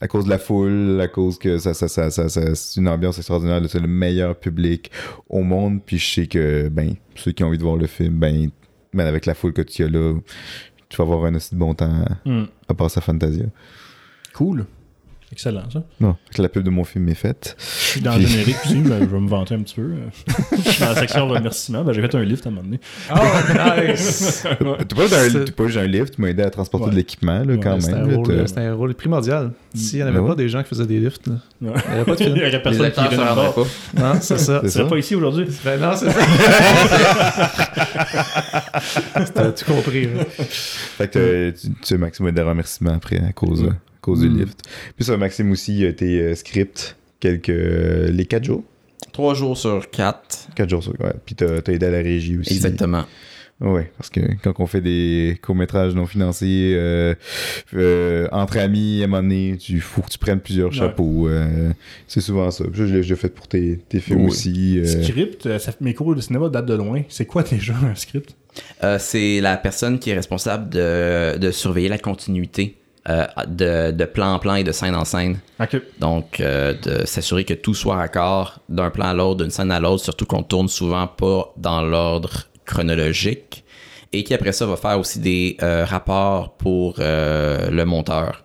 à 0.02 0.08
cause 0.08 0.26
de 0.26 0.30
la 0.32 0.38
foule, 0.40 1.00
à 1.02 1.08
cause 1.08 1.38
que 1.40 1.58
ça, 1.60 1.74
ça, 1.74 1.88
ça, 1.88 2.10
ça, 2.12 2.30
ça- 2.30 2.56
c'est 2.56 2.80
une 2.80 2.88
ambiance 2.88 3.18
extraordinaire, 3.20 3.62
c'est 3.68 3.80
le 3.80 3.88
meilleur 3.88 4.36
public 4.36 4.92
au 5.30 5.42
monde, 5.44 5.80
puis 5.86 5.98
je 6.00 6.14
sais 6.14 6.28
que, 6.28 6.68
ben, 6.70 6.96
ceux 7.16 7.32
qui 7.32 7.44
ont 7.44 7.48
envie 7.48 7.58
de 7.58 7.64
voir 7.64 7.78
le 7.78 7.88
film, 7.88 8.14
ben, 8.16 8.50
ben 8.94 9.06
avec 9.08 9.26
la 9.26 9.34
foule 9.34 9.54
que 9.54 9.62
tu 9.62 9.84
as 9.84 9.90
là, 9.90 10.16
tu 10.90 10.98
vas 10.98 11.04
avoir 11.04 11.26
un 11.26 11.36
aussi 11.36 11.54
de 11.54 11.60
bon 11.60 11.74
temps 11.74 12.04
à, 12.26 12.30
hmm. 12.30 12.48
à 12.68 12.74
passer 12.74 13.00
à 13.00 13.02
Fantasia. 13.02 13.46
Cool. 14.34 14.66
Excellent, 15.32 15.70
ça. 15.72 15.84
Non, 16.00 16.16
que 16.34 16.42
la 16.42 16.48
pub 16.50 16.64
de 16.64 16.70
mon 16.70 16.84
film 16.86 17.08
est 17.10 17.14
faite. 17.14 17.56
Je 17.60 17.64
suis 17.66 18.02
dans 18.02 18.14
le 18.14 18.20
Puis- 18.20 18.28
générique 18.28 18.56
aussi, 18.66 18.76
mais 18.78 19.00
je 19.02 19.06
vais 19.06 19.20
me 19.20 19.28
vanter 19.28 19.56
un 19.56 19.60
petit 19.62 19.76
peu. 19.76 19.82
euh. 19.82 19.96
Je 20.66 20.70
suis 20.72 20.80
dans 20.82 20.90
la 20.90 20.96
section 20.96 21.28
remerciements. 21.28 21.84
Ben, 21.84 21.92
j'ai 21.94 22.02
fait 22.02 22.16
un 22.16 22.24
lift 22.24 22.46
à 22.46 22.50
un 22.50 22.54
moment 22.54 22.64
donné. 22.66 22.80
Oh, 23.14 23.18
nice! 23.92 24.44
T'as 24.50 24.56
pas, 24.56 24.78
pas 24.86 25.66
juste 25.68 25.78
un 25.78 25.86
lift, 25.88 26.16
tu 26.16 26.22
m'as 26.22 26.30
aidé 26.30 26.44
à 26.44 26.50
transporter 26.50 26.86
Ouais. 26.86 26.92
de 26.92 26.96
l'équipement, 26.96 27.42
Ouais, 27.42 27.60
quand 27.62 27.80
C'était 27.82 27.94
un, 27.96 28.06
même. 28.08 28.48
c'était 28.48 28.62
un 28.62 28.74
rôle 28.74 28.94
primordial. 28.96 29.52
S'il 29.76 29.98
n'y 30.00 30.04
en 30.04 30.08
avait 30.08 30.20
Ben 30.20 30.28
pas 30.28 30.36
des 30.36 30.48
gens 30.50 30.64
qui 30.64 30.70
faisaient 30.70 30.86
des 30.88 31.00
lifts, 31.00 31.28
là, 31.28 31.34
il 31.62 31.68
n'y 31.68 31.74
avait 31.74 32.06
pas 32.06 32.16
de 32.16 32.24
Il 32.24 32.32
aurait 32.42 32.62
personne 32.64 32.92
qui 32.92 33.02
le 33.16 33.36
bord. 33.36 33.54
pas. 33.54 34.02
Non, 34.02 34.14
c'est 34.22 34.38
ça. 34.40 34.60
C'est 34.62 34.68
Tu 34.68 34.72
serais 34.74 34.88
pas 34.88 34.98
ici 34.98 35.14
aujourd'hui. 35.16 35.46
Ben 35.66 35.80
non, 35.80 35.92
c'est 35.96 36.10
ça. 36.10 36.22
T'as 39.34 39.52
tout 39.52 39.66
compris. 39.66 40.08
Fait 40.40 41.08
que 41.10 41.50
t'as- 41.52 41.60
tu, 41.60 41.68
tu 41.84 41.94
as 41.94 41.98
Maxime 41.98 42.28
a 42.28 42.32
des 42.32 42.42
remerciements 42.42 42.94
après 42.94 43.18
à 43.18 43.32
cause, 43.34 43.64
à 43.64 43.74
cause 44.08 44.22
du 44.22 44.30
Mm. 44.30 44.40
lift. 44.40 44.62
Puis 44.96 45.06
ça, 45.06 45.18
Maxime 45.18 45.52
aussi 45.52 45.86
a 45.86 45.90
été 45.90 46.20
euh, 46.22 46.36
script 46.36 46.96
quelques. 47.20 47.50
euh, 47.50 48.10
les 48.12 48.26
4 48.26 48.44
jours. 48.44 48.64
Trois 49.14 49.34
jours 49.34 49.58
sur 49.58 49.90
quatre. 49.90 50.48
4 50.56 50.70
jours, 50.70 50.84
ouais. 51.00 51.14
Puis 51.26 51.36
t'as 51.36 51.58
as 51.66 51.72
aidé 51.72 51.86
à 51.86 51.92
la 51.92 51.98
régie 52.02 52.38
aussi. 52.38 52.54
Exactement. 52.54 53.06
Ouais, 53.60 53.92
parce 53.98 54.12
que 54.12 54.20
quand 54.44 54.54
on 54.60 54.68
fait 54.68 54.82
des 54.82 55.40
courts-métrages 55.42 55.96
non 55.96 56.06
financés 56.06 56.74
euh, 56.76 57.16
euh, 57.74 58.28
entre 58.32 58.60
amis, 58.60 59.02
à 59.02 59.06
un 59.06 59.08
moment 59.08 59.24
donné, 59.24 59.58
tu 59.60 59.80
faut 59.80 60.02
que 60.04 60.10
tu 60.12 60.20
prennes 60.20 60.40
plusieurs 60.40 60.70
Ouais. 60.70 60.76
chapeaux. 60.76 61.28
euh, 61.28 61.72
c'est 62.08 62.22
souvent 62.22 62.52
ça. 62.52 62.66
Je 62.72 62.84
l'ai 62.84 63.02
je 63.02 63.10
l'ai 63.10 63.16
fait 63.16 63.30
pour 63.30 63.48
tes, 63.48 63.80
tes 63.90 64.00
films 64.00 64.22
Oui. 64.22 64.28
aussi. 64.28 64.78
euh, 64.80 65.04
Script, 65.04 65.58
ça, 65.58 65.72
mes 65.82 65.96
cours 65.96 66.14
de 66.14 66.22
cinéma 66.22 66.50
datent 66.50 66.68
de 66.68 66.76
loin. 66.76 67.02
C'est 67.10 67.26
quoi 67.26 67.42
déjà 67.42 67.74
un 67.84 67.96
script? 67.96 68.36
Euh, 68.84 68.98
c'est 69.00 69.42
la 69.42 69.58
personne 69.58 69.98
qui 69.98 70.12
est 70.12 70.16
responsable 70.16 70.70
de, 70.70 71.38
de 71.40 71.50
surveiller 71.50 71.90
la 71.90 71.98
continuité 71.98 72.76
euh, 72.76 72.87
de, 73.48 73.92
de 73.92 74.06
plan 74.06 74.34
en 74.34 74.40
plan 74.40 74.56
et 74.56 74.64
de 74.64 74.72
scène 74.72 74.96
en 74.96 75.06
scène. 75.06 75.40
Donc, 76.00 76.40
euh, 76.40 76.74
de 76.74 77.06
s'assurer 77.06 77.46
que 77.46 77.54
tout 77.54 77.74
soit 77.74 77.96
raccord 77.96 78.60
d'un 78.70 78.90
plan 78.90 79.06
à 79.08 79.14
l'autre, 79.14 79.42
d'une 79.44 79.52
scène 79.52 79.72
à 79.72 79.80
l'autre, 79.80 80.04
surtout 80.04 80.26
qu'on 80.26 80.44
tourne 80.44 80.68
souvent 80.68 81.08
pas 81.08 81.54
dans 81.58 81.82
l'ordre 81.82 82.44
chronologique. 82.66 83.64
Et 84.14 84.24
qui 84.24 84.34
après 84.34 84.52
ça 84.54 84.66
va 84.66 84.78
faire 84.78 85.00
aussi 85.00 85.20
des 85.20 85.58
euh, 85.62 85.84
rapports 85.86 86.56
pour 86.58 86.96
euh, 87.00 87.70
le 87.70 87.86
monteur. 87.86 88.44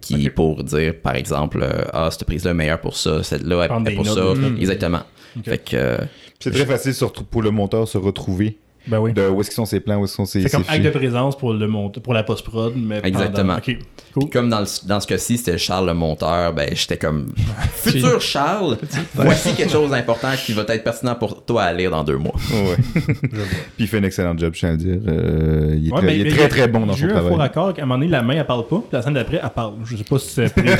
Qui, 0.00 0.28
pour 0.28 0.62
dire, 0.64 0.94
par 1.02 1.14
exemple, 1.14 1.60
euh, 1.62 1.82
ah, 1.94 2.10
cette 2.10 2.24
prise-là 2.24 2.50
est 2.50 2.54
meilleure 2.54 2.80
pour 2.80 2.94
ça, 2.94 3.22
celle-là 3.22 3.64
est 3.64 3.68
Prendre 3.68 3.86
est 3.86 3.90
des 3.92 3.96
pour 3.96 4.04
notes, 4.04 4.36
ça. 4.36 4.42
notes. 4.42 4.60
Exactement. 4.60 5.00
Ok. 5.38 5.44
Fait 5.46 5.58
que, 5.58 5.76
euh, 5.76 5.98
C'est 6.40 6.50
très 6.50 6.66
facile 6.66 6.92
surtout 6.92 7.24
pour 7.24 7.40
le 7.40 7.50
monteur 7.50 7.88
se 7.88 7.96
retrouver 7.96 8.58
Ben 8.86 8.98
oui. 9.00 9.12
de 9.12 9.28
où 9.28 9.40
est-ce 9.40 9.48
qu'ils 9.50 9.56
sont 9.56 9.64
ses 9.64 9.80
plans, 9.80 9.96
où 9.96 10.04
est-ce 10.04 10.12
qu'ils 10.12 10.24
sont 10.26 10.30
ses, 10.30 10.42
C'est 10.42 10.50
comme 10.50 10.64
ses 10.64 10.70
acte 10.72 10.84
de 10.84 10.90
présence 10.90 11.38
pour, 11.38 11.52
le 11.54 11.66
mont- 11.66 11.88
pour 11.90 12.12
la 12.14 12.22
post-prod, 12.22 12.74
mais 12.76 13.00
pendant- 13.00 13.08
Exactement. 13.20 13.56
Ok. 13.56 13.76
Cool. 14.12 14.30
Comme 14.30 14.48
dans, 14.48 14.60
le- 14.60 14.86
dans 14.86 15.00
ce 15.00 15.06
cas-ci, 15.06 15.38
c'était 15.38 15.58
Charles 15.58 15.86
le 15.86 15.94
monteur, 15.94 16.52
ben 16.52 16.68
j'étais 16.72 16.96
comme 16.98 17.32
futur 17.74 18.20
Charles, 18.20 18.76
voici 19.14 19.54
quelque 19.54 19.72
chose 19.72 19.90
d'important 19.90 20.32
qui 20.36 20.52
va 20.52 20.62
être 20.68 20.84
pertinent 20.84 21.14
pour 21.16 21.44
toi 21.44 21.62
à 21.64 21.72
lire 21.72 21.90
dans 21.90 22.04
deux 22.04 22.16
mois. 22.18 22.34
Ouais. 22.52 22.76
Puis 23.04 23.40
il 23.80 23.86
fait 23.88 23.98
un 23.98 24.02
excellent 24.04 24.36
job, 24.38 24.52
je 24.54 24.58
tiens 24.60 24.68
à 24.68 24.72
le 24.72 24.78
dire. 24.78 24.98
Euh, 25.08 25.74
il 25.76 25.88
est, 25.88 25.92
Ouais, 25.92 25.98
très, 25.98 26.06
mais- 26.06 26.14
il 26.16 26.20
est 26.20 26.24
mais 26.30 26.36
très 26.36 26.48
très 26.48 26.68
bon 26.68 26.86
dans 26.86 26.92
J'ai 26.92 27.02
son 27.02 27.08
eu 27.08 27.12
un 27.12 27.14
faux 27.16 27.20
travail. 27.22 27.38
raccord, 27.38 27.74
qu'à 27.74 27.82
un 27.82 27.86
moment 27.86 27.98
donné, 27.98 28.10
la 28.10 28.22
main, 28.22 28.34
elle 28.34 28.46
parle 28.46 28.66
pas, 28.68 28.76
puis 28.76 28.88
la 28.92 29.02
scène 29.02 29.14
d'après, 29.14 29.40
elle 29.42 29.50
parle. 29.50 29.74
Je 29.84 29.96
sais 29.96 30.04
pas 30.04 30.18
si 30.18 30.28
c'est 30.28 30.52
prévu. 30.54 30.70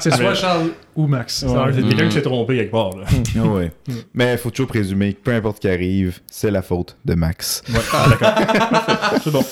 C'est 0.00 0.10
soit 0.14 0.30
Mais- 0.30 0.34
Charles 0.34 0.68
ou 0.96 1.06
Max. 1.06 1.44
C'est 1.46 1.46
un 1.56 1.72
quelqu'un 1.72 2.06
qui 2.08 2.14
s'est 2.14 2.22
trompé 2.22 2.56
quelque 2.56 2.70
part. 2.70 2.90
Là. 2.96 3.42
Ouais. 3.44 3.72
Mais 4.14 4.32
il 4.32 4.38
faut 4.38 4.50
toujours 4.50 4.68
présumer 4.68 5.12
que 5.14 5.20
peu 5.22 5.32
importe 5.32 5.58
qui 5.60 5.68
arrive, 5.68 6.20
c'est 6.36 6.50
la 6.50 6.62
faute 6.62 6.96
de 7.04 7.14
Max. 7.14 7.62
Ouais, 7.68 7.80
ah, 7.92 8.06
d'accord. 8.10 9.20
c'est 9.22 9.30
bon. 9.30 9.44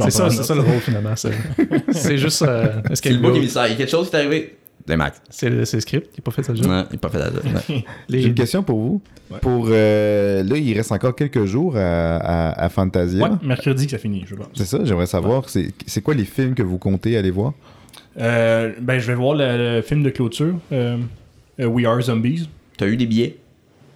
C'est 0.00 0.10
ça, 0.12 0.30
c'est 0.30 0.44
ça 0.44 0.54
le 0.54 0.60
rôle 0.60 0.78
finalement. 0.80 1.16
C'est 1.16 1.32
c'est 1.90 2.16
juste. 2.18 2.42
euh, 2.42 2.80
est-ce 2.88 3.02
C'est 3.02 3.10
le 3.12 3.34
émissaire. 3.36 3.66
Il 3.66 3.70
y 3.70 3.74
a 3.74 3.76
quelque 3.76 3.90
chose 3.90 4.08
qui 4.08 4.14
est 4.14 4.20
arrivé. 4.20 4.56
Des 4.86 4.96
Max. 4.96 5.20
C'est 5.30 5.48
le, 5.50 5.64
c'est 5.64 5.78
le 5.78 5.80
script, 5.80 6.10
il 6.14 6.20
n'a 6.20 6.22
pas 6.24 6.30
fait 6.30 6.42
sa 6.42 6.54
job. 6.54 6.66
Non, 6.66 6.84
il 6.90 6.94
n'a 6.94 6.98
pas 7.00 7.08
fait 7.08 7.18
la 7.18 7.30
job. 7.32 7.42
Les- 8.08 8.20
J'ai 8.22 8.28
une 8.28 8.34
question 8.34 8.62
pour 8.62 8.78
vous. 8.78 9.02
Ouais. 9.30 9.38
Pour 9.40 9.66
euh, 9.70 10.42
là, 10.44 10.56
il 10.58 10.76
reste 10.76 10.92
encore 10.92 11.16
quelques 11.16 11.46
jours 11.46 11.76
à, 11.76 12.16
à, 12.18 12.64
à 12.64 12.68
Fantasia. 12.68 13.24
Ouais, 13.24 13.30
mercredi 13.42 13.86
que 13.86 13.90
ça 13.92 13.98
finit, 13.98 14.24
je 14.28 14.34
pense. 14.36 14.46
C'est 14.54 14.66
ça, 14.66 14.78
j'aimerais 14.84 15.06
savoir, 15.06 15.48
c'est 15.48 15.72
c'est 15.86 16.02
quoi 16.02 16.14
les 16.14 16.26
films 16.26 16.54
que 16.54 16.62
vous 16.62 16.76
comptez 16.78 17.16
aller 17.16 17.30
voir? 17.30 17.54
Euh, 18.20 18.72
ben, 18.80 18.98
je 19.00 19.06
vais 19.08 19.14
voir 19.14 19.34
le, 19.34 19.76
le 19.76 19.82
film 19.82 20.02
de 20.02 20.10
clôture, 20.10 20.54
euh, 20.70 20.98
euh, 21.60 21.64
We 21.66 21.86
Are 21.86 22.00
Zombies. 22.02 22.48
T'as 22.76 22.86
eu 22.86 22.96
des 22.96 23.06
billets? 23.06 23.38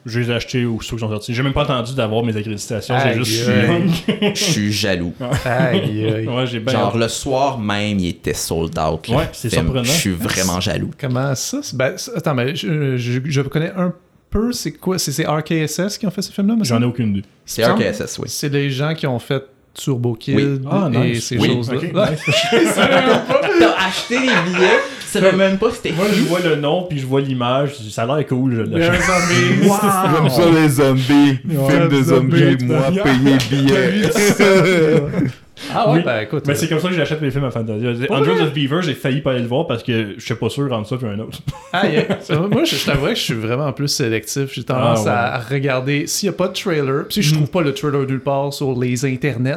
Je 0.08 0.20
les 0.20 0.30
ai 0.30 0.34
achetés 0.34 0.64
aux 0.64 0.80
ceux 0.80 0.96
qui 0.96 1.00
sont 1.00 1.08
sortis. 1.10 1.34
J'ai 1.34 1.42
même 1.42 1.52
pas 1.52 1.62
attendu 1.62 1.94
d'avoir 1.94 2.24
mes 2.24 2.36
accréditations. 2.36 2.94
J'ai 2.98 3.08
Aïe, 3.10 3.24
juste. 3.24 3.48
Je 4.34 4.44
suis 4.44 4.72
jaloux. 4.72 5.12
Aïe, 5.44 6.04
aïe. 6.14 6.26
ouais, 6.26 6.46
j'ai 6.46 6.60
bien. 6.60 6.72
Genre, 6.72 6.96
le 6.96 7.08
soir 7.08 7.58
même, 7.58 7.98
il 7.98 8.08
était 8.08 8.34
sold 8.34 8.78
out. 8.78 9.08
Ouais, 9.08 9.28
c'est 9.32 9.50
surprenant. 9.50 9.84
Je 9.84 9.90
suis 9.90 10.10
vraiment 10.10 10.60
jaloux. 10.60 10.90
Comment 11.00 11.34
ça? 11.34 11.58
c'est- 11.62 11.76
Ben, 11.76 11.92
c'est- 11.96 12.16
attends, 12.16 12.34
mais 12.34 12.54
je, 12.56 12.96
je, 12.96 13.20
je 13.24 13.40
connais 13.42 13.70
un 13.76 13.92
peu, 14.30 14.52
c'est 14.52 14.72
quoi? 14.72 14.98
C'est 14.98 15.12
c'est 15.12 15.26
RKSS 15.26 15.98
qui 15.98 16.06
ont 16.06 16.10
fait 16.10 16.22
ce 16.22 16.32
film-là? 16.32 16.54
J'en 16.62 16.82
ai 16.82 16.84
aucune 16.86 17.10
idée. 17.16 17.24
C'est 17.46 17.64
RKSS, 17.64 18.18
oui. 18.18 18.28
C'est 18.28 18.48
les 18.50 18.70
gens 18.70 18.94
qui 18.94 19.06
ont 19.06 19.18
fait 19.18 19.42
Turbo 19.74 20.14
Kid 20.14 20.34
Oui. 20.36 20.60
Ah, 20.70 20.90
et 20.92 20.98
nice. 21.12 21.26
ces 21.26 21.38
Oui. 21.38 21.48
choses-là. 21.48 21.76
Ok, 21.78 21.82
Ouais. 21.94 22.10
nice. 22.10 22.74
T'as 22.74 23.86
acheté 23.86 24.18
les 24.18 24.26
billets? 24.26 24.78
Savais 25.08 25.32
même 25.32 25.56
pas 25.58 25.70
c'était 25.70 25.92
Moi, 25.92 26.04
je 26.14 26.22
vois 26.22 26.40
le 26.40 26.56
nom, 26.56 26.82
puis 26.88 26.98
je 26.98 27.06
vois 27.06 27.20
l'image. 27.20 27.76
Ça 27.90 28.02
a 28.02 28.06
l'air 28.18 28.26
cool. 28.26 28.54
Je 28.56 28.62
y 28.62 28.78
l'achète. 28.78 29.00
J'aime 29.02 30.28
ça 30.28 30.50
les 30.50 30.68
zombies. 30.68 31.38
Ouais, 31.48 31.70
Film 31.70 31.88
de 31.88 32.02
zombies, 32.02 32.64
moi, 32.64 32.82
payer 33.04 33.36
billet. 33.50 34.02
Ah 35.74 35.90
ouais, 35.90 35.96
Oui. 35.98 36.02
ben 36.04 36.20
écoute. 36.20 36.44
Mais 36.46 36.52
euh, 36.52 36.56
c'est 36.56 36.68
comme 36.68 36.78
ça 36.78 36.88
que 36.88 36.94
j'achète 36.94 37.20
mes 37.20 37.32
films 37.32 37.44
à 37.44 37.50
Fantasia. 37.50 37.90
Hundreds 38.10 38.40
of 38.42 38.52
Beaver, 38.54 38.80
j'ai 38.82 38.94
failli 38.94 39.20
pas 39.22 39.32
aller 39.32 39.40
le 39.42 39.48
voir 39.48 39.66
parce 39.66 39.82
que 39.82 40.14
je 40.16 40.24
suis 40.24 40.34
pas 40.36 40.48
sûr 40.48 40.72
entre 40.72 40.88
ça 40.88 40.96
puis 40.96 41.06
un 41.08 41.18
autre. 41.18 41.40
Ah, 41.72 41.88
yeah. 41.88 42.04
Moi, 42.48 42.62
je, 42.62 42.76
je 42.76 42.86
t'avouerais 42.86 43.14
que 43.14 43.18
je 43.18 43.24
suis 43.24 43.34
vraiment 43.34 43.72
plus 43.72 43.88
sélectif. 43.88 44.52
J'ai 44.52 44.62
tendance 44.62 45.04
Ah, 45.06 45.34
à 45.34 45.38
regarder. 45.40 46.06
S'il 46.06 46.28
n'y 46.28 46.34
a 46.34 46.38
pas 46.38 46.46
de 46.46 46.52
trailer, 46.52 47.06
puis 47.08 47.14
si 47.14 47.22
je 47.22 47.30
Mhm. 47.32 47.38
trouve 47.38 47.50
pas 47.50 47.62
le 47.62 47.74
trailer 47.74 48.06
nulle 48.06 48.20
part 48.20 48.52
sur 48.52 48.78
les 48.78 49.04
internets, 49.04 49.56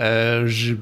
euh, 0.00 0.44
je 0.46 0.74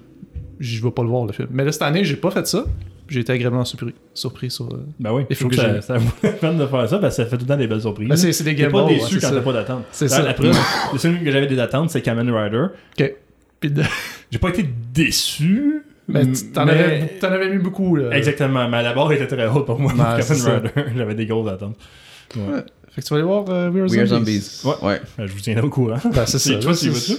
je 0.60 0.82
vais 0.82 0.90
pas 0.90 1.02
le 1.02 1.08
voir 1.08 1.24
le 1.24 1.32
film. 1.32 1.48
Mais 1.52 1.64
là, 1.64 1.72
cette 1.72 1.82
année, 1.82 2.04
j'ai 2.04 2.16
pas 2.16 2.30
fait 2.30 2.46
ça. 2.46 2.64
J'ai 3.08 3.20
été 3.20 3.32
agréablement 3.32 3.64
surpris, 3.64 3.94
surpris 4.14 4.50
sur. 4.50 4.66
euh, 4.66 4.84
Ben 5.00 5.12
oui, 5.12 5.24
Il 5.30 5.36
faut 5.36 5.48
que 5.48 5.56
que 5.56 5.60
ça, 5.62 5.80
ça 5.82 5.98
vaut 5.98 6.10
la 6.22 6.30
peine 6.30 6.58
de 6.58 6.66
faire 6.66 6.88
ça 6.88 6.98
parce 6.98 7.16
que 7.16 7.22
ça 7.22 7.28
fait 7.28 7.36
tout 7.36 7.44
le 7.44 7.48
temps 7.48 7.56
des 7.56 7.66
belles 7.66 7.80
surprises. 7.80 8.08
Ben, 8.08 8.16
c'est 8.16 8.32
c'est 8.32 8.44
des 8.44 8.54
T'es 8.54 8.62
Game 8.62 8.72
pas 8.72 8.84
déçu 8.84 9.14
ouais, 9.16 9.20
quand 9.20 9.30
t'as 9.30 9.40
pas 9.40 9.52
d'attente. 9.52 9.84
C'est 9.92 10.08
ça. 10.08 10.22
La 10.22 10.34
preuve, 10.34 10.56
le 10.92 10.98
film 10.98 11.22
que 11.24 11.30
j'avais 11.30 11.46
des 11.46 11.58
attentes, 11.58 11.90
c'est 11.90 12.02
Kamen 12.02 12.30
Rider. 12.30 12.66
Ok. 12.98 13.14
Puis 13.60 13.70
de- 13.70 13.82
J'ai 14.30 14.38
pas 14.38 14.50
été 14.50 14.64
déçu. 14.92 15.82
Mais 16.06 16.24
tu- 16.30 16.52
t'en 16.52 16.64
mais- 16.64 16.72
avais, 16.72 17.06
t'en 17.20 17.28
avais 17.32 17.50
mis 17.50 17.58
beaucoup, 17.62 17.96
là. 17.96 18.16
Exactement, 18.16 18.68
mais 18.68 18.82
la 18.82 18.94
barre 18.94 19.12
était 19.12 19.26
très 19.26 19.46
haute 19.46 19.66
pour 19.66 19.78
moi. 19.78 19.92
c'est 20.20 20.36
Kamen. 20.42 20.62
Rider, 20.74 20.90
j'avais 20.96 21.14
des 21.14 21.26
grosses 21.26 21.50
attentes. 21.50 21.76
Ouais. 22.36 22.42
Ouais. 22.54 22.60
Fait 22.98 23.02
que 23.02 23.06
tu 23.06 23.14
vas 23.14 23.18
aller 23.18 23.26
voir 23.28 23.44
euh, 23.48 23.70
We 23.70 23.82
Are 23.82 23.88
We 23.90 23.98
Are 24.00 24.06
Zombies. 24.06 24.40
Zombies. 24.40 24.80
Ouais. 24.82 24.88
ouais. 24.88 25.00
Ben, 25.16 25.26
je 25.26 25.32
vous 25.32 25.38
tiendrai 25.40 25.64
au 25.64 25.70
courant. 25.70 25.98
Ben, 26.12 26.26
c'est 26.26 26.38
ça. 26.40 26.54
Toi, 26.58 26.74
tu 26.74 26.88
vas-tu? 26.90 27.12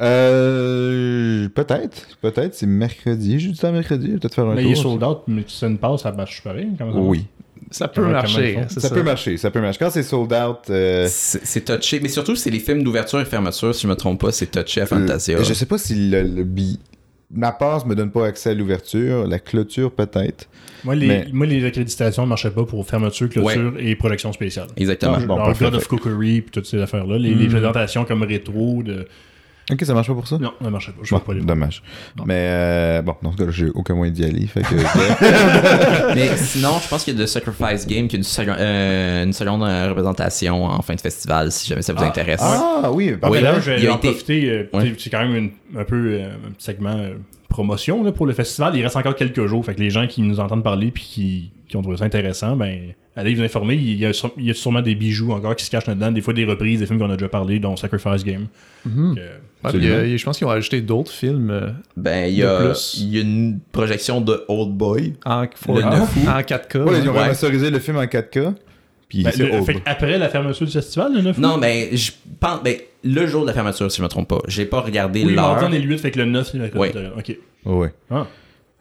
Euh, 0.00 1.48
peut-être, 1.48 2.06
peut-être, 2.20 2.54
c'est 2.54 2.66
mercredi, 2.66 3.38
juste 3.40 3.64
à 3.64 3.72
mercredi, 3.72 4.08
peut-être 4.12 4.34
faire 4.34 4.46
un 4.46 4.54
Mais 4.54 4.62
tour. 4.62 4.70
il 4.70 4.78
est 4.78 4.82
sold 4.82 5.02
out, 5.02 5.18
mais 5.26 5.42
si 5.46 5.58
c'est 5.58 5.66
une 5.66 5.78
passe, 5.78 6.02
ça 6.02 6.12
marche 6.12 6.42
pareil. 6.42 6.68
Comment 6.78 6.92
ça 6.92 6.98
Oui, 7.00 7.26
Ça 7.70 7.88
peut 7.88 8.06
marcher. 8.06 8.58
hein, 8.58 8.66
ça, 8.68 8.90
peut 8.90 9.02
marcher, 9.02 9.36
ça 9.36 9.50
peut 9.50 9.60
marcher. 9.60 9.78
Quand 9.78 9.90
c'est 9.90 10.02
sold 10.02 10.32
out, 10.32 10.70
euh, 10.70 11.06
C'est 11.10 11.44
c'est 11.44 11.64
touché. 11.64 12.00
Mais 12.00 12.08
surtout, 12.08 12.36
c'est 12.36 12.50
les 12.50 12.60
films 12.60 12.82
d'ouverture 12.82 13.20
et 13.20 13.24
fermeture, 13.24 13.74
si 13.74 13.82
je 13.82 13.88
me 13.88 13.96
trompe 13.96 14.20
pas, 14.20 14.32
c'est 14.32 14.46
touché 14.46 14.80
à 14.82 14.86
Fantasia. 14.86 15.38
euh, 15.38 15.44
je 15.44 15.52
sais 15.54 15.66
pas 15.66 15.78
si 15.78 16.08
le, 16.10 16.22
le 16.22 16.44
bi- 16.44 16.78
ma 17.30 17.52
passe 17.52 17.84
me 17.86 17.94
donne 17.94 18.10
pas 18.10 18.26
accès 18.26 18.50
à 18.50 18.54
l'ouverture, 18.54 19.26
la 19.26 19.38
clôture 19.38 19.90
peut-être. 19.92 20.48
Moi, 20.84 20.94
les, 20.94 21.06
Mais- 21.08 21.26
moi, 21.32 21.46
les 21.46 21.64
accréditations 21.64 22.22
ne 22.24 22.28
marchaient 22.28 22.50
pas 22.50 22.64
pour 22.64 22.86
fermeture, 22.86 23.28
clôture 23.28 23.74
et 23.78 23.96
projection 23.96 24.32
spéciale. 24.32 24.68
Exactement. 24.76 25.18
Bon, 25.20 25.36
parfait. 25.36 25.64
God 25.64 25.74
of 25.74 25.88
Cookery 25.88 26.42
puis 26.42 26.50
toutes 26.52 26.66
ces 26.66 26.80
affaires-là. 26.80 27.18
Les, 27.18 27.34
les 27.34 27.48
présentations 27.48 28.04
comme 28.04 28.22
rétro 28.22 28.82
de 28.82 29.06
Ok, 29.72 29.82
ça 29.84 29.94
marche 29.94 30.06
pas 30.06 30.14
pour 30.14 30.28
ça? 30.28 30.38
Non, 30.38 30.52
ça 30.62 30.70
marchait 30.70 30.92
pas. 30.92 30.98
Je 31.02 31.10
Bon, 31.12 31.18
pas 31.20 31.34
dommage. 31.34 31.82
Mais 32.24 32.34
euh, 32.50 33.02
bon, 33.02 33.16
dans 33.20 33.32
ce 33.32 33.36
cas-là, 33.36 33.50
j'ai 33.50 33.68
aucun 33.70 33.94
moyen 33.96 34.12
d'y 34.12 34.24
aller. 34.24 34.46
Fait 34.46 34.62
que, 34.62 34.74
Mais 36.14 36.36
sinon, 36.36 36.78
je 36.82 36.88
pense 36.88 37.02
qu'il 37.04 37.18
y 37.18 37.20
a 37.20 37.24
The 37.24 37.28
Sacrifice 37.28 37.86
Game 37.86 38.06
qui 38.06 38.16
est 38.16 38.18
une, 38.18 38.22
seconde- 38.24 38.56
euh, 38.60 39.24
une 39.24 39.32
seconde 39.32 39.64
euh, 39.64 39.88
représentation 39.88 40.64
en 40.66 40.82
fin 40.82 40.94
de 40.94 41.00
festival, 41.00 41.50
si 41.50 41.68
jamais 41.68 41.82
ça 41.82 41.92
vous 41.92 42.02
Ah, 42.02 42.06
intéresse. 42.06 42.40
ah 42.42 42.90
oui, 42.92 43.14
Ah. 43.20 43.28
Oui. 43.30 43.38
mais 43.38 43.42
là, 43.42 43.58
je 43.60 43.72
vais 43.72 43.86
a 43.88 43.92
en 43.92 43.96
été- 43.96 44.08
profiter. 44.10 44.48
euh, 44.50 44.68
Ouais. 44.72 44.94
C'est 44.98 45.10
quand 45.10 45.18
même 45.26 45.34
une- 45.34 45.50
un 45.80 45.84
peu 45.84 45.96
euh, 46.12 46.28
un 46.46 46.50
petit 46.52 46.64
segment 46.64 46.96
euh, 46.96 47.14
promotion 47.48 48.02
là, 48.04 48.12
pour 48.12 48.26
le 48.26 48.32
festival. 48.32 48.76
Il 48.76 48.82
reste 48.82 48.96
encore 48.96 49.14
quelques 49.16 49.46
jours. 49.46 49.64
Fait 49.64 49.74
que 49.74 49.80
les 49.80 49.90
gens 49.90 50.06
qui 50.06 50.22
nous 50.22 50.40
entendent 50.40 50.64
parler 50.64 50.90
puis 50.90 51.02
qui, 51.02 51.50
qui 51.68 51.76
ont 51.76 51.82
trouvé 51.82 51.96
ça 51.96 52.04
intéressant, 52.04 52.56
ben, 52.56 52.92
allez 53.16 53.34
vous 53.34 53.42
informer. 53.42 53.74
Il 53.74 53.94
y, 53.98 54.06
a, 54.06 54.10
sû- 54.12 54.32
il 54.36 54.44
y 54.44 54.50
a 54.50 54.54
sûrement 54.54 54.82
des 54.82 54.94
bijoux 54.94 55.32
encore 55.32 55.56
qui 55.56 55.64
se 55.64 55.70
cachent 55.70 55.86
là-dedans. 55.86 56.12
Des 56.12 56.20
fois, 56.20 56.34
des 56.34 56.44
reprises 56.44 56.80
des 56.80 56.86
films 56.86 56.98
qu'on 56.98 57.10
a 57.10 57.16
déjà 57.16 57.28
parlé, 57.28 57.58
dont 57.58 57.76
Sacrifice 57.76 58.24
Game. 58.24 58.46
Mhm. 58.84 59.14
Que- 59.16 59.20
Ouais, 59.64 59.72
puis, 59.72 59.88
euh, 59.88 60.16
je 60.16 60.24
pense 60.24 60.38
qu'ils 60.38 60.46
ont 60.46 60.50
ajouté 60.50 60.80
d'autres 60.80 61.10
films 61.10 61.50
euh, 61.50 61.70
Ben, 61.96 62.28
il 62.30 62.36
y, 62.36 62.44
a, 62.44 62.72
y 62.98 63.20
une 63.20 63.58
projection 63.72 64.20
de 64.20 64.44
Old 64.46 64.72
Boy. 64.76 65.14
en, 65.24 65.40
Le 65.42 65.82
en- 65.84 65.90
9 65.90 66.16
août. 66.16 66.28
en 66.28 66.40
4K. 66.42 66.76
Ouais, 66.84 67.00
ils 67.02 67.08
ont 67.08 67.12
Ouais. 67.14 67.22
remasterisé 67.22 67.70
le 67.70 67.78
film 67.80 67.96
en 67.96 68.04
4K. 68.06 68.54
Puis 69.08 69.22
Ben, 69.22 69.30
c'est 69.32 69.44
le- 69.46 69.54
old. 69.54 69.64
fait 69.64 69.76
après 69.86 70.18
la 70.18 70.28
fermeture 70.28 70.66
du 70.66 70.72
festival, 70.72 71.14
le 71.14 71.22
9 71.22 71.38
Non, 71.38 71.54
août? 71.56 71.60
ben, 71.60 71.88
je 71.96 72.10
pense. 72.40 72.62
Ben, 72.62 72.76
le 73.04 73.26
jour 73.26 73.42
de 73.42 73.46
la 73.46 73.52
fermeture, 73.52 73.90
si 73.90 73.98
je 73.98 74.02
me 74.02 74.08
trompe 74.08 74.28
pas. 74.28 74.40
J'ai 74.48 74.66
pas 74.66 74.80
regardé 74.80 75.24
Oui, 75.24 75.34
l'heure. 75.34 75.58
on 75.62 75.72
est 75.72 75.78
le 75.78 75.84
8, 75.86 75.98
fait 75.98 76.10
que 76.10 76.18
le 76.18 76.24
9, 76.24 76.48
c'est 76.50 76.58
la 76.58 76.64
Ouais. 76.76 76.92
Ok. 77.16 77.36
Ouais. 77.64 77.92
Ah. 78.10 78.26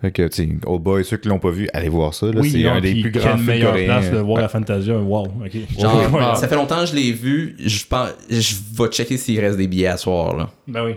Fait 0.01 0.11
que, 0.11 0.27
tu 0.27 0.43
sais, 0.43 0.49
Old 0.65 0.81
Boy, 0.83 1.05
ceux 1.05 1.17
qui 1.17 1.29
l'ont 1.29 1.39
pas 1.39 1.51
vu, 1.51 1.69
allez 1.73 1.89
voir 1.89 2.13
ça. 2.13 2.25
là. 2.27 2.33
Oui, 2.41 2.49
c'est 2.51 2.63
non, 2.63 2.71
un 2.71 2.81
des 2.81 3.01
plus 3.01 3.11
grands 3.11 3.35
films 3.35 3.45
meilleure 3.45 3.71
coréens. 3.71 3.85
place 3.85 4.11
de 4.11 4.17
voir 4.17 4.35
Ouais. 4.37 4.41
la 4.41 4.49
Fantasia. 4.49 4.97
Wow, 4.97 5.23
ok. 5.45 5.51
Genre, 5.79 5.95
Ouais, 5.95 6.05
ouais. 6.19 6.35
ça 6.35 6.47
fait 6.47 6.55
longtemps 6.55 6.81
que 6.81 6.87
je 6.87 6.95
l'ai 6.95 7.11
vu. 7.11 7.55
Je 7.59 7.85
pense, 7.85 8.09
je 8.29 8.55
vais 8.77 8.89
checker 8.89 9.17
s'il 9.17 9.39
reste 9.39 9.57
des 9.57 9.67
billets 9.67 9.87
à 9.87 9.97
soir, 9.97 10.35
là. 10.35 10.49
Ben 10.67 10.83
oui. 10.85 10.95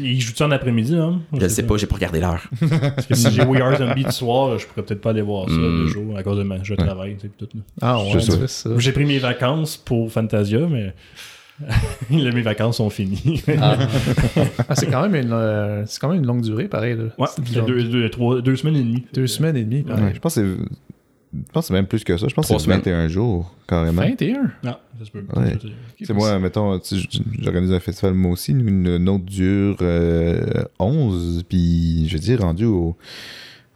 Il 0.00 0.20
joue-tu 0.20 0.42
en 0.42 0.50
après-midi, 0.50 0.94
hein? 0.96 1.20
Je 1.32 1.40
le 1.40 1.48
sais 1.48 1.62
pas, 1.62 1.76
j'ai 1.76 1.86
pas 1.86 1.94
regardé 1.96 2.20
l'heure. 2.20 2.48
Parce 2.94 3.06
que 3.06 3.14
si 3.14 3.30
j'ai 3.30 3.42
We 3.44 3.60
Are 3.60 3.76
Zombie 3.76 4.04
du 4.04 4.12
soir, 4.12 4.58
je 4.58 4.66
pourrais 4.66 4.82
peut-être 4.84 5.00
pas 5.00 5.10
aller 5.10 5.22
voir 5.22 5.48
ça 5.48 5.54
Mm. 5.56 5.82
le 5.82 5.86
jour 5.88 6.16
à 6.18 6.22
cause 6.22 6.38
de 6.38 6.42
ma 6.42 6.62
je 6.62 6.74
travaille, 6.74 7.14
tu 7.16 7.22
sais, 7.22 7.28
puis 7.36 7.46
tout. 7.46 7.56
là. 7.56 7.62
Ah 7.80 7.98
ouais, 8.02 8.10
Je 8.14 8.18
c'est 8.20 8.48
ça. 8.48 8.70
J'ai 8.78 8.92
pris 8.92 9.04
mes 9.04 9.18
vacances 9.18 9.76
pour 9.76 10.10
Fantasia, 10.12 10.60
mais 10.70 10.92
là, 12.10 12.32
mes 12.32 12.42
vacances 12.42 12.76
sont 12.76 12.90
finies. 12.90 13.42
Ah, 13.60 13.76
Ah, 14.68 14.74
c'est 14.74 14.86
quand 14.90 15.02
même 15.08 15.14
une 15.14 15.32
euh, 15.32 15.84
c'est 15.86 15.98
quand 16.00 16.08
même 16.10 16.18
une 16.18 16.26
longue 16.26 16.42
durée, 16.42 16.68
pareil. 16.68 16.96
Là. 16.96 17.04
ouais, 17.18 17.62
deux, 17.66 17.84
deux, 17.84 18.10
trois- 18.10 18.42
deux 18.42 18.56
semaines 18.56 18.76
et 18.76 18.82
demie. 18.82 19.04
Deux 19.14 19.26
semaines 19.26 19.56
et 19.56 19.64
demie, 19.64 19.82
pareil. 19.82 20.04
Ouais, 20.04 20.12
je 20.14 20.20
pense 20.20 20.34
que 20.34 20.56
c'est. 20.58 20.85
Je 21.34 21.52
pense 21.52 21.64
que 21.64 21.68
c'est 21.68 21.74
même 21.74 21.86
plus 21.86 22.04
que 22.04 22.16
ça. 22.16 22.28
Je 22.28 22.34
pense 22.34 22.46
que 22.46 22.52
Trois 22.54 22.60
c'est 22.64 22.70
21 22.70 23.08
jours, 23.08 23.54
carrément. 23.68 24.02
21. 24.02 24.42
Non, 24.62 24.76
ça 24.98 25.04
se 25.04 25.10
peut. 25.10 25.24
Ouais. 25.36 25.56
C'est- 26.02 26.12
moi, 26.14 26.38
mettons, 26.38 26.80
j'organise 27.40 27.72
un 27.72 27.80
festival 27.80 28.14
moi 28.14 28.32
aussi, 28.32 28.52
une, 28.52 28.86
une 28.86 29.08
autre 29.08 29.24
dure 29.24 29.76
euh, 29.82 30.64
11, 30.78 31.44
puis 31.48 32.06
je 32.08 32.12
veux 32.14 32.20
dire, 32.20 32.40
rendu 32.40 32.64
au 32.64 32.96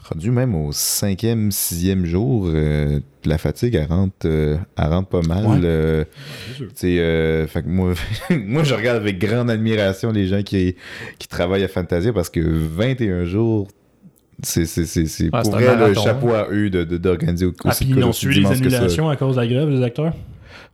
rendu 0.02 0.30
même 0.32 0.54
au 0.56 0.72
cinquième, 0.72 1.52
sixième 1.52 2.04
jour, 2.04 2.46
euh, 2.48 2.98
la 3.24 3.38
fatigue, 3.38 3.74
elle 3.76 3.86
rentre, 3.86 4.14
euh, 4.24 4.56
elle 4.76 4.86
rentre 4.88 5.08
pas 5.08 5.20
mal. 5.22 5.46
Ouais. 5.46 5.60
euh, 5.62 6.04
euh, 6.84 7.46
fait 7.46 7.62
que 7.62 7.68
moi, 7.68 7.92
moi, 8.30 8.64
je 8.64 8.74
regarde 8.74 8.96
avec 8.96 9.18
grande 9.18 9.50
admiration 9.50 10.10
les 10.10 10.26
gens 10.26 10.42
qui, 10.42 10.74
qui 11.18 11.28
travaillent 11.28 11.62
à 11.64 11.68
Fantasia 11.68 12.12
parce 12.12 12.30
que 12.30 12.40
21 12.40 13.24
jours, 13.24 13.68
c'est 14.42 14.66
c'est- 14.66 14.84
c'est- 14.86 15.06
c'est 15.06 15.24
Ouais, 15.24 15.30
c'est 15.42 15.50
pour 15.50 15.60
vrai 15.60 15.88
le 15.88 15.94
chapeau 15.94 16.30
à 16.30 16.48
eux 16.50 16.70
de- 16.70 16.84
de- 16.84 16.96
d'organiser 16.98 17.46
au- 17.46 17.52
Ah, 17.64 17.68
aussi 17.70 17.84
puis 17.84 17.94
ils 17.96 18.04
ont 18.04 18.12
suivi 18.12 18.40
les 18.40 18.46
ça. 18.46 18.52
annulations 18.52 19.08
à 19.08 19.16
cause 19.16 19.36
de 19.36 19.40
la 19.40 19.46
grève 19.46 19.70
des 19.70 19.82
acteurs? 19.82 20.12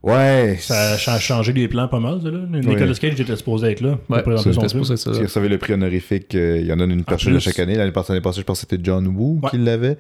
Ouais. 0.03 0.57
Ça 0.61 0.93
a 0.93 0.97
cha- 0.97 1.19
changé 1.19 1.53
les 1.53 1.69
plans 1.69 1.89
pas 1.89 1.99
mal, 2.01 2.21
ça, 2.23 2.31
là. 2.31 2.39
Nicolas 2.51 2.95
Cage 2.95 3.21
était 3.21 3.37
supposé 3.37 3.69
être 3.73 3.81
là 3.81 3.99
pour 4.07 4.17
Ouais, 4.17 4.23
présenter 4.23 4.53
son 4.53 4.69
film. 4.69 4.85
ça. 4.97 5.11
Qui 5.13 5.23
recevait 5.23 5.49
le 5.49 5.59
prix 5.59 5.73
honorifique, 5.73 6.35
euh, 6.35 6.59
il 6.61 6.67
y 6.67 6.73
en 6.73 6.77
donne 6.77 6.93
une 6.93 7.05
personne 7.05 7.39
chaque 7.41 7.59
année. 7.59 7.75
L'année 7.75 7.93
passée, 7.93 8.13
l'année 8.13 8.23
passée, 8.23 8.41
je 8.41 8.45
pense 8.47 8.61
que 8.63 8.67
c'était 8.71 8.83
John 8.85 9.07
Woo 9.09 9.41
Ouais. 9.43 9.51
qui 9.51 9.59
l'avait. 9.59 9.97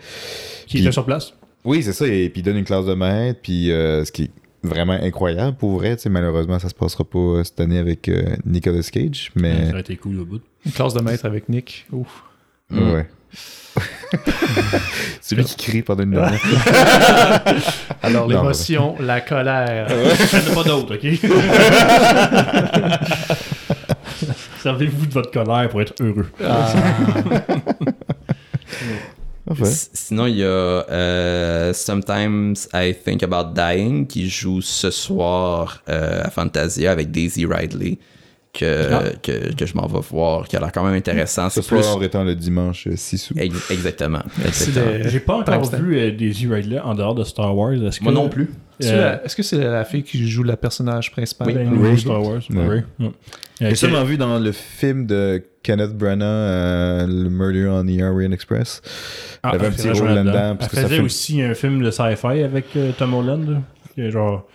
Qui 0.66 0.76
Puis- 0.76 0.82
était 0.82 0.92
sur 0.92 1.04
place. 1.04 1.32
Oui, 1.64 1.82
c'est 1.82 1.92
ça. 1.92 2.06
Et 2.06 2.28
puis 2.28 2.40
il 2.40 2.44
donne 2.44 2.56
une 2.58 2.64
classe 2.64 2.84
de 2.86 2.94
maître. 2.94 3.40
Puis 3.42 3.72
euh, 3.72 4.04
ce 4.04 4.12
qui 4.12 4.24
est 4.24 4.30
vraiment 4.62 4.92
incroyable 4.92 5.56
pour 5.56 5.72
vrai, 5.72 5.96
malheureusement, 6.08 6.58
ça 6.60 6.68
se 6.68 6.74
passera 6.74 7.02
pas 7.04 7.18
euh, 7.18 7.44
cette 7.44 7.58
année 7.58 7.78
avec 7.78 8.08
euh, 8.08 8.22
Nicolas 8.44 8.82
Cage. 8.82 9.32
Ça 9.34 9.40
Mais 9.40 9.70
aurait 9.70 9.80
été 9.80 9.96
cool 9.96 10.20
au 10.20 10.24
bout. 10.24 10.40
Une 10.64 10.72
classe 10.72 10.94
de 10.94 11.00
maître 11.00 11.24
avec 11.26 11.48
Nick. 11.48 11.86
Ouf. 11.92 12.22
Mm. 12.70 12.92
ouais. 12.92 13.06
c'est 15.20 15.34
lui 15.34 15.44
qui 15.44 15.56
crie 15.56 15.82
pendant 15.82 16.04
une 16.04 16.14
journée. 16.14 16.38
Alors, 18.02 18.26
l'émotion, 18.26 18.96
la 19.00 19.20
colère. 19.20 19.88
Il 19.90 19.96
n'y 19.96 20.48
en 20.48 20.52
a 20.52 20.54
pas 20.54 20.64
d'autres, 20.64 20.96
ok? 20.96 21.06
Servez-vous 24.62 25.06
de 25.06 25.12
votre 25.12 25.30
colère 25.30 25.68
pour 25.68 25.82
être 25.82 25.94
heureux. 26.00 26.28
Ah, 26.42 26.72
Sinon, 29.62 30.26
il 30.26 30.38
y 30.38 30.42
a 30.42 30.46
euh, 30.46 31.72
Sometimes 31.72 32.54
I 32.74 32.94
Think 33.04 33.22
About 33.22 33.52
Dying 33.54 34.06
qui 34.06 34.28
joue 34.28 34.60
ce 34.60 34.90
soir 34.90 35.82
euh, 35.88 36.22
à 36.24 36.30
Fantasia 36.30 36.90
avec 36.90 37.12
Daisy 37.12 37.46
Ridley. 37.46 37.98
Que, 38.58 38.88
Ah. 38.90 39.02
que, 39.22 39.52
que 39.54 39.66
je 39.66 39.74
m'en 39.74 39.86
vais 39.86 39.98
voir, 40.10 40.48
qui 40.48 40.56
a 40.56 40.60
l'air 40.60 40.72
quand 40.72 40.82
même 40.82 40.94
intéressant. 40.94 41.50
ce 41.50 41.60
C'est 41.60 41.68
plus. 41.74 41.82
soir 41.82 42.02
étant 42.02 42.24
le 42.24 42.34
dimanche 42.34 42.88
6 42.94 43.30
août. 43.30 43.36
Ex- 43.38 43.70
Exactement. 43.70 44.22
J'ai 45.06 45.20
pas 45.20 45.34
encore 45.36 45.70
vu 45.76 45.98
euh, 45.98 46.10
Daisy 46.10 46.46
Ridley 46.46 46.78
en 46.78 46.94
dehors 46.94 47.14
de 47.14 47.22
Star 47.24 47.54
Wars. 47.54 47.74
Est-ce 47.74 47.98
que- 47.98 48.04
Moi 48.04 48.12
non 48.14 48.28
plus. 48.30 48.50
Euh, 48.82 49.00
la- 49.00 49.24
Est-ce 49.24 49.36
que 49.36 49.42
c'est 49.42 49.58
la 49.58 49.84
fille 49.84 50.02
qui 50.02 50.26
joue 50.28 50.42
le 50.42 50.56
personnage 50.56 51.10
principal? 51.10 51.48
Oui. 51.48 51.54
Ray. 51.54 51.66
oui, 51.70 51.98
Star 51.98 52.22
Wars. 52.22 52.40
Ouais. 52.50 52.84
Euh, 53.00 53.08
J'ai 53.60 53.74
seulement 53.74 54.04
vu 54.04 54.16
dans 54.16 54.38
le 54.38 54.52
film 54.52 55.06
de 55.06 55.42
Kenneth 55.62 55.92
Branagh, 55.96 56.22
euh, 56.22 57.06
le 57.06 57.28
Murder 57.30 57.66
on 57.68 57.84
the 57.84 58.00
Orient 58.02 58.32
Express. 58.32 58.80
Ah, 59.42 59.50
il 59.52 59.52
y 59.52 59.56
avait 59.56 59.66
un 59.66 59.70
elle 59.70 59.76
petit 59.76 59.90
rôle 60.00 60.08
là-dedans. 60.14 60.56
Elle 60.60 60.68
que 60.68 60.74
ça 60.76 60.82
faisait 60.82 60.96
fait- 60.96 61.02
aussi 61.02 61.42
un 61.42 61.54
film 61.54 61.82
de 61.82 61.90
sci-fi 61.90 62.42
avec 62.42 62.66
euh, 62.76 62.92
Tom 62.98 63.14
Holland. 63.14 63.48
là, 63.50 63.58
qui 63.94 64.00
est 64.02 64.10
genre, 64.10 64.46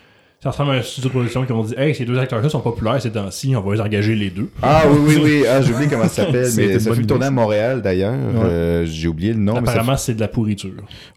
ça 0.43 0.49
ressemble 0.49 0.72
à 0.72 0.73
un 0.76 0.81
studio 0.81 1.09
de 1.09 1.13
production 1.13 1.45
qui 1.45 1.51
ont 1.51 1.63
dit 1.63 1.76
Hey, 1.77 1.93
ces 1.93 2.03
deux 2.03 2.18
acteurs-là 2.18 2.49
sont 2.49 2.61
populaires 2.61 2.99
ces 3.01 3.11
temps-ci, 3.11 3.55
on 3.55 3.61
va 3.61 3.76
les 3.76 3.81
engager 3.81 4.15
les 4.15 4.30
deux. 4.31 4.49
Ah 4.61 4.84
oui, 4.89 4.97
oui, 5.07 5.22
oui. 5.23 5.43
Ah, 5.47 5.61
j'ai 5.61 5.72
oublié 5.72 5.88
comment 5.89 6.03
ça 6.07 6.09
s'appelle. 6.26 6.49
Mais 6.57 6.80
ça 6.80 6.93
fut 6.95 7.05
tourné 7.05 7.27
à 7.27 7.31
Montréal 7.31 7.81
d'ailleurs. 7.81 8.13
Ouais. 8.13 8.41
Euh, 8.45 8.85
j'ai 8.85 9.07
oublié 9.07 9.34
le 9.34 9.39
nom. 9.39 9.53
mais 9.61 9.65
ça 9.68 9.73
Apparemment, 9.73 9.97
c'est 9.97 10.15
de 10.15 10.19
la 10.19 10.27
pourriture. 10.27 10.72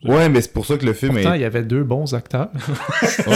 Ouais, 0.04 0.28
mais 0.28 0.42
c'est 0.42 0.52
pour 0.52 0.66
ça 0.66 0.76
que 0.76 0.84
le 0.84 0.92
film 0.92 1.14
Pourtant, 1.14 1.32
est. 1.32 1.38
il 1.38 1.42
y 1.42 1.44
avait 1.46 1.62
deux 1.62 1.84
bons 1.84 2.12
acteurs. 2.14 2.48
Ouais, 3.26 3.34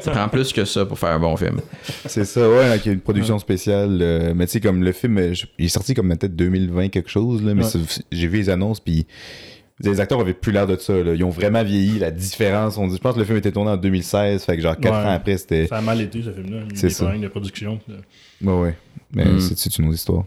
Ça 0.00 0.10
prend 0.10 0.28
plus 0.28 0.52
que 0.52 0.64
ça 0.66 0.84
pour 0.84 0.98
faire 0.98 1.10
un 1.10 1.18
bon 1.18 1.36
film. 1.36 1.60
c'est 2.06 2.24
ça, 2.24 2.48
ouais, 2.48 2.64
avec 2.64 2.84
une 2.86 3.00
production 3.00 3.38
spéciale. 3.38 3.98
euh, 4.02 4.32
mais 4.36 4.46
tu 4.46 4.52
sais, 4.52 4.60
comme 4.60 4.82
le 4.82 4.92
film, 4.92 5.16
euh, 5.18 5.32
je- 5.34 5.46
il 5.58 5.64
est 5.66 5.68
sorti 5.68 5.94
comme 5.94 6.08
peut-être 6.10 6.36
2020 6.36 6.88
quelque 6.88 7.08
chose, 7.10 7.42
là, 7.42 7.54
mais 7.54 7.64
Ouais. 7.64 7.80
j'ai 8.10 8.26
vu 8.26 8.38
les 8.38 8.50
annonces, 8.50 8.80
puis 8.80 9.06
les 9.80 10.00
acteurs 10.00 10.20
avaient 10.20 10.34
plus 10.34 10.52
l'air 10.52 10.66
de 10.66 10.76
ça. 10.76 10.92
là. 10.94 11.14
Ils 11.14 11.24
ont 11.24 11.30
vraiment 11.30 11.62
vieilli. 11.64 11.98
La 11.98 12.10
différence, 12.10 12.76
on 12.78 12.86
dit, 12.86 12.96
je 12.96 13.00
pense 13.00 13.14
que 13.14 13.18
le 13.20 13.24
film 13.24 13.38
était 13.38 13.52
tourné 13.52 13.70
en 13.72 13.76
2016, 13.76 14.44
fait 14.44 14.56
que 14.56 14.62
genre 14.62 14.76
4 14.78 14.92
Ouais. 14.92 15.06
ans 15.06 15.10
après, 15.12 15.36
c'était. 15.38 15.66
Ça 15.66 15.78
a 15.78 15.80
mal 15.80 16.00
été, 16.00 16.22
ce 16.22 16.30
film-là. 16.30 16.58
Il 16.70 16.76
y 16.76 16.78
a 16.78 16.82
des 16.82 16.90
ça. 16.90 17.04
problèmes 17.04 17.22
de 17.22 17.28
production. 17.28 17.78
Ouais, 18.42 18.52
ouais. 18.60 18.76
Mais 19.14 19.24
Mm. 19.24 19.40
c'est- 19.40 19.78
une 19.78 19.86
autre 19.86 19.94
histoire. 19.94 20.24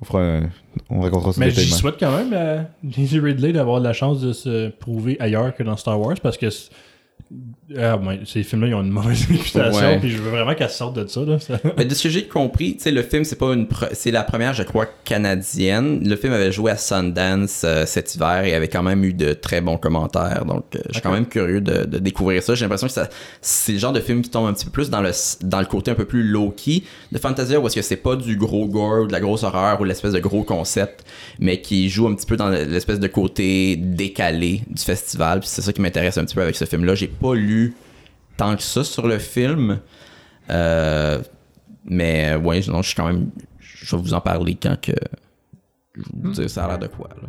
On 0.00 0.04
fera 0.04 0.20
un- 0.22 0.50
On 0.90 1.00
racontera 1.00 1.32
ça 1.32 1.40
Mais 1.40 1.50
j'y 1.50 1.56
détaillement. 1.56 1.76
souhaite 1.76 1.94
quand 1.98 2.16
même 2.16 2.32
à 2.34 2.66
Daisy 2.82 3.18
Ridley 3.18 3.52
d'avoir 3.52 3.80
la 3.80 3.92
chance 3.92 4.20
de 4.20 4.32
se 4.32 4.68
prouver 4.70 5.16
ailleurs 5.20 5.54
que 5.54 5.62
dans 5.62 5.76
Star 5.76 5.98
Wars 6.00 6.16
parce 6.22 6.36
que 6.38 6.46
ah, 7.78 7.96
ouais, 7.96 8.20
ces 8.26 8.42
films-là 8.42 8.68
ils 8.68 8.74
ont 8.74 8.82
une 8.82 8.90
mauvaise 8.90 9.26
réputation 9.30 10.00
puis 10.00 10.10
je 10.10 10.18
veux 10.18 10.30
vraiment 10.30 10.54
qu'elle 10.54 10.70
sorte 10.70 10.96
de 10.96 11.06
ça. 11.06 11.20
Là. 11.24 11.38
Mais 11.76 11.84
de 11.84 11.94
ce 11.94 12.02
que 12.02 12.08
j'ai 12.08 12.24
compris, 12.26 12.76
le 12.84 13.02
film, 13.02 13.24
c'est 13.24 13.36
pas 13.38 13.52
une. 13.52 13.66
pre- 13.66 13.88
C'est 13.92 14.10
la 14.10 14.22
première, 14.22 14.52
je 14.54 14.62
crois, 14.62 14.86
canadienne. 15.04 16.06
Le 16.06 16.16
film 16.16 16.32
avait 16.32 16.52
joué 16.52 16.70
à 16.72 16.76
Sundance 16.76 17.62
euh, 17.64 17.84
cet 17.86 18.14
hiver 18.14 18.44
et 18.44 18.54
avait 18.54 18.68
quand 18.68 18.82
même 18.82 19.04
eu 19.04 19.12
de 19.14 19.32
très 19.32 19.60
bons 19.60 19.76
commentaires. 19.78 20.44
Donc, 20.44 20.64
euh, 20.74 20.80
je 20.88 20.94
suis 20.94 21.02
quand 21.02 21.12
même 21.12 21.26
curieux 21.26 21.60
de, 21.60 21.84
de 21.84 21.98
découvrir 21.98 22.42
ça. 22.42 22.54
J'ai 22.54 22.64
l'impression 22.64 22.86
que 22.86 22.92
ça, 22.92 23.08
c'est 23.40 23.72
le 23.72 23.78
genre 23.78 23.92
de 23.92 24.00
film 24.00 24.22
qui 24.22 24.30
tombe 24.30 24.46
un 24.46 24.52
petit 24.52 24.64
peu 24.64 24.70
plus 24.70 24.90
dans 24.90 25.00
le, 25.00 25.10
dans 25.42 25.60
le 25.60 25.66
côté 25.66 25.90
un 25.90 25.94
peu 25.94 26.04
plus 26.04 26.22
low-key 26.24 26.82
de 27.12 27.18
Fantasia 27.18 27.60
où 27.60 27.66
est-ce 27.66 27.76
que 27.76 27.82
c'est 27.82 27.96
pas 27.96 28.16
du 28.16 28.36
gros 28.36 28.66
gore 28.66 29.02
ou 29.02 29.06
de 29.06 29.12
la 29.12 29.20
grosse 29.20 29.42
horreur 29.44 29.80
ou 29.80 29.84
l'espèce 29.84 30.12
de 30.12 30.20
gros 30.20 30.42
concept, 30.42 31.04
mais 31.38 31.60
qui 31.60 31.88
joue 31.88 32.06
un 32.08 32.14
petit 32.14 32.26
peu 32.26 32.36
dans 32.36 32.48
l'espèce 32.48 33.00
de 33.00 33.08
côté 33.08 33.76
décalé 33.76 34.62
du 34.68 34.82
festival. 34.82 35.40
Puis 35.40 35.48
c'est 35.48 35.62
ça 35.62 35.72
qui 35.72 35.80
m'intéresse 35.80 36.18
un 36.18 36.24
petit 36.24 36.34
peu 36.34 36.42
avec 36.42 36.56
ce 36.56 36.64
film-là. 36.64 36.94
J'ai 36.94 37.08
pas 37.08 37.34
lu 37.34 37.61
tant 38.36 38.56
que 38.56 38.62
ça 38.62 38.84
sur 38.84 39.06
le 39.06 39.18
film. 39.18 39.80
Euh, 40.50 41.18
mais 41.84 42.34
ouais, 42.36 42.60
non, 42.68 42.82
je 42.82 42.88
suis 42.88 42.96
quand 42.96 43.06
même. 43.06 43.30
Je 43.60 43.96
vais 43.96 44.02
vous 44.02 44.14
en 44.14 44.20
parler 44.20 44.56
quand 44.60 44.80
que. 44.80 44.92
Je 45.94 46.00
vais 46.00 46.06
vous 46.22 46.32
dire 46.32 46.48
ça 46.50 46.64
a 46.64 46.68
l'air 46.68 46.78
de 46.78 46.86
quoi. 46.86 47.08
Là. 47.20 47.28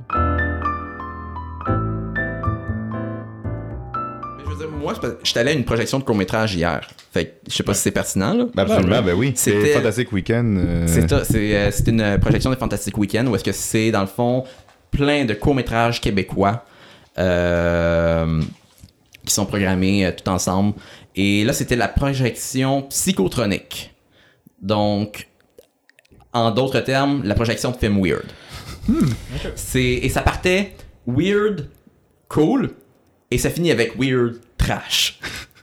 Je 4.59 4.65
moi, 4.67 4.93
que 4.95 5.17
j'étais 5.23 5.39
allé 5.39 5.51
à 5.51 5.53
une 5.53 5.65
projection 5.65 5.99
de 5.99 6.03
court-métrage 6.03 6.55
hier. 6.55 6.87
Fait 7.11 7.25
que 7.25 7.31
je 7.49 7.55
sais 7.55 7.63
pas 7.63 7.73
si 7.73 7.81
c'est 7.81 7.91
pertinent. 7.91 8.33
Là. 8.33 8.45
Ben 8.53 8.63
absolument, 8.63 9.01
ben 9.01 9.13
oui. 9.13 9.33
C'était- 9.35 9.65
C'est 9.67 9.73
Fantastic 9.73 10.11
Weekend. 10.11 10.57
euh, 10.57 10.83
C'est 10.87 11.09
ça, 11.09 11.23
c'est 11.25 11.55
euh, 11.55 11.71
c'est 11.71 11.87
une 11.89 12.17
projection 12.19 12.49
de 12.49 12.55
Fantastic 12.55 12.97
Weekend 12.97 13.27
où 13.29 13.35
est-ce 13.35 13.43
que 13.43 13.51
c'est 13.51 13.91
dans 13.91 14.01
le 14.01 14.07
fond 14.07 14.43
plein 14.91 15.25
de 15.25 15.33
courts-métrages 15.33 15.99
québécois 16.01 16.63
euh, 17.17 18.41
qui 19.25 19.33
sont 19.33 19.45
programmés 19.45 20.05
euh, 20.05 20.11
tout 20.11 20.29
ensemble. 20.29 20.73
Et 21.15 21.43
là, 21.43 21.53
c'était 21.53 21.75
la 21.75 21.87
projection 21.87 22.83
psychotronique. 22.83 23.93
Donc, 24.61 25.27
en 26.31 26.51
d'autres 26.51 26.79
termes, 26.79 27.21
la 27.23 27.35
projection 27.35 27.71
de 27.71 27.77
films 27.77 28.01
weird. 28.03 28.25
C'est 29.55 29.81
et 29.81 30.09
ça 30.09 30.21
partait 30.21 30.75
weird, 31.07 31.69
cool, 32.27 32.71
et 33.31 33.37
ça 33.37 33.49
finit 33.49 33.71
avec 33.71 33.97
weird, 33.99 34.39
trash. 34.57 35.19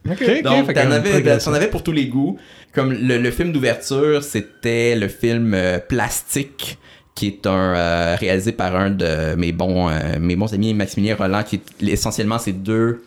Ok. 0.08 0.42
Donc, 0.42 0.72
t'en 0.72 0.90
avais, 0.90 1.10
progression. 1.10 1.50
t'en 1.50 1.56
avais 1.56 1.68
pour 1.68 1.82
tous 1.82 1.92
les 1.92 2.06
goûts. 2.06 2.38
Comme 2.72 2.92
le, 2.92 3.18
le 3.18 3.30
film 3.30 3.52
d'ouverture, 3.52 4.22
c'était 4.22 4.94
le 4.96 5.08
film 5.08 5.52
euh, 5.54 5.78
Plastique, 5.78 6.78
qui 7.14 7.26
est 7.26 7.46
un 7.46 7.74
euh, 7.74 8.16
réalisé 8.18 8.52
par 8.52 8.74
un 8.76 8.90
de 8.90 9.34
mes 9.34 9.52
bons, 9.52 9.88
euh, 9.88 10.18
mes 10.18 10.36
bons 10.36 10.54
amis, 10.54 10.72
Maximilien 10.72 11.16
Roland, 11.16 11.42
qui 11.42 11.56
est 11.56 11.88
essentiellement 11.88 12.38
ces 12.38 12.52
deux, 12.52 13.02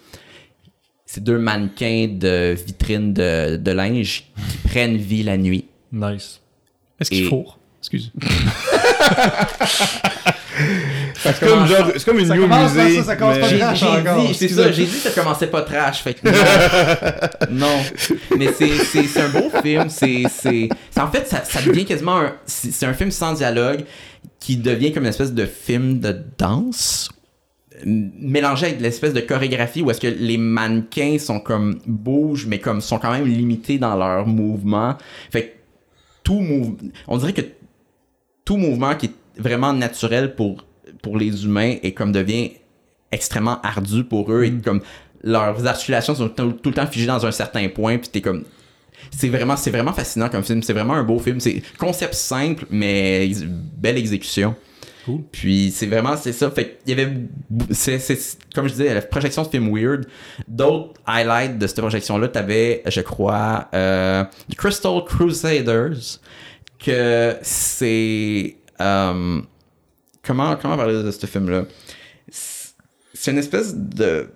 ces 1.13 1.21
deux 1.21 1.37
mannequins 1.37 2.07
de 2.09 2.55
vitrine 2.65 3.13
de, 3.13 3.57
de 3.57 3.71
linge 3.71 4.23
qui 4.49 4.57
prennent 4.67 4.97
vie 4.97 5.21
la 5.21 5.37
nuit. 5.37 5.65
Nice. 5.91 6.41
Est-ce 6.99 7.11
qu'il 7.11 7.25
Et- 7.25 7.29
faut 7.29 7.45
Excuse. 7.79 8.11
C'est 11.15 11.39
comme, 11.39 11.65
genre, 11.67 11.89
c'est 11.95 12.05
comme 12.05 12.19
une 12.19 12.27
Ça 12.27 12.35
new 12.35 12.41
commence, 12.43 12.73
musée. 12.73 12.97
ça, 12.97 13.03
ça 13.03 13.15
commence 13.15 13.35
mais- 13.35 13.41
pas 13.41 13.47
J'ai 13.49 13.59
trash 13.59 13.83
encore, 13.83 14.35
c'est 14.35 14.47
ça, 14.49 14.71
j'ai 14.71 14.85
dit 14.85 14.91
que 14.91 15.09
ça 15.09 15.21
commençait 15.21 15.47
pas 15.47 15.61
trash, 15.61 16.01
fait 16.03 16.13
que 16.15 16.27
non. 16.27 16.35
non. 17.67 17.81
Mais 18.37 18.49
c'est, 18.53 18.69
c'est, 18.69 19.03
c'est 19.07 19.21
un 19.21 19.29
beau 19.29 19.49
film, 19.63 19.89
c'est, 19.89 20.23
c'est, 20.29 20.69
c'est- 20.91 21.01
en 21.01 21.07
fait, 21.11 21.27
ça, 21.27 21.43
ça 21.43 21.61
devient 21.61 21.85
quasiment 21.85 22.19
un, 22.19 22.33
c'est, 22.45 22.71
c'est 22.71 22.85
un 22.85 22.93
film 22.93 23.09
sans 23.11 23.33
dialogue 23.33 23.83
qui 24.39 24.57
devient 24.57 24.91
comme 24.91 25.03
une 25.03 25.09
espèce 25.09 25.33
de 25.33 25.45
film 25.45 25.99
de 25.99 26.15
danse 26.37 27.09
mélangé 27.85 28.67
avec 28.67 28.77
de 28.77 28.83
l'espèce 28.83 29.13
de 29.13 29.21
chorégraphie 29.21 29.81
où 29.81 29.91
est-ce 29.91 29.99
que 29.99 30.07
les 30.07 30.37
mannequins 30.37 31.17
sont 31.19 31.39
comme 31.39 31.79
bougent 31.85 32.47
mais 32.47 32.59
comme 32.59 32.81
sont 32.81 32.99
quand 32.99 33.11
même 33.11 33.25
limités 33.25 33.77
dans 33.77 33.95
leur 33.95 34.25
mouvement 34.25 34.97
fait 35.31 35.43
que 35.43 35.51
tout 36.23 36.39
mouvement 36.39 36.77
on 37.07 37.17
dirait 37.17 37.33
que 37.33 37.41
tout 38.45 38.57
mouvement 38.57 38.95
qui 38.95 39.07
est 39.07 39.41
vraiment 39.41 39.73
naturel 39.73 40.35
pour 40.35 40.65
pour 41.01 41.17
les 41.17 41.45
humains 41.45 41.75
et 41.83 41.93
comme 41.93 42.11
devient 42.11 42.51
extrêmement 43.11 43.61
ardu 43.61 44.03
pour 44.03 44.31
eux 44.31 44.43
et 44.45 44.51
comme 44.51 44.81
leurs 45.21 45.65
articulations 45.65 46.15
sont 46.15 46.29
tout, 46.29 46.53
tout 46.53 46.69
le 46.69 46.75
temps 46.75 46.87
figées 46.87 47.07
dans 47.07 47.25
un 47.25 47.31
certain 47.31 47.67
point 47.69 47.97
puis 47.97 48.09
t'es 48.09 48.21
comme 48.21 48.45
c'est 49.11 49.29
vraiment 49.29 49.57
c'est 49.57 49.71
vraiment 49.71 49.93
fascinant 49.93 50.29
comme 50.29 50.43
film. 50.43 50.63
C'est 50.63 50.73
vraiment 50.73 50.93
un 50.93 51.03
beau 51.03 51.19
film. 51.19 51.39
C'est 51.39 51.61
concept 51.77 52.13
simple 52.13 52.65
mais 52.69 53.31
belle 53.77 53.97
exécution 53.97 54.55
Cool. 55.05 55.21
puis 55.31 55.71
c'est 55.71 55.85
vraiment 55.87 56.15
c'est 56.15 56.31
ça. 56.31 56.49
Fait 56.51 56.79
il 56.85 56.97
y 56.97 57.01
avait 57.01 57.11
c'est 57.71 57.99
c'est 57.99 58.17
comme 58.55 58.67
je 58.67 58.71
disais 58.73 58.93
la 58.93 59.01
projection 59.01 59.43
de 59.43 59.49
film 59.49 59.69
weird. 59.75 60.05
D'autres 60.47 60.93
highlights 61.05 61.57
de 61.57 61.67
cette 61.67 61.79
projection 61.81 62.17
là 62.17 62.27
t'avais 62.29 62.81
je 62.85 63.01
crois 63.01 63.67
euh, 63.73 64.23
Crystal 64.57 65.03
Crusaders 65.05 66.19
que 66.79 67.35
c'est 67.41 68.55
euh, 68.79 69.41
comment 70.23 70.55
comment 70.55 70.77
parler 70.77 71.03
de 71.03 71.11
ce 71.11 71.25
film 71.25 71.49
là 71.49 71.65
c'est 73.13 73.31
une 73.31 73.37
espèce 73.37 73.75
de 73.75 74.29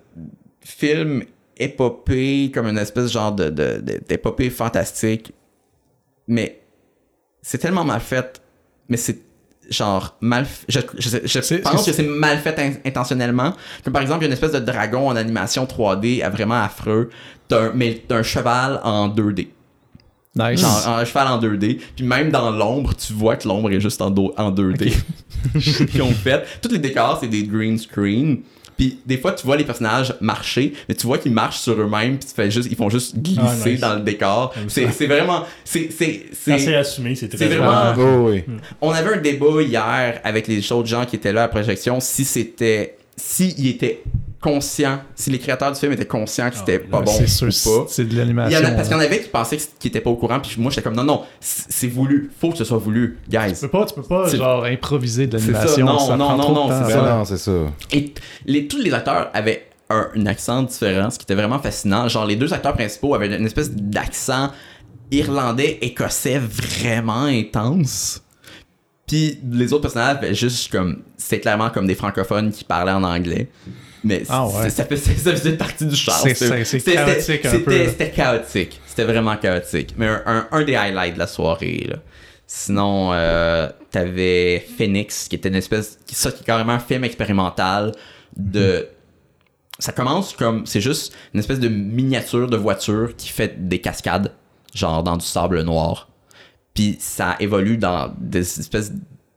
film 0.60 1.24
épopée 1.56 2.50
comme 2.54 2.66
une 2.66 2.78
espèce 2.78 3.10
genre 3.10 3.32
de- 3.32 3.48
d'épopée 4.08 4.48
fantastique. 4.50 5.32
Mais 6.26 6.60
c'est 7.42 7.58
tellement 7.58 7.84
mal 7.84 8.00
fait 8.00 8.40
mais 8.88 8.96
c'est 8.96 9.18
genre 9.70 10.16
mal 10.20 10.46
je, 10.68 10.80
je, 10.98 11.08
je 11.08 11.54
pense 11.60 11.84
que 11.86 11.92
c'est 11.92 12.02
mal 12.02 12.38
fait 12.38 12.58
in- 12.58 12.88
intentionnellement. 12.88 13.52
Comme 13.84 13.92
par 13.92 14.02
exemple 14.02 14.20
il 14.20 14.22
y 14.22 14.26
a 14.26 14.28
une 14.28 14.32
espèce 14.32 14.52
de 14.52 14.58
dragon 14.60 15.08
en 15.08 15.16
animation 15.16 15.64
3D 15.66 16.22
à 16.22 16.30
vraiment 16.30 16.62
affreux. 16.62 17.10
T'as 17.48 17.66
un, 17.68 17.72
mais 17.74 18.02
t'as 18.06 18.16
un 18.18 18.22
cheval 18.22 18.80
en 18.84 19.08
2D 19.08 19.48
Nice. 20.36 20.60
genre 20.60 20.88
un 20.88 21.04
cheval 21.04 21.26
en 21.28 21.40
2D 21.40 21.80
puis 21.96 22.04
même 22.04 22.30
dans 22.30 22.50
l'ombre 22.50 22.94
tu 22.94 23.12
vois 23.12 23.36
que 23.36 23.48
l'ombre 23.48 23.70
est 23.72 23.80
juste 23.80 24.00
en, 24.02 24.10
do- 24.10 24.34
en 24.36 24.52
2D 24.52 24.92
puis 25.88 26.02
on 26.02 26.12
fait. 26.12 26.44
Tous 26.62 26.70
les 26.70 26.78
décors 26.78 27.18
c'est 27.20 27.28
des 27.28 27.42
green 27.44 27.76
screen 27.78 28.40
puis 28.78 28.98
des 29.04 29.18
fois 29.18 29.32
tu 29.32 29.44
vois 29.44 29.56
les 29.56 29.64
personnages 29.64 30.14
marcher 30.22 30.72
mais 30.88 30.94
tu 30.94 31.06
vois 31.06 31.18
qu'ils 31.18 31.32
marchent 31.32 31.58
sur 31.58 31.74
eux-mêmes 31.74 32.16
puis 32.18 32.28
tu 32.28 32.34
fais 32.34 32.50
juste 32.50 32.68
ils 32.70 32.76
font 32.76 32.88
juste 32.88 33.18
glisser 33.18 33.40
Ah, 33.42 33.68
nice. 33.68 33.80
dans 33.80 33.94
le 33.96 34.00
décor 34.00 34.54
c'est 34.68 35.06
vraiment 35.06 35.44
c'est 35.64 35.90
c'est 35.90 36.26
c'est 36.32 36.58
c'est 36.58 36.74
assumé, 36.76 37.14
c'est 37.14 37.28
très 37.28 37.46
vraiment- 37.48 37.92
Oh, 37.98 38.30
oui. 38.30 38.44
on 38.80 38.90
avait 38.92 39.14
un 39.14 39.20
débat 39.20 39.60
hier 39.60 40.20
avec 40.24 40.46
les 40.46 40.72
autres 40.72 40.88
gens 40.88 41.04
qui 41.04 41.16
étaient 41.16 41.32
là 41.34 41.40
à 41.42 41.44
la 41.44 41.48
projection 41.48 42.00
si 42.00 42.24
c'était 42.24 42.96
si 43.16 43.54
ils 43.58 43.76
étaient 44.40 44.50
conscients 44.50 45.00
si 45.14 45.30
les 45.30 45.38
créateurs 45.38 45.72
du 45.72 45.78
film 45.80 45.92
étaient 45.92 46.06
conscients 46.06 46.48
que 46.50 46.56
c'était 46.56 46.82
Ah, 46.84 46.90
pas 46.90 46.98
là, 47.00 47.04
bon 47.04 47.12
c'est 47.12 47.26
sûr, 47.26 47.48
ou 47.48 47.50
pas 47.84 47.86
c'est 47.88 48.04
de 48.04 48.10
il 48.10 48.14
y 48.14 48.16
en 48.16 48.24
l'animation. 48.24 48.64
a, 48.64 48.70
parce 48.72 48.88
qu'il 48.88 48.96
y 48.96 49.00
en 49.00 49.02
avait 49.04 49.20
qui 49.20 49.28
pensaient 49.28 49.58
qu'ils 49.78 49.88
étaient 49.90 50.00
pas 50.00 50.10
au 50.10 50.16
courant, 50.16 50.40
puis 50.40 50.54
moi 50.58 50.70
j'étais 50.70 50.82
comme 50.82 50.94
non, 50.96 51.04
non, 51.04 51.22
c'est 51.40 51.88
voulu, 51.88 52.30
faut 52.40 52.50
que 52.50 52.56
ce 52.58 52.64
soit 52.64 52.78
voulu, 52.78 53.18
guys. 53.28 53.52
Tu 53.54 53.60
peux 53.62 53.68
pas, 53.68 53.84
tu 53.86 53.94
peux 53.94 54.02
pas 54.02 54.28
C'est- 54.28 54.36
genre 54.36 54.64
improviser 54.64 55.26
de 55.26 55.38
C'est 55.38 55.46
ça, 55.52 55.64
l'animation. 55.64 55.86
non, 55.86 55.98
ça 55.98 56.16
non, 56.16 56.24
prend 56.26 56.36
non, 56.52 56.68
non, 56.68 56.84
c'est 56.86 56.92
ça. 56.92 57.02
non, 57.02 57.24
c'est 57.24 57.38
ça. 57.38 57.52
Et 57.92 58.14
les, 58.46 58.66
tous 58.68 58.78
les 58.78 58.92
acteurs 58.94 59.30
avaient 59.34 59.66
un, 59.90 60.08
un 60.14 60.26
accent 60.26 60.62
différent, 60.62 61.10
ce 61.10 61.18
qui 61.18 61.24
était 61.24 61.34
vraiment 61.34 61.58
fascinant. 61.58 62.08
Genre 62.08 62.26
les 62.26 62.36
deux 62.36 62.52
acteurs 62.52 62.74
principaux 62.74 63.14
avaient 63.14 63.34
une 63.36 63.46
espèce 63.46 63.70
d'accent 63.72 64.50
irlandais, 65.10 65.78
écossais 65.80 66.38
vraiment 66.38 67.24
intense. 67.24 68.22
Puis 69.08 69.40
les 69.50 69.72
autres 69.72 69.82
personnages 69.82 70.18
avaient 70.18 70.34
juste 70.34 70.70
comme, 70.70 71.02
c'est 71.16 71.40
clairement 71.40 71.70
comme 71.70 71.86
des 71.86 71.94
francophones 71.96 72.52
qui 72.52 72.62
parlaient 72.62 72.92
en 72.92 73.02
anglais. 73.02 73.48
Mais 74.04 74.22
Ah 74.28 74.46
ouais. 74.46 74.70
ça, 74.70 74.84
faisait, 74.84 75.14
ça 75.16 75.32
faisait 75.32 75.56
partie 75.56 75.84
du 75.86 75.96
charme. 75.96 76.20
C'est- 76.28 76.64
C'était- 76.64 76.94
chaotique 76.94 77.44
un 77.46 77.50
c'était- 77.50 77.64
peu. 77.64 77.88
C'était 77.88 78.10
chaotique. 78.10 78.80
C'était 78.86 79.04
vraiment 79.04 79.36
chaotique. 79.36 79.94
Mais 79.98 80.06
un, 80.06 80.22
un- 80.26 80.48
un 80.52 80.62
des 80.64 80.76
highlights 80.76 81.14
de 81.14 81.18
la 81.18 81.26
soirée. 81.26 81.86
Là. 81.88 81.96
Sinon, 82.46 83.10
euh, 83.12 83.68
t'avais 83.90 84.64
Phoenix, 84.78 85.26
qui 85.28 85.36
était 85.36 85.48
une 85.48 85.56
espèce. 85.56 85.98
Qui, 86.06 86.14
ça, 86.14 86.30
qui 86.30 86.42
est 86.42 86.46
carrément 86.46 86.72
un 86.74 86.78
film 86.78 87.02
expérimental 87.04 87.92
de. 88.36 88.86
Ça 89.80 89.92
commence 89.92 90.32
comme. 90.32 90.64
C'est 90.66 90.80
juste 90.80 91.12
une 91.34 91.40
espèce 91.40 91.60
de 91.60 91.68
miniature 91.68 92.48
de 92.48 92.56
voiture 92.56 93.14
qui 93.16 93.28
fait 93.30 93.68
des 93.68 93.80
cascades, 93.80 94.32
genre 94.74 95.02
dans 95.02 95.16
du 95.16 95.24
sable 95.26 95.60
noir. 95.62 96.07
Puis 96.74 96.96
ça 97.00 97.36
évolue 97.40 97.76
dans 97.76 98.14
des 98.18 98.40
espèces 98.60 98.92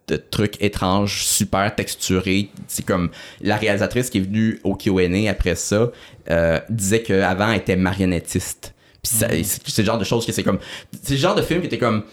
de 0.07 0.17
trucs 0.17 0.61
étranges, 0.61 1.23
super 1.23 1.73
texturés. 1.73 2.49
C'est 2.67 2.85
comme 2.85 3.09
la 3.41 3.55
réalisatrice 3.55 4.09
qui 4.09 4.17
est 4.17 4.21
venue 4.21 4.59
au 4.63 4.75
Q&A 4.75 5.29
après 5.29 5.55
ça 5.55 5.89
euh, 6.29 6.59
disait 6.69 7.01
qu'avant 7.01 7.49
elle 7.51 7.59
était 7.59 7.75
marionnettiste. 7.77 8.73
Puis 9.01 9.13
ça- 9.13 9.27
c'est 9.43 9.77
le 9.81 9.85
genre 9.85 9.97
de 9.97 10.03
choses 10.03 10.25
que 10.25 10.31
c'est 10.31 10.43
comme... 10.43 10.59
C'est 11.01 11.13
le 11.13 11.19
genre 11.19 11.35
de 11.35 11.41
film 11.41 11.61
qui 11.61 11.67
était 11.67 11.77
comme... 11.77 12.03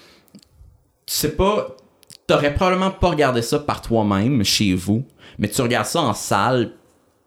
Tu 1.07 1.15
sais 1.15 1.33
pas... 1.33 1.77
T'aurais 2.27 2.55
probablement 2.55 2.91
pas 2.91 3.09
regardé 3.09 3.41
ça 3.43 3.59
par 3.59 3.81
toi-même, 3.81 4.45
chez 4.45 4.75
vous, 4.75 5.03
mais 5.39 5.49
tu 5.49 5.61
regardes 5.63 5.87
ça 5.87 6.01
en 6.03 6.13
salle, 6.13 6.73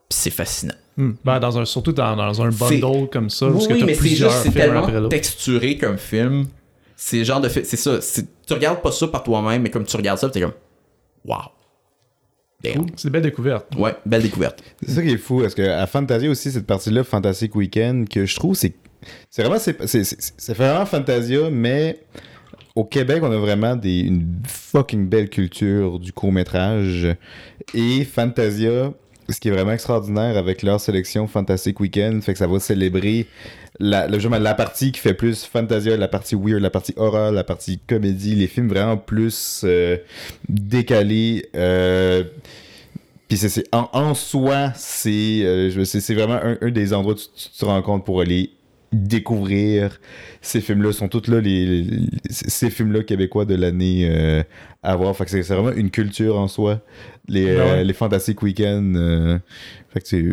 puis 0.07 0.19
c'est 0.19 0.29
fascinant. 0.29 0.75
Hmm. 0.95 1.13
Ben, 1.25 1.39
dans 1.39 1.57
un, 1.57 1.65
surtout 1.65 1.91
dans, 1.91 2.15
dans 2.15 2.41
un 2.41 2.49
bundle 2.51 3.09
comme 3.09 3.29
ça, 3.31 3.47
Oui, 3.47 3.53
parce 3.53 3.67
que 3.67 3.85
mais 3.85 3.95
c'est 3.95 4.09
juste, 4.09 4.29
c'est 4.43 4.51
tellement 4.51 5.09
texturé 5.09 5.77
comme 5.77 5.97
film. 5.97 6.45
C'est 7.03 7.25
genre 7.25 7.41
de 7.41 7.49
film, 7.49 7.65
c'est 7.65 7.77
ça. 7.77 7.99
c'est- 7.99 8.27
Tu 8.45 8.53
regardes 8.53 8.79
pas 8.81 8.91
ça 8.91 9.07
par 9.07 9.23
toi-même, 9.23 9.63
mais 9.63 9.71
comme 9.71 9.85
tu 9.85 9.97
regardes 9.97 10.19
ça, 10.19 10.29
t'es 10.29 10.39
comme, 10.41 10.53
wow. 11.25 11.37
Damn. 12.63 12.85
C'est 12.95 13.07
une 13.07 13.11
belle 13.13 13.23
découverte. 13.23 13.65
Ouais, 13.75 13.95
belle 14.05 14.21
découverte. 14.21 14.61
C'est 14.85 14.91
ça 14.91 15.01
qui 15.01 15.09
est 15.09 15.17
fou, 15.17 15.41
parce 15.41 15.55
que 15.55 15.63
à 15.63 15.87
Fantasia 15.87 16.29
aussi, 16.29 16.51
cette 16.51 16.67
partie-là, 16.67 17.03
Fantastic 17.03 17.55
Weekend, 17.55 18.07
que 18.07 18.27
je 18.27 18.35
trouve, 18.35 18.53
c'est. 18.55 18.75
C'est 19.31 19.41
vraiment. 19.41 19.57
C'est 19.57 19.75
c'est- 19.87 20.03
c'est- 20.03 20.33
ça 20.37 20.53
fait 20.53 20.69
vraiment 20.69 20.85
Fantasia, 20.85 21.49
mais 21.49 22.01
au 22.75 22.85
Québec, 22.85 23.23
on 23.23 23.31
a 23.31 23.37
vraiment 23.37 23.75
des, 23.75 24.01
une 24.01 24.43
fucking 24.47 25.09
belle 25.09 25.29
culture 25.31 25.97
du 25.97 26.13
court-métrage. 26.13 27.07
Et 27.73 28.05
Fantasia, 28.05 28.93
ce 29.27 29.39
qui 29.39 29.47
est 29.47 29.51
vraiment 29.51 29.71
extraordinaire 29.71 30.37
avec 30.37 30.61
leur 30.61 30.79
sélection 30.79 31.25
Fantastic 31.25 31.79
Weekend, 31.79 32.21
fait 32.21 32.33
que 32.33 32.37
ça 32.39 32.45
va 32.45 32.59
célébrer 32.59 33.25
la, 33.81 34.07
la 34.07 34.53
partie 34.53 34.91
qui 34.91 34.99
fait 34.99 35.13
plus 35.13 35.43
Fantasia, 35.45 35.97
la 35.97 36.07
partie 36.07 36.35
weird, 36.35 36.61
la 36.61 36.69
partie 36.69 36.93
horror, 36.95 37.31
la 37.31 37.43
partie 37.43 37.79
comédie, 37.87 38.35
les 38.35 38.47
films 38.47 38.67
vraiment 38.69 38.97
plus 38.97 39.61
euh, 39.63 39.97
décalés. 40.49 41.47
euh, 41.55 42.23
puis 43.27 43.37
c'est, 43.37 43.49
c'est- 43.49 43.67
en, 43.71 43.89
en 43.93 44.13
soi, 44.13 44.71
c'est, 44.75 45.41
euh, 45.43 45.69
je- 45.71 45.83
c'est, 45.83 46.01
c'est 46.01 46.13
vraiment 46.13 46.35
un, 46.41 46.57
un 46.61 46.69
des 46.71 46.93
endroits 46.93 47.13
où 47.13 47.17
tu, 47.17 47.25
tu 47.35 47.57
te 47.57 47.65
rends 47.65 47.81
compte 47.81 48.05
pour 48.05 48.21
aller 48.21 48.51
découvrir 48.93 49.99
ces 50.41 50.59
films-là. 50.61 50.91
sont 50.91 51.07
tous 51.07 51.27
là, 51.31 51.39
les, 51.39 51.65
les- 51.83 52.07
ces 52.29 52.69
films-là 52.69 53.03
québécois 53.03 53.45
de 53.45 53.55
l'année 53.55 54.07
euh, 54.11 54.43
à 54.83 54.95
voir. 54.97 55.15
Fait 55.15 55.23
que 55.25 55.31
c'est, 55.31 55.43
c'est 55.43 55.53
vraiment 55.55 55.71
une 55.75 55.91
culture 55.91 56.37
en 56.37 56.47
soi. 56.49 56.81
Les, 57.29 57.45
Ben 57.45 57.55
ouais. 57.55 57.71
euh, 57.79 57.83
les 57.83 57.93
Fantastic 57.93 58.41
Weekend. 58.41 58.95
euh, 58.97 59.39
fait 59.93 60.01
que 60.01 60.07
c'est. 60.07 60.23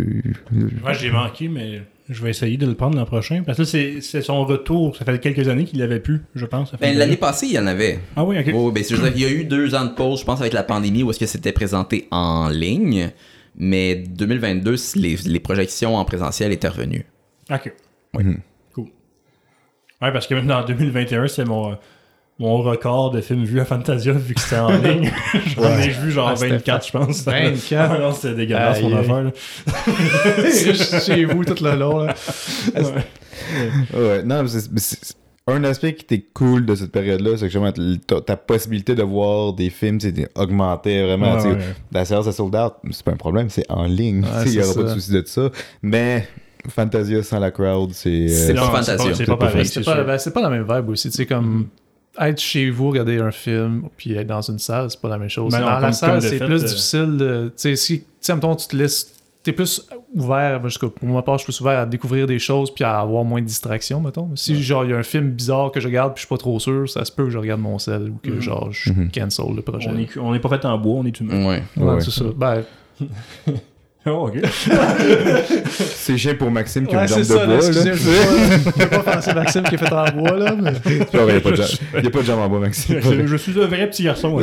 Moi, 0.83 0.93
j'ai 0.93 1.11
manqué, 1.13 1.47
mais 1.49 1.83
je 2.09 2.23
vais 2.23 2.31
essayer 2.31 2.57
de 2.57 2.67
le 2.67 2.75
prendre 2.75 2.97
l'an 2.97 3.05
prochain. 3.05 3.43
Parce 3.45 3.59
que 3.59 3.77
là, 3.77 4.01
c'est 4.01 4.23
son 4.23 4.45
retour. 4.45 4.97
Ça 4.97 5.05
fait 5.05 5.19
quelques 5.19 5.49
années 5.49 5.65
qu'il 5.65 5.79
l'avait 5.79 6.01
plus, 6.01 6.23
je 6.35 6.47
pense. 6.47 6.73
Ben, 6.81 6.97
l'année 6.97 7.17
passée, 7.17 7.47
il 7.47 7.53
y 7.53 7.59
en 7.59 7.67
avait. 7.67 8.01
Ah 8.17 8.25
oui, 8.25 8.39
ok. 8.39 8.51
Oh, 8.55 8.73
ben, 8.73 8.83
il 9.15 9.21
y 9.21 9.25
a 9.27 9.31
eu 9.31 9.45
deux 9.45 9.75
ans 9.75 9.85
de 9.85 9.91
pause, 9.91 10.21
je 10.21 10.25
pense, 10.25 10.41
avec 10.41 10.55
la 10.55 10.63
pandémie, 10.63 11.03
où 11.03 11.11
est-ce 11.11 11.19
que 11.19 11.27
c'était 11.27 11.53
présenté 11.53 12.09
en 12.11 12.49
ligne. 12.49 13.11
Mais 13.57 13.97
2022, 13.97 14.77
les, 14.97 15.17
les 15.27 15.41
projections 15.41 15.97
en 15.97 16.05
présentiel 16.05 16.53
étaient 16.53 16.69
revenues. 16.69 17.05
Ok. 17.51 17.73
Oui. 18.15 18.25
Cool. 18.75 18.87
Ouais, 20.01 20.13
parce 20.13 20.27
que 20.27 20.35
même 20.35 20.47
dans 20.47 20.65
2021, 20.65 21.29
c'est 21.29 21.45
mon. 21.45 21.77
Mon 22.39 22.59
record 22.59 23.11
de 23.11 23.21
films 23.21 23.45
vus 23.45 23.61
à 23.61 23.65
Fantasia 23.65 24.13
vu 24.13 24.35
que 24.35 24.41
c'était 24.41 24.59
en 24.61 24.69
ligne. 24.79 25.11
J'en 25.57 25.77
ai 25.79 25.89
vu 25.89 26.11
genre 26.13 26.29
Ah, 26.29 26.37
c'était 26.37 26.51
24, 26.57 26.87
je 26.87 26.93
pense. 26.93 27.25
24. 27.25 27.73
Ah 27.93 27.99
non, 27.99 28.13
c'était 28.13 28.35
dégueulasse 28.35 28.81
mon 28.83 28.97
affaire. 28.97 29.23
là. 29.25 29.31
Chez 31.07 31.25
vous 31.25 31.45
tout 31.45 31.63
le 31.65 31.77
long. 31.77 31.99
Là. 32.05 32.15
Ouais, 33.95 34.23
non, 34.25 34.45
c'est- 34.47 35.15
un 35.51 35.65
aspect 35.65 35.95
qui 35.95 36.03
était 36.05 36.27
cool 36.35 36.67
de 36.67 36.75
cette 36.75 36.93
période-là, 36.93 37.31
c'est 37.39 37.47
que 37.49 37.53
justement, 37.53 37.73
ta, 38.07 38.21
ta 38.21 38.37
possibilité 38.37 38.95
de 38.95 39.03
voir 39.03 39.55
des 39.55 39.71
films 39.71 39.99
c'était 39.99 40.29
augmentait 40.35 41.03
vraiment. 41.03 41.39
Ouais. 41.39 41.57
La 41.91 42.05
séance 42.05 42.27
est 42.27 42.33
sold 42.33 42.55
out, 42.55 42.75
c'est 42.91 43.03
pas 43.03 43.13
un 43.13 43.17
problème, 43.17 43.49
c'est 43.49 43.65
en 43.71 43.85
ligne. 43.87 44.27
Il 44.45 44.49
y 44.49 44.55
c'est 44.57 44.65
aura 44.65 44.75
pas 44.75 44.83
de 44.83 44.89
souci 45.01 45.11
de 45.11 45.23
ça. 45.25 45.49
Mais 45.81 46.29
Fantasia 46.69 47.23
sans 47.23 47.39
la 47.39 47.51
crowd, 47.51 47.93
c'est. 47.95 48.29
C'est 48.29 48.51
euh, 48.53 48.61
pas 48.61 48.83
Fantasia. 48.83 49.15
C'est 49.15 49.25
pas, 49.25 49.37
pareil, 49.39 49.65
C'est 49.65 49.83
pas, 49.83 50.05
ben, 50.05 50.19
c'est 50.19 50.33
pas 50.35 50.43
la 50.43 50.51
même 50.51 50.67
vibe 50.71 50.91
aussi. 50.91 51.09
Tu 51.09 51.17
sais, 51.17 51.25
comme 51.25 51.69
être 52.21 52.41
chez 52.41 52.71
vous, 52.71 52.89
regarder 52.91 53.19
un 53.19 53.31
film, 53.31 53.85
puis 53.97 54.15
être 54.15 54.27
dans 54.27 54.43
une 54.43 54.59
salle, 54.59 54.91
c'est 54.91 55.01
pas 55.01 55.09
la 55.09 55.19
même 55.19 55.29
chose. 55.29 55.53
Ben 55.53 55.61
non, 55.61 55.67
dans 55.67 55.73
comme- 55.75 55.83
la 55.83 55.93
salle, 55.93 56.23
c'est 56.23 56.39
plus 56.39 56.63
euh, 56.65 56.67
difficile 56.67 57.17
de. 57.17 57.49
Tu 57.49 57.53
sais, 57.57 57.77
si, 57.77 58.01
tu 58.01 58.07
sais, 58.21 58.35
mettons, 58.35 58.57
tu 58.57 58.67
te 58.69 58.77
laisses. 58.77 59.15
T'es 59.45 59.53
plus 59.53 59.89
ouvert, 60.15 60.61
parce 60.61 60.77
que 60.77 60.87
pour 60.87 61.09
ma 61.09 61.23
part, 61.23 61.39
je 61.39 61.45
suis 61.45 61.53
plus 61.53 61.61
ouvert 61.61 61.79
à 61.79 61.87
découvrir 61.87 62.27
des 62.27 62.39
choses 62.41 62.75
puis 62.75 62.83
à 62.85 62.99
avoir 62.99 63.25
moins 63.25 63.41
de 63.41 63.47
distractions, 63.47 64.01
mettons. 64.01 64.29
Si, 64.35 64.61
genre, 64.63 64.85
il 64.85 64.91
y 64.91 64.93
a 64.93 64.97
un 64.99 65.03
film 65.05 65.31
bizarre 65.31 65.71
que 65.71 65.81
je 65.81 65.87
regarde 65.87 66.13
puis 66.13 66.23
je 66.23 66.27
suis 66.27 66.35
pas 66.35 66.37
trop 66.39 66.59
sûr, 66.59 66.89
ça 66.91 67.05
se 67.05 67.13
peut 67.13 67.25
que 67.25 67.31
je 67.31 67.39
regarde 67.39 67.61
mon 67.61 67.79
sel 67.79 68.11
ou 68.11 68.19
que, 68.23 68.31
Mhm. 68.31 68.41
genre, 68.43 68.69
je 68.73 68.93
Mhm. 68.93 69.11
cancel 69.13 69.47
le 69.55 69.63
projet. 69.63 69.89
On 69.91 69.97
est, 69.99 70.19
on 70.19 70.35
est 70.35 70.41
pas 70.41 70.49
fait 70.51 70.65
en 70.67 70.77
bois, 70.77 70.97
on 70.97 71.07
est 71.07 71.19
humain. 71.21 71.47
Ouais. 71.47 71.63
Ouais, 71.77 71.93
Ouais. 71.95 72.01
c'est 72.01 72.11
ça. 72.11 72.25
Ben, 72.37 72.63
Oh, 74.21 74.29
ok. 74.29 74.39
C'est 75.71 76.17
chiant 76.17 76.35
pour 76.39 76.51
Maxime 76.51 76.87
qui 76.87 76.95
a 76.95 76.99
ouais, 76.99 77.05
une 77.05 77.09
jambe 77.11 77.19
de 77.19 77.25
ça, 77.25 77.35
bois. 77.35 77.47
là, 77.47 77.53
là. 77.53 77.57
excusez, 77.69 77.93
je 77.95 78.71
peux 78.71 78.73
pas- 78.89 79.03
pas 79.03 79.13
penser 79.15 79.35
Maxime 79.35 79.63
qui 79.65 79.75
est 79.75 79.79
fait 79.79 79.93
en 79.93 80.05
bois, 80.13 80.37
là, 80.37 80.55
mais... 80.61 80.73
Il 80.87 80.93
n'y 80.97 81.03
a, 81.03 81.41
pas 81.41 81.51
de 81.51 81.57
jambe- 81.57 81.79
il 81.99 82.05
y 82.05 82.07
a 82.07 82.11
pas 82.11 82.19
de 82.21 82.25
jambe 82.25 82.41
en 82.45 82.49
bois, 82.49 82.61
Maxime. 82.61 83.01
Je, 83.01 83.27
je 83.27 83.37
suis 83.37 83.61
un 83.61 83.67
vrai 83.67 83.89
petit 83.91 84.05
garçon. 84.05 84.41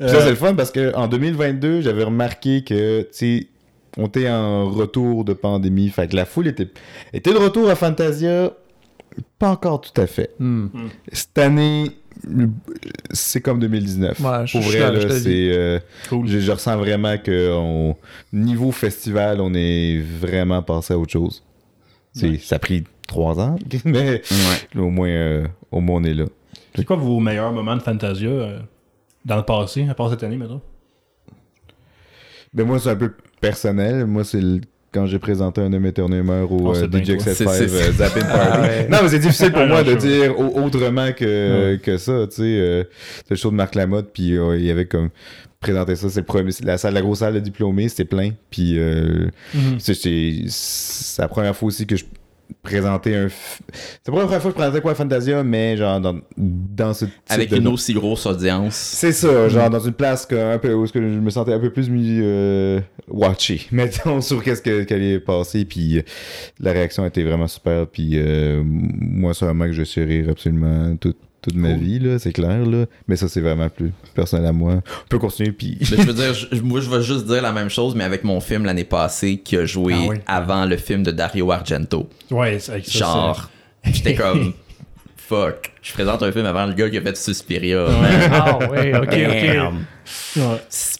Puis 0.00 0.08
ça, 0.08 0.20
c'est 0.22 0.30
le 0.30 0.34
fun 0.36 0.54
parce 0.54 0.70
qu'en 0.70 1.08
2022, 1.08 1.80
j'avais 1.82 2.04
remarqué 2.04 2.62
que, 2.62 3.02
tu 3.02 3.08
sais, 3.12 3.46
on 3.96 4.06
était 4.06 4.28
en 4.30 4.68
retour 4.70 5.24
de 5.24 5.32
pandémie. 5.32 5.88
Fait 5.90 6.08
que 6.08 6.16
la 6.16 6.24
foule 6.24 6.48
était, 6.48 6.68
était 7.12 7.32
de 7.32 7.38
retour 7.38 7.68
à 7.70 7.74
Fantasia. 7.74 8.52
Pas 9.38 9.48
encore 9.50 9.80
tout 9.80 10.00
à 10.00 10.06
fait. 10.06 10.30
Hmm. 10.38 10.66
Cette 11.12 11.38
année, 11.38 11.90
c'est 13.10 13.40
comme 13.40 13.58
2019. 13.60 14.20
Ouais, 14.20 14.46
je- 14.46 14.52
Pour 14.52 14.62
je 14.62 14.68
vrai, 14.78 14.92
là, 14.92 14.94
je 15.00 15.06
là, 15.06 15.08
te 15.08 15.12
le 15.14 15.20
c'est. 15.20 15.50
euh, 15.52 15.78
Cool. 16.08 16.26
je, 16.28 16.38
je 16.40 16.52
ressens 16.52 16.76
vraiment 16.76 17.16
que 17.18 17.52
on- 17.54 17.96
niveau 18.32 18.72
festival, 18.72 19.40
on 19.40 19.52
est 19.54 19.98
vraiment 20.00 20.62
passé 20.62 20.94
à 20.94 20.98
autre 20.98 21.12
chose. 21.12 21.42
C'est- 22.12 22.38
Ça 22.38 22.56
a 22.56 22.58
pris 22.58 22.84
trois 23.06 23.38
ans, 23.40 23.56
mais 23.84 24.22
Ouais. 24.30 24.80
au 24.80 24.90
moins, 24.90 25.08
euh, 25.08 25.46
au 25.70 25.80
moins 25.80 26.00
on 26.00 26.04
est 26.04 26.14
là. 26.14 26.24
C'est 26.74 26.84
quoi 26.84 26.96
vos 26.96 27.18
meilleurs 27.20 27.52
moments 27.52 27.76
de 27.76 27.82
Fantasia 27.82 28.28
euh, 28.28 28.58
dans 29.24 29.36
le 29.36 29.42
passé, 29.44 29.86
à 29.88 29.94
part 29.94 30.10
cette 30.10 30.22
année, 30.22 30.36
maintenant? 30.36 30.60
Ben 32.54 32.66
moi, 32.66 32.78
c'est 32.78 32.90
un 32.90 32.96
peu 32.96 33.12
personnel. 33.40 34.06
Moi, 34.06 34.24
c'est 34.24 34.40
le- 34.40 34.60
quand 34.98 35.06
j'ai 35.06 35.18
présenté 35.18 35.60
un 35.60 35.72
homme 35.72 35.86
éternellement 35.86 36.42
au 36.42 36.70
Oh, 36.70 36.76
euh, 36.76 36.86
DJ 36.88 37.04
toi. 37.06 37.16
X75 37.16 37.34
C'est- 37.34 37.68
c'est- 37.68 37.88
euh, 37.88 37.92
Zapping 37.92 38.22
Party. 38.32 38.60
ouais. 38.60 38.88
Non, 38.90 38.98
mais 39.02 39.08
c'est 39.08 39.18
difficile 39.20 39.52
pour 39.52 39.66
moi 39.66 39.82
de 39.84 39.94
dire 39.94 40.38
au- 40.38 40.60
autrement 40.62 41.12
que, 41.12 41.76
que 41.76 41.96
ça, 41.98 42.26
tu 42.28 42.36
sais. 42.36 42.42
euh, 42.42 42.84
c'est 43.24 43.30
le 43.30 43.36
show 43.36 43.50
de 43.50 43.56
Marc 43.56 43.74
Lamotte, 43.74 44.10
puis 44.12 44.36
euh, 44.36 44.56
il 44.58 44.64
y 44.64 44.70
avait 44.70 44.86
comme 44.86 45.10
présenté 45.60 45.96
ça, 45.96 46.08
c'est 46.08 46.20
le 46.20 46.26
premier, 46.26 46.50
c'est 46.52 46.64
la 46.64 46.78
salle, 46.78 46.94
la 46.94 47.00
grosse 47.00 47.18
salle 47.18 47.34
de 47.34 47.40
diplômés, 47.40 47.88
c'était 47.88 48.04
plein, 48.04 48.30
puis 48.50 48.78
c'est 49.78 49.94
c'est 49.94 51.22
la 51.22 51.28
première 51.28 51.54
fois 51.56 51.68
aussi 51.68 51.86
que 51.86 51.96
je 51.96 52.04
présentais 52.62 53.14
un... 53.14 53.26
f- 53.26 53.58
C'est 53.72 54.08
la 54.08 54.12
première 54.12 54.28
fois 54.28 54.38
que 54.38 54.48
je 54.48 54.54
présentais 54.62 54.80
quoi 54.80 54.94
Fantasia, 54.94 55.42
mais 55.44 55.76
genre 55.76 56.00
dans, 56.00 56.18
dans 56.36 56.94
ce 56.94 57.04
type 57.06 57.14
Avec 57.28 57.50
de- 57.50 57.56
une 57.56 57.68
aussi 57.68 57.92
grosse 57.94 58.26
audience. 58.26 58.74
c'est 58.74 59.12
ça, 59.12 59.48
genre 59.48 59.70
dans 59.70 59.80
une 59.80 59.92
place 59.92 60.26
que, 60.26 60.34
un 60.54 60.58
peu, 60.58 60.72
où 60.74 60.86
que 60.86 61.00
je 61.00 61.18
me 61.18 61.30
sentais 61.30 61.52
un 61.52 61.58
peu 61.60 61.70
plus 61.70 61.88
mis 61.90 62.18
euh, 62.22 62.80
watché, 63.08 63.62
mettons, 63.72 64.20
sur 64.20 64.42
qu'est-ce 64.42 64.62
que- 64.62 64.84
qu'elle 64.84 65.02
est 65.02 65.20
passé, 65.20 65.64
puis 65.64 65.98
euh, 65.98 66.02
la 66.60 66.72
réaction 66.72 67.04
était 67.06 67.22
vraiment 67.22 67.48
super, 67.48 67.86
puis 67.86 68.12
euh, 68.14 68.62
moi, 68.64 69.34
c'est 69.34 69.44
un 69.44 69.48
moment 69.48 69.66
que 69.66 69.72
je 69.72 69.82
suis 69.82 70.02
rire 70.02 70.26
absolument 70.30 70.96
toute, 70.96 71.18
toute 71.42 71.54
ma 71.54 71.68
Cool. 71.74 71.78
vie, 71.78 71.98
là, 72.00 72.18
c'est 72.18 72.32
clair, 72.32 72.66
là, 72.66 72.86
mais 73.06 73.16
ça, 73.16 73.28
c'est 73.28 73.40
vraiment 73.40 73.68
plus 73.68 73.92
personnel 74.14 74.46
à 74.46 74.52
moi. 74.52 74.74
On 75.04 75.08
peut 75.08 75.18
continuer, 75.18 75.52
puis... 75.52 75.78
Mais 75.80 75.96
je 75.98 76.02
veux 76.02 76.12
dire, 76.14 76.34
je- 76.34 76.60
moi 76.60 76.80
je 76.80 76.90
vais 76.90 77.02
juste 77.02 77.26
dire 77.26 77.40
la 77.42 77.52
même 77.52 77.68
chose, 77.70 77.94
mais 77.94 78.04
avec 78.04 78.24
mon 78.24 78.40
film 78.40 78.64
l'année 78.64 78.84
passée 78.84 79.38
qui 79.38 79.56
a 79.56 79.64
joué 79.64 79.94
Ah 79.96 80.06
oui. 80.08 80.16
avant 80.26 80.64
le 80.64 80.76
film 80.76 81.02
de 81.04 81.10
Dario 81.12 81.50
Argento. 81.52 82.08
Ouais, 82.30 82.58
c'est. 82.58 82.88
Genre, 82.90 83.48
j'étais 83.84 84.14
comme 84.14 84.52
fuck. 85.16 85.72
Je 85.82 85.92
présente 85.92 86.22
un 86.22 86.32
film 86.32 86.46
avant 86.46 86.66
le 86.66 86.72
gars 86.74 86.90
qui 86.90 86.96
a 86.98 87.02
fait 87.02 87.16
Suspiria. 87.16 87.86
Ah, 88.32 88.58
ouais, 88.70 88.96
ok, 88.96 89.16
ok. 89.28 90.42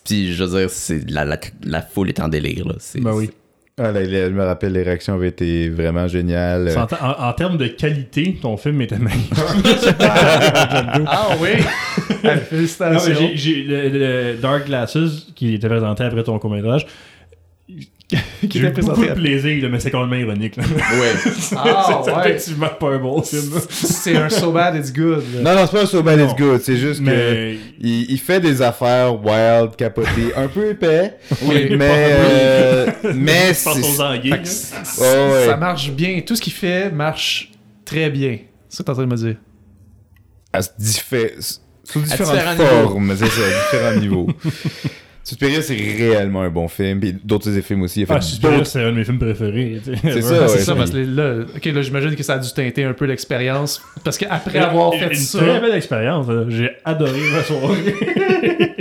Puis 0.05 0.35
je 0.35 0.45
veux 0.45 0.61
dire, 0.61 0.71
c'est 0.71 1.09
la, 1.11 1.25
la, 1.25 1.39
la 1.65 1.83
foule 1.83 2.11
est 2.11 2.21
en 2.21 2.29
délire. 2.29 2.67
Là. 2.69 2.75
C'est- 2.79 3.01
Ben 3.01 3.13
oui. 3.13 3.31
Ah, 3.79 3.93
là, 3.93 4.01
là, 4.01 4.27
je 4.29 4.33
me 4.35 4.45
rappelle, 4.45 4.73
les 4.73 4.83
réactions 4.83 5.15
avaient 5.15 5.29
été 5.29 5.69
vraiment 5.69 6.09
géniales. 6.09 6.71
En, 6.77 6.83
en- 7.07 7.29
en 7.29 7.33
termes 7.33 7.57
de 7.59 7.69
qualité, 7.69 8.37
ton 8.43 8.57
film 8.57 8.81
était 8.83 8.99
meilleur. 8.99 9.19
Ah 11.07 11.29
oui! 11.41 11.51
Non, 12.25 12.31
mais 12.35 12.37
Félicitations. 12.39 13.15
le, 13.37 13.89
le 14.33 14.37
Dark 14.39 14.67
Glasses, 14.67 15.29
qui 15.37 15.55
était 15.55 15.69
présenté 15.69 16.03
après 16.03 16.25
ton 16.25 16.37
court-métrage, 16.41 16.85
Qui 18.49 18.59
j'ai 18.61 18.69
était 18.69 18.81
beaucoup 18.81 19.05
de 19.05 19.13
plaisir, 19.13 19.63
là, 19.63 19.69
mais 19.69 19.81
c'est 19.81 19.91
complètement 19.91 20.17
ironique. 20.17 20.57
là. 20.57 20.63
Ouais. 20.65 21.31
Ah, 21.57 22.01
c'est 22.05 22.11
ouais. 22.13 22.21
effectivement 22.31 22.69
pas 22.81 22.91
un 22.95 22.99
bon 22.99 23.21
film. 23.23 23.53
C'est 23.69 24.17
un 24.17 24.29
so 24.31 24.51
bad 24.51 24.77
it's 24.77 24.91
good. 24.93 25.23
là. 25.35 25.43
Non, 25.43 25.61
non, 25.61 25.67
c'est 25.67 25.77
pas 25.77 25.83
un 25.83 25.87
so 25.87 26.03
bad 26.03 26.19
it's 26.21 26.35
good, 26.35 26.61
c'est 26.63 26.77
juste 26.79 27.01
que... 27.01 27.05
Mais 27.11 27.59
Il, 27.81 28.11
il 28.11 28.19
fait 28.19 28.41
des 28.41 28.63
affaires 28.63 29.15
wild, 29.23 29.77
capotées, 29.77 30.33
un 30.37 30.49
peu 30.49 30.71
épais, 30.71 31.17
Oui, 31.43 31.69
mais, 31.77 31.89
euh, 31.91 32.87
mais 33.15 33.53
c'est- 33.53 33.69
Oh, 33.71 35.03
ouais. 35.03 35.47
Ça 35.47 35.57
marche 35.59 35.91
bien. 35.91 36.21
Tout 36.27 36.35
ce 36.37 36.41
qu'il 36.41 36.53
fait 36.55 36.91
marche 36.91 37.53
très 37.85 38.09
bien. 38.09 38.39
C'est 38.71 38.79
ce 38.79 38.83
que 38.83 38.85
t'es 38.85 38.91
en 38.91 38.95
train 38.95 39.05
de 39.05 39.11
me 39.11 39.17
dire. 39.17 39.37
à 40.53 40.63
ce 40.63 40.71
diffé- 40.81 41.61
sous 41.85 42.01
différentes 42.01 42.35
différents 42.37 42.53
niveaux. 42.55 42.89
formes, 42.89 43.17
c'est 43.17 43.27
ça, 43.27 43.43
différents 43.73 44.01
niveaux. 44.01 44.29
Suspiria, 45.29 45.61
c'est 45.63 45.75
réellement 45.75 46.41
un 46.43 46.49
bon 46.49 46.69
film, 46.69 47.01
puis 47.01 47.15
d'autres 47.23 47.49
de 47.51 47.55
ses 47.55 47.63
films 47.63 47.83
aussi. 47.83 48.01
Il 48.01 48.03
a 48.05 48.07
fait 48.07 48.15
Ah, 48.17 48.21
Suspiria, 48.23 48.57
d'autres- 48.59 48.69
c'est 48.71 48.83
un 48.83 48.91
de 48.93 48.97
mes 48.97 49.05
films 49.05 49.19
préférés. 49.19 49.81
C'est 49.85 50.23
ça, 50.23 50.41
ouais. 50.43 50.49
c'est 50.49 50.59
ça, 50.61 50.75
parce 50.75 50.91
que 50.91 50.97
là, 50.97 51.45
ok, 51.55 51.65
là, 51.67 51.83
j'imagine 51.83 52.17
que 52.17 52.23
ça 52.23 52.35
a 52.35 52.39
dû 52.39 52.49
teinter 52.53 52.85
un 52.85 52.95
peu 52.95 53.05
l'expérience. 53.05 53.83
Parce 54.05 54.17
qu'après 54.17 54.59
avoir 54.59 54.95
fait 54.95 55.09
une 55.09 55.15
ça. 55.15 55.39
très 55.39 55.61
belle 55.61 55.75
expérience. 55.75 56.27
là. 56.29 56.45
J'ai 56.49 56.71
adoré 56.85 57.21
ma 57.33 57.43
soirée. 57.43 58.77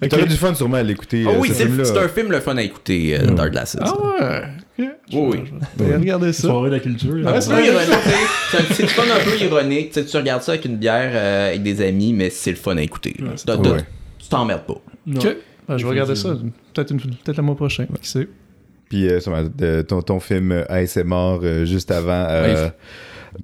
T'aurais 0.08 0.26
du 0.26 0.36
fun 0.36 0.54
sûrement 0.54 0.78
à 0.78 0.82
l'écouter. 0.82 1.24
Oh 1.26 1.30
euh, 1.30 1.36
oui, 1.38 1.48
ce 1.48 1.54
c'est 1.84 1.98
un 1.98 2.08
film 2.08 2.30
le 2.32 2.40
fun 2.40 2.56
à 2.56 2.62
écouter, 2.62 3.18
euh, 3.20 3.26
Dark 3.34 3.50
Glasses. 3.50 3.76
Ah 3.80 3.92
ouais. 3.92 4.42
ok. 4.78 4.86
Je- 5.10 5.16
Oui, 5.18 5.42
oui. 5.78 5.92
regarder 5.94 6.32
ça. 6.32 6.42
soirée 6.48 6.70
de 6.70 6.74
la 6.76 6.80
culture. 6.80 7.14
Ah 7.26 7.38
C'est 7.40 8.82
le 8.82 8.88
fun 8.88 9.02
un 9.02 9.22
peu 9.22 9.44
ironique. 9.44 9.92
Tu 9.92 10.16
regardes 10.16 10.42
ça 10.42 10.52
avec 10.52 10.64
une 10.64 10.76
bière 10.76 11.10
euh, 11.14 11.48
avec 11.48 11.62
des 11.62 11.82
amis, 11.86 12.12
mais 12.14 12.30
c'est 12.30 12.50
le 12.50 12.56
fun 12.56 12.76
à 12.78 12.82
écouter. 12.82 13.14
Ouais, 13.20 13.28
Tu 14.18 14.28
t'emmerdes 14.28 14.64
pas. 14.66 14.80
Ben, 15.70 15.78
je 15.78 15.84
vais 15.84 15.90
regarder 15.90 16.14
ça. 16.16 16.30
Peut-être 16.74 16.90
une- 16.90 17.00
peut-être 17.00 17.36
le 17.36 17.42
mois 17.42 17.56
prochain. 17.56 17.86
Qui 18.02 18.08
sait? 18.08 18.28
Puis 18.88 19.08
euh, 19.08 19.20
de- 19.56 19.82
ton, 19.82 20.02
ton 20.02 20.18
film 20.20 20.50
euh, 20.52 20.64
ASMR 20.68 21.38
euh, 21.42 21.64
juste 21.64 21.90
avant. 21.92 22.26
euh, 22.28 22.68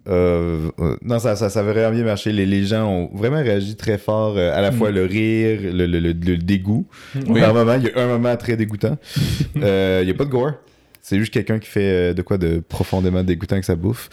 euh, 0.09 0.69
euh, 0.81 0.97
non, 1.03 1.19
ça, 1.21 1.37
ça, 1.37 1.49
ça 1.49 1.61
avait 1.61 1.73
vraiment 1.73 1.95
bien 1.95 2.05
marché. 2.05 2.33
Les, 2.33 2.47
les 2.47 2.65
gens 2.65 2.85
ont 2.91 3.11
vraiment 3.15 3.37
réagi 3.41 3.77
très 3.77 3.99
fort, 3.99 4.35
euh, 4.37 4.53
à 4.53 4.61
la 4.61 4.73
fois 4.73 4.91
le 4.91 5.05
rire, 5.05 5.61
le, 5.63 5.87
le, 5.87 6.01
le- 6.01 6.13
le 6.13 6.37
dégoût. 6.37 6.87
Oui. 7.29 7.41
Par 7.41 7.55
moment, 7.55 7.75
il 7.75 7.85
y 7.85 7.91
a 7.91 8.03
un 8.03 8.09
moment 8.09 8.37
très 8.37 8.57
dégoûtant. 8.57 8.99
Euh, 9.63 10.01
Il 10.03 10.07
n'y 10.07 10.11
a 10.11 10.15
pas 10.15 10.25
de 10.25 10.31
gore. 10.31 10.53
C'est 11.09 11.21
juste 11.21 11.33
quelqu'un 11.33 11.61
qui 11.61 11.69
fait 11.69 12.11
euh, 12.11 12.15
de 12.15 12.23
quoi 12.23 12.37
de 12.37 12.61
profondément 12.69 13.23
dégoûtant 13.23 13.55
avec 13.55 13.65
sa 13.65 13.77
bouffe. 13.77 14.09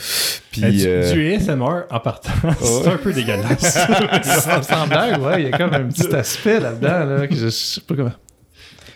Puis, 0.51 0.61
Euh, 0.63 0.69
du, 0.69 0.87
euh, 0.87 1.11
du 1.13 1.33
ASMR 1.33 1.85
en 1.89 1.99
partant, 1.99 2.29
c'est 2.61 2.87
un 2.87 2.97
peu 2.97 3.11
dégueulasse. 3.11 3.87
sans, 4.61 4.85
blague, 4.85 5.19
ouais, 5.19 5.41
il 5.41 5.49
y 5.49 5.51
a 5.51 5.57
comme 5.57 5.73
un 5.73 5.85
petit 5.85 6.13
aspect 6.15 6.59
là-dedans, 6.59 7.03
là, 7.05 7.25
que 7.27 7.33
je, 7.33 7.45
je 7.45 7.49
sais 7.49 7.81
pas 7.81 7.95
comment. 7.95 8.11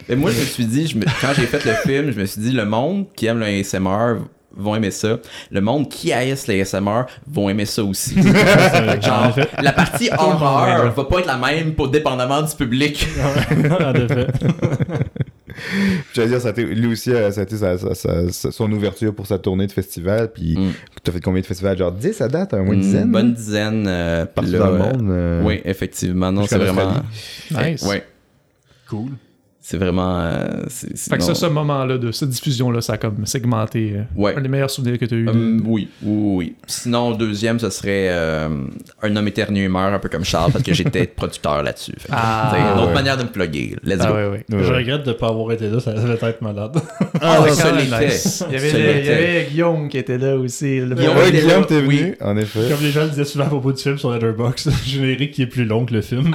Mais 0.08 0.16
moi, 0.16 0.30
je 0.30 0.40
me 0.42 0.46
suis 0.46 0.66
dit, 0.68 0.86
je 0.86 0.96
me- 0.96 1.06
quand 1.20 1.34
j'ai 1.36 1.48
fait 1.48 1.66
le 1.66 1.74
film, 1.74 2.12
je 2.12 2.20
me 2.20 2.26
suis 2.28 2.40
dit, 2.40 2.52
le 2.52 2.66
monde 2.66 3.08
qui 3.16 3.26
aime 3.26 3.40
le 3.40 3.48
ASMR 3.48 4.18
vont 4.56 4.76
aimer 4.76 4.92
ça. 4.92 5.18
Le 5.50 5.62
monde 5.62 5.90
qui 5.90 6.14
haïsse 6.14 6.48
le 6.48 6.62
ASMR 6.62 7.06
vont 7.28 7.50
aimer 7.50 7.66
ça 7.66 7.84
aussi. 7.84 8.16
Genre, 9.02 9.36
la 9.60 9.72
partie 9.72 10.10
horreur 10.16 10.94
va 10.94 11.04
pas 11.04 11.20
être 11.20 11.26
la 11.26 11.38
même 11.38 11.74
pour 11.74 11.90
dépendamment 11.90 12.44
du 12.44 12.56
public. 12.56 13.08
en 13.20 13.94
effet. 13.96 14.28
Dire, 16.16 16.42
ça 16.42 16.48
a 16.50 16.52
été- 16.52 16.66
lui 16.66 16.88
aussi, 16.88 17.12
euh, 17.12 17.32
ça 17.32 17.42
a 17.42 17.44
été 17.44 17.58
sa- 17.58 17.78
sa- 17.78 17.96
sa- 17.96 18.32
sa- 18.32 18.52
son 18.52 18.72
ouverture 18.72 19.14
pour 19.14 19.28
sa 19.28 19.38
tournée 19.40 19.68
de 19.68 19.72
festival. 19.72 20.32
Puis, 20.34 20.58
Mm. 20.58 20.72
t'as 21.04 21.12
fait 21.12 21.22
combien 21.22 21.42
de 21.42 21.46
festivals? 21.46 21.78
Genre 21.78 21.92
10 21.92 22.20
à 22.22 22.28
date, 22.28 22.54
un 22.54 22.58
moins 22.64 22.70
de 22.70 22.74
Une 22.76 22.82
dizaine 22.82 23.12
bonne 23.12 23.28
hein? 23.28 23.34
dizaine. 23.36 23.86
euh, 23.88 24.26
Partout 24.26 24.52
là, 24.52 24.60
dans 24.60 24.72
le 24.72 24.74
euh, 24.76 24.78
monde. 24.94 25.08
euh, 25.12 25.44
Oui, 25.44 25.62
effectivement. 25.66 26.32
Non, 26.32 26.46
c'est 26.48 26.58
vraiment. 26.58 26.94
Nice. 27.52 27.84
Ouais. 27.84 28.06
Cool. 28.90 29.10
C'est 29.70 29.76
vraiment. 29.78 30.18
euh, 30.22 30.64
c'est- 30.70 30.96
c'est- 30.96 31.10
Fait 31.10 31.18
que 31.18 31.24
ça, 31.24 31.30
non. 31.32 31.36
ce 31.36 31.46
moment-là, 31.48 31.98
de 31.98 32.14
cette 32.14 32.30
diffusion-là, 32.30 32.80
ça 32.80 32.94
a 32.94 32.98
comme 32.98 33.26
segmenté. 33.26 33.96
euh, 33.98 34.04
Ouais. 34.16 34.34
Un 34.38 34.40
des 34.40 34.48
meilleurs 34.48 34.70
souvenirs 34.70 34.98
que 34.98 35.04
tu 35.04 35.14
as 35.14 35.18
eu. 35.18 35.28
Hum, 35.28 35.62
oui, 35.66 35.90
oui, 36.02 36.36
oui. 36.38 36.56
Sinon, 36.68 37.10
le 37.12 37.18
deuxième, 37.18 37.60
ce 37.60 37.70
serait 37.70 38.08
euh, 38.10 38.48
Un 39.04 39.16
homme 39.18 39.28
éternue 39.28 39.68
meurt, 39.68 39.94
un 39.94 40.00
peu 40.00 40.08
comme 40.08 40.24
Charles, 40.24 40.54
parce 40.54 40.64
que 40.64 40.74
j'étais 40.74 41.06
producteur 41.18 41.64
là-dessus. 41.64 41.92
Fait 42.00 42.08
que, 42.08 42.14
Ah, 42.16 42.50
t'sais, 42.54 42.62
une 42.62 42.80
autre 42.80 42.88
ouais. 42.88 42.94
manière 42.94 43.18
de 43.18 43.24
me 43.24 43.28
plugger. 43.28 43.76
Let's 43.84 43.98
Ah 44.00 44.08
go. 44.08 44.14
ouais, 44.14 44.28
ouais. 44.28 44.46
Ouais. 44.56 44.64
Je 44.64 44.72
regrette 44.74 45.04
de 45.04 45.10
ne 45.10 45.16
pas 45.16 45.28
avoir 45.28 45.52
été 45.52 45.70
là, 45.70 45.82
ça 45.82 45.92
devait 45.92 46.14
être 46.14 46.42
malade. 46.42 46.78
Ah, 47.20 47.42
ouais, 47.42 47.52
ça 47.52 47.70
l'était. 47.74 48.06
nice. 48.08 48.46
Il 48.48 48.54
y 48.54 48.58
avait, 48.58 48.70
Ça 48.70 48.78
il 48.80 48.84
y 48.86 48.88
l'était. 48.94 49.12
avait 49.14 49.48
Guillaume 49.52 49.90
qui 49.90 49.98
était 49.98 50.18
là 50.18 50.38
aussi. 50.38 50.80
le 50.80 50.96
Guillaume 50.96 51.18
Ouais, 51.18 51.30
Guillaume, 51.30 51.66
t'es 51.66 51.82
oui. 51.82 51.98
venu, 51.98 52.18
en 52.22 52.38
effet. 52.38 52.70
Comme 52.70 52.84
les 52.84 52.92
gens 52.92 53.04
le 53.04 53.10
disaient 53.10 53.26
souvent 53.26 53.44
à 53.44 53.48
propos 53.50 53.74
du 53.74 53.82
film 53.84 53.98
sur 53.98 54.14
Letterboxd, 54.14 54.72
générique 54.86 55.32
qui 55.32 55.42
est 55.42 55.48
plus 55.48 55.66
long 55.66 55.86
que 55.86 55.94
le 55.94 56.02
film. 56.02 56.32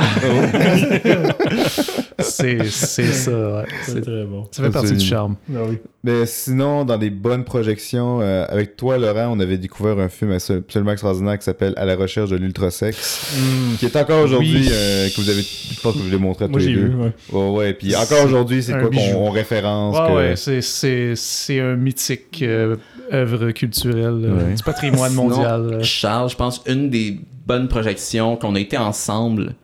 C'est 2.23 2.65
c'est 2.65 3.13
ça, 3.13 3.31
ouais. 3.31 3.65
C'est 3.85 4.01
très 4.01 4.25
bon. 4.25 4.47
Ça 4.51 4.63
fait 4.63 4.71
partie 4.71 4.93
du 4.95 5.05
charme. 5.05 5.37
Ah 5.55 5.59
oui. 5.69 5.79
Mais 6.05 6.27
sinon, 6.27 6.85
dans 6.85 6.99
des 6.99 7.11
bonnes 7.11 7.45
projections, 7.45 8.21
euh, 8.21 8.45
avec 8.49 8.77
toi, 8.77 8.99
Laurent, 8.99 9.29
on 9.37 9.39
avait 9.41 9.57
découvert 9.59 9.99
un 10.01 10.09
film 10.09 10.33
absolument 10.33 10.91
extraordinaire 10.93 11.39
qui 11.39 11.45
s'appelle 11.45 11.75
À 11.77 11.85
la 11.85 11.95
recherche 11.95 12.31
de 12.31 12.37
l'ultrasexe, 12.37 13.37
qui 13.79 13.87
est 13.87 13.95
encore 13.97 14.25
aujourd'hui, 14.25 14.63
Oui. 14.67 14.69
euh, 14.73 15.09
que 15.09 15.21
vous 15.21 15.31
avez, 15.31 15.43
je 15.43 15.81
pense 15.81 15.95
que 15.95 16.03
je 16.05 16.11
l'ai 16.11 16.19
montré 16.19 16.47
à 16.47 16.49
Moi 16.49 16.59
tous 16.61 16.67
les 16.67 16.73
j'ai 16.75 16.81
deux. 16.81 16.87
vu, 16.89 16.95
ouais. 16.97 17.13
Ouais, 17.33 17.51
ouais, 17.51 17.75
puis 17.75 17.95
encore 17.95 18.25
aujourd'hui, 18.25 18.63
c'est 18.63 18.73
quoi 18.73 18.91
qu'on 18.91 19.15
on 19.27 19.31
référence 19.31 19.97
Ouais, 19.97 20.07
que- 20.09 20.13
ouais, 20.17 20.37
c'est- 20.37 20.61
c'est 20.63 21.13
c'est 21.15 21.61
un 21.61 21.77
mythique 21.77 22.41
euh, 22.43 22.77
œuvre 23.13 23.51
culturelle 23.53 24.15
Ouais. 24.49 24.55
du 24.55 24.63
patrimoine 24.65 25.11
Sinon, 25.11 25.29
mondial. 25.29 25.85
Charles, 25.85 26.31
je 26.31 26.37
pense 26.37 26.63
une 26.67 26.91
des 26.91 27.21
bonnes 27.47 27.69
projections 27.69 28.37
qu'on 28.37 28.55
a 28.57 28.61
été 28.61 28.77
ensemble 28.77 29.55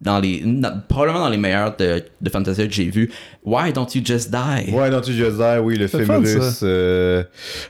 dans 0.00 0.18
les 0.20 0.40
dans- 0.44 0.80
probablement 0.88 1.20
dans 1.20 1.28
les 1.30 1.36
meilleures 1.36 1.76
de, 1.76 2.02
de 2.20 2.30
Fantasia 2.30 2.66
que 2.66 2.72
j'ai 2.72 2.90
vu. 2.90 3.10
Why 3.44 3.72
don't 3.72 3.86
you 3.94 4.02
just 4.04 4.30
die? 4.30 4.70
Ouais, 4.72 4.90
Don't 4.90 5.02
You 5.06 5.14
Just 5.14 5.38
Die, 5.38 5.58
oui, 5.62 5.76
le 5.76 5.86
film 5.86 6.04
fun, 6.04 6.18
russe. 6.18 6.60
euh, 6.62 7.22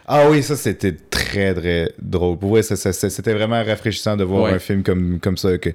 Ah 0.06 0.28
oui, 0.28 0.42
ça 0.42 0.56
c'était 0.56 0.92
très 0.92 1.54
très 1.54 1.92
drôle. 2.02 2.38
Pour 2.38 2.50
vrai, 2.50 2.62
ça- 2.62 2.76
ça- 2.76 2.92
ça- 2.92 3.10
c'était 3.10 3.32
vraiment 3.34 3.62
rafraîchissant 3.64 4.16
de 4.16 4.24
voir 4.24 4.44
Ouais. 4.44 4.52
un 4.52 4.58
film 4.58 4.82
comme, 4.82 5.18
comme 5.20 5.36
ça. 5.36 5.56
Que... 5.58 5.70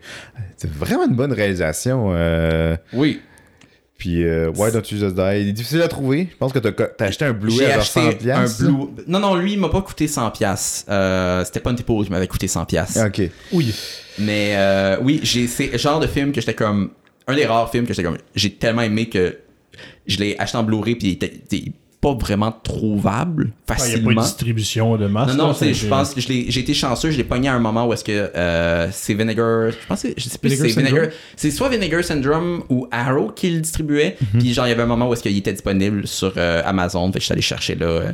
C'est 0.58 0.70
vraiment 0.72 1.06
une 1.08 1.16
bonne 1.16 1.32
réalisation. 1.34 2.12
euh, 2.14 2.76
Oui. 2.94 3.22
Puis 3.98 4.24
euh, 4.24 4.52
Why 4.56 4.72
Don't 4.72 4.82
You 4.92 4.98
Just 4.98 5.16
Die, 5.16 5.22
il 5.42 5.48
est 5.50 5.54
difficile 5.54 5.82
à 5.82 5.88
trouver. 5.88 6.28
Je 6.32 6.36
pense 6.38 6.52
que 6.52 6.60
t'as 6.60 6.72
as 7.00 7.08
acheté 7.08 7.26
un 7.26 7.34
Blu-ray 7.34 7.66
à 7.68 7.70
genre 7.74 7.82
acheté 7.82 8.02
100 8.02 8.08
un 8.08 8.14
piastres. 8.14 8.64
Blue. 8.64 8.88
Non, 9.08 9.20
non, 9.20 9.36
lui, 9.36 9.54
il 9.54 9.60
m'a 9.60 9.70
pas 9.70 9.82
coûté 9.82 10.08
100$. 10.08 10.32
piastres. 10.34 10.86
Euh, 10.90 11.46
C'était 11.46 11.60
pas 11.60 11.70
une 11.70 11.78
typo 11.78 12.04
qui 12.04 12.10
m'avait 12.12 12.28
coûté 12.28 12.48
100$. 12.48 12.66
piastres. 12.66 13.00
Ah, 13.02 13.08
Ok. 13.08 13.22
Oui. 13.54 13.74
Mais 14.20 14.54
euh, 14.58 14.98
oui, 15.02 15.20
j'ai 15.24 15.48
c'est 15.48 15.68
le 15.68 15.78
genre 15.78 16.00
de 16.00 16.08
film 16.08 16.32
que 16.32 16.42
j'étais 16.42 16.54
comme. 16.54 16.90
Un 17.28 17.36
des 17.36 17.46
rares 17.46 17.72
films 17.72 17.86
que 17.88 17.94
j'étais 17.94 18.04
comme. 18.08 18.18
J'ai 18.36 18.52
tellement 18.54 18.82
aimé 18.82 19.08
que 19.10 19.38
je 20.06 20.18
l'ai 20.18 20.36
acheté 20.38 20.58
en 20.58 20.64
Blu-ray 20.64 20.96
puis 20.96 21.08
il 21.10 21.14
était, 21.14 21.34
il 21.52 21.58
était 21.60 21.72
pas 22.04 22.14
vraiment 22.14 22.52
trouvable 22.52 23.52
Ah, 23.52 23.54
Il 23.54 23.54
n'y 23.54 23.54
a 23.54 23.66
pas 23.66 23.74
facilement. 23.76 24.12
de 24.22 24.26
distribution 24.28 24.98
de 24.98 25.08
masse. 25.08 25.36
non, 25.36 25.48
non, 25.48 25.54
je 25.54 25.88
pense 25.88 26.14
que 26.14 26.22
j'ai 26.22 26.60
été 26.60 26.74
chanceux, 26.74 27.10
je 27.12 27.18
l'ai 27.18 27.24
pogné 27.24 27.48
à 27.50 27.54
un 27.56 27.60
moment 27.60 27.88
où 27.88 27.94
est-ce 27.94 28.04
que 28.04 28.12
euh, 28.36 28.88
c'est 28.92 29.14
Vinegar. 29.14 29.72
Je 29.72 29.88
pense 29.88 30.04
que 30.04 30.10
je 30.16 30.24
sais 30.30 30.38
plus 30.38 30.50
si 30.52 30.58
c'est 30.58 30.82
Vinegar. 30.82 31.08
C'est 31.36 31.50
soit 31.52 31.70
Vinegar 31.70 32.04
Syndrome 32.04 32.64
ou 32.70 32.88
Arrow 32.92 33.32
qui 33.32 33.50
le 33.50 33.62
distribuait. 33.62 34.18
Puis 34.38 34.54
genre, 34.54 34.68
il 34.68 34.70
y 34.70 34.74
avait 34.74 34.84
un 34.84 34.88
moment 34.88 35.08
où 35.10 35.14
est-ce 35.14 35.24
qu'il 35.24 35.38
était 35.38 35.54
disponible 35.54 36.06
sur 36.08 36.34
euh, 36.38 36.62
Amazon. 36.66 37.08
Fait 37.08 37.14
que 37.14 37.20
je 37.22 37.26
suis 37.26 37.32
allé 37.34 37.42
chercher 37.42 37.76
là. 37.76 37.86
euh. 37.88 38.12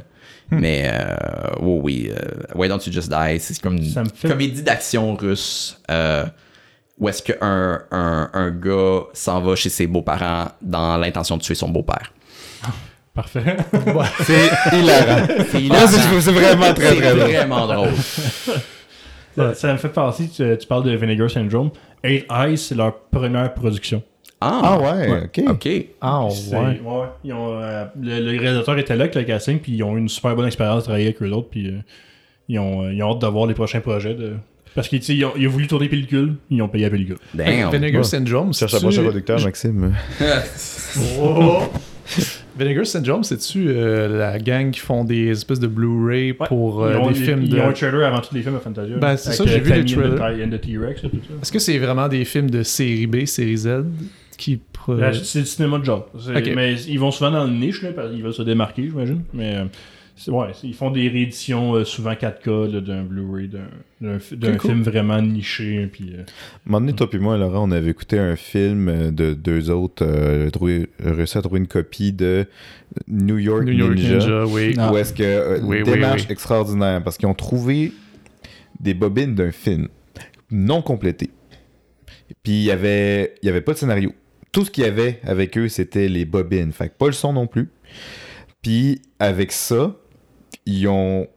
Mais 0.51 0.89
euh, 0.91 1.15
oui, 1.61 1.79
oui. 1.83 2.11
Why 2.55 2.67
Don't 2.69 2.79
You 2.85 2.91
Just 2.91 3.09
Die? 3.09 3.39
C'est 3.39 3.59
comme 3.61 3.77
une 3.77 3.93
fait- 4.15 4.27
comédie 4.29 4.63
d'action 4.63 5.15
russe. 5.15 5.79
où 6.99 7.07
est-ce 7.07 7.23
qu'un 7.23 7.81
un, 7.91 8.29
un 8.33 8.49
gars 8.51 9.01
s'en 9.13 9.41
va 9.41 9.55
chez 9.55 9.69
ses 9.69 9.87
beaux-parents 9.87 10.49
dans 10.61 10.97
l'intention 10.97 11.37
de 11.37 11.41
tuer 11.41 11.55
son 11.55 11.69
beau-père. 11.69 12.11
Parfait. 13.21 13.57
C'est 14.23 14.77
hilarant. 14.77 15.27
C'est 15.27 15.55
Ah, 15.55 15.59
hilarant. 15.59 15.87
c'est 15.87 16.21
c'est 16.21 16.31
vraiment 16.31 16.73
très 16.73 16.89
C'est 16.89 16.95
très 17.01 17.15
drôle. 17.15 17.29
vraiment 17.31 17.67
drôle. 17.67 17.89
ça, 19.35 19.53
ça 19.53 19.73
me 19.73 19.77
fait 19.77 19.89
penser, 19.89 20.29
tu, 20.29 20.43
tu 20.57 20.67
parles 20.67 20.83
de 20.85 20.91
Vinegar 20.95 21.29
Syndrome. 21.29 21.71
Eight 22.03 22.25
Eyes, 22.31 22.57
c'est 22.57 22.75
leur 22.75 22.97
première 23.11 23.53
production. 23.53 24.01
Ah, 24.39 24.61
Ah 24.63 24.79
ouais, 24.79 25.23
ok. 25.25 25.43
ok. 25.49 25.69
Ah, 25.99 26.27
C'est- 26.31 26.55
ouais. 26.55 26.79
ouais. 26.81 27.05
Ils 27.25 27.33
ont, 27.33 27.59
euh, 27.61 27.83
le, 28.01 28.19
le 28.31 28.39
réalisateur 28.39 28.77
était 28.77 28.95
là 28.95 29.03
avec 29.03 29.15
le 29.15 29.23
casting, 29.23 29.59
puis 29.59 29.73
ils 29.73 29.83
ont 29.83 29.97
eu 29.97 29.99
une 29.99 30.07
super 30.07 30.33
bonne 30.33 30.47
expérience 30.47 30.77
de 30.79 30.83
travailler 30.83 31.07
avec 31.07 31.21
eux 31.21 31.29
autres, 31.31 31.49
puis 31.49 31.67
euh, 31.67 31.79
ils, 32.47 32.57
ont, 32.57 32.83
euh, 32.85 32.93
ils 32.93 33.03
ont 33.03 33.11
hâte 33.15 33.19
de 33.21 33.27
voir 33.27 33.47
les 33.47 33.53
prochains 33.53 33.81
projets. 33.81 34.13
De... 34.13 34.35
Parce 34.75 34.87
qu'ils 34.87 35.25
ont, 35.25 35.33
ils 35.35 35.45
ont 35.45 35.51
voulu 35.51 35.67
tourner 35.67 35.89
pellicule, 35.89 36.35
ils 36.49 36.61
ont 36.61 36.69
payé 36.69 36.85
la 36.85 36.89
pellicule. 36.91 37.17
Damn. 37.33 37.69
Vinegar 37.69 37.99
Ouais. 38.01 38.07
Syndrome, 38.07 38.53
Cherche 38.53 38.75
un 38.75 38.79
prochain 38.79 39.03
producteur, 39.03 39.41
Maxime. 39.43 39.93
Oh! 41.21 41.63
Vinegar 42.59 42.85
Syndrome, 42.85 43.23
c'est-tu 43.23 43.69
euh, 43.69 44.07
la 44.19 44.37
gang 44.39 44.71
qui 44.71 44.79
font 44.81 45.03
des 45.03 45.29
espèces 45.29 45.59
de 45.59 45.67
Blu-ray 45.67 46.31
Ouais. 46.39 46.47
pour 46.47 46.83
euh, 46.83 46.91
ils 46.93 46.97
ont, 46.97 47.09
des 47.11 47.19
ils- 47.19 47.25
films 47.25 47.41
ils 47.43 47.49
de. 47.49 47.59
ont 47.59 47.67
un 47.69 47.73
trailer 47.73 48.03
avant 48.05 48.19
tous 48.19 48.35
les 48.35 48.41
films 48.41 48.55
de 48.55 48.59
Fantasia. 48.59 48.97
Ben, 48.97 49.15
c'est 49.17 49.31
ça, 49.31 49.45
j'ai 49.45 49.55
euh, 49.55 49.63
vu 49.63 49.71
T-Rex, 50.57 51.01
tout 51.01 51.09
ça. 51.11 51.33
Est-ce 51.41 51.51
que 51.51 51.59
c'est 51.59 51.77
vraiment 51.79 52.07
des 52.07 52.25
films 52.25 52.49
de 52.49 52.63
série 52.63 53.07
B, 53.07 53.25
série 53.25 53.57
Z 53.57 53.69
qui. 54.37 54.59
C'est 55.23 55.39
du 55.41 55.45
cinéma 55.45 55.77
de 55.79 55.85
genre. 55.85 56.07
Mais 56.55 56.75
ils 56.87 56.99
vont 56.99 57.11
souvent 57.11 57.31
dans 57.31 57.43
le 57.45 57.51
niche, 57.53 57.81
là, 57.83 57.91
parce 57.93 58.11
qu'ils 58.11 58.23
veulent 58.23 58.33
se 58.33 58.41
démarquer, 58.41 58.83
j'imagine. 58.89 59.21
Mais 59.33 59.55
ouais, 60.27 60.51
ils 60.63 60.73
font 60.73 60.91
des 60.91 61.07
rééditions 61.07 61.75
euh, 61.75 61.85
souvent 61.85 62.11
4K 62.13 62.71
là, 62.71 62.81
d'un 62.81 63.03
Blu-ray, 63.03 63.47
d'un, 63.47 63.67
d'un, 64.01 64.19
fi- 64.19 64.35
d'un 64.37 64.55
cool. 64.57 64.71
film 64.71 64.83
vraiment 64.83 65.21
niché. 65.21 65.87
Puis, 65.91 66.13
euh, 66.15 66.21
Un 66.21 66.25
moment 66.69 66.81
donné, 66.81 66.93
toi 66.93 67.09
puis 67.09 67.19
moi, 67.19 67.37
Laurent, 67.37 67.67
on 67.67 67.71
avait 67.71 67.89
écouté 67.91 68.19
un 68.19 68.35
film 68.35 68.87
euh, 68.89 69.11
de 69.11 69.33
deux 69.33 69.69
autres, 69.69 70.05
euh, 70.05 70.49
trouvé- 70.49 70.87
réussi 70.99 71.37
à 71.37 71.41
trouver 71.41 71.59
une 71.59 71.67
copie 71.67 72.11
de 72.13 72.45
New 73.07 73.37
York, 73.37 73.63
New 73.65 73.71
York 73.73 73.95
Ninja. 73.95 74.13
Ninja, 74.17 74.45
oui. 74.45 74.73
Ah. 74.77 74.91
Où 74.91 74.97
est-ce 74.97 75.13
que 75.13 75.23
euh, 75.23 75.59
Oui, 75.63 75.77
une 75.79 75.83
oui, 75.83 75.91
démarche 75.93 76.21
oui. 76.23 76.31
extraordinaire 76.31 77.03
parce 77.03 77.17
qu'ils 77.17 77.27
ont 77.29 77.33
trouvé 77.35 77.91
des 78.79 78.93
bobines 78.93 79.35
d'un 79.35 79.51
film 79.51 79.87
non 80.51 80.81
complété. 80.81 81.29
Puis 82.43 82.53
il 82.53 82.63
y 82.63 82.71
avait 82.71 83.35
il 83.41 83.45
y 83.45 83.49
avait 83.49 83.61
pas 83.61 83.73
de 83.73 83.77
scénario. 83.77 84.13
Tout 84.51 84.65
ce 84.65 84.71
qu'il 84.71 84.83
y 84.83 84.87
avait 84.87 85.19
avec 85.23 85.57
eux, 85.57 85.67
c'était 85.67 86.07
les 86.07 86.25
bobines. 86.25 86.71
Fait 86.71 86.89
que 86.89 86.93
pas 86.97 87.05
le 87.05 87.11
son 87.11 87.33
non 87.33 87.45
plus. 87.45 87.69
Puis 88.61 89.01
avec 89.19 89.51
ça, 89.51 89.95
ils 90.65 90.87
ont 90.87 91.27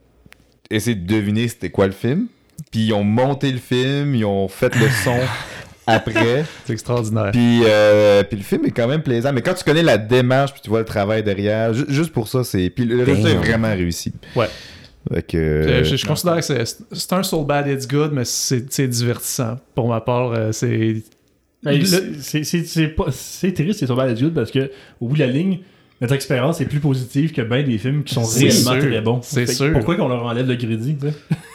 essayé 0.71 0.97
de 0.97 1.07
deviner 1.07 1.49
c'était 1.49 1.71
quoi 1.71 1.87
le 1.87 1.93
film. 1.93 2.27
Puis 2.71 2.87
ils 2.87 2.93
ont 2.93 3.05
monté 3.05 3.51
le 3.53 3.59
film, 3.59 4.15
ils 4.15 4.25
ont 4.25 4.49
fait 4.49 4.75
le 4.77 4.87
son 5.05 5.19
après. 5.87 6.45
C'est 6.65 6.73
extraordinaire. 6.73 7.31
Puis, 7.33 7.63
euh, 7.67 8.23
puis 8.23 8.37
le 8.39 8.45
film 8.45 8.65
est 8.67 8.71
quand 8.71 8.87
même 8.89 9.03
plaisant. 9.03 9.33
Mais 9.33 9.43
quand 9.43 9.55
tu 9.55 9.65
connais 9.65 9.83
la 9.83 9.99
démarche, 9.99 10.53
puis 10.53 10.61
tu 10.63 10.71
vois 10.71 10.79
le 10.79 10.85
travail 10.85 11.23
derrière, 11.23 11.75
ju- 11.75 11.85
juste 11.89 12.13
pour 12.13 12.29
ça, 12.29 12.45
c'est. 12.45 12.71
Puis 12.71 12.85
le 12.85 13.03
résultat 13.03 13.31
est 13.31 13.35
vraiment 13.37 13.73
réussi. 13.75 14.13
Ouais. 14.37 14.47
Que. 15.29 15.37
Euh, 15.37 15.85
je, 15.85 15.97
je 15.97 16.07
considère 16.07 16.37
que 16.37 16.43
c'est, 16.43 16.65
c'est 16.93 17.13
un 17.13 17.23
Soul 17.25 17.45
Bad 17.45 17.67
It's 17.67 17.89
Good, 17.89 18.13
mais 18.13 18.25
c'est, 18.25 18.73
c'est 18.73 18.87
divertissant. 18.87 19.59
Pour 19.75 19.89
ma 19.89 20.01
part, 20.01 20.33
euh, 20.33 20.53
c'est. 20.53 21.03
Le- 21.65 21.85
c'est- 21.85 22.21
c'est- 22.21 22.45
c'est 22.45 22.65
c'est 22.65 22.89
pas- 22.89 23.11
c'est 23.11 23.53
triste, 23.53 23.81
c'est 23.81 23.87
sur 23.87 23.97
Bad 23.97 24.11
Attitude 24.11 24.35
parce 24.35 24.51
que 24.51 24.71
au 25.01 25.09
bout 25.09 25.15
de 25.15 25.21
la 25.21 25.27
ligne, 25.27 25.59
notre 26.03 26.15
expérience 26.15 26.61
est 26.61 26.65
plus 26.67 26.81
positive 26.81 27.33
que 27.33 27.43
bien 27.43 27.63
des 27.63 27.79
films 27.79 28.03
qui 28.03 28.13
sont 28.13 28.25
réellement 28.25 28.73
sûr, 28.73 28.79
très 28.81 29.01
bons. 29.01 29.21
c'est 29.23 29.47
sûr. 29.47 29.73
Pourquoi 29.73 29.95
qu'on 29.95 30.09
leur 30.09 30.27
enlève 30.27 30.49
le 30.49 30.57
crédit? 30.57 30.97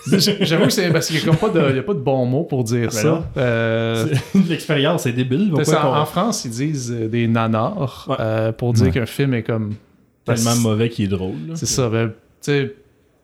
J'avoue 0.40 0.66
que 0.68 0.70
c'est 0.72 0.90
parce 0.90 1.08
qu'il 1.08 1.18
n'y 1.18 1.22
a, 1.22 1.26
comme 1.26 1.36
pas 1.36 1.50
de, 1.50 1.70
il 1.72 1.76
y 1.76 1.80
a 1.80 1.84
pas 1.84 1.94
de 1.94 2.00
bon 2.00 2.26
mot 2.26 2.46
pour 2.46 2.64
dire 2.64 2.88
Ben 2.88 2.90
ça. 2.92 3.08
non. 3.10 3.24
Euh, 3.36 4.08
L'expérience, 4.48 5.04
c'est 5.04 5.12
débile. 5.12 5.54
En, 5.54 6.06
France, 6.06 6.46
ils 6.46 6.52
disent 6.52 6.96
euh, 6.98 7.10
des 7.10 7.28
nanars 7.28 8.06
Ouais. 8.10 8.16
euh, 8.22 8.52
pour 8.54 8.72
dire 8.72 8.86
Ouais. 8.86 8.92
qu'un 8.92 9.06
film 9.06 9.34
est 9.34 9.44
comme. 9.44 9.76
tellement 10.24 10.56
mauvais 10.56 10.88
qu'il 10.88 11.06
est 11.06 11.10
drôle. 11.10 11.36
C'est 11.56 11.66
ça. 11.66 11.90
ben, 11.90 12.14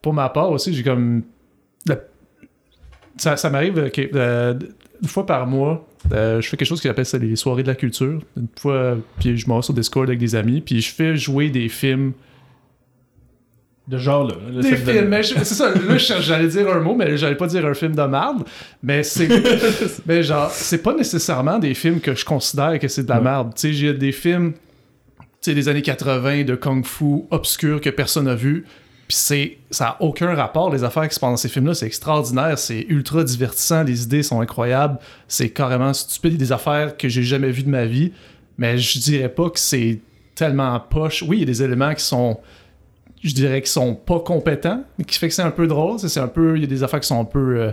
pour 0.02 0.14
ma 0.14 0.28
part 0.28 0.52
aussi, 0.52 0.74
j'ai 0.74 0.84
comme. 0.84 1.24
Ça, 3.16 3.38
ça 3.38 3.50
m'arrive 3.50 3.92
que, 3.92 4.02
euh, 4.16 4.56
une 5.02 5.08
fois 5.08 5.26
par 5.26 5.46
mois, 5.48 5.88
euh, 6.12 6.42
je 6.42 6.50
fais 6.50 6.58
quelque 6.58 6.68
chose 6.68 6.82
qui 6.82 6.88
s'appelle 6.88 7.06
ça, 7.06 7.18
les 7.18 7.36
soirées 7.36 7.64
de 7.64 7.68
la 7.68 7.76
culture. 7.76 8.20
Une 8.38 8.48
fois, 8.60 8.98
puis 9.20 9.38
je 9.38 9.48
m'en 9.48 9.58
vais 9.58 9.62
sur 9.62 9.74
Discord 9.74 10.08
avec 10.10 10.20
des 10.20 10.36
amis, 10.36 10.62
puis 10.62 10.82
je 10.82 10.94
fais 10.94 11.16
jouer 11.16 11.50
des 11.50 11.70
films. 11.70 12.14
De 13.88 13.98
genre 13.98 14.26
là. 14.26 14.36
là, 14.50 14.62
Des 14.62 14.78
films, 14.78 15.08
mais 15.10 15.24
c'est 15.24 15.44
ça. 15.44 15.74
Là, 15.74 15.98
j'allais 15.98 16.48
dire 16.48 16.70
un 16.70 16.80
mot, 16.80 16.96
mais 16.96 17.18
j'allais 17.18 17.36
pas 17.36 17.48
dire 17.48 17.66
un 17.66 17.74
film 17.74 17.94
de 17.96 18.02
merde. 18.04 18.44
Mais 18.82 19.04
c'est. 19.04 19.28
mais 20.06 20.24
genre, 20.24 20.50
c'est 20.52 20.82
pas 20.82 20.94
nécessairement 20.94 21.60
des 21.60 21.74
films 21.74 22.00
que 22.00 22.16
je 22.16 22.24
considère 22.24 22.80
que 22.80 22.88
c'est 22.88 23.04
de 23.04 23.10
la 23.10 23.18
Ouais. 23.18 23.24
merde. 23.24 23.54
Tu 23.56 23.62
sais, 23.62 23.74
j'ai 23.74 23.94
des 23.94 24.14
films. 24.14 24.54
Tu 25.20 25.52
sais, 25.52 25.54
des 25.54 25.68
années 25.68 25.82
80 25.82 26.44
de 26.46 26.56
kung 26.56 26.86
fu 26.86 27.24
obscurs 27.30 27.82
que 27.82 27.90
personne 27.90 28.26
n'a 28.26 28.36
vu. 28.36 28.66
Puis 29.14 29.20
c'est, 29.20 29.58
ça 29.70 29.90
a 29.90 29.98
aucun 30.02 30.34
rapport, 30.34 30.74
les 30.74 30.84
affaires 30.84 31.08
qui 31.08 31.14
se 31.14 31.20
passent 31.20 31.30
dans 31.30 31.38
ces 31.38 31.48
films-là. 31.48 31.76
C'est 31.76 31.86
extraordinaire, 31.86 32.58
c'est 32.58 32.84
ultra 32.90 33.24
divertissant, 33.24 33.84
les 33.84 34.02
idées 34.06 34.24
sont 34.24 34.42
incroyables. 34.42 34.98
C'est 35.28 35.50
carrément 35.50 35.94
stupide, 35.94 36.36
des 36.38 36.52
affaires 36.52 36.98
que 36.98 37.08
j'ai 37.10 37.22
jamais 37.22 37.52
vues 37.52 37.62
de 37.62 37.70
ma 37.70 37.86
vie. 37.86 38.12
Mais 38.58 38.80
je 38.80 38.98
dirais 39.00 39.30
pas 39.30 39.52
que 39.52 39.60
c'est 39.60 40.00
tellement 40.34 40.80
poche. 40.80 41.22
Oui, 41.28 41.38
il 41.38 41.40
y 41.42 41.44
a 41.44 41.46
des 41.46 41.62
éléments 41.62 41.94
qui 41.94 42.04
sont, 42.04 42.40
je 43.24 43.34
dirais, 43.36 43.62
qui 43.62 43.70
sont 43.70 43.94
pas 43.94 44.20
compétents, 44.20 44.84
mais 44.98 45.06
qui 45.06 45.20
fait 45.20 45.28
que 45.28 45.34
c'est 45.36 45.44
un 45.44 45.52
peu 45.52 45.68
drôle. 45.68 46.00
C'est 46.00 46.10
c'est 46.10 46.20
un 46.20 46.28
peu, 46.28 46.56
il 46.58 46.62
y 46.62 46.66
a 46.66 46.68
des 46.68 46.82
affaires 46.82 47.00
qui 47.00 47.08
sont 47.08 47.22
un 47.22 47.26
peu, 47.26 47.60
euh, 47.60 47.72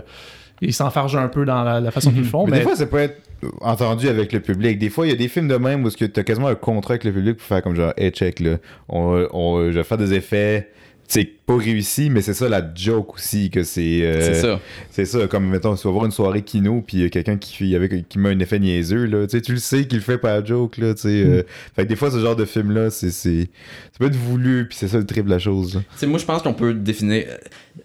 ils 0.61 0.75
s'enfargent 0.75 1.15
un 1.15 1.27
peu 1.27 1.43
dans 1.43 1.63
la, 1.63 1.79
la 1.79 1.89
façon 1.89 2.11
qu'ils 2.11 2.19
le 2.21 2.27
font. 2.27 2.45
mais, 2.45 2.51
Mais, 2.51 2.57
des 2.59 2.63
fois, 2.63 2.75
ça 2.75 2.85
peut 2.85 2.97
être 2.99 3.19
entendu 3.61 4.07
avec 4.09 4.31
le 4.31 4.41
public. 4.41 4.77
Des 4.77 4.91
fois, 4.91 5.07
il 5.07 5.09
y 5.09 5.13
a 5.13 5.15
des 5.17 5.27
films 5.27 5.47
de 5.47 5.55
même 5.57 5.83
où 5.85 5.89
tu 5.89 6.03
as 6.03 6.23
quasiment 6.23 6.49
un 6.49 6.55
contrat 6.55 6.91
avec 6.93 7.03
le 7.03 7.11
public 7.11 7.37
pour 7.37 7.47
faire 7.47 7.63
comme 7.63 7.73
genre, 7.75 7.93
hey, 7.97 8.11
check, 8.11 8.39
là, 8.41 8.57
on, 8.87 9.27
on- 9.31 9.71
je 9.71 9.77
vais 9.79 9.83
faire 9.83 9.97
des 9.97 10.13
effets. 10.13 10.69
C'est 11.13 11.25
pas 11.45 11.57
réussi, 11.57 12.09
mais 12.09 12.21
c'est 12.21 12.33
ça 12.33 12.47
la 12.47 12.63
joke 12.73 13.15
aussi, 13.15 13.49
que 13.49 13.63
c'est. 13.63 13.99
euh, 14.03 14.21
C'est 14.21 14.33
ça. 14.35 14.61
C'est 14.91 15.03
ça, 15.03 15.27
comme 15.27 15.45
mettons, 15.49 15.75
tu 15.75 15.85
vas 15.85 15.91
voir 15.91 16.05
une 16.05 16.11
soirée 16.11 16.41
kino, 16.41 16.81
puis 16.87 16.97
il 16.99 17.03
y 17.03 17.05
a 17.05 17.09
quelqu'un 17.09 17.35
qui, 17.35 17.53
fait- 17.53 17.75
avec, 17.75 18.07
qui 18.07 18.17
met 18.17 18.29
un 18.29 18.39
effet 18.39 18.59
niaiseux, 18.59 19.03
là. 19.07 19.27
Tu 19.27 19.31
sais, 19.37 19.41
tu 19.41 19.51
le 19.51 19.57
sais 19.57 19.83
qu'il 19.85 19.97
le 19.97 20.03
fait 20.05 20.17
pas 20.17 20.35
à 20.35 20.41
joke, 20.41 20.77
là. 20.77 20.93
Tu 20.93 21.01
sais. 21.01 21.09
euh, 21.25 21.43
fait 21.75 21.83
que 21.83 21.89
des 21.89 21.97
fois, 21.97 22.11
ce 22.11 22.19
genre 22.19 22.37
de 22.37 22.45
film-là, 22.45 22.89
c'est. 22.91 23.11
c'est- 23.11 23.49
Ça 23.91 23.99
peut 23.99 24.05
être 24.05 24.15
voulu, 24.15 24.69
puis 24.69 24.77
c'est 24.77 24.87
ça 24.87 24.99
le 24.99 25.05
triple 25.05 25.27
de 25.27 25.33
la 25.33 25.39
chose. 25.39 25.75
là. 25.75 26.07
Moi, 26.07 26.17
je 26.17 26.23
pense 26.23 26.41
qu'on 26.43 26.53
peut 26.53 26.73
définir. 26.73 27.25
euh, 27.27 27.35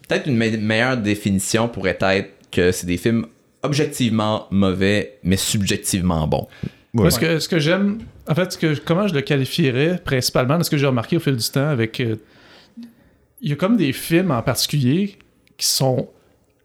Peut-être 0.09 0.28
une 0.28 0.36
me- 0.36 0.57
meilleure 0.59 0.97
définition 0.97 1.69
pourrait 1.69 1.98
être 2.01 2.31
que 2.53 2.70
c'est 2.70 2.86
des 2.86 2.97
films 2.97 3.27
objectivement 3.65 4.47
mauvais, 4.53 5.19
mais 5.24 5.36
subjectivement 5.36 6.28
bons. 6.28 6.47
Ouais. 6.94 7.03
Moi, 7.03 7.11
ce 7.11 7.19
que, 7.19 7.39
ce 7.40 7.48
que 7.48 7.59
j'aime, 7.59 7.98
en 8.28 8.35
fait, 8.36 8.53
ce 8.53 8.59
que, 8.59 8.78
comment 8.85 9.09
je 9.09 9.15
le 9.15 9.20
qualifierais 9.23 10.01
principalement, 10.05 10.62
ce 10.62 10.70
que 10.70 10.77
j'ai 10.78 10.86
remarqué 10.86 11.16
au 11.16 11.20
fil 11.20 11.36
du 11.36 11.48
temps 11.51 11.66
avec. 11.69 11.98
euh, 12.01 12.15
Il 13.41 13.51
y 13.51 13.53
a 13.53 13.57
comme 13.57 13.77
des 13.77 13.93
films 13.93 14.31
en 14.31 14.43
particulier 14.43 15.19
qui 15.57 15.67
sont 15.67 16.09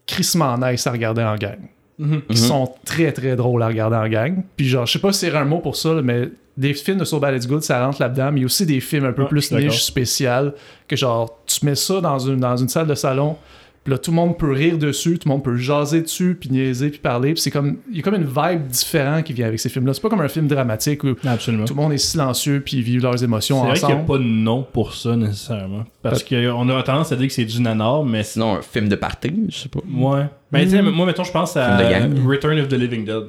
crissement 0.05 0.57
nice 0.57 0.87
à 0.87 0.91
regarder 0.91 1.23
en 1.23 1.35
gang. 1.35 1.59
Mhm. 1.97 2.23
Qui 2.29 2.37
sont 2.37 2.73
très 2.83 3.11
très 3.11 3.35
drôles 3.35 3.61
à 3.61 3.67
regarder 3.67 3.95
en 3.95 4.07
gang. 4.07 4.43
Puis 4.57 4.67
genre, 4.67 4.85
je 4.85 4.93
sais 4.93 4.99
pas 4.99 5.13
si 5.13 5.19
c'est 5.19 5.35
un 5.35 5.45
mot 5.45 5.59
pour 5.59 5.75
ça, 5.75 6.01
mais 6.01 6.29
des 6.57 6.73
films 6.73 6.97
de 6.97 7.05
So 7.05 7.19
Bad 7.19 7.35
It's 7.35 7.47
Good, 7.47 7.63
ça 7.63 7.85
rentre 7.85 8.01
là-dedans, 8.01 8.31
mais 8.31 8.39
il 8.39 8.41
y 8.41 8.43
a 8.43 8.47
aussi 8.47 8.65
des 8.65 8.79
films 8.79 9.05
un 9.05 9.13
peu 9.13 9.27
plus 9.27 9.51
niche, 9.51 9.83
spécial, 9.83 10.53
que 10.87 10.95
genre, 10.95 11.39
tu 11.45 11.65
mets 11.65 11.75
ça 11.75 12.01
dans 12.01 12.19
une, 12.19 12.39
dans 12.39 12.57
une 12.57 12.69
salle 12.69 12.87
de 12.87 12.95
salon, 12.95 13.37
puis 13.83 13.91
là, 13.91 13.97
tout 13.97 14.11
le 14.11 14.15
monde 14.15 14.37
peut 14.37 14.51
rire 14.51 14.77
dessus, 14.77 15.17
tout 15.17 15.27
le 15.27 15.33
monde 15.33 15.43
peut 15.43 15.55
jaser 15.55 16.01
dessus, 16.01 16.37
puis 16.39 16.49
niaiser, 16.51 16.89
puis 16.91 16.99
parler, 16.99 17.33
puis 17.33 17.41
c'est 17.41 17.49
comme, 17.49 17.77
il 17.89 17.97
y 17.97 17.99
a 17.99 18.03
comme 18.03 18.13
une 18.13 18.25
vibe 18.27 18.67
différente 18.67 19.23
qui 19.23 19.33
vient 19.33 19.47
avec 19.47 19.59
ces 19.59 19.69
films-là. 19.69 19.93
C'est 19.95 20.01
pas 20.01 20.09
comme 20.09 20.21
un 20.21 20.27
film 20.27 20.47
dramatique 20.47 21.03
où 21.03 21.15
Absolument. 21.25 21.65
tout 21.65 21.73
le 21.73 21.81
monde 21.81 21.91
est 21.93 21.97
silencieux, 21.97 22.61
puis 22.63 22.77
ils 22.77 22.83
vivent 22.83 23.01
leurs 23.01 23.17
C'est 23.17 23.25
émotions 23.25 23.63
vrai 23.63 23.73
qu'il 23.73 23.87
n'y 23.87 23.93
a 23.93 23.95
ensemble. 23.95 24.07
pas 24.07 24.17
de 24.19 24.23
nom 24.29 24.61
pour 24.71 24.93
ça 24.93 25.15
nécessairement. 25.15 25.85
Parce 26.03 26.23
qu'on 26.23 26.69
a 26.69 26.83
tendance 26.83 27.11
à 27.11 27.15
dire 27.15 27.25
que 27.27 27.33
c'est 27.33 27.45
du 27.45 27.59
nanar, 27.61 28.03
mais 28.03 28.21
c'est. 28.23 28.33
Sinon, 28.33 28.55
un 28.57 28.61
film 28.61 28.87
de 28.87 28.95
party, 28.95 29.33
je 29.49 29.57
sais 29.57 29.69
pas. 29.69 29.79
Ouais. 29.91 30.25
Ben, 30.51 30.63
tu 30.63 30.69
sais, 30.71 30.81
moi, 30.83 31.05
mettons, 31.05 31.23
je 31.23 31.31
pense 31.31 31.57
à. 31.57 31.77
Return 32.25 32.59
of 32.59 32.67
the 32.67 32.73
Living 32.73 33.03
Dead, 33.05 33.23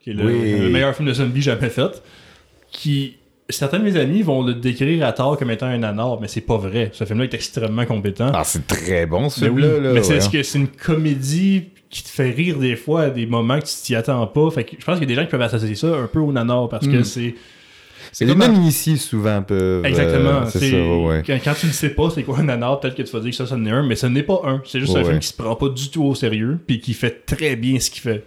qui 0.00 0.10
est 0.10 0.14
le, 0.14 0.24
Oui. 0.26 0.58
le 0.60 0.68
meilleur 0.68 0.94
film 0.96 1.08
de 1.08 1.14
zombie 1.14 1.40
jamais 1.42 1.68
fait. 1.70 2.02
Qui. 2.70 3.16
Certains 3.48 3.78
de 3.80 3.84
mes 3.84 3.96
amis 3.96 4.22
vont 4.22 4.42
le 4.42 4.54
décrire 4.54 5.04
à 5.06 5.12
tort 5.12 5.36
comme 5.36 5.50
étant 5.50 5.66
un 5.66 5.76
nanar, 5.78 6.18
mais 6.20 6.28
c'est 6.28 6.40
pas 6.40 6.56
vrai. 6.56 6.90
Ce 6.92 7.04
film-là 7.04 7.24
est 7.24 7.34
extrêmement 7.34 7.84
compétent. 7.84 8.30
Ah, 8.34 8.44
c'est 8.44 8.66
très 8.66 9.04
bon, 9.04 9.28
ce 9.28 9.44
Mais 9.44 9.50
oui, 9.50 9.62
mais 9.94 10.02
c'est 10.02 10.14
ouais. 10.14 10.20
ce 10.20 10.28
que 10.30 10.42
c'est 10.42 10.58
une 10.58 10.68
comédie 10.68 11.64
qui 11.90 12.02
te 12.02 12.08
fait 12.08 12.30
rire 12.30 12.58
des 12.58 12.76
fois 12.76 13.02
à 13.02 13.10
des 13.10 13.26
moments 13.26 13.58
que 13.58 13.66
tu 13.66 13.74
t'y 13.82 13.94
attends 13.94 14.26
pas. 14.26 14.50
Fait 14.50 14.64
que 14.64 14.76
je 14.78 14.84
pense 14.84 14.98
qu'il 14.98 15.08
y 15.08 15.12
a 15.12 15.14
des 15.14 15.20
gens 15.20 15.24
qui 15.26 15.30
peuvent 15.32 15.42
associer 15.42 15.74
ça 15.74 15.88
un 15.88 16.06
peu 16.06 16.20
au 16.20 16.32
nanar 16.32 16.68
parce 16.70 16.86
que 16.86 16.98
Mm. 16.98 17.04
c'est 17.04 17.34
C'est 18.12 18.24
les 18.24 18.34
non-initiés, 18.34 18.96
souvent, 18.96 19.42
peuvent. 19.42 19.84
exactement. 19.84 20.42
euh, 20.42 20.46
c'est 20.48 20.70
ça, 20.70 20.76
ouais. 20.96 21.22
Quand, 21.26 21.38
quand 21.44 21.54
tu 21.54 21.66
ne 21.66 21.72
sais 21.72 21.90
pas 21.90 22.08
c'est 22.10 22.22
quoi 22.22 22.38
un 22.38 22.44
nanar, 22.44 22.80
peut-être 22.80 22.94
que 22.94 23.02
tu 23.02 23.12
vas 23.12 23.20
dire 23.20 23.30
que 23.30 23.36
ça, 23.36 23.46
ça 23.46 23.54
en 23.56 23.64
est 23.66 23.70
un, 23.70 23.82
mais 23.86 23.96
ce 23.96 24.06
n'est 24.06 24.22
pas 24.22 24.40
un. 24.44 24.62
C'est 24.64 24.80
juste 24.80 24.94
Ouais, 24.94 25.00
un 25.00 25.04
film 25.04 25.18
qui 25.18 25.28
se 25.28 25.34
prend 25.34 25.54
pas 25.56 25.68
du 25.68 25.90
tout 25.90 26.04
au 26.04 26.14
sérieux 26.14 26.58
puis 26.66 26.80
qui 26.80 26.94
fait 26.94 27.24
très 27.26 27.56
bien 27.56 27.78
ce 27.80 27.90
qu'il 27.90 28.02
fait. 28.02 28.24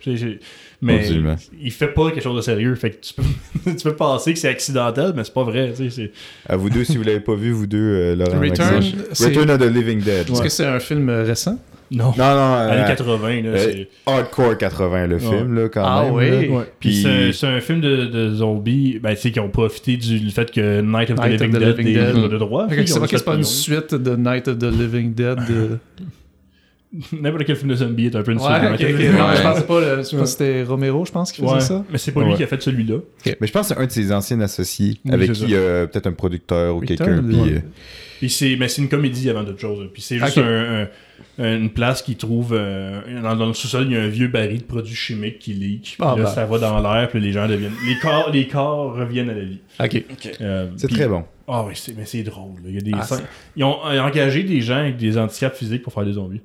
Mais 0.82 1.00
Absolument. 1.00 1.36
il 1.62 1.72
fait 1.72 1.88
pas 1.88 2.12
quelque 2.12 2.24
chose 2.24 2.36
de 2.36 2.42
sérieux. 2.42 2.76
Fait 2.76 2.92
que 2.92 2.98
tu 3.06 3.14
peux, 3.14 3.24
tu 3.76 3.84
peux 3.84 3.96
penser 3.96 4.34
que 4.34 4.40
c'est 4.40 4.50
accidentel, 4.50 5.14
mais 5.16 5.24
c'est 5.24 5.34
pas 5.34 5.44
vrai. 5.44 5.72
tu 5.76 5.90
sais, 5.90 5.90
c'est- 5.90 6.12
À 6.48 6.58
vous 6.58 6.70
deux, 6.70 6.84
si 6.84 6.98
vous 6.98 7.04
l'avez 7.04 7.20
pas 7.22 7.36
vu, 7.36 7.52
vous 7.52 7.68
deux, 7.68 7.78
euh, 7.78 8.16
Laurent 8.16 8.40
Return, 8.40 8.84
Return 9.20 9.50
of 9.52 9.60
the 9.60 9.72
Living 9.74 10.02
Dead. 10.02 10.30
Est-ce 10.30 10.42
que 10.42 10.50
c'est 10.50 10.66
un 10.66 10.80
film 10.80 11.10
euh, 11.10 11.24
récent? 11.24 11.58
Non. 11.92 12.06
Non, 12.18 12.36
non, 12.36 12.54
Années 12.56 12.82
euh, 12.82 12.88
80, 12.88 13.42
là, 13.44 13.50
euh, 13.50 13.58
c'est. 13.58 13.88
Hardcore 14.08 14.58
80, 14.58 15.06
le 15.08 15.20
film, 15.20 15.54
là, 15.56 15.70
quand 15.70 15.84
Ah 15.86 16.04
même. 16.06 16.14
oui. 16.16 16.30
là. 16.32 16.38
Ouais. 16.58 16.64
Puis 16.80 16.90
Puis- 16.90 17.02
c'est 17.04 17.32
c'est 17.32 17.46
un 17.46 17.62
film 17.62 17.80
de, 17.80 18.06
de 18.08 18.34
zombies 18.34 18.98
ben, 19.00 19.16
qui 19.16 19.40
ont 19.40 19.50
profité 19.50 19.96
du 19.96 20.32
fait 20.32 20.50
que 20.52 20.82
Night 20.82 21.12
of 21.12 21.18
the 21.20 21.22
Night 21.30 21.42
of 21.42 21.48
Living 21.48 21.52
the 21.52 21.60
Dead 21.60 21.78
Living 21.78 21.88
est 21.96 22.14
Dead. 22.14 22.32
de 22.32 22.38
droit. 22.40 22.68
C'est 22.86 23.24
pas 23.24 23.36
une 23.36 23.44
suite 23.44 23.94
de 23.94 24.16
Night 24.16 24.48
of 24.48 24.58
the 24.58 24.64
Living 24.64 25.14
Dead. 25.14 25.38
de- 25.48 25.78
N'importe 27.22 27.46
quel 27.46 27.56
film 27.56 27.70
de 27.72 27.76
zombie 27.76 28.06
est 28.08 28.16
un 28.16 28.22
peu 28.24 28.32
une. 28.32 28.40
Ouais, 28.40 28.60
de 28.60 28.66
ok, 28.68 28.72
Night 28.72 28.74
of 28.74 28.80
ok. 28.82 28.96
the 28.96 28.98
Living 29.00 29.18
Non, 29.18 29.36
je 29.36 29.42
pensais 29.42 29.64
pas. 29.64 29.80
le- 29.82 29.86
je 30.04 30.10
pense 30.10 30.12
que 30.12 30.26
c'était 30.26 30.64
Romero, 30.64 31.06
je 31.06 31.12
pense, 31.12 31.32
qui 31.32 31.42
faisait 31.42 31.54
Ouais, 31.54 31.60
ça. 31.62 31.86
mais 31.92 31.98
c'est 31.98 32.12
pas 32.12 32.24
lui 32.24 32.36
qui 32.36 32.44
a 32.44 32.48
fait 32.48 32.62
celui-là. 32.62 32.98
Mais 33.26 33.48
je 33.48 33.52
pense 33.52 33.68
que 33.70 33.76
c'est 33.76 33.82
un 33.82 33.86
de 33.86 33.92
ses 33.92 34.12
anciens 34.12 34.40
associés 34.42 34.98
Oui, 35.06 35.12
avec 35.14 35.32
qui 35.34 35.44
il 35.44 35.50
y 35.52 35.56
a 35.56 35.88
peut-être 35.88 36.08
un 36.08 36.14
producteur 36.14 36.76
ou 36.76 36.80
Return 36.80 36.98
quelqu'un. 36.98 37.24
Puis, 37.24 37.54
euh, 37.56 37.60
Puis 38.20 38.30
c'est, 38.30 38.56
mais 38.58 38.68
c'est 38.70 38.82
une 38.82 38.90
comédie 38.90 39.30
avant 39.30 39.44
toute 39.44 39.60
chose. 39.60 39.90
Puis 39.94 40.02
c'est 40.02 40.18
juste 40.20 40.38
Ok. 40.38 40.44
un- 40.46 40.88
un- 41.40 41.56
une 41.58 41.70
place 41.70 42.02
qui 42.02 42.16
trouve 42.16 42.54
euh, 42.54 43.02
dans, 43.22 43.36
dans 43.36 43.46
le 43.48 43.54
sous-sol, 43.54 43.86
il 43.88 43.92
y 43.94 43.98
a 43.98 44.02
un 44.04 44.08
vieux 44.08 44.28
baril 44.30 44.60
de 44.60 44.64
produits 44.64 44.96
chimiques 44.96 45.40
qui 45.40 45.54
leak. 45.54 45.82
Puis 45.82 45.96
Ah, 46.00 46.16
là, 46.18 46.24
ben. 46.24 46.30
ça 46.30 46.46
va 46.46 46.58
dans 46.60 46.80
l'air, 46.82 47.10
puis 47.10 47.20
les 47.20 47.34
gens 47.34 47.48
deviennent, 47.48 47.74
les 47.88 48.00
corps, 48.02 48.30
les 48.32 48.48
corps 48.48 48.96
reviennent 48.96 49.30
à 49.30 49.34
la 49.34 49.44
vie. 49.44 49.60
Ok. 49.82 50.04
Euh, 50.42 50.68
c'est 50.78 50.88
puis- 50.88 50.96
très 50.96 51.08
bon. 51.08 51.24
Ah 51.48 51.64
oui, 51.68 51.74
c'est, 51.76 51.96
mais 51.96 52.06
c'est 52.06 52.24
drôle. 52.24 52.56
là. 52.64 52.70
Il 52.70 52.76
y 52.76 52.78
a 52.78 52.82
des 52.82 52.92
Ah, 52.94 53.06
ils 53.56 53.64
ont 53.64 53.78
euh, 53.86 54.00
engagé 54.00 54.44
des 54.44 54.62
gens 54.62 54.78
avec 54.78 54.98
des 54.98 55.18
handicaps 55.18 55.58
physiques 55.58 55.84
pour 55.84 55.94
faire 55.94 56.06
des 56.06 56.14
zombies. 56.14 56.42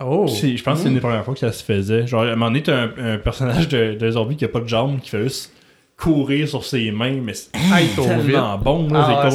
Oh. 0.00 0.26
Je 0.28 0.62
pense 0.62 0.76
que 0.78 0.82
c'est 0.82 0.88
une 0.88 0.94
des 0.94 1.00
premières 1.00 1.24
fois 1.24 1.34
que 1.34 1.40
ça 1.40 1.52
se 1.52 1.62
faisait. 1.64 2.06
Genre, 2.06 2.22
à 2.22 2.26
un 2.26 2.30
moment 2.36 2.46
donné, 2.46 2.62
t'as 2.62 2.76
un, 2.84 3.14
un 3.14 3.18
personnage 3.18 3.68
de, 3.68 3.94
de 3.94 4.10
zombie 4.10 4.36
qui 4.36 4.44
a 4.44 4.48
pas 4.48 4.60
de 4.60 4.68
jambes, 4.68 5.00
qui 5.00 5.10
fait 5.10 5.22
juste 5.22 5.52
courir 5.96 6.46
sur 6.46 6.62
ses 6.64 6.90
mains, 6.90 7.18
mais 7.24 7.32
c'est 7.32 7.50
tellement 7.96 8.58
bon, 8.58 8.88
là, 8.90 9.06
Ah, 9.08 9.30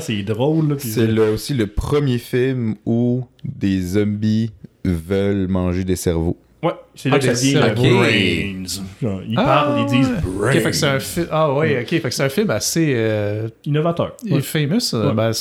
c'est 0.00 0.22
drôle. 0.22 0.76
C'est 0.78 1.06
le- 1.06 1.30
aussi 1.32 1.54
le 1.54 1.66
premier 1.66 2.18
film 2.18 2.74
où 2.84 3.24
des 3.44 3.80
zombies 3.80 4.50
veulent 4.84 5.48
manger 5.48 5.84
des 5.84 5.96
cerveaux. 5.96 6.36
Ouais, 6.62 6.72
c'est 6.94 7.08
là 7.08 7.16
Ah, 7.16 7.18
que 7.26 7.34
ça 7.34 7.68
le 7.68 7.74
brains. 7.74 8.64
Genre, 9.00 9.20
ils 9.26 9.34
Ah, 9.38 9.42
parlent, 9.44 9.80
ils 9.80 9.86
disent 9.98 10.10
brains. 10.22 10.52
Fait 10.52 10.70
que 10.70 11.20
un. 11.22 11.26
Ah 11.32 11.52
ouais, 11.54 11.80
ok. 11.80 11.88
Fait 11.88 12.00
que 12.02 12.10
c'est 12.10 12.22
un 12.24 12.28
film 12.28 12.50
assez 12.50 12.92
euh, 12.94 13.48
Innovateur. 13.64 14.14
Ouais. 14.30 14.40
famous. 14.42 14.94
euh, 14.94 15.08
Ouais. 15.08 15.14
ben, 15.14 15.32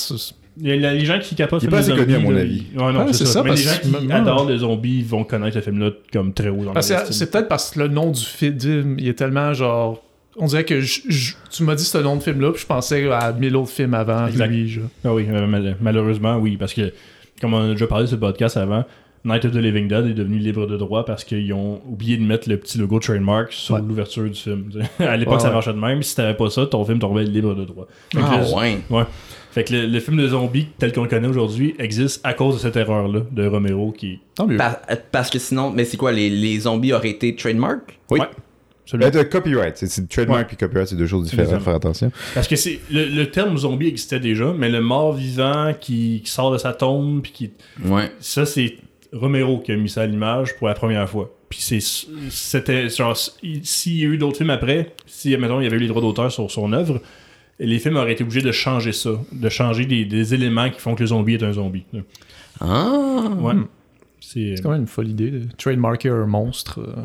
c'est- 0.57 0.64
Il 0.64 0.82
y 0.82 0.86
a 0.86 0.94
les 0.94 1.06
gens 1.06 1.19
qui 1.19 1.36
capotent 1.36 1.64
Il 1.64 1.68
est 1.68 1.69
pas 1.69 1.78
les 1.78 1.84
assez 1.84 1.91
connu, 1.91 2.14
zombies, 2.14 2.15
à 2.15 2.19
mon 2.19 2.32
là, 2.32 2.41
avis. 2.41 2.64
Ouais, 2.76 2.94
non, 2.94 3.06
Ouais, 3.06 3.14
c'est 3.14 3.26
ça. 3.26 3.34
ça, 3.34 3.44
Mais 3.44 3.52
les 3.52 3.57
gens 3.57 3.72
qui 3.82 4.11
adorent 4.11 4.49
les 4.49 4.57
zombies 4.60 5.02
vont 5.03 5.23
connaître 5.23 5.56
le 5.57 5.61
film-là 5.61 5.91
comme 6.11 6.34
très 6.34 6.49
haut 6.49 6.64
dans 6.65 6.73
que 6.73 6.82
c'est 6.82 7.32
peut-être 7.32 7.48
parce 7.48 7.72
que 7.72 7.80
le 7.80 7.88
nom 7.88 8.11
du 8.11 8.22
film, 8.22 8.95
il 8.99 9.07
est 9.07 9.14
tellement 9.18 9.53
genre. 9.53 10.02
On 10.38 10.45
dirait 10.45 10.64
que 10.64 10.80
je- 10.80 11.02
je- 11.10 11.34
tu 11.52 11.64
m'as 11.64 11.76
dit 11.76 11.84
ce 11.84 11.98
nom 11.98 12.15
de 12.15 12.23
film-là, 12.23 12.52
puis 12.52 12.61
je 12.61 12.65
pensais 12.65 13.10
à 13.11 13.34
mille 13.34 13.56
autres 13.57 13.69
films 13.72 13.94
avant 13.94 14.28
Exact. 14.28 14.48
lui. 14.48 14.80
Ah 15.03 15.14
oui, 15.14 15.26
euh, 15.30 15.45
mal- 15.45 15.76
malheureusement, 15.82 16.38
oui, 16.38 16.56
parce 16.57 16.73
que, 16.73 16.94
comme 17.41 17.53
on 17.53 17.69
a 17.69 17.73
déjà 17.73 17.86
parlé 17.88 18.07
sur 18.07 18.15
le 18.15 18.22
podcast 18.22 18.56
avant, 18.56 18.86
Night 19.26 19.44
of 19.45 19.52
the 19.52 19.56
Living 19.57 19.88
Dead 19.90 20.06
est 20.07 20.14
devenu 20.14 20.38
libre 20.40 20.65
de 20.68 20.78
droit 20.78 21.06
parce 21.06 21.23
qu'ils 21.26 21.52
ont 21.53 21.82
oublié 21.86 22.18
de 22.18 22.23
mettre 22.23 22.49
le 22.49 22.57
petit 22.57 22.78
logo 22.80 22.98
trademark 22.99 23.52
sur 23.52 23.76
Ouais. 23.76 23.82
l'ouverture 23.88 24.23
du 24.23 24.34
film. 24.40 24.69
à 24.99 25.15
l'époque, 25.18 25.34
Ouais, 25.36 25.40
ça 25.41 25.48
ouais. 25.49 25.53
marchait 25.53 25.73
de 25.73 25.78
même. 25.78 26.02
Si 26.02 26.15
t'avais 26.15 26.34
pas 26.34 26.49
ça, 26.49 26.65
ton 26.65 26.84
film 26.86 26.98
tombait 26.99 27.23
libre 27.23 27.53
de 27.53 27.65
droit. 27.65 27.88
Ah 28.15 28.40
le- 28.41 28.56
ouais. 28.56 29.03
Fait 29.52 29.64
que 29.65 29.73
le, 29.73 29.86
le 29.86 29.99
film 29.99 30.18
de 30.18 30.28
zombies 30.28 30.68
tel 30.80 30.94
qu'on 30.94 31.03
le 31.03 31.10
connaît 31.10 31.28
aujourd'hui 31.28 31.76
existe 31.78 32.22
à 32.23 32.34
cause 32.34 32.56
de 32.56 32.60
cette 32.60 32.76
erreur-là 32.78 33.22
de 33.32 33.45
Romero 33.48 33.91
qui. 33.91 34.19
Tant 34.36 34.48
mieux. 34.48 34.57
Par- 34.57 34.78
parce 35.11 35.30
que 35.30 35.40
sinon, 35.40 35.72
mais 35.72 35.84
c'est 35.86 35.98
quoi, 35.98 36.11
les, 36.11 36.30
les 36.30 36.60
zombies 36.61 36.94
auraient 36.94 37.10
été 37.10 37.36
trademark? 37.36 37.99
Oui. 38.10 38.19
Ouais. 38.19 38.28
De 38.94 39.23
copyright. 39.23 39.78
C'est- 39.78 39.88
C'est 39.88 40.10
trademark 40.10 40.48
Ouais. 40.49 40.53
et 40.53 40.56
copyright, 40.57 40.88
c'est 40.88 40.95
deux 40.98 41.07
choses 41.07 41.23
différentes. 41.26 41.45
Exactement. 41.45 41.65
Faire 41.65 41.76
attention. 41.76 42.11
Parce 42.34 42.48
que 42.48 42.56
c'est 42.57 42.80
le, 42.91 43.06
le 43.06 43.30
terme 43.30 43.57
zombie 43.57 43.88
existait 43.88 44.19
déjà, 44.19 44.53
mais 44.57 44.69
le 44.69 44.82
mort 44.82 45.14
vivant 45.14 45.73
qui, 45.80 46.22
qui 46.26 46.30
sort 46.32 46.52
de 46.52 46.57
sa 46.57 46.73
tombe, 46.73 47.22
puis 47.22 47.32
qui 47.32 47.52
Ouais. 47.86 48.11
ça 48.19 48.45
c'est 48.45 48.76
Romero 49.14 49.60
qui 49.60 49.72
a 49.73 49.76
mis 49.78 49.90
ça 49.90 50.02
à 50.02 50.06
l'image 50.07 50.56
pour 50.57 50.68
la 50.68 50.73
première 50.73 51.10
fois. 51.10 51.34
Puis 51.49 51.60
c'est 51.61 51.80
c'était 52.30 52.90
genre 52.90 53.18
il- 53.44 53.65
s'il 53.65 53.98
y 53.99 54.03
a 54.06 54.07
eu 54.07 54.18
d'autres 54.18 54.38
films 54.38 54.49
après, 54.49 54.94
si 55.06 55.36
mettons 55.38 55.60
il 55.60 55.64
y 55.65 55.68
avait 55.68 55.78
eu 55.78 55.82
les 55.82 55.88
droits 55.88 56.02
d'auteur 56.02 56.32
sur 56.32 56.49
son 56.52 56.72
œuvre, 56.73 57.02
les 57.68 57.80
films 57.80 57.98
auraient 57.98 58.14
été 58.14 58.24
obligés 58.24 58.42
de 58.42 58.52
changer 58.52 58.92
ça, 58.92 59.12
de 59.32 59.50
changer 59.50 59.86
des, 59.86 60.06
des 60.06 60.34
éléments 60.34 60.70
qui 60.70 60.80
font 60.80 60.96
que 60.96 61.02
le 61.02 61.08
zombie 61.08 61.36
est 61.36 61.44
un 61.44 61.54
zombie. 61.54 61.84
Ah. 62.60 63.30
Ouais. 63.40 63.54
C'est 64.20 64.56
quand 64.62 64.72
même 64.72 64.82
une 64.82 64.88
folle 64.88 65.10
idée 65.10 65.32
de 65.32 65.48
trademarker 65.58 66.10
un 66.10 66.26
monstre. 66.28 66.80
euh. 66.80 67.04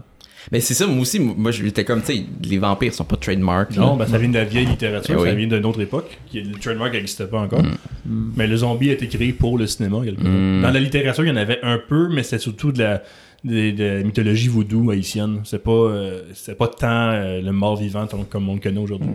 Mais 0.53 0.61
c'est 0.61 0.75
ça, 0.75 0.87
moi 0.87 1.01
aussi, 1.01 1.19
moi 1.19 1.51
j'étais 1.51 1.85
comme, 1.85 2.01
tu 2.03 2.13
sais, 2.15 2.25
les 2.45 2.59
vampires 2.59 2.95
sont 2.95 3.05
pas 3.05 3.17
trademark. 3.17 3.75
Non, 3.77 3.97
ben, 3.97 4.07
ça 4.07 4.17
vient 4.17 4.29
de 4.29 4.35
la 4.35 4.45
vieille 4.45 4.67
littérature, 4.67 5.17
Eh 5.19 5.23
oui. 5.23 5.29
ça 5.29 5.35
vient 5.35 5.47
d'une 5.49 5.65
autre 5.67 5.81
époque. 5.81 6.19
Qui, 6.31 6.43
le 6.43 6.57
trademark 6.59 6.93
n'existait 6.93 7.27
pas 7.27 7.41
encore. 7.41 7.63
Mm. 8.05 8.33
Mais 8.37 8.47
le 8.47 8.57
zombie 8.57 8.91
a 8.91 8.93
été 8.93 9.09
créé 9.09 9.33
pour 9.33 9.59
le 9.59 9.67
cinéma. 9.67 10.03
quelque 10.05 10.23
part. 10.23 10.31
Mm. 10.31 10.63
Dans 10.63 10.71
la 10.71 10.79
littérature, 10.81 11.25
il 11.25 11.29
y 11.29 11.33
en 11.33 11.37
avait 11.37 11.59
un 11.63 11.79
peu, 11.79 12.09
mais 12.13 12.23
c'était 12.23 12.39
surtout 12.39 12.71
de 12.71 12.79
la, 12.79 13.03
de, 13.45 13.71
de 13.73 13.85
la 13.85 14.03
mythologie 14.05 14.47
vaudou 14.49 14.89
haïtienne. 14.91 15.41
C'est 15.45 15.63
pas, 15.65 15.71
euh, 15.73 16.23
pas 16.57 16.69
tant 16.69 16.87
euh, 17.11 17.41
le 17.41 17.51
mort 17.53 17.77
vivant 17.77 18.07
comme 18.31 18.49
on 18.49 18.55
le 18.55 18.61
connaît 18.61 18.79
aujourd'hui. 18.81 19.09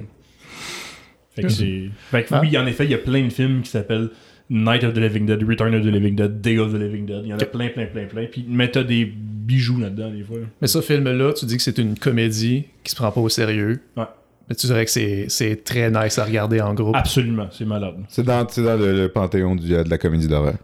Fait 1.36 1.44
que 1.44 1.50
c'est. 1.50 1.90
Fait 2.12 2.24
que 2.24 2.30
Ah. 2.34 2.42
oui, 2.42 2.58
en 2.58 2.66
effet, 2.66 2.86
il 2.86 2.92
y 2.92 2.96
a 2.96 2.98
plein 2.98 3.24
de 3.26 3.30
films 3.32 3.62
qui 3.62 3.70
s'appellent 3.70 4.10
Night 4.50 4.84
of 4.84 4.94
the 4.94 4.98
Living 4.98 5.26
Dead, 5.26 5.42
Return 5.48 5.74
of 5.74 5.82
the 5.82 5.86
Living 5.86 6.16
Dead, 6.16 6.42
Day 6.42 6.58
of 6.58 6.72
the 6.74 6.78
Living 6.78 7.06
Dead. 7.06 7.22
Il 7.24 7.30
y 7.30 7.34
en 7.34 7.38
a 7.40 7.46
plein, 7.46 7.70
plein, 7.70 7.86
plein, 7.86 8.06
plein. 8.06 8.26
Puis, 8.26 8.46
mais 8.50 8.70
t'as 8.70 8.84
des 8.84 9.06
bijoux 9.06 9.80
là-dedans, 9.80 10.12
des 10.12 10.24
fois. 10.24 10.38
Mais 10.62 10.68
ce 10.68 10.82
film-là, 10.82 11.34
tu 11.34 11.46
dis 11.46 11.56
que 11.56 11.64
c'est 11.64 11.78
une 11.78 11.98
comédie 11.98 12.66
qui 12.84 12.92
se 12.92 12.96
prend 12.98 13.12
pas 13.12 13.22
au 13.22 13.30
sérieux. 13.30 13.80
Ouais. 13.96 14.04
Mais 14.50 14.56
tu 14.56 14.68
dirais 14.68 14.84
que 14.84 14.92
c'est, 14.92 15.28
c'est 15.30 15.64
très 15.64 15.90
nice 15.90 16.20
à 16.20 16.26
regarder 16.26 16.60
en 16.60 16.74
groupe. 16.74 16.96
Absolument, 16.98 17.48
c'est 17.52 17.64
malade. 17.64 17.96
C'est 18.10 18.24
dans, 18.24 18.46
c'est 18.50 18.64
dans 18.64 18.76
le, 18.76 18.92
le 18.94 19.08
panthéon 19.08 19.56
du- 19.56 19.70
de 19.70 19.90
la 19.90 19.98
comédie 19.98 20.28
d'horreur. 20.28 20.56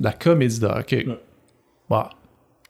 La 0.00 0.12
comédie 0.12 0.60
d'horreur, 0.60 0.78
ok. 0.82 0.92
Ouais. 0.92 1.18
Wow. 1.90 2.02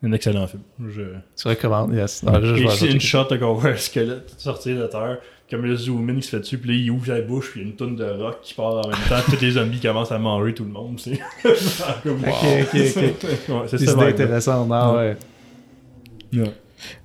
Un 0.04 0.12
excellent 0.12 0.46
film. 0.48 0.62
Je... 0.88 1.02
Tu 1.36 1.46
recommandes, 1.48 1.92
yes. 1.94 2.24
Je- 2.26 2.30
je 2.46 2.54
Et 2.54 2.62
vais 2.62 2.68
c'est 2.68 2.72
ajouter. 2.72 2.92
une 2.92 3.00
shot 3.00 3.28
voit 3.54 3.66
un 3.70 3.76
squelette 3.76 4.34
sortir 4.38 4.80
de 4.80 4.86
terre. 4.86 5.18
Comme 5.52 5.66
le 5.66 5.76
zoom 5.76 6.08
in 6.08 6.14
qui 6.14 6.22
se 6.22 6.30
fait 6.30 6.40
dessus, 6.40 6.56
puis 6.56 6.70
là, 6.70 6.76
il 6.76 6.90
ouvre 6.90 7.12
la 7.12 7.20
bouche, 7.20 7.50
puis 7.50 7.60
il 7.60 7.64
y 7.64 7.66
a 7.66 7.68
une 7.68 7.76
tonne 7.76 7.94
de 7.94 8.04
rock 8.04 8.38
qui 8.40 8.54
part 8.54 8.72
en 8.72 8.88
même 8.88 8.96
temps. 9.06 9.20
Tous 9.30 9.38
les 9.38 9.50
zombies 9.50 9.80
commencent 9.80 10.10
à 10.10 10.18
manger 10.18 10.54
tout 10.54 10.64
le 10.64 10.70
monde. 10.70 10.98
C'est 10.98 11.20
comme, 12.02 12.22
wow. 12.24 12.30
Ok, 12.30 12.46
ok, 12.62 12.80
ok. 12.96 13.28
Ouais, 13.50 13.66
c'est 13.68 13.86
intéressantes. 13.90 14.70
Ah 14.72 14.94
ouais. 14.94 15.16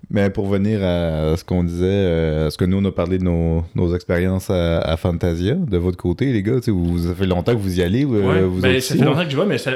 Mais 0.09 0.29
pour 0.29 0.47
venir 0.47 0.81
à 0.85 1.35
ce 1.35 1.43
qu'on 1.43 1.65
disait, 1.65 1.83
euh, 1.85 2.49
ce 2.49 2.57
que 2.57 2.63
nous 2.63 2.77
on 2.77 2.85
a 2.85 2.93
parlé 2.93 3.17
de 3.17 3.25
nos, 3.25 3.65
nos 3.75 3.93
expériences 3.93 4.49
à, 4.49 4.79
à 4.79 4.95
Fantasia, 4.95 5.55
de 5.55 5.77
votre 5.77 5.97
côté, 5.97 6.31
les 6.31 6.41
gars, 6.43 6.55
tu 6.55 6.61
sais, 6.63 6.71
vous, 6.71 6.97
ça 6.99 7.13
fait 7.13 7.25
longtemps 7.25 7.51
que 7.51 7.57
vous 7.59 7.77
y 7.79 7.83
allez, 7.83 8.05
Ouais, 8.05 8.41
vous 8.43 8.61
ben, 8.61 8.79
ça 8.79 8.95
fait 8.95 9.03
longtemps 9.03 9.25
que 9.25 9.31
je 9.31 9.35
vois, 9.35 9.45
mais 9.45 9.57
ça- 9.57 9.71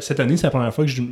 cette 0.00 0.18
année, 0.18 0.36
c'est 0.36 0.48
la 0.48 0.50
première 0.50 0.74
fois 0.74 0.84
que 0.86 0.90
je- 0.90 1.02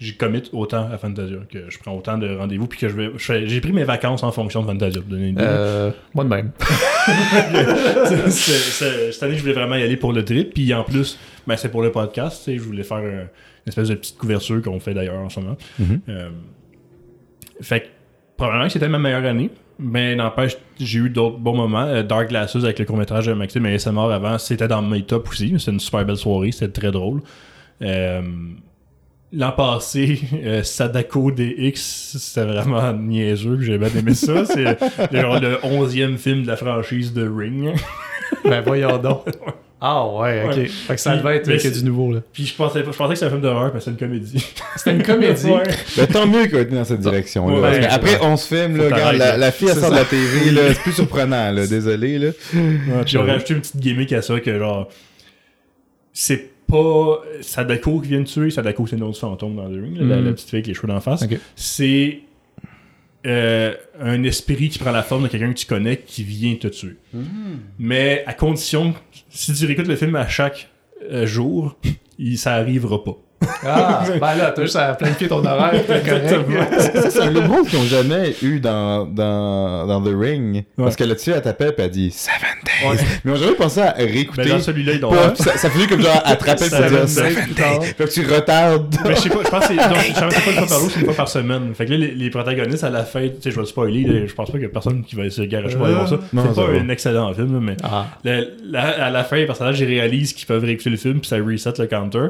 j'ai 0.00 0.14
commit 0.14 0.42
autant 0.52 0.88
à 0.90 0.98
Fantasia, 0.98 1.36
que 1.48 1.70
je 1.70 1.78
prends 1.78 1.96
autant 1.96 2.18
de 2.18 2.34
rendez-vous, 2.36 2.66
puis 2.66 2.80
que 2.80 2.88
je 2.88 2.96
vais. 2.96 3.10
J'ai 3.46 3.60
pris 3.60 3.72
mes 3.72 3.84
vacances 3.84 4.24
en 4.24 4.32
fonction 4.32 4.62
de 4.62 4.66
Fantasia, 4.66 5.00
pour 5.00 5.10
donner 5.10 5.28
une 5.28 5.34
idée. 5.34 5.44
Euh, 5.46 5.90
moi 6.12 6.24
de 6.24 6.28
même. 6.30 6.50
Cette 8.30 9.22
année, 9.22 9.36
je 9.36 9.40
voulais 9.42 9.52
vraiment 9.52 9.76
y 9.76 9.82
aller 9.82 9.96
pour 9.96 10.12
le 10.12 10.24
trip. 10.24 10.54
Puis 10.54 10.72
en 10.74 10.82
plus, 10.82 11.18
ben, 11.46 11.56
c'est 11.56 11.68
pour 11.68 11.82
le 11.82 11.92
podcast. 11.92 12.38
tu 12.44 12.50
sais, 12.52 12.58
Je 12.58 12.62
voulais 12.62 12.82
faire 12.82 12.98
une 12.98 13.28
espèce 13.66 13.88
de 13.88 13.94
petite 13.94 14.18
couverture 14.18 14.60
qu'on 14.62 14.80
fait 14.80 14.94
d'ailleurs 14.94 15.18
en 15.20 15.28
ce 15.28 15.40
moment. 15.40 15.56
Mhm. 15.78 16.00
Euh, 16.08 16.28
fait 17.60 17.80
que 17.80 17.86
probablement 18.38 18.66
que 18.66 18.72
c'était 18.72 18.88
ma 18.88 18.98
meilleure 18.98 19.26
année. 19.26 19.50
Mais 19.78 20.16
n'empêche, 20.16 20.56
j'ai 20.80 20.98
eu 20.98 21.10
d'autres 21.10 21.36
bons 21.36 21.54
moments. 21.54 21.84
Euh, 21.84 22.02
Dark 22.02 22.28
Glasses 22.30 22.56
avec 22.56 22.78
le 22.78 22.84
court-métrage 22.84 23.26
de 23.26 23.34
Maxime 23.34 23.66
et 23.66 23.78
SMR 23.78 24.10
avant, 24.10 24.38
c'était 24.38 24.66
dans 24.66 24.82
mes 24.82 25.02
tops 25.02 25.30
aussi. 25.30 25.54
C'était 25.58 25.72
une 25.72 25.80
super 25.80 26.04
belle 26.04 26.16
soirée, 26.16 26.50
c'était 26.50 26.80
très 26.80 26.90
drôle. 26.90 27.20
Euh, 27.82 28.22
L'an 29.30 29.52
passé, 29.52 30.20
euh, 30.42 30.62
Sadako 30.62 31.30
DX, 31.30 31.74
c'était 32.18 32.46
vraiment 32.46 32.92
niaiseux, 32.94 33.60
j'ai 33.60 33.76
bien 33.76 33.90
aimé 33.96 34.14
ça. 34.14 34.44
C'est 34.46 34.78
genre 35.12 35.38
le 35.38 35.56
11e 35.56 36.16
film 36.16 36.42
de 36.44 36.46
la 36.46 36.56
franchise 36.56 37.12
de 37.12 37.28
Ring. 37.28 37.74
ben 38.44 38.62
voyons 38.62 38.96
donc. 38.96 39.26
Ah 39.80 40.04
ouais, 40.08 40.42
ok. 40.44 40.56
Ouais. 40.56 40.66
Fait 40.66 40.94
que 40.96 41.00
ça 41.00 41.12
Puis- 41.12 41.20
devait 41.22 41.36
être 41.36 41.46
mais 41.46 41.56
que 41.56 41.62
c'est- 41.62 41.70
du 41.70 41.84
nouveau 41.84 42.12
là. 42.12 42.20
Puis 42.32 42.46
je 42.46 42.54
pensais, 42.54 42.80
je 42.80 42.84
pensais 42.90 43.08
que 43.10 43.14
c'était 43.14 43.26
un 43.26 43.30
film 43.30 43.40
d'horreur, 43.42 43.70
mais 43.72 43.80
c'est 43.80 43.90
une 43.90 43.96
comédie. 43.96 44.44
C'était 44.76 44.90
une 44.96 45.02
comédie? 45.04 45.46
Ouais. 45.46 45.62
Ben, 45.96 46.06
tant 46.08 46.26
mieux 46.26 46.48
qu'on 46.48 46.56
ait 46.56 46.62
été 46.62 46.74
dans 46.74 46.84
cette 46.84 47.04
ouais, 47.06 47.80
qu'après, 47.80 48.14
ouais. 48.14 48.18
on 48.22 48.36
se 48.36 48.46
filme, 48.54 48.76
là, 48.76 48.84
regarde, 48.86 49.16
la, 49.16 49.26
là. 49.32 49.36
la 49.36 49.52
fille, 49.52 49.68
elle 49.68 49.74
C'est 49.74 49.80
sort 49.80 49.90
de 49.90 49.96
la 49.96 50.04
TV, 50.04 50.50
là, 50.52 50.62
c'est 50.74 50.80
plus 50.82 50.92
surprenant, 50.92 51.52
là, 51.52 51.66
désolé, 51.66 52.18
là. 52.18 52.30
Puis 53.04 53.18
on 53.18 53.24
rajouté 53.24 53.54
une 53.54 53.60
petite 53.60 53.76
gimmick 53.76 54.12
à 54.12 54.22
ça 54.22 54.40
que 54.40 54.58
genre. 54.58 54.88
C'est 56.12 56.50
pas 56.66 57.22
Sadako 57.40 58.00
qui 58.00 58.08
vient 58.08 58.20
de 58.20 58.24
tuer, 58.26 58.50
Sadako 58.50 58.86
c'est 58.88 58.96
une 58.96 59.04
autre 59.04 59.18
fantôme 59.18 59.56
dans 59.56 59.68
The 59.68 59.80
Ring, 59.80 59.96
là, 59.98 60.16
la, 60.16 60.20
la 60.22 60.32
petite 60.32 60.48
fille 60.50 60.56
avec 60.58 60.66
les 60.66 60.74
cheveux 60.74 60.88
d'en 60.88 61.00
face. 61.00 61.22
Ok. 61.22 61.38
C'est 61.54 62.18
euh, 63.26 63.74
un 64.00 64.22
esprit 64.22 64.68
qui 64.68 64.78
prend 64.78 64.92
la 64.92 65.02
forme 65.02 65.24
de 65.24 65.28
quelqu'un 65.28 65.52
que 65.52 65.58
tu 65.58 65.66
connais 65.66 65.96
qui 65.98 66.22
vient 66.22 66.54
te 66.54 66.68
tuer. 66.68 66.96
Mais 67.78 68.22
à 68.26 68.34
condition, 68.34 68.94
si 69.28 69.52
tu 69.52 69.66
réécoutes 69.66 69.88
le 69.88 69.96
film 69.96 70.14
à 70.16 70.28
chaque 70.28 70.68
euh, 71.10 71.26
jour, 71.26 71.76
il, 72.18 72.38
ça 72.38 72.54
arrivera 72.54 73.02
pas. 73.02 73.16
Ah, 73.64 74.04
ben 74.20 74.34
là, 74.36 74.52
t'as 74.54 74.62
juste 74.62 74.76
à 74.76 74.94
planifier 74.94 75.28
ton 75.28 75.44
horaire, 75.44 75.72
c'est 77.10 77.32
gros 77.32 77.42
mot 77.42 77.62
qu'ils 77.64 77.78
n'ont 77.78 77.84
jamais 77.86 78.34
eu 78.42 78.58
dans, 78.60 79.04
dans, 79.06 79.86
dans 79.86 80.00
The 80.02 80.14
Ring. 80.14 80.64
Parce 80.76 80.96
que 80.96 81.04
là-dessus, 81.04 81.30
elle 81.30 81.42
t'appelle 81.42 81.74
et 81.78 81.82
elle 81.82 81.90
dit 81.90 82.10
Seven 82.10 82.36
Days. 82.64 82.88
Ouais. 82.88 82.96
Mais 83.24 83.30
on 83.32 83.34
n'a 83.34 83.40
jamais 83.40 83.54
pensé 83.56 83.80
à 83.80 83.92
réécouter. 83.92 84.42
Mais 84.52 84.60
celui-là, 84.60 84.92
ils 84.94 85.00
l'ont 85.00 85.10
pas- 85.10 85.34
ça, 85.36 85.56
ça 85.56 85.70
finit 85.70 85.86
comme 85.86 86.02
genre, 86.02 86.22
elle 86.26 86.36
te 86.38 86.44
rappelle 86.44 86.68
pour 86.68 86.78
Seven 86.78 86.88
dire 86.90 87.00
Days 87.00 87.08
Seven. 87.08 87.54
Days. 87.54 87.86
Fait 87.96 88.04
que 88.04 88.10
tu 88.10 88.26
retardes. 88.34 88.96
Mais 89.06 89.14
je 89.14 89.20
sais 89.20 89.28
pas, 89.28 89.38
je 89.44 89.48
pense 89.50 89.66
que 89.68 89.74
c'est. 89.74 89.74
je 89.74 90.14
savais 90.14 90.34
pas 90.34 90.50
une 90.50 90.56
fois 90.56 90.66
par 90.66 90.78
jour, 90.80 90.90
c'est 90.92 91.00
une 91.00 91.04
fois 91.06 91.14
par 91.14 91.28
semaine. 91.28 91.74
Fait 91.74 91.86
que 91.86 91.90
là, 91.92 91.96
les, 91.96 92.10
les 92.14 92.30
protagonistes 92.30 92.84
à 92.84 92.90
la 92.90 93.04
fin, 93.04 93.20
tu 93.22 93.34
sais, 93.40 93.50
je 93.50 93.54
vais 93.56 93.62
le 93.62 93.66
spoiler, 93.66 94.24
je 94.26 94.34
pense 94.34 94.48
pas 94.48 94.52
qu'il 94.58 94.62
y 94.62 94.66
a 94.66 94.68
personne 94.70 95.02
qui 95.04 95.14
va 95.16 95.28
se 95.30 95.42
garer 95.42 95.68
pour 95.74 95.84
aller 95.86 95.94
voir 95.94 96.08
ça. 96.08 96.18
Non, 96.32 96.42
C'est 96.48 96.54
ça 96.54 96.62
pas 96.66 96.72
va. 96.72 96.78
un 96.78 96.88
excellent 96.88 97.32
film, 97.34 97.58
mais 97.60 97.76
Ah. 97.82 98.06
le- 98.24 98.48
la- 98.70 99.06
à 99.06 99.10
la 99.10 99.24
fin, 99.24 99.36
les 99.36 99.46
personnages 99.46 99.78
ils 99.80 99.86
réalisent 99.86 100.32
qu'ils 100.32 100.46
peuvent 100.46 100.64
réécouter 100.64 100.90
le 100.90 100.96
film, 100.96 101.20
puis 101.20 101.28
ça 101.28 101.36
reset 101.36 101.72
le 101.78 101.86
counter. 101.86 102.28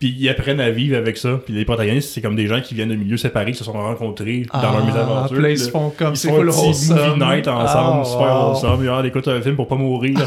Puis 0.00 0.16
ils 0.18 0.28
apprennent 0.30 0.60
à 0.60 0.70
vivre 0.70 0.96
avec 0.96 1.16
ça. 1.18 1.38
Puis 1.44 1.52
les 1.54 1.64
protagonistes, 1.66 2.10
c'est 2.14 2.20
comme 2.22 2.34
des 2.34 2.46
gens 2.46 2.60
qui 2.62 2.74
viennent 2.74 2.88
de 2.88 2.94
milieux 2.96 3.18
séparés, 3.18 3.52
qui 3.52 3.58
se 3.58 3.64
sont 3.64 3.72
rencontrés 3.72 4.46
dans 4.52 4.60
leur 4.62 4.76
Ah, 4.82 4.86
mésaventure. 4.86 5.34
puis 5.36 5.42
là, 5.42 5.50
ils 5.50 5.58
se 5.58 5.70
font 5.70 5.92
comme 5.96 6.14
ils 6.14 6.16
c'est 6.16 6.30
un 6.30 6.40
petit 6.40 6.88
movie 6.90 7.18
night 7.18 7.46
ensemble, 7.46 8.00
Ah, 8.00 8.04
super 8.04 8.20
wow. 8.34 8.48
wholesome. 8.52 8.80
Regarde, 8.80 9.06
écoute 9.06 9.28
un 9.28 9.40
film 9.42 9.56
pour 9.56 9.68
pas 9.68 9.76
mourir. 9.76 10.18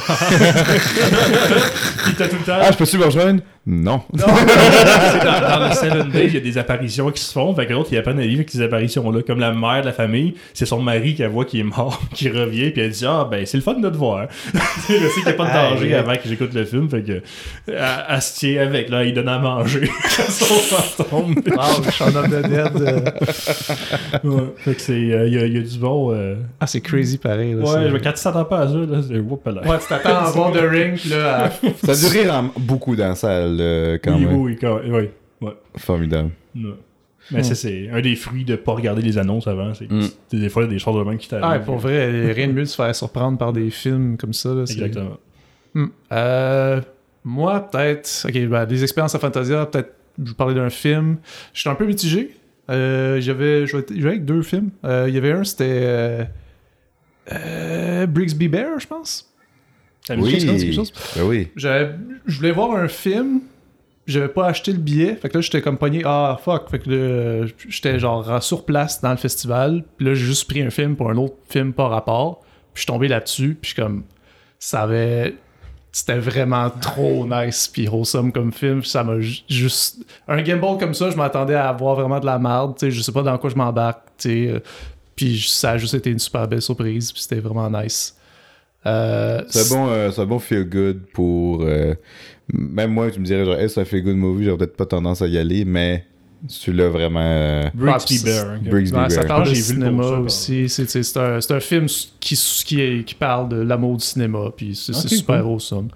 Puis 2.06 2.14
t'as 2.18 2.28
tout 2.28 2.36
le 2.40 2.46
temps. 2.46 2.58
Ah, 2.62 2.72
je 2.72 2.78
peux-tu 2.78 2.98
me 2.98 3.06
rejoindre? 3.06 3.42
Non. 3.66 4.02
C'est 4.14 4.26
dans, 5.24 5.60
dans 5.60 5.68
le 5.70 5.74
Seven 5.74 6.10
Days, 6.10 6.28
il 6.28 6.34
y 6.34 6.38
a 6.38 6.42
des 6.42 6.58
apparitions 6.58 7.10
qui 7.12 7.22
se 7.24 7.32
font. 7.32 7.56
Fait 7.56 7.66
que 7.66 7.72
l'autre, 7.74 7.90
il 7.94 7.98
apprend 7.98 8.12
à 8.12 8.22
vivre 8.22 8.36
avec 8.40 8.50
ces 8.52 8.62
apparitions-là. 8.62 9.22
Comme 9.26 9.40
la 9.40 9.54
mère 9.54 9.82
de 9.82 9.86
la 9.88 9.94
famille, 9.94 10.36
c'est 10.54 10.66
son 10.66 10.82
mari 10.82 11.16
qu'elle 11.16 11.30
voit 11.30 11.46
qui 11.46 11.62
est 11.62 11.64
mort, 11.64 12.00
qui 12.14 12.30
revient, 12.30 12.72
puis 12.72 12.82
elle 12.82 12.92
dit 12.92 13.06
Ah, 13.08 13.26
ben, 13.30 13.46
c'est 13.46 13.58
le 13.58 13.64
fun 13.64 13.76
de 13.76 13.90
te 13.90 13.96
voir. 13.96 14.28
je 14.54 14.60
sais 14.94 14.98
qu'il 15.16 15.24
n'y 15.24 15.30
a 15.30 15.34
pas 15.34 15.46
de 15.48 15.54
danger 15.76 15.96
avant 15.96 16.14
que 16.16 16.28
j'écoute 16.28 16.54
le 16.54 16.66
film. 16.66 16.90
Fait 16.90 17.02
que, 17.04 17.22
elle, 17.68 17.78
elle 18.10 18.22
se 18.22 18.38
tient 18.40 18.62
avec, 18.62 18.90
là, 18.90 19.04
il 19.06 19.14
donne 19.14 19.30
à 19.30 19.40
manger 19.40 19.63
à 19.64 20.30
son 20.30 20.46
fantôme. 20.46 21.36
Wow, 21.48 21.92
Shaun 21.92 22.16
of 22.16 22.30
the 22.30 22.48
Dead. 22.48 22.82
euh. 22.82 23.00
ouais. 24.24 24.44
Fait 24.58 24.76
que 24.76 24.82
c'est, 24.82 24.94
euh, 24.94 25.28
il 25.28 25.34
y, 25.34 25.38
a- 25.38 25.46
il 25.46 25.54
y 25.54 25.58
a 25.58 25.62
du 25.62 25.78
bon. 25.78 26.12
euh, 26.14 26.36
Ah, 26.60 26.68
c'est 26.68 26.82
crazy 26.82 27.18
pareil. 27.18 27.54
Là, 27.54 27.60
Ouais, 27.64 27.90
je- 27.90 27.98
quand 27.98 28.14
tu 28.14 28.24
t'attends 28.24 28.46
pas 28.46 28.60
à 28.62 28.68
ça, 28.68 28.74
là, 28.78 29.02
c'est 29.08 29.20
whoop 29.20 29.46
là. 29.48 29.62
Ouais, 29.68 29.80
tu 29.80 29.88
t'attends 29.88 30.18
à 30.18 30.30
voir 30.32 30.52
The 30.52 30.58
Ring, 30.70 31.00
là, 31.10 31.46
à- 31.46 31.50
Ça 31.86 31.92
a 31.92 32.10
duré 32.10 32.28
beaucoup 32.58 32.96
dans 32.96 33.10
la 33.10 33.16
salle, 33.16 33.58
euh, 33.60 33.98
quand 34.04 34.16
oui, 34.16 34.26
même. 34.26 34.36
oui, 34.36 34.52
oui, 34.54 34.58
quand- 34.60 34.80
oui. 34.86 35.10
Ouais. 35.42 35.54
Formidable. 35.78 36.30
Ouais. 36.56 36.62
Mais 37.32 37.44
ça, 37.44 37.56
c'est 37.56 37.90
un 37.90 38.02
des 38.02 38.16
fruits 38.18 38.44
de 38.44 38.56
pas 38.58 38.74
regarder 38.74 39.02
les 39.02 39.18
annonces 39.18 39.48
avant. 39.48 39.74
C'est 39.74 39.88
c'est 40.30 40.38
des 40.38 40.50
fois 40.50 40.68
des 40.68 40.78
choses 40.80 40.98
de 40.98 41.10
même 41.10 41.18
qui 41.18 41.30
t'arrivent. 41.30 41.46
Ah, 41.50 41.60
pour 41.60 41.78
vrai, 41.78 42.32
rien 42.34 42.48
de 42.48 42.52
mieux 42.54 42.64
de 42.64 42.68
se 42.68 42.76
faire 42.76 42.94
surprendre 42.96 43.38
par 43.38 43.54
des 43.54 43.70
films 43.70 44.18
comme 44.18 44.34
ça. 44.34 44.50
Là, 44.54 44.66
c'est- 44.66 44.74
Exactement. 44.74 45.18
Hmm. 45.74 45.86
Euh, 46.12 46.82
moi, 47.24 47.60
peut-être. 47.70 48.26
Ok, 48.28 48.38
ben, 48.48 48.66
des 48.66 48.84
expériences 48.84 49.16
à 49.16 49.20
Fantasia, 49.20 49.66
peut-être. 49.66 49.94
Je 50.24 50.30
vous 50.30 50.36
parlais 50.36 50.54
d'un 50.56 50.70
film. 50.70 51.18
J'étais 51.54 51.70
un 51.70 51.76
peu 51.76 51.86
mitigé. 51.86 52.36
Euh, 52.70 53.20
J'avais 53.20 53.66
joué 53.68 53.84
avec 54.06 54.26
deux 54.26 54.42
films. 54.44 54.70
Euh, 54.86 55.06
Il 55.08 55.16
y 55.16 55.18
avait 55.18 55.32
un, 55.32 55.44
c'était. 55.44 55.66
Euh, 55.84 56.24
euh, 57.32 58.06
Brigsby 58.06 58.48
Bear, 58.48 58.80
je 58.80 58.88
pense. 58.88 59.30
Oui. 60.10 60.38
quelque 60.46 60.74
chose? 60.74 60.92
Ben 61.16 61.24
oui. 61.24 61.48
J'avais- 61.56 61.96
Je 62.26 62.38
voulais 62.38 62.52
voir 62.52 62.72
un 62.76 62.88
film. 62.88 63.42
J'avais 64.06 64.28
pas 64.28 64.48
acheté 64.48 64.74
le 64.74 64.80
billet. 64.80 65.16
Fait 65.16 65.30
que 65.30 65.38
là, 65.38 65.42
j'étais 65.42 65.62
comme 65.62 65.78
pogné. 65.78 66.02
Ah, 66.06 66.38
fuck. 66.44 66.70
Fait 66.70 66.80
que 66.80 66.90
là, 66.90 67.48
j'étais 67.70 67.98
genre 68.00 68.44
sur 68.44 68.66
place 68.66 69.02
dans 69.02 69.12
le 69.12 69.18
festival. 69.18 69.86
Puis 69.98 70.06
là, 70.08 70.14
j'ai 70.14 70.26
juste 70.26 70.50
pris 70.50 70.62
un 70.62 70.70
film 70.70 70.98
pour 70.98 71.10
un 71.10 71.16
autre 71.16 71.36
film 71.50 71.72
par 71.72 71.90
rapport. 71.90 72.42
Puis 72.42 72.48
je 72.76 72.80
suis 72.82 72.88
tombé 72.88 73.08
là-dessus. 73.08 73.58
Puis 73.62 73.70
je 73.70 73.74
suis 73.76 73.82
comme. 73.82 74.04
Ça 74.60 74.82
avait. 74.82 75.36
C'était 75.96 76.18
vraiment 76.18 76.70
trop 76.72 77.26
nice. 77.28 77.68
Puis 77.72 77.88
wholesome 77.88 78.32
comme 78.32 78.52
film. 78.52 78.84
Ça 78.84 79.04
m'a 79.04 79.20
ju- 79.20 79.42
juste. 79.48 80.00
Un 80.28 80.42
gamble 80.42 80.80
comme 80.80 80.94
ça, 80.96 81.12
je 81.12 81.16
m'attendais 81.16 81.54
à 81.54 81.70
avoir 81.70 81.96
vraiment 81.96 82.20
de 82.20 82.26
la 82.26 82.40
merde. 82.40 82.74
Tu 82.78 82.88
sais, 82.88 82.92
je 82.92 83.02
sais 83.02 83.12
pas 83.12 83.22
dans 83.22 83.38
quoi 83.38 83.50
je 83.52 83.56
m'embarque. 83.56 84.02
Tu 84.18 84.30
sais. 84.30 84.48
euh, 84.54 84.60
Puis 85.16 85.46
ça 85.48 85.72
a 85.72 85.78
juste 85.78 85.94
été 85.94 86.10
une 86.10 86.18
super 86.20 86.48
belle 86.48 86.62
surprise. 86.64 87.12
Puis 87.12 87.22
c'était 87.22 87.40
vraiment 87.40 87.70
nice. 87.70 88.18
Euh, 88.86 89.42
C'est 89.48 89.70
bon, 89.70 89.88
euh, 89.88 90.10
c'est 90.12 90.26
bon 90.26 90.40
feel 90.40 90.68
good 90.68 91.02
pour. 91.14 91.62
euh, 91.62 91.94
même 92.52 92.92
moi, 92.92 93.10
tu 93.12 93.20
me 93.20 93.26
dirais, 93.26 93.46
genre, 93.46 93.56
hey, 93.56 93.70
un 93.78 93.86
feel 93.86 94.04
good 94.04 94.16
movie, 94.18 94.46
j'aurais 94.46 94.58
peut-être 94.58 94.76
pas 94.76 94.86
tendance 94.88 95.22
à 95.22 95.28
y 95.28 95.38
aller, 95.38 95.64
mais 95.64 96.06
celui-là 96.48 96.90
vraiment. 96.90 97.20
euh, 97.22 97.70
Bear. 97.74 98.60
Ouais, 98.72 99.10
ça 99.10 99.24
parle 99.26 99.56
cinéma 99.56 100.04
aussi. 100.20 100.68
C'est, 100.70 101.18
un, 101.18 101.60
film 101.60 101.86
qui, 102.20 102.36
qui, 102.66 102.82
est- 102.82 103.04
qui 103.06 103.16
parle 103.16 103.50
de 103.50 103.62
l'amour 103.62 103.98
du 103.98 104.04
cinéma. 104.06 104.52
Puis 104.56 104.76
c'est, 104.76 104.94
super 104.94 105.42
cool. 105.44 105.54
awesome. 105.54 105.88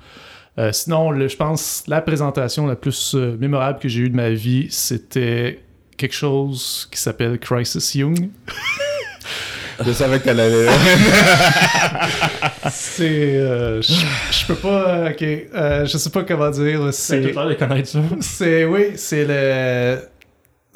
Euh, 0.60 0.72
sinon, 0.72 1.12
le- 1.12 1.28
je 1.28 1.36
pense 1.38 1.84
la 1.88 2.02
présentation 2.02 2.66
la 2.66 2.76
plus 2.76 3.14
euh, 3.16 3.36
mémorable 3.40 3.80
que 3.80 3.88
j'ai 3.90 4.02
eue 4.02 4.10
de 4.10 4.16
ma 4.16 4.30
vie, 4.32 4.68
c'était 4.70 5.60
quelque 5.98 6.16
chose 6.16 6.88
qui 6.92 7.00
s'appelle 7.00 7.38
Crisis 7.40 7.94
Young. 7.96 8.30
Je 9.86 9.92
savais 9.92 10.18
que 10.20 10.24
t'allais 10.26 10.42
aller 10.42 10.66
là. 10.66 10.72
C'est. 12.72 13.36
euh, 13.38 13.80
je 13.82 14.46
peux 14.48 14.56
pas. 14.56 15.12
ok. 15.12 15.22
euh, 15.22 15.86
je 15.86 15.98
sais 16.00 16.10
pas 16.10 16.24
comment 16.24 16.50
dire. 16.50 16.92
C'est 16.92 17.22
de 17.22 17.54
connaître 17.54 17.88
ça. 17.90 18.00
C'est 18.20 18.66
oui, 18.66 18.94
c'est 18.96 19.26
le 19.26 20.00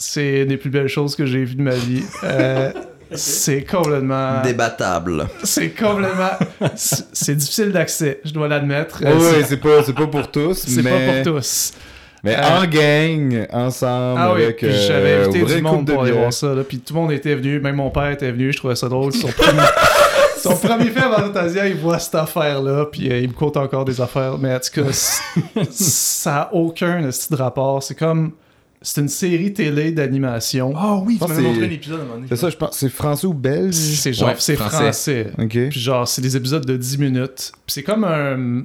c'est 0.01 0.41
une 0.41 0.47
des 0.49 0.57
plus 0.57 0.69
belles 0.69 0.87
choses 0.87 1.15
que 1.15 1.25
j'ai 1.25 1.43
vues 1.43 1.55
de 1.55 1.61
ma 1.61 1.75
vie. 1.75 2.03
Euh, 2.23 2.71
C'est 3.13 3.65
complètement 3.65 4.41
Débattable. 4.41 5.27
c'est 5.43 5.71
complètement 5.71 6.29
c'est 6.75 7.35
difficile 7.35 7.73
d'accès, 7.73 8.21
je 8.23 8.31
dois 8.31 8.47
l'admettre. 8.47 9.03
Ouais, 9.03 9.11
Euh, 9.11 9.17
ouais, 9.33 9.43
c'est- 9.43 9.57
pas, 9.57 9.83
c'est 9.83 9.91
pas 9.91 10.07
pour 10.07 10.31
tous, 10.31 10.53
c'est 10.65 10.81
mais. 10.81 10.91
pas 10.91 11.21
pour 11.23 11.33
tous. 11.39 11.73
Mais 12.23 12.37
Euh, 12.37 12.41
en 12.61 12.65
gang, 12.67 13.47
ensemble, 13.51 14.17
Ah 14.17 14.31
oui, 14.33 14.43
avec. 14.43 14.57
puis 14.59 14.67
euh, 14.67 14.87
j'avais 14.87 15.13
invité 15.25 15.43
du 15.55 15.61
monde 15.61 15.83
de 15.83 15.91
pour 15.91 16.03
aller 16.03 16.13
voir 16.13 16.31
ça 16.31 16.53
là, 16.53 16.63
puis 16.63 16.79
tout 16.79 16.93
le 16.93 17.01
monde 17.01 17.11
était 17.11 17.35
venu, 17.35 17.59
même 17.59 17.75
mon 17.75 17.89
père 17.89 18.11
était 18.11 18.31
venu, 18.31 18.53
je 18.53 18.57
trouvais 18.59 18.75
ça 18.77 18.87
drôle, 18.87 19.11
son 19.11 19.27
premier 19.37 19.59
son 20.37 20.55
premier 20.55 20.85
film 20.91 21.11
Fantasia, 21.13 21.67
il 21.67 21.75
voit 21.75 21.99
cette 21.99 22.15
affaire 22.15 22.61
là, 22.61 22.85
puis 22.85 23.11
euh, 23.11 23.19
il 23.19 23.27
me 23.27 23.33
compte 23.33 23.57
encore 23.57 23.83
des 23.83 23.99
affaires, 23.99 24.37
mais 24.39 24.53
en 24.55 24.59
tout 24.59 24.83
cas, 24.85 24.89
ça 25.69 26.43
a 26.43 26.53
aucun 26.53 27.11
style 27.11 27.35
de 27.35 27.41
rapport, 27.41 27.83
c'est 27.83 27.95
comme 27.95 28.31
C'est 28.83 29.01
une 29.01 29.09
série 29.09 29.53
télé 29.53 29.91
d'animation. 29.91 30.73
Ah 30.75 30.97
oui, 31.05 31.19
tu 31.19 31.25
que 31.25 31.31
montré 31.31 31.53
c'est- 31.59 31.65
un 31.65 31.69
épisode 31.71 31.99
à 31.99 32.01
un 32.01 32.05
moment 32.05 32.15
donné. 32.15 32.27
C'est 32.29 32.35
ça, 32.35 32.49
je 32.49 32.57
pense. 32.57 32.77
C'est 32.77 32.89
français 32.89 33.27
ou 33.27 33.33
belge? 33.33 33.75
C'est 33.75 34.11
genre, 34.13 34.29
Ouais, 34.29 34.35
c'est 34.39 34.55
français. 34.55 34.77
français. 34.77 35.31
Ok. 35.37 35.69
Puis 35.69 35.79
genre, 35.79 36.07
c'est 36.07 36.21
des 36.21 36.35
épisodes 36.35 36.65
de 36.65 36.77
10 36.77 36.97
minutes. 36.97 37.51
Puis 37.65 37.73
c'est 37.73 37.83
comme 37.83 38.03
un. 38.03 38.63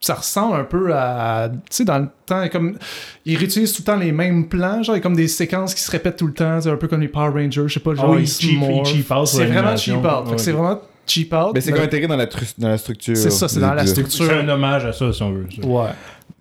Ça 0.00 0.14
ressemble 0.16 0.56
un 0.56 0.64
peu 0.64 0.94
à. 0.94 1.48
Tu 1.50 1.58
sais, 1.70 1.84
dans 1.84 1.98
le 1.98 2.08
temps, 2.26 2.46
comme. 2.52 2.76
Ils 3.24 3.38
réutilisent 3.38 3.72
tout 3.72 3.80
le 3.80 3.86
temps 3.86 3.96
les 3.96 4.12
mêmes 4.12 4.48
plans. 4.50 4.82
Genre, 4.82 4.96
il 4.96 4.98
y 4.98 5.00
a 5.00 5.02
comme 5.02 5.16
des 5.16 5.28
séquences 5.28 5.72
qui 5.74 5.80
se 5.80 5.90
répètent 5.90 6.16
tout 6.18 6.26
le 6.26 6.34
temps. 6.34 6.60
C'est 6.60 6.68
un 6.68 6.76
peu 6.76 6.86
comme 6.88 7.00
les 7.00 7.08
Power 7.08 7.30
Rangers. 7.30 7.64
Je 7.66 7.72
sais 7.72 7.80
pas, 7.80 7.94
genre, 7.94 8.10
oui, 8.10 8.24
ils 8.24 8.28
cheap- 8.28 8.84
cheap 8.84 9.10
out 9.10 9.26
C'est 9.26 9.46
vraiment 9.46 9.76
cheap 9.78 9.94
out. 9.96 10.02
Fait 10.02 10.24
que 10.24 10.30
Ouais, 10.32 10.38
c'est 10.38 10.52
vraiment 10.52 10.80
cheap 11.06 11.32
out. 11.32 11.52
Mais 11.54 11.62
c'est 11.62 11.70
mais- 11.70 11.76
comme 11.78 11.86
intégré 11.86 12.06
dans 12.06 12.16
la, 12.16 12.26
tru- 12.26 12.54
dans 12.58 12.68
la 12.68 12.76
structure. 12.76 13.16
C'est 13.16 13.30
ça, 13.30 13.48
c'est 13.48 13.60
dans 13.60 13.72
la 13.72 13.86
structure. 13.86 14.26
C'est 14.26 14.34
un 14.34 14.48
hommage 14.48 14.84
à 14.84 14.92
ça, 14.92 15.10
si 15.10 15.22
on 15.22 15.32
veut. 15.32 15.46
ça. 15.58 15.66
Ouais. 15.66 15.88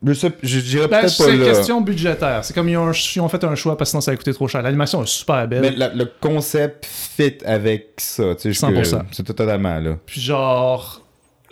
Je, 0.06 0.12
sais- 0.14 0.32
je 0.44 0.60
dirais 0.60 0.88
Ben, 0.90 1.00
peut-être 1.00 1.18
pas 1.18 1.24
c'est 1.24 1.38
là. 1.38 1.46
question 1.46 1.80
budgétaire. 1.80 2.44
C'est 2.44 2.54
comme 2.54 2.68
ils 2.68 2.76
ont, 2.76 2.92
ils 2.92 3.22
ont 3.22 3.30
fait 3.30 3.42
un 3.46 3.56
choix 3.56 3.78
parce 3.78 3.90
que 3.90 3.92
sinon 3.92 4.02
ça 4.02 4.12
a 4.12 4.16
coûté 4.18 4.34
trop 4.34 4.48
cher. 4.50 4.62
L'animation 4.62 5.02
est 5.02 5.08
super 5.08 5.48
belle. 5.48 5.62
Mais 5.62 5.72
la- 5.72 5.94
le 5.94 6.06
concept 6.20 6.86
fit 6.86 7.38
avec 7.46 7.92
ça. 7.98 8.36
tu 8.36 8.54
sais, 8.54 8.54
je- 8.54 8.60
100%. 8.60 9.02
C'est 9.14 9.24
totalement 9.24 9.80
là. 9.80 9.96
Puis 10.06 10.20
genre, 10.20 11.02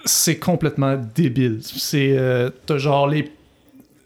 c'est 0.04 0.36
complètement 0.38 0.98
débile. 1.16 1.60
C'est. 1.64 2.14
euh, 2.18 2.50
T'as 2.66 2.78
genre 2.78 3.08
les. 3.08 3.32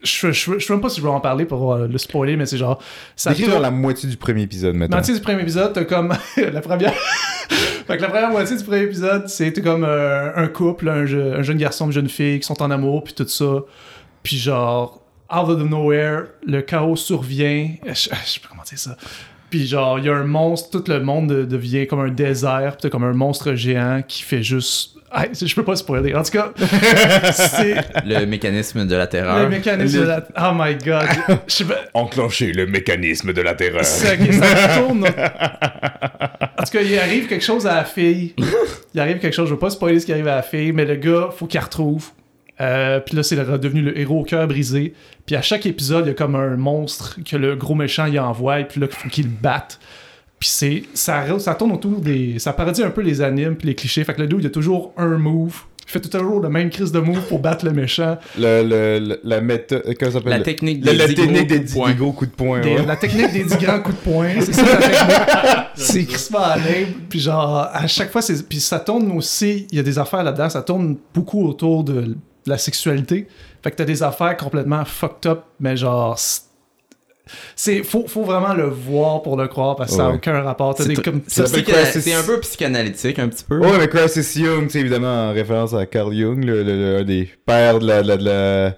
Je, 0.03 0.31
je, 0.31 0.60
je 0.60 0.64
sais 0.64 0.73
même 0.73 0.81
pas 0.84 0.89
si 0.89 0.97
je 0.97 1.02
veux 1.03 1.10
en 1.10 1.19
parler 1.19 1.45
pour 1.45 1.73
euh, 1.73 1.88
le 1.88 1.97
spoiler, 1.97 2.35
mais 2.38 2.45
c'est 2.45 2.57
genre. 2.60 2.80
Ça 3.15 3.31
Décris 3.34 3.49
dans 3.52 3.57
la 3.60 3.72
moitié 3.72 4.07
du 4.07 4.18
premier 4.18 4.43
épisode, 4.43 4.76
maintenant. 4.76 4.97
moitié 4.97 5.15
du 5.15 5.22
premier 5.22 5.41
épisode, 5.41 5.73
t'as 5.73 5.85
comme 5.85 6.14
la 6.38 6.61
première. 6.61 6.93
fait 7.88 7.97
que 7.97 8.02
la 8.03 8.10
première 8.10 8.30
moitié 8.30 8.56
du 8.56 8.64
premier 8.64 8.84
épisode, 8.84 9.27
c'est 9.27 9.52
comme 9.64 9.84
euh, 9.84 10.31
un 10.35 10.47
couple, 10.47 10.88
un 10.89 11.06
jeune 11.07 11.57
garçon, 11.57 11.88
une 11.88 11.91
jeune 11.93 12.10
fille 12.10 12.39
qui 12.39 12.45
sont 12.45 12.61
en 12.61 12.69
amour, 12.69 13.03
puis 13.03 13.15
tout 13.15 13.27
ça. 13.27 13.61
Puis 14.26 14.38
genre, 14.38 15.02
out 15.34 15.49
of 15.49 15.61
nowhere, 15.69 16.23
le 16.45 16.61
chaos 16.61 16.97
survient. 16.97 17.69
Je, 17.85 17.91
je 17.93 17.99
sais 18.03 18.39
pas 18.41 18.47
comment 18.49 18.64
dire 18.68 18.77
ça. 18.80 18.97
Puis 19.49 19.68
genre, 19.68 19.99
il 19.99 20.06
y 20.06 20.10
a 20.10 20.15
un 20.15 20.23
monstre, 20.26 20.81
tout 20.81 20.91
le 20.91 20.99
monde 20.99 21.27
de- 21.30 21.45
devient 21.45 21.88
comme 21.88 21.99
un 22.02 22.10
désert, 22.10 22.76
puis 22.81 22.89
comme 22.89 23.03
un 23.06 23.14
monstre 23.14 23.53
géant 23.53 24.02
qui 24.06 24.23
fait 24.23 24.43
juste. 24.43 24.91
Ah, 25.18 25.26
je 25.31 25.56
peux 25.56 25.64
pas 25.64 25.77
spoiler. 25.77 26.14
En 26.14 26.23
tout 26.23 26.31
cas, 26.31 26.52
c'est 27.31 27.76
Le 28.06 28.26
mécanisme 28.26 28.85
de 28.85 28.95
la 28.95 29.07
terreur. 29.07 29.43
le 29.43 29.49
mécanisme 29.49 29.99
de 30.02 30.03
la. 30.06 30.26
Oh 30.41 30.52
my 30.53 30.76
god. 30.76 31.07
Je. 31.47 31.64
Enclencher 31.93 32.52
le 32.52 32.65
mécanisme 32.65 33.31
de 33.31 33.41
la 33.41 33.53
terreur. 33.53 33.85
Ça, 33.85 34.14
ok, 34.15 34.34
ça 34.34 34.80
tourne. 34.80 35.06
En 35.06 36.64
tout 36.64 36.72
cas, 36.72 36.81
il 36.81 36.97
arrive 36.99 37.27
quelque 37.27 37.45
chose 37.45 37.65
à 37.68 37.76
la 37.76 37.85
fille. 37.85 38.34
Il 38.93 38.99
arrive 38.99 39.19
quelque 39.19 39.34
chose, 39.35 39.47
je 39.47 39.53
veux 39.53 39.60
pas 39.60 39.69
spoiler 39.69 39.99
ce 39.99 40.06
qui 40.06 40.11
arrive 40.11 40.27
à 40.27 40.35
la 40.38 40.41
fille, 40.41 40.72
mais 40.72 40.84
le 40.85 40.95
gars, 40.95 41.30
faut 41.35 41.45
qu'il 41.47 41.60
retrouve. 41.60 42.10
Euh, 42.61 42.99
puis 43.02 43.15
là, 43.15 43.23
c'est 43.23 43.36
le- 43.36 43.57
devenu 43.57 43.82
le 43.82 43.98
héros 43.99 44.22
au 44.22 44.23
cœur 44.23 44.48
brisé. 44.48 44.94
Puis 45.26 45.36
à 45.36 45.41
chaque 45.41 45.65
épisode, 45.65 46.06
il 46.06 46.10
y 46.10 46.11
a 46.11 46.14
comme 46.14 46.36
un 46.36 46.56
monstre 46.56 47.18
que 47.23 47.36
le 47.36 47.56
gros 47.56 47.76
méchant 47.76 48.06
il 48.06 48.19
envoie, 48.19 48.60
et 48.61 48.65
puis 48.65 48.80
là, 48.80 48.88
il 48.90 48.95
faut 48.95 49.10
qu'il 49.10 49.26
le 49.26 49.32
batte. 49.41 49.80
Puis 50.40 50.49
c'est 50.49 50.84
ça, 50.94 51.23
ça 51.40 51.56
tourne 51.56 51.72
autour 51.72 51.99
des. 52.02 52.40
Ça 52.40 52.53
parodie 52.53 52.84
un 52.84 52.90
peu 52.91 53.02
les 53.02 53.22
animes 53.22 53.56
puis 53.56 53.68
les 53.68 53.76
clichés. 53.76 54.03
Fait 54.03 54.14
que 54.14 54.22
le 54.22 54.27
dude, 54.27 54.40
il 54.40 54.44
y 54.44 54.48
a 54.48 54.52
toujours 54.52 54.94
un 54.98 55.18
move. 55.18 55.61
Il 55.88 55.91
fait 55.91 55.99
toujours 55.99 56.40
le 56.40 56.49
même 56.49 56.69
crise 56.72 56.91
de 56.91 56.99
move 56.99 57.22
pour 57.27 57.40
battre 57.40 57.64
le 57.64 57.72
méchant. 57.72 58.18
Le, 58.40 58.64
le, 58.64 58.99
le- 59.07 59.19
la 59.23 59.40
méthode. 59.40 59.84
Comment 59.99 60.11
ça 60.11 60.18
s'appelle? 60.18 60.32
La 60.32 60.38
Le- 60.40 60.44
technique 60.44 60.84
La, 60.84 60.91
des 60.94 60.98
la 60.98 61.07
dix 61.07 61.15
technique 61.15 61.48
gros 61.48 61.48
des 61.48 61.56
coups 61.57 61.61
de 61.61 61.65
10 61.68 61.73
poing. 61.76 61.94
gros 61.94 62.11
coups 62.11 62.32
de 62.32 62.36
poing. 62.36 62.60
Des- 62.61 62.69
ouais. 62.76 62.86
La 62.86 62.95
technique 62.95 63.32
des 63.34 63.44
10 63.44 63.57
grands 63.57 63.80
coups 63.82 63.95
de 63.98 64.02
poing, 64.11 64.27
c'est 64.41 64.53
ça 64.53 64.64
la 64.64 64.77
technique. 64.77 65.68
c'est 65.76 66.06
crispement 66.06 66.40
à. 66.40 66.57
Puis 67.10 67.19
genre, 67.19 67.69
à 67.72 67.86
chaque 67.88 68.11
fois, 68.11 68.22
c'est... 68.23 68.48
Puis 68.48 68.60
ça 68.60 68.80
tourne 68.80 69.11
aussi, 69.11 69.68
il 69.72 69.77
y 69.77 69.80
a 69.80 69.84
des 69.84 69.99
affaires 69.99 70.23
là-dedans, 70.23 70.49
ça 70.49 70.64
tourne 70.64 70.98
beaucoup 71.14 71.48
autour 71.48 71.84
de 71.84 72.18
la 72.46 72.58
sexualité. 72.58 73.28
Fait 73.64 73.72
que 73.72 73.76
t'as 73.78 73.86
des 73.86 74.04
affaires 74.04 74.38
complètement 74.38 74.86
fucked 74.86 75.30
up, 75.32 75.44
mais 75.60 75.76
genre... 75.78 76.18
c'est- 77.56 77.84
faut, 77.84 78.06
faut 78.07 78.23
vraiment 78.23 78.53
le 78.53 78.65
voir 78.68 79.22
pour 79.22 79.38
le 79.38 79.47
croire 79.47 79.76
parce 79.76 79.91
que 79.91 79.97
ça 79.97 80.03
n'a 80.03 80.10
aucun 80.15 80.41
rapport. 80.41 80.76
C'est 80.77 82.14
un 82.14 82.23
peu 82.23 82.39
psychanalytique, 82.39 83.19
un 83.19 83.27
petit 83.30 83.43
peu. 83.43 83.57
Ouais, 83.60 83.77
mais 83.80 83.88
Crisis 83.88 84.35
Young, 84.35 84.68
c'est 84.69 84.80
évidemment 84.80 85.30
en 85.30 85.34
référence 85.34 85.73
à 85.73 85.85
Carl 85.85 86.14
Jung, 86.14 86.43
le, 86.43 86.64
le- 86.64 86.76
le- 86.76 86.97
un 86.99 87.03
des 87.03 87.30
pères 87.45 87.80
de 87.80 87.88
la, 87.88 88.02
de 88.03 88.07
la, 88.07 88.18
de 88.18 88.23
la, 88.26 88.69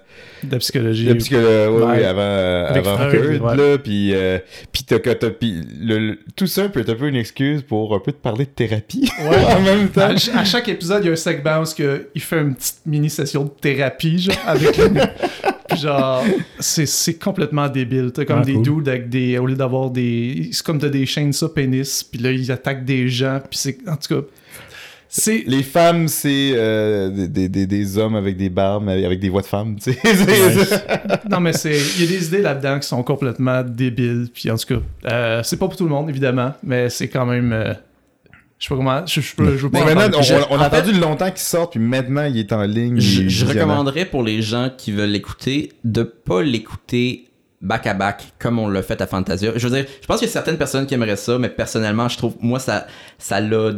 de 0.42 0.52
la 0.52 0.58
psychologie. 0.58 1.06
de 1.06 1.14
psychologie, 1.14 1.46
ouais, 1.46 1.68
Ouais. 1.68 1.84
ouais, 1.98 2.04
avant, 2.04 2.20
euh, 2.20 2.82
Freud, 2.82 3.38
Freud, 3.38 3.42
ouais. 3.42 3.56
là, 3.56 3.78
puis 3.78 4.14
euh, 4.14 4.38
le- 5.80 6.18
tout 6.36 6.46
ça 6.46 6.68
peut 6.68 6.80
être 6.80 6.90
un 6.90 6.94
peu 6.94 7.08
une 7.08 7.16
excuse 7.16 7.62
pour 7.62 7.94
un 7.94 8.00
peu 8.00 8.12
te 8.12 8.16
parler 8.18 8.44
de 8.44 8.50
thérapie 8.50 9.10
Ouais. 9.28 9.36
en 9.56 9.60
même 9.60 9.88
temps. 9.88 10.02
À, 10.02 10.16
ch- 10.16 10.30
à 10.36 10.44
chaque 10.44 10.68
épisode, 10.68 11.02
il 11.04 11.06
y 11.06 11.10
a 11.10 11.12
un 11.12 11.16
segment 11.16 11.60
où 11.60 11.64
il 12.14 12.20
fait 12.20 12.40
une 12.40 12.54
petite 12.54 12.80
mini 12.86 13.10
session 13.10 13.44
de 13.44 13.50
thérapie, 13.60 14.18
genre, 14.18 14.36
avec 14.46 14.78
genre, 15.80 16.24
c'est, 16.58 16.86
c'est 16.86 17.14
complètement 17.14 17.68
débile. 17.68 18.10
T'as 18.12 18.24
comme 18.24 18.40
Ah, 18.42 18.44
des 18.44 18.54
cool. 18.54 18.62
dudes 18.62 18.88
avec 18.88 19.08
des. 19.08 19.38
Au 19.38 19.46
lieu 19.46 19.54
d'avoir 19.56 19.90
des. 19.90 20.48
C'est 20.52 20.64
comme 20.64 20.78
t'as 20.78 20.88
des 20.88 21.06
chaînes 21.06 21.32
ça 21.32 21.48
pénis, 21.48 22.02
puis 22.04 22.20
là, 22.20 22.30
ils 22.32 22.50
attaquent 22.52 22.84
des 22.84 23.08
gens, 23.08 23.40
puis 23.48 23.58
c'est. 23.58 23.78
En 23.88 23.96
tout 23.96 24.14
cas. 24.20 24.26
C'est. 25.10 25.44
Les 25.46 25.62
femmes, 25.62 26.06
c'est 26.06 26.50
euh, 26.54 27.08
des, 27.28 27.48
des, 27.48 27.66
des, 27.66 27.96
hommes 27.98 28.14
avec 28.14 28.36
des 28.36 28.50
barbes, 28.50 28.84
mais 28.84 29.04
avec 29.06 29.20
des 29.20 29.30
voix 29.30 29.40
de 29.40 29.46
femmes, 29.46 29.76
tu 29.82 29.92
sais. 29.94 29.98
C'est- 30.04 31.28
Non, 31.30 31.40
mais 31.40 31.54
c'est. 31.54 31.78
Il 31.98 32.04
y 32.04 32.06
a 32.06 32.10
des 32.18 32.26
idées 32.26 32.42
là-dedans 32.42 32.78
qui 32.78 32.86
sont 32.86 33.02
complètement 33.02 33.62
débiles, 33.62 34.28
puis 34.34 34.50
en 34.50 34.56
tout 34.56 34.74
cas. 34.74 34.80
euh, 35.10 35.40
c'est 35.42 35.56
pas 35.56 35.66
pour 35.66 35.76
tout 35.76 35.84
le 35.84 35.90
monde, 35.90 36.10
évidemment, 36.10 36.52
mais 36.62 36.90
c'est 36.90 37.08
quand 37.08 37.24
même. 37.24 37.52
euh, 37.52 37.72
je 38.58 38.64
sais 38.64 38.68
pas 38.70 38.76
comment. 38.76 39.06
Je, 39.06 39.20
je, 39.20 39.34
je 39.36 39.42
veux 39.42 39.70
pas. 39.70 39.84
Mais 39.84 39.92
en 39.92 39.94
maintenant, 39.94 40.46
on, 40.50 40.58
a 40.58 40.64
attendu 40.64 40.92
longtemps 40.98 41.30
qu'il 41.30 41.38
sorte, 41.38 41.72
puis 41.72 41.80
maintenant, 41.80 42.24
il 42.24 42.38
est 42.38 42.52
en 42.52 42.62
ligne. 42.62 42.98
Je, 42.98 43.28
je 43.28 43.46
recommanderais 43.46 44.04
pour 44.04 44.22
les 44.22 44.42
gens 44.42 44.70
qui 44.76 44.90
veulent 44.90 45.10
l'écouter 45.10 45.72
de 45.84 46.02
pas 46.02 46.42
l'écouter 46.42 47.28
back 47.60 47.86
à 47.86 47.94
back 47.94 48.32
comme 48.38 48.58
on 48.58 48.68
l'a 48.68 48.82
fait 48.82 49.00
à 49.00 49.06
Fantasia. 49.06 49.52
Je 49.54 49.66
veux 49.66 49.74
dire, 49.74 49.86
je 50.00 50.06
pense 50.06 50.18
qu'il 50.18 50.26
y 50.26 50.30
a 50.30 50.32
certaines 50.32 50.58
personnes 50.58 50.86
qui 50.86 50.94
aimeraient 50.94 51.16
ça, 51.16 51.38
mais 51.38 51.48
personnellement, 51.48 52.08
je 52.08 52.18
trouve, 52.18 52.36
moi, 52.40 52.58
ça, 52.58 52.86
ça 53.18 53.40
l'a 53.40 53.72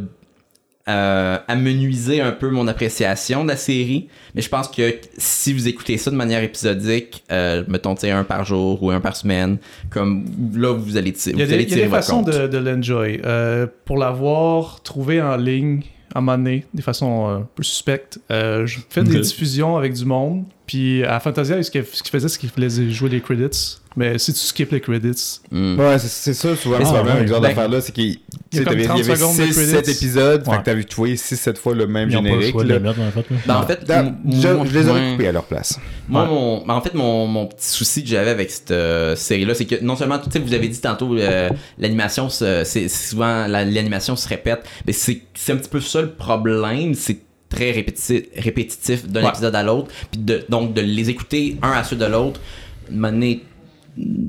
euh, 0.90 1.38
amenuisé 1.48 2.20
un 2.20 2.32
peu 2.32 2.50
mon 2.50 2.66
appréciation 2.68 3.44
de 3.44 3.48
la 3.48 3.56
série. 3.56 4.08
Mais 4.34 4.42
je 4.42 4.48
pense 4.48 4.68
que 4.68 4.94
si 5.16 5.52
vous 5.52 5.68
écoutez 5.68 5.96
ça 5.98 6.10
de 6.10 6.16
manière 6.16 6.42
épisodique, 6.42 7.22
euh, 7.32 7.64
mettons, 7.68 7.94
un 8.02 8.24
par 8.24 8.44
jour 8.44 8.82
ou 8.82 8.90
un 8.90 9.00
par 9.00 9.16
semaine, 9.16 9.58
comme 9.90 10.24
là, 10.54 10.72
vous 10.72 10.96
allez, 10.96 11.12
ti- 11.12 11.30
Il 11.30 11.38
y 11.38 11.42
a 11.42 11.44
vous 11.44 11.48
des, 11.50 11.54
allez 11.54 11.62
il 11.64 11.68
y 11.68 11.72
a 11.72 11.76
tirer 11.76 11.86
des 11.88 11.90
façons 11.90 12.24
compte. 12.24 12.34
de, 12.34 12.46
de 12.46 12.58
l'enjoy. 12.58 13.20
Euh, 13.24 13.66
pour 13.84 13.96
l'avoir 13.98 14.82
trouvé 14.82 15.20
en 15.22 15.36
ligne, 15.36 15.82
à 16.14 16.18
un 16.18 16.22
moment 16.22 16.36
donné, 16.38 16.64
des 16.74 16.82
façons 16.82 17.28
euh, 17.28 17.36
un 17.36 17.48
peu 17.54 17.62
suspectes, 17.62 18.18
euh, 18.30 18.66
je 18.66 18.78
fais 18.88 19.02
des 19.04 19.20
diffusions 19.20 19.76
avec 19.76 19.92
du 19.94 20.04
monde. 20.04 20.44
Puis 20.66 21.04
à 21.04 21.20
Fantasia, 21.20 21.62
ce 21.62 21.70
qu'il 21.70 21.84
ce 21.84 22.02
qu'il 22.02 22.10
faisait, 22.10 22.28
c'est 22.28 22.38
qu'il 22.38 22.48
faisait 22.50 22.90
jouer 22.90 23.10
les 23.10 23.20
credits. 23.20 23.78
Mais 23.96 24.18
si 24.18 24.32
tu 24.32 24.38
skips 24.38 24.70
les 24.70 24.80
credits, 24.80 25.40
Hmm. 25.50 25.78
Ouais, 25.78 25.98
c'est- 25.98 26.32
ça, 26.32 26.54
souvent, 26.54 26.76
Mais 26.78 26.84
le 26.84 26.84
c'est- 26.86 26.92
problème 26.94 27.16
avec 27.16 27.28
ce 27.28 27.32
genre 27.32 27.40
ben, 27.42 27.48
d'affaires-là, 27.48 27.80
c'est 27.80 27.90
qu'il 27.92 28.04
il 28.04 28.10
y 28.10 28.12
a 28.12 28.16
tu 28.16 28.58
sais, 28.58 28.64
comme 28.64 28.72
t'avais- 28.74 28.84
30 28.84 28.98
il 28.98 29.02
y 29.02 29.10
avait 29.10 29.16
secondes 29.20 29.36
de 29.36 29.42
6, 29.46 29.52
credits. 29.52 29.70
7 29.70 29.88
épisodes, 29.88 30.44
fait 30.44 30.50
Ouais. 30.50 30.58
que 30.58 30.62
t'avais 30.62 30.86
joué 30.88 31.16
6, 31.16 31.36
7 31.36 31.58
fois 31.58 31.74
le 31.74 31.86
même 31.88 32.08
Ils 32.08 32.14
pas 32.14 32.20
le 32.22 32.28
générique. 32.28 32.52
choix 32.52 32.64
là. 32.64 32.78
mettre, 32.78 33.00
en 33.00 33.10
fait. 33.10 33.30
là. 33.30 33.36
Ben, 33.46 33.56
en 33.56 33.62
fait, 33.66 33.80
je, 33.88 34.78
les 34.78 34.88
aurais 34.88 35.10
coupés 35.12 35.28
à 35.28 35.32
leur 35.32 35.44
place. 35.44 35.80
Moi, 36.08 36.22
Ouais. 36.22 36.28
mon, 36.28 36.64
ben, 36.66 36.74
en 36.74 36.80
fait, 36.80 36.94
mon, 36.94 37.26
mon 37.26 37.46
petit 37.46 37.66
souci 37.68 38.02
que 38.04 38.08
j'avais 38.08 38.30
avec 38.30 38.50
cette 38.50 38.70
euh, 38.70 39.16
série-là, 39.16 39.54
c'est 39.54 39.64
que 39.66 39.82
non 39.82 39.96
seulement, 39.96 40.18
tu 40.20 40.30
sais, 40.30 40.38
vous 40.38 40.54
avez 40.54 40.68
dit 40.68 40.80
tantôt, 40.80 41.16
euh, 41.16 41.50
l'animation, 41.78 42.28
se- 42.28 42.62
c'est 42.64 42.88
souvent, 42.88 43.46
la- 43.48 43.64
l'animation 43.64 44.14
se 44.14 44.28
répète, 44.28 44.60
mais 44.86 44.92
c'est 44.92 45.22
c'est 45.34 45.52
un 45.52 45.56
petit 45.56 45.68
peu 45.68 45.80
ça 45.80 46.00
le 46.00 46.10
problème, 46.12 46.94
c'est 46.94 47.18
très 47.48 47.72
répétitif, 47.72 48.22
répétitif 48.36 49.08
d'un 49.08 49.24
Ouais. 49.24 49.28
épisode 49.30 49.54
à 49.56 49.64
l'autre, 49.64 49.88
puis 50.12 50.20
de, 50.20 50.44
donc 50.48 50.74
de 50.74 50.80
les 50.80 51.10
écouter 51.10 51.56
un 51.62 51.72
à 51.72 51.82
suite 51.82 51.98
de 51.98 52.04
l'autre, 52.06 52.40
donné, 52.88 53.42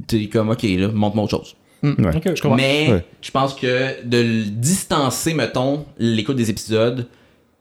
t'es 0.07 0.27
comme, 0.27 0.49
ok, 0.49 0.63
là, 0.63 0.87
montre-moi 0.89 1.25
autre 1.25 1.37
chose. 1.37 1.55
Ouais. 1.83 2.15
Ok. 2.15 2.35
je 2.35 2.41
comprends. 2.41 2.55
Mais 2.57 2.87
Ouais. 2.91 3.05
je 3.21 3.31
pense 3.31 3.55
que 3.55 4.03
de 4.05 4.43
distancer, 4.49 5.33
mettons, 5.33 5.85
l'écoute 5.97 6.35
des 6.35 6.49
épisodes, 6.51 7.07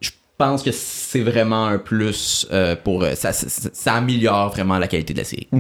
je 0.01 0.11
pense 0.37 0.63
que 0.63 0.71
c'est 0.73 1.21
vraiment 1.23 1.67
un 1.67 1.79
plus 1.79 2.47
euh, 2.53 2.77
pour. 2.77 3.03
euh, 3.03 3.15
ça, 3.15 3.33
ça, 3.33 3.49
ça 3.73 3.95
améliore 3.95 4.51
vraiment 4.51 4.79
la 4.79 4.89
qualité 4.89 5.13
de 5.15 5.19
la 5.19 5.25
série. 5.25 5.49
En 5.53 5.59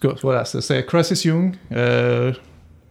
tout 0.00 0.08
cas, 0.08 0.14
voilà, 0.22 0.44
c'est- 0.44 0.60
c'est 0.60 0.84
Crisis 0.84 1.24
Young. 1.24 1.54
Euh, 1.72 2.32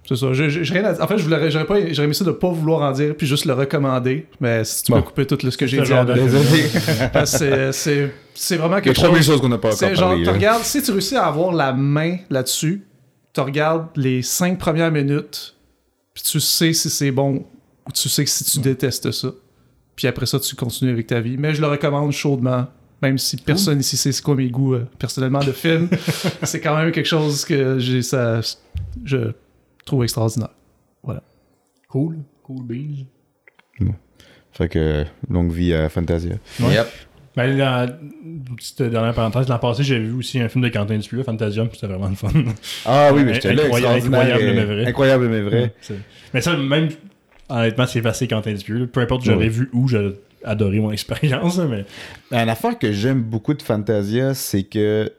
c'est 0.08 0.16
ça. 0.16 0.28
J'ai 0.34 0.62
rien 0.74 0.86
à. 0.86 1.04
En 1.04 1.08
fait, 1.08 1.18
je 1.18 1.24
voulais, 1.24 1.52
j'aurais 1.52 1.66
pas, 1.66 1.76
j'aurais 1.92 2.06
aimé 2.06 2.14
ça 2.14 2.24
de 2.26 2.32
pas 2.32 2.50
vouloir 2.50 2.82
en 2.82 2.92
dire 2.94 3.14
puis 3.18 3.28
juste 3.28 3.46
le 3.46 3.54
recommander. 3.54 4.26
Mais 4.40 4.64
si 4.64 4.84
tu 4.84 4.92
Bon. 4.92 5.00
peux 5.00 5.04
couper 5.08 5.26
tout 5.26 5.38
le- 5.44 5.52
ce 5.52 5.58
que 5.58 5.68
j'ai 5.68 5.80
dit 5.82 5.86
genre 5.86 6.06
c'est- 8.36 8.42
c'est 8.42 8.56
c'est 8.56 8.58
vraiment 8.58 8.78
Il 8.78 8.86
y 8.86 8.90
a 8.90 8.94
quelque 8.94 9.16
chose. 9.16 9.26
choses 9.26 9.42
qu'on 9.42 9.50
n'a 9.50 9.58
pas 9.58 9.70
encore 9.70 9.80
C'est 9.80 9.96
genre, 9.96 10.10
parlé. 10.10 10.24
là. 10.26 10.32
regardes, 10.34 10.64
si 10.64 10.82
tu 10.82 10.92
réussis 10.92 11.16
à 11.16 11.26
avoir 11.26 11.52
la 11.54 11.74
main 11.74 12.18
là-dessus, 12.30 12.86
tu 13.34 13.42
regardes 13.42 13.88
les 13.96 14.22
cinq 14.22 14.60
premières 14.60 14.92
minutes, 14.92 15.56
puis 16.14 16.24
tu 16.24 16.40
sais 16.40 16.74
si 16.74 16.90
c'est 16.90 17.12
bon 17.12 17.46
ou 17.88 17.92
tu 17.94 18.08
sais 18.10 18.24
que 18.24 18.30
si 18.30 18.44
tu 18.44 18.60
détestes 18.60 19.12
ça. 19.12 19.30
Puis 19.96 20.08
après 20.08 20.26
ça, 20.26 20.40
tu 20.40 20.56
continues 20.56 20.92
avec 20.92 21.08
ta 21.08 21.20
vie. 21.22 21.38
Mais 21.38 21.54
je 21.54 21.62
le 21.62 21.68
recommande 21.68 22.12
chaudement, 22.12 22.68
même 23.02 23.18
si 23.18 23.38
personne 23.38 23.80
ici 23.80 23.96
sait 23.98 24.12
c'est 24.12 24.22
quoi 24.22 24.36
mes 24.36 24.50
goûts 24.50 24.74
euh, 24.76 24.88
personnellement 25.00 25.40
de 25.44 25.52
film. 25.52 25.90
c'est 26.44 26.60
quand 26.62 26.76
même 26.78 26.92
quelque 26.92 27.06
chose 27.08 27.46
que 27.46 27.80
j'ai 27.80 28.02
ça, 28.02 28.42
je 29.04 29.32
trouve 29.86 30.04
extraordinaire. 30.04 30.50
Cool. 31.90 32.18
Cool 32.44 32.64
beans. 32.66 33.06
Fait 34.52 34.70
que 34.70 35.06
longue 35.30 35.52
vie 35.52 35.74
à 35.74 35.90
Fantasia. 35.90 36.36
Ouais. 36.62 36.74
Yep. 36.76 36.88
Ben, 37.36 37.58
dans, 37.58 37.94
une 38.24 38.56
petite 38.56 38.82
dernière 38.82 39.14
parenthèse, 39.14 39.48
l'an 39.50 39.60
passé, 39.60 39.84
j'ai 39.84 40.00
vu 40.00 40.14
aussi 40.14 40.40
un 40.40 40.48
film 40.48 40.64
de 40.64 40.70
Quentin 40.70 40.98
Dupieux, 40.98 41.22
Fantasia, 41.24 41.64
puis 41.66 41.76
c'était 41.80 41.88
vraiment 41.94 42.08
le 42.10 42.16
fun. 42.16 42.30
Ah 42.86 43.12
oui, 43.14 43.24
mais 43.26 43.34
j'étais 43.34 43.54
là, 43.54 43.64
Incroyable, 43.66 44.10
mais 44.10 44.66
vrai. 44.66 44.86
Incroyable, 44.88 45.28
mais 45.28 45.42
vrai. 45.42 45.74
C'est- 45.82 45.96
Mais 46.34 46.42
ça, 46.42 46.56
même, 46.56 46.90
honnêtement, 47.50 47.86
c'est 47.88 48.02
facile 48.02 48.28
Quentin 48.30 48.54
Dupieux. 48.54 48.88
Peu 48.88 49.02
importe, 49.02 49.24
j'aurais 49.26 49.38
Ouais. 49.46 49.50
vu 49.50 49.70
où, 49.74 49.88
j'aurais 49.88 50.14
adoré 50.46 50.80
mon 50.80 50.92
expérience, 50.94 51.58
mais... 51.58 51.86
Une 52.32 52.50
affaire 52.50 52.80
que 52.80 52.92
j'aime 52.92 53.22
beaucoup 53.22 53.54
de 53.54 53.62
Fantasia, 53.62 54.34
c'est 54.34 54.64
que. 54.64 55.12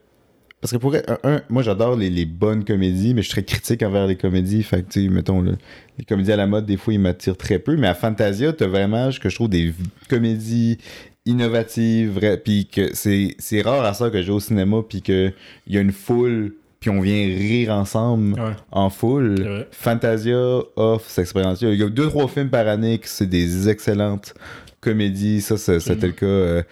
Parce 0.62 0.72
que 0.72 0.78
pour 0.78 0.94
un, 0.94 1.00
un, 1.22 1.42
moi 1.50 1.62
j'adore 1.62 1.96
les, 1.96 2.08
les 2.08 2.24
bonnes 2.24 2.64
comédies, 2.64 3.12
mais 3.12 3.20
je 3.20 3.26
suis 3.26 3.34
très 3.34 3.44
critique 3.44 3.82
envers 3.82 4.06
les 4.06 4.16
comédies. 4.16 4.62
Fait 4.62 4.82
que, 4.88 5.08
mettons, 5.10 5.42
le- 5.42 5.58
les 5.98 6.04
comédies 6.06 6.32
à 6.32 6.36
la 6.36 6.46
mode, 6.46 6.64
des 6.64 6.78
fois, 6.78 6.94
ils 6.94 6.98
m'attirent 6.98 7.36
très 7.36 7.58
peu. 7.58 7.76
Mais 7.76 7.86
à 7.86 7.94
Fantasia, 7.94 8.52
t'as 8.54 8.66
vraiment 8.66 9.12
ce 9.12 9.20
que 9.20 9.28
je 9.28 9.34
trouve 9.34 9.50
des 9.50 9.74
comédies 10.08 10.78
innovatives, 11.26 12.10
vraies. 12.12 12.38
Puis 12.38 12.66
que 12.66 12.94
c'est 12.94 13.34
c'est 13.38 13.60
rare 13.62 13.84
à 13.84 13.92
ça 13.94 14.08
que 14.10 14.22
je 14.22 14.26
vais 14.28 14.32
au 14.32 14.40
cinéma, 14.40 14.78
puis 14.88 15.02
qu'il 15.02 15.32
y 15.68 15.76
a 15.76 15.80
une 15.80 15.92
foule, 15.92 16.54
puis 16.80 16.90
on 16.90 17.00
vient 17.00 17.26
rire 17.26 17.70
ensemble 17.72 18.40
Ouais. 18.40 18.52
en 18.72 18.88
foule. 18.90 19.66
Fantasia 19.72 20.60
offre 20.76 21.08
cette 21.08 21.22
expérience-là. 21.24 21.70
Il 21.72 21.78
y 21.78 21.82
a 21.82 21.88
deux, 21.88 22.08
trois 22.08 22.28
films 22.28 22.50
par 22.50 22.66
année 22.68 22.98
qui 22.98 23.08
c'est 23.08 23.26
des 23.26 23.68
excellentes 23.68 24.34
comédies. 24.80 25.40
Ça, 25.40 25.56
c'est- 25.56 25.80
c'était 25.80 26.06
le 26.08 26.12
cas 26.12 26.26
euh, 26.26 26.62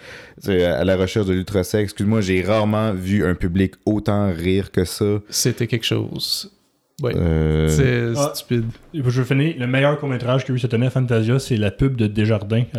à 0.80 0.84
la 0.84 0.96
recherche 0.96 1.26
de 1.26 1.32
l'ultra-sexe. 1.32 1.84
Excuse-moi, 1.92 2.20
j'ai 2.20 2.42
rarement 2.42 2.92
vu 2.92 3.24
un 3.24 3.34
public 3.34 3.74
autant 3.86 4.30
rire 4.32 4.70
que 4.70 4.84
ça. 4.84 5.20
C'était 5.30 5.66
quelque 5.66 5.86
chose. 5.86 6.52
Ouais. 7.02 7.12
Euh, 7.16 7.68
C'est 7.68 8.12
Ah. 8.16 8.30
stupide. 8.34 8.66
Je 8.94 9.00
vais 9.02 9.24
finir. 9.24 9.54
Le 9.58 9.66
meilleur 9.66 9.98
court-métrage 9.98 10.44
qu'il 10.44 10.52
y 10.52 10.54
a 10.54 10.56
eu 10.56 10.60
cette 10.60 10.74
année 10.74 10.86
à 10.86 10.90
Fantasia, 10.90 11.38
c'est 11.40 11.56
la 11.56 11.72
pub 11.72 11.96
de 11.96 12.06
Desjardins. 12.06 12.62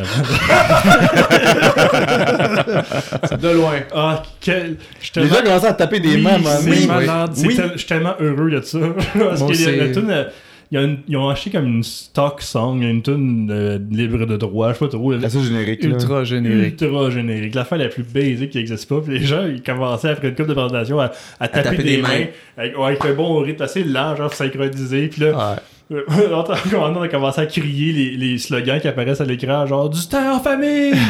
C'est 3.29 3.39
de 3.41 3.49
loin. 3.49 3.73
ah, 3.93 4.23
quel... 4.39 4.77
Les 5.15 5.27
gens 5.27 5.41
commencent 5.43 5.63
à 5.65 5.73
taper 5.73 5.99
des 5.99 6.15
Oui, 6.15 6.21
mains, 6.21 6.37
man. 6.37 6.57
c'est 6.61 6.69
Oui, 6.69 6.87
malade. 6.87 7.31
oui. 7.37 7.43
Oui. 7.47 7.59
Je 7.73 7.77
suis 7.77 7.87
tellement 7.87 8.15
heureux 8.19 8.49
de 8.51 8.61
ça. 8.61 8.79
Parce 9.19 9.41
que 9.41 9.79
la 9.79 9.93
tune, 9.93 10.25
il 10.71 10.75
y 10.75 10.77
a 10.77 10.83
une- 10.83 10.97
ils 11.07 11.15
ont 11.17 11.29
acheté 11.29 11.49
comme 11.51 11.65
une 11.67 11.83
stock 11.83 12.41
song, 12.41 12.81
une 12.81 13.01
tune 13.01 13.49
euh, 13.51 13.77
libre 13.91 14.25
de 14.25 14.37
droit, 14.37 14.69
je 14.69 14.73
sais 14.73 14.85
pas 14.85 14.87
trop. 14.91 15.19
Ça, 15.19 15.39
générique, 15.41 15.83
là. 15.83 15.89
Ultra 15.91 16.23
générique. 16.23 16.81
Ultra 16.81 17.09
générique. 17.09 17.55
La 17.55 17.65
fin 17.65 17.77
la 17.77 17.87
plus 17.89 18.03
basique 18.03 18.49
qui 18.51 18.57
n'existe 18.57 18.87
pas. 18.89 19.01
Puis 19.01 19.19
les 19.19 19.25
gens, 19.25 19.45
ils 19.45 19.61
commençaient 19.61 20.09
après 20.09 20.29
une 20.29 20.35
couple 20.35 20.49
de 20.49 20.53
présentation 20.53 20.99
à, 20.99 21.11
à 21.39 21.47
taper, 21.47 21.77
des, 21.83 22.01
mains. 22.01 22.25
Avec, 22.57 22.77
ouais, 22.77 22.85
avec 22.85 23.05
un 23.05 23.13
bon 23.13 23.39
rythme 23.39 23.63
assez 23.63 23.83
lent, 23.83 24.15
genre 24.15 24.33
synchronisé. 24.33 25.07
Puis 25.07 25.21
là, 25.21 25.31
Ouais. 25.51 25.55
Euh, 25.91 26.01
on 26.09 26.41
a- 26.41 26.89
on 26.97 27.01
a 27.03 27.07
commencé 27.07 27.41
à 27.41 27.45
crier 27.45 27.93
les, 27.93 28.17
les 28.17 28.37
slogans 28.39 28.79
qui 28.79 28.87
apparaissent 28.87 29.21
à 29.21 29.25
l'écran, 29.25 29.67
genre 29.67 29.87
du 29.89 29.99
temps 30.07 30.37
en 30.37 30.39
famille! 30.39 30.93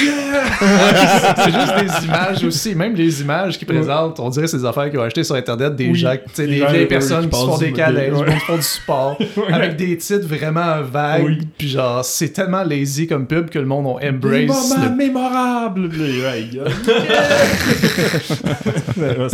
Yeah! 0.00 1.34
c'est 1.36 1.52
juste 1.52 1.74
des 2.00 2.06
images 2.06 2.44
aussi, 2.44 2.74
même 2.76 2.94
les 2.94 3.20
images 3.22 3.58
qu'ils 3.58 3.66
présentent, 3.66 4.20
on 4.20 4.28
dirait 4.30 4.46
ces 4.46 4.64
affaires 4.64 4.88
qu'ils 4.88 5.00
ont 5.00 5.02
achetées 5.02 5.24
sur 5.24 5.34
internet, 5.34 5.74
des 5.74 5.88
Oui. 5.88 5.96
gens, 5.98 6.12
tu 6.14 6.20
sais, 6.32 6.46
Des 6.46 6.52
des 6.54 6.58
gens 6.60 6.70
vieilles 6.70 6.86
personnes 6.86 7.24
qui 7.28 7.30
qui 7.30 7.40
se 7.40 7.44
font 7.46 7.58
des 7.58 7.72
câlins, 7.72 8.12
ouais. 8.14 8.34
qui 8.34 8.40
font 8.46 8.56
du 8.56 8.62
sport, 8.62 9.18
avec 9.52 9.74
des 9.76 9.96
titres 9.98 10.28
vraiment 10.28 10.80
vagues, 10.82 11.24
Oui. 11.24 11.38
puis 11.58 11.68
genre, 11.68 12.04
c'est 12.04 12.28
tellement 12.28 12.62
lazy 12.62 13.08
comme 13.08 13.26
pub 13.26 13.50
que 13.50 13.58
le 13.58 13.66
monde 13.66 13.86
ont 13.86 13.98
Des 13.98 14.08
embrace. 14.10 14.70
moments 14.70 14.84
le- 14.90 14.96
mémorables! 14.96 15.90
Yeah. 15.90 16.64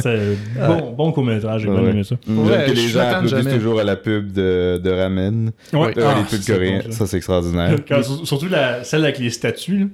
C'est 0.00 0.36
bon, 0.66 0.92
bon 0.96 1.12
court-métrage, 1.12 1.62
j'ai 1.62 1.68
bien 1.68 1.80
Ouais. 1.82 1.90
aimé 1.90 2.04
ça. 2.04 2.14
Ouais, 2.28 2.48
j'aime 2.48 2.66
que 2.66 2.74
je 2.74 2.80
les 2.80 2.88
gens 2.88 3.00
applaudissent 3.00 3.30
jamais. 3.36 3.54
toujours 3.56 3.80
à 3.80 3.84
la 3.84 3.96
pub 3.96 4.32
de, 4.32 4.78
de 4.86 4.90
Ramen. 4.92 5.52
Ouais. 5.72 5.92
Euh, 5.98 6.02
Ah, 6.06 6.14
les 6.18 6.24
pubs 6.24 6.40
c'est 6.40 6.52
coréens. 6.52 6.82
bon, 6.84 6.92
ça. 6.92 6.98
ça, 6.98 7.06
c'est 7.06 7.16
extraordinaire. 7.18 7.76
Quand- 7.88 8.02
surtout 8.24 8.48
la, 8.48 8.84
celle 8.84 9.04
avec 9.04 9.18
les 9.18 9.30
statues. 9.30 9.78
là. 9.78 9.86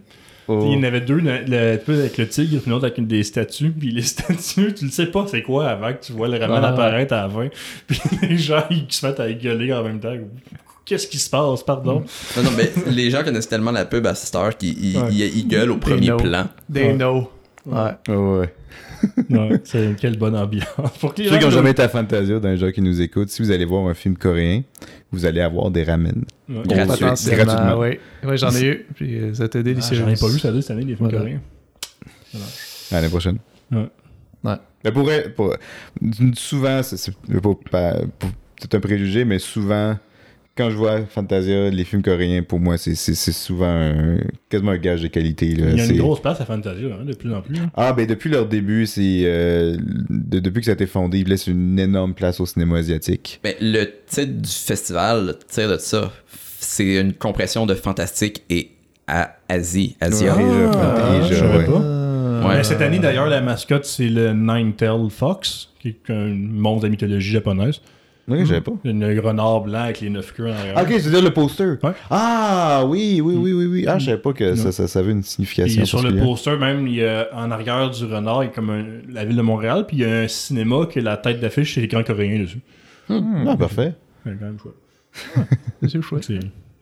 Oh. 0.48 0.64
Il 0.66 0.72
y 0.72 0.76
en 0.76 0.82
avait 0.82 1.00
deux, 1.00 1.18
le, 1.20 1.38
le 1.46 1.76
pub 1.78 1.94
avec 2.00 2.18
le 2.18 2.26
tigre, 2.28 2.60
puis 2.60 2.68
l'autre 2.70 2.84
avec 2.86 2.98
une 2.98 3.06
des 3.06 3.22
statues. 3.22 3.70
Puis 3.70 3.92
les 3.92 4.02
statues, 4.14 4.74
tu 4.74 4.84
le 4.86 4.90
sais 4.90 5.06
pas 5.06 5.24
c'est 5.28 5.42
quoi 5.42 5.68
avant 5.68 5.92
que 5.92 6.04
tu 6.04 6.12
vois 6.12 6.26
le 6.28 6.36
ramen 6.38 6.60
Ah. 6.64 6.68
apparaître 6.70 7.14
à 7.14 7.22
la 7.22 7.28
fin. 7.30 7.48
Puis 7.86 8.00
les 8.22 8.36
gens, 8.38 8.64
ils 8.70 8.86
se 8.88 9.06
mettent 9.06 9.20
à 9.20 9.32
gueuler 9.32 9.72
en 9.72 9.84
même 9.84 10.00
temps. 10.00 10.14
Qu'est-ce 10.84 11.06
qui 11.06 11.18
se 11.18 11.30
passe, 11.30 11.62
pardon? 11.62 12.02
Non, 12.36 12.42
non, 12.42 12.50
mais 12.56 12.72
les 12.88 13.08
gens 13.08 13.22
connaissent 13.22 13.48
tellement 13.48 13.70
la 13.70 13.84
pub 13.84 14.04
à 14.04 14.16
Star 14.16 14.56
qu'ils 14.58 14.84
ils, 14.84 14.98
Ouais. 14.98 15.08
ils- 15.12 15.38
ils 15.38 15.46
gueulent 15.48 15.70
au 15.70 15.76
premier 15.76 16.10
plan. 16.16 16.46
They 16.72 16.88
Ouais. 16.88 16.94
know. 16.94 17.30
Ouais. 17.64 17.92
Oh, 18.08 18.40
ouais. 18.40 18.52
Ouais, 19.30 19.60
c'est 19.64 19.96
quelle 19.98 20.16
bonne 20.18 20.36
ambiance. 20.36 20.66
Pour 21.00 21.14
Ceux 21.16 21.24
qui 21.38 21.44
n'ont 21.44 21.50
jamais 21.50 21.70
été 21.70 21.82
à 21.82 21.88
Fantasia, 21.88 22.38
dans 22.38 22.48
les 22.48 22.56
gens 22.56 22.70
qui 22.70 22.80
nous 22.82 23.00
écoutent, 23.00 23.28
si 23.30 23.42
vous 23.42 23.50
allez 23.50 23.64
voir 23.64 23.86
un 23.88 23.94
film 23.94 24.16
coréen, 24.16 24.62
vous 25.10 25.24
allez 25.26 25.40
avoir 25.40 25.70
des 25.70 25.84
ramen. 25.84 26.24
Ouais. 26.48 26.62
Gratuit. 26.66 27.04
Gratuitement. 27.04 27.78
oui. 27.80 27.98
J'en 28.36 28.50
ai 28.54 28.64
eu, 28.64 28.86
puis 28.94 29.18
euh, 29.18 29.34
c'était 29.34 29.58
Ah, 29.60 29.62
délicieux. 29.62 29.96
J'en 29.96 30.08
ai 30.08 30.16
pas 30.16 30.28
vu 30.28 30.38
ça 30.38 30.52
cette 30.60 30.70
année, 30.70 30.84
des 30.84 30.94
films 30.96 31.08
Voilà. 31.08 31.18
coréens. 31.18 31.40
À 32.90 32.96
l'année 32.96 33.08
prochaine. 33.08 33.38
Ouais. 33.70 33.88
Ouais. 34.44 34.54
Mais 34.84 34.92
pour, 34.92 35.04
vrai, 35.04 35.28
pour- 35.34 35.54
souvent, 36.34 36.82
c'est 36.82 36.96
c'est 36.96 37.12
pas- 37.14 37.54
pas- 37.70 37.94
pour- 38.18 38.30
c'est 38.60 38.74
un 38.74 38.80
préjugé, 38.80 39.24
mais 39.24 39.38
souvent, 39.38 39.96
quand 40.62 40.70
je 40.70 40.76
vois 40.76 41.00
Fantasia, 41.06 41.70
les 41.70 41.84
films 41.84 42.02
coréens, 42.02 42.42
pour 42.42 42.60
moi, 42.60 42.76
c'est 42.78 42.94
souvent 42.94 43.66
un- 43.68 44.18
quasiment 44.48 44.72
un 44.72 44.78
gage 44.78 45.02
de 45.02 45.08
qualité. 45.08 45.54
là. 45.54 45.66
Il 45.72 45.78
y 45.78 45.80
a 45.80 45.86
une 45.86 45.96
grosse 45.98 46.20
place 46.20 46.40
à 46.40 46.44
Fantasia, 46.44 46.88
hein, 47.00 47.04
de 47.04 47.14
plus 47.14 47.32
en 47.34 47.40
plus. 47.42 47.56
hein. 47.56 47.70
Ah, 47.76 47.92
ben 47.92 48.06
depuis 48.06 48.30
leur 48.30 48.46
début, 48.46 48.86
c'est 48.86 49.22
euh, 49.24 49.76
de- 50.10 50.38
depuis 50.40 50.60
que 50.60 50.66
ça 50.66 50.72
a 50.72 50.74
été 50.74 50.86
fondé, 50.86 51.18
ils 51.20 51.28
laissent 51.28 51.46
une 51.46 51.78
énorme 51.78 52.14
place 52.14 52.40
au 52.40 52.46
cinéma 52.46 52.78
asiatique. 52.78 53.40
Mais 53.44 53.56
le 53.60 53.84
titre 54.06 54.32
du 54.42 54.50
festival, 54.50 55.26
le 55.26 55.34
titre 55.34 55.72
de 55.72 55.76
ça, 55.78 56.12
c'est 56.60 56.94
une 57.00 57.12
compression 57.12 57.66
de 57.66 57.74
fantastique 57.74 58.42
et 58.50 58.70
à 59.08 59.36
Asie, 59.48 59.96
Asia. 60.00 60.36
Ouais. 60.36 60.44
Ah, 60.74 61.16
Asia, 61.20 61.28
je 61.28 61.34
savais 61.40 61.58
ouais. 61.58 61.64
pas. 61.66 62.48
Ouais. 62.48 62.56
Mais 62.56 62.64
cette 62.64 62.80
année, 62.80 62.98
d'ailleurs, 62.98 63.26
la 63.28 63.40
mascotte, 63.40 63.84
c'est 63.84 64.08
le 64.08 64.32
Nine-Tail 64.32 65.10
Fox, 65.10 65.68
qui 65.80 65.88
est 65.88 66.10
un 66.10 66.28
monstre 66.34 66.82
de 66.82 66.86
la 66.86 66.90
mythologie 66.90 67.30
japonaise. 67.32 67.80
Ok, 68.28 68.36
je 68.40 68.44
savais 68.44 68.60
pas. 68.60 68.72
Un 68.84 69.20
renard 69.20 69.60
blanc 69.62 69.80
avec 69.80 70.00
les 70.00 70.08
neuf 70.10 70.32
queues 70.32 70.48
en 70.48 70.52
arrière. 70.52 70.74
Ah, 70.76 70.82
ok, 70.82 70.88
c'est-à-dire 70.90 71.22
le 71.22 71.32
poster. 71.32 71.64
Ouais. 71.82 71.90
Ah, 72.10 72.84
oui, 72.86 73.20
oui, 73.20 73.34
oui, 73.36 73.52
oui, 73.52 73.66
oui. 73.66 73.84
Ah, 73.88 73.98
je 73.98 74.06
savais 74.06 74.18
pas 74.18 74.32
que 74.32 74.54
ça, 74.54 74.70
ça, 74.72 74.86
ça 74.86 74.98
avait 75.00 75.10
une 75.12 75.22
signification. 75.24 75.84
Sur 75.84 76.02
le 76.02 76.10
poster, 76.24 76.56
même, 76.56 76.86
il 76.86 76.94
y 76.94 77.04
a, 77.04 77.28
en 77.34 77.50
arrière 77.50 77.90
du 77.90 78.04
renard, 78.04 78.44
il 78.44 78.46
y 78.46 78.50
a 78.50 78.52
comme 78.52 78.70
un- 78.70 78.84
la 79.12 79.24
ville 79.24 79.36
de 79.36 79.42
Montréal, 79.42 79.86
puis 79.88 79.96
il 79.98 80.00
y 80.02 80.04
a 80.04 80.20
un 80.20 80.28
cinéma 80.28 80.86
que 80.86 81.00
la 81.00 81.16
tête 81.16 81.40
d'affiche, 81.40 81.74
c'est 81.74 81.80
l'écran 81.80 82.02
coréen 82.04 82.40
dessus. 82.42 82.60
Ah, 83.10 83.56
parfait. 83.58 83.94
C'est 84.24 84.38
quand 84.38 84.44
même 84.46 84.58
chouette. 84.58 85.48
C'est 85.88 86.00
chouette. 86.02 86.30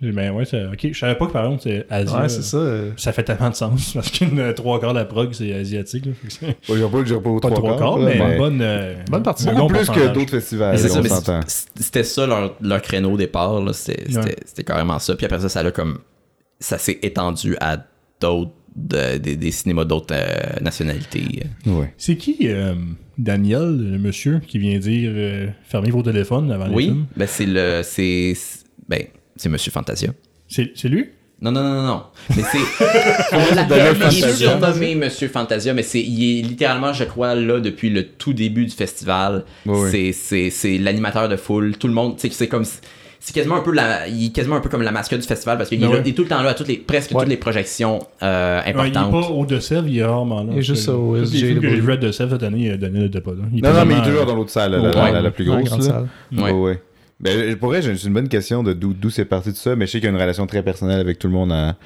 Ben 0.02 0.30
ouais, 0.32 0.44
c'est... 0.46 0.64
Ok, 0.64 0.88
je 0.92 0.98
savais 0.98 1.14
pas 1.14 1.26
que 1.26 1.32
par 1.32 1.44
exemple, 1.44 1.62
c'est 1.62 1.86
Asie. 1.90 2.14
Ouais, 2.14 2.28
c'est 2.28 2.42
ça. 2.42 2.56
euh, 2.56 2.90
Ça 2.96 3.12
fait 3.12 3.22
tellement 3.22 3.50
de 3.50 3.54
sens, 3.54 3.92
parce 3.94 4.10
qu'une 4.10 4.38
euh, 4.38 4.52
trois 4.54 4.80
quarts 4.80 4.94
de 4.94 4.98
la 4.98 5.04
prog, 5.04 5.32
c'est 5.32 5.52
asiatique. 5.52 6.06
Là. 6.06 6.12
Ouais, 6.42 6.56
je 6.62 6.72
dirais 6.74 6.90
pas, 6.90 6.98
je 7.00 7.04
dirais 7.04 7.20
pas 7.22 7.30
aux 7.30 7.40
pas 7.40 7.50
trois 7.50 7.62
trois 7.62 7.78
quarts, 7.78 7.98
mais, 7.98 8.16
là, 8.18 8.32
une 8.32 8.38
bonne... 8.38 8.60
euh, 8.62 8.94
Bonne 9.10 9.22
partie. 9.22 9.44
Beaucoup 9.44 9.58
bon 9.58 9.68
plus 9.68 9.90
que 9.90 10.12
d'autres 10.14 10.30
festivals, 10.30 10.74
Mais 10.82 11.00
mais 11.02 11.40
c'était 11.76 12.02
ça 12.04 12.26
leur, 12.26 12.56
leur 12.62 12.80
créneau 12.82 13.12
au 13.12 13.16
départ. 13.18 13.62
C'était 13.74 14.04
c'était- 14.10 14.18
Ouais. 14.58 14.64
carrément 14.64 14.98
ça. 14.98 15.14
Puis 15.16 15.26
après 15.26 15.40
ça, 15.40 15.48
ça 15.48 15.60
a 15.60 15.70
comme. 15.70 15.98
Ça 16.58 16.78
s'est 16.78 16.98
étendu 17.02 17.56
à 17.60 17.76
d'autres. 18.20 18.52
de- 18.76 19.18
des, 19.18 19.36
des 19.36 19.50
cinémas 19.50 19.84
d'autres 19.84 20.14
euh, 20.14 20.60
nationalités. 20.62 21.42
Ouais. 21.66 21.92
C'est 21.98 22.16
qui 22.16 22.36
euh, 22.44 22.74
Daniel, 23.18 23.76
le 23.76 23.98
monsieur, 23.98 24.40
qui 24.46 24.58
vient 24.58 24.78
dire 24.78 25.10
euh, 25.14 25.48
fermez 25.64 25.90
vos 25.90 26.02
téléphones 26.02 26.50
avant 26.52 26.66
les 26.68 26.74
Oui, 26.74 26.84
films? 26.84 27.06
ben 27.16 27.26
c'est 27.26 27.46
le. 27.46 27.80
C'est. 27.82 28.34
Ben, 28.88 29.02
c'est 29.40 29.48
Monsieur 29.48 29.72
Fantasia. 29.72 30.10
C'est 30.48 30.88
lui? 30.88 31.06
Non, 31.42 31.50
non, 31.52 31.62
non, 31.62 31.72
non, 31.74 31.86
non. 31.86 32.02
Mais 32.36 32.42
c'est. 32.52 32.58
On 33.32 33.54
l'a- 33.54 33.62
Daniel 33.64 33.96
il 33.96 34.02
est 34.02 34.04
Fantasia. 34.04 34.48
surnommé 34.50 34.94
Monsieur 34.94 35.28
Fantasia, 35.28 35.72
mais 35.72 35.82
c'est, 35.82 36.02
il 36.02 36.40
est 36.40 36.42
littéralement, 36.42 36.92
je 36.92 37.04
crois, 37.04 37.34
là 37.34 37.60
depuis 37.60 37.88
le 37.88 38.04
tout 38.06 38.34
début 38.34 38.66
du 38.66 38.72
festival. 38.74 39.44
Oui, 39.64 39.78
oui. 39.80 39.88
C'est, 39.90 40.12
c'est, 40.12 40.50
c'est 40.50 40.76
l'animateur 40.76 41.30
de 41.30 41.36
foule. 41.36 41.76
Tout 41.78 41.86
le 41.86 41.94
monde, 41.94 42.16
tu 42.18 42.28
sais, 42.28 42.34
c'est 42.34 42.48
comme. 42.48 42.64
C'est 43.22 43.34
quasiment 43.34 43.56
un 43.56 43.60
peu 43.60 43.72
la, 43.72 44.08
il 44.08 44.26
est 44.26 44.32
quasiment 44.34 44.56
un 44.56 44.60
peu 44.60 44.70
comme 44.70 44.80
la 44.82 44.92
mascotte 44.92 45.20
du 45.20 45.26
festival 45.26 45.58
parce 45.58 45.68
qu'il 45.68 45.82
est, 45.82 45.86
là- 45.86 46.00
il 46.04 46.10
est 46.10 46.14
tout 46.14 46.22
le 46.22 46.28
temps 46.28 46.42
là 46.42 46.50
à 46.50 46.54
toutes 46.54 46.68
les, 46.68 46.76
presque 46.78 47.10
Ouais. 47.12 47.20
toutes 47.20 47.28
les 47.28 47.36
projections 47.36 47.98
euh, 48.22 48.60
Ouais, 48.60 48.64
Il 48.66 48.70
est 48.70 48.96
importantes. 48.96 49.10
pas 49.12 49.28
au 49.30 49.44
De 49.44 49.60
Sèvres, 49.60 49.88
il 49.88 49.98
est 49.98 50.04
rarement 50.04 50.42
là. 50.42 50.52
Il 50.52 50.58
est 50.58 50.62
juste 50.62 50.88
au 50.88 51.16
à 51.16 51.20
De 51.20 52.12
Sèvres 52.12 52.30
cette 52.32 52.42
année, 52.42 52.70
euh, 52.70 52.76
Daniel 52.78 53.04
n'était 53.04 53.20
pas 53.20 53.32
là. 53.32 53.44
Il 53.52 53.58
était 53.58 53.68
Non, 53.68 53.74
non, 53.78 53.84
mais 53.84 53.94
il 53.94 54.00
est 54.00 54.04
toujours 54.04 54.22
euh, 54.22 54.24
dans 54.26 54.36
l'autre 54.36 54.50
salle, 54.50 54.72
la, 54.72 54.78
la- 54.78 55.04
Ouais. 55.04 55.12
la- 55.12 55.20
la 55.20 55.30
plus 55.30 55.44
grosse. 55.44 55.64
grande 55.64 55.80
là. 55.82 55.86
salle. 56.32 56.52
Ouais. 56.54 56.80
Ben, 57.22 57.54
pour 57.56 57.68
vrai, 57.68 57.82
j'ai 57.82 57.94
j'ai 57.96 58.06
une 58.08 58.14
bonne 58.14 58.28
question 58.28 58.62
de 58.62 58.72
d'où 58.72 58.94
d'où 58.94 59.10
c'est 59.10 59.26
parti 59.26 59.50
de 59.50 59.56
ça, 59.56 59.76
mais 59.76 59.86
je 59.86 59.90
sais 59.92 59.98
qu'il 59.98 60.06
y 60.08 60.12
a 60.12 60.14
une 60.14 60.20
relation 60.20 60.46
très 60.46 60.62
personnelle 60.62 61.00
avec 61.00 61.18
tout 61.18 61.26
le 61.26 61.34
monde 61.34 61.52
à, 61.52 61.76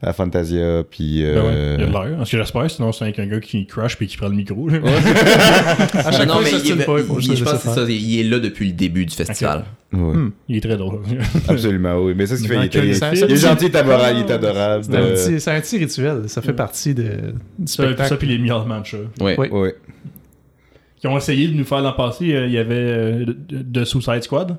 à 0.00 0.12
Fantasia, 0.12 0.84
puis... 0.88 1.22
Ben 1.24 1.34
ouais, 1.34 1.40
euh, 1.44 1.74
il 1.76 1.80
y 1.80 1.84
a 1.84 1.86
de 1.88 1.92
l'air. 2.14 2.26
Ce 2.26 2.30
que 2.30 2.38
j'espère, 2.38 2.70
sinon 2.70 2.92
c'est 2.92 3.02
avec 3.04 3.18
un 3.18 3.26
gars 3.26 3.40
qui 3.40 3.66
crash 3.66 3.96
puis 3.96 4.06
qui 4.06 4.16
prend 4.16 4.28
le 4.28 4.34
micro. 4.36 4.68
là. 4.68 4.78
À 5.94 6.12
chaque 6.12 6.28
non, 6.28 6.34
fois, 6.34 6.42
mais 6.44 6.50
ça 6.50 6.58
il, 6.64 6.76
pas, 6.76 6.98
je 6.98 7.04
pense 7.04 7.52
que 7.54 7.58
c'est 7.58 7.74
ça. 7.74 7.84
Il 7.88 8.20
est 8.20 8.22
là 8.24 8.38
depuis 8.38 8.66
le 8.68 8.72
début 8.74 9.04
du 9.06 9.14
festival. 9.14 9.64
ouais. 9.92 10.14
Il 10.48 10.56
est 10.56 10.60
très 10.60 10.76
drôle. 10.76 11.00
Absolument, 11.48 11.96
oui. 11.98 12.14
Mais 12.16 12.26
ça, 12.26 12.36
ce 12.36 12.42
qu'il 12.42 12.50
fait, 12.50 12.66
il, 12.66 12.90
est- 12.90 13.28
il 13.28 13.36
gentil, 13.36 13.64
il 13.66 13.72
est 13.72 13.76
adorable, 13.76 14.18
il 14.18 14.30
est 14.30 14.34
adorable. 14.34 14.84
C'est 14.84 14.94
un, 14.96 15.00
euh, 15.00 15.14
petit, 15.14 15.40
c'est 15.40 15.50
un 15.50 15.60
petit 15.60 15.78
rituel, 15.78 16.28
ça 16.28 16.42
fait 16.42 16.52
partie 16.52 16.94
de, 16.94 17.02
du 17.58 17.66
ça, 17.66 17.82
spectacle. 17.84 18.08
ça 18.08 18.16
puis 18.16 18.28
les 18.28 18.38
Meal 18.38 18.62
Mancha. 18.68 18.98
Ouais. 19.20 19.34
Oui. 19.36 19.48
ouais. 19.48 19.74
Qui 21.00 21.08
ont 21.08 21.16
essayé 21.18 21.48
de 21.48 21.54
nous 21.54 21.64
faire 21.64 21.80
l'an 21.82 21.92
passé, 21.92 22.34
euh, 22.34 22.46
il 22.46 22.52
y 22.52 22.58
avait 22.58 22.74
euh, 22.76 23.24
de, 23.26 23.34
de 23.62 23.84
Suicide 23.84 24.22
Squad. 24.22 24.56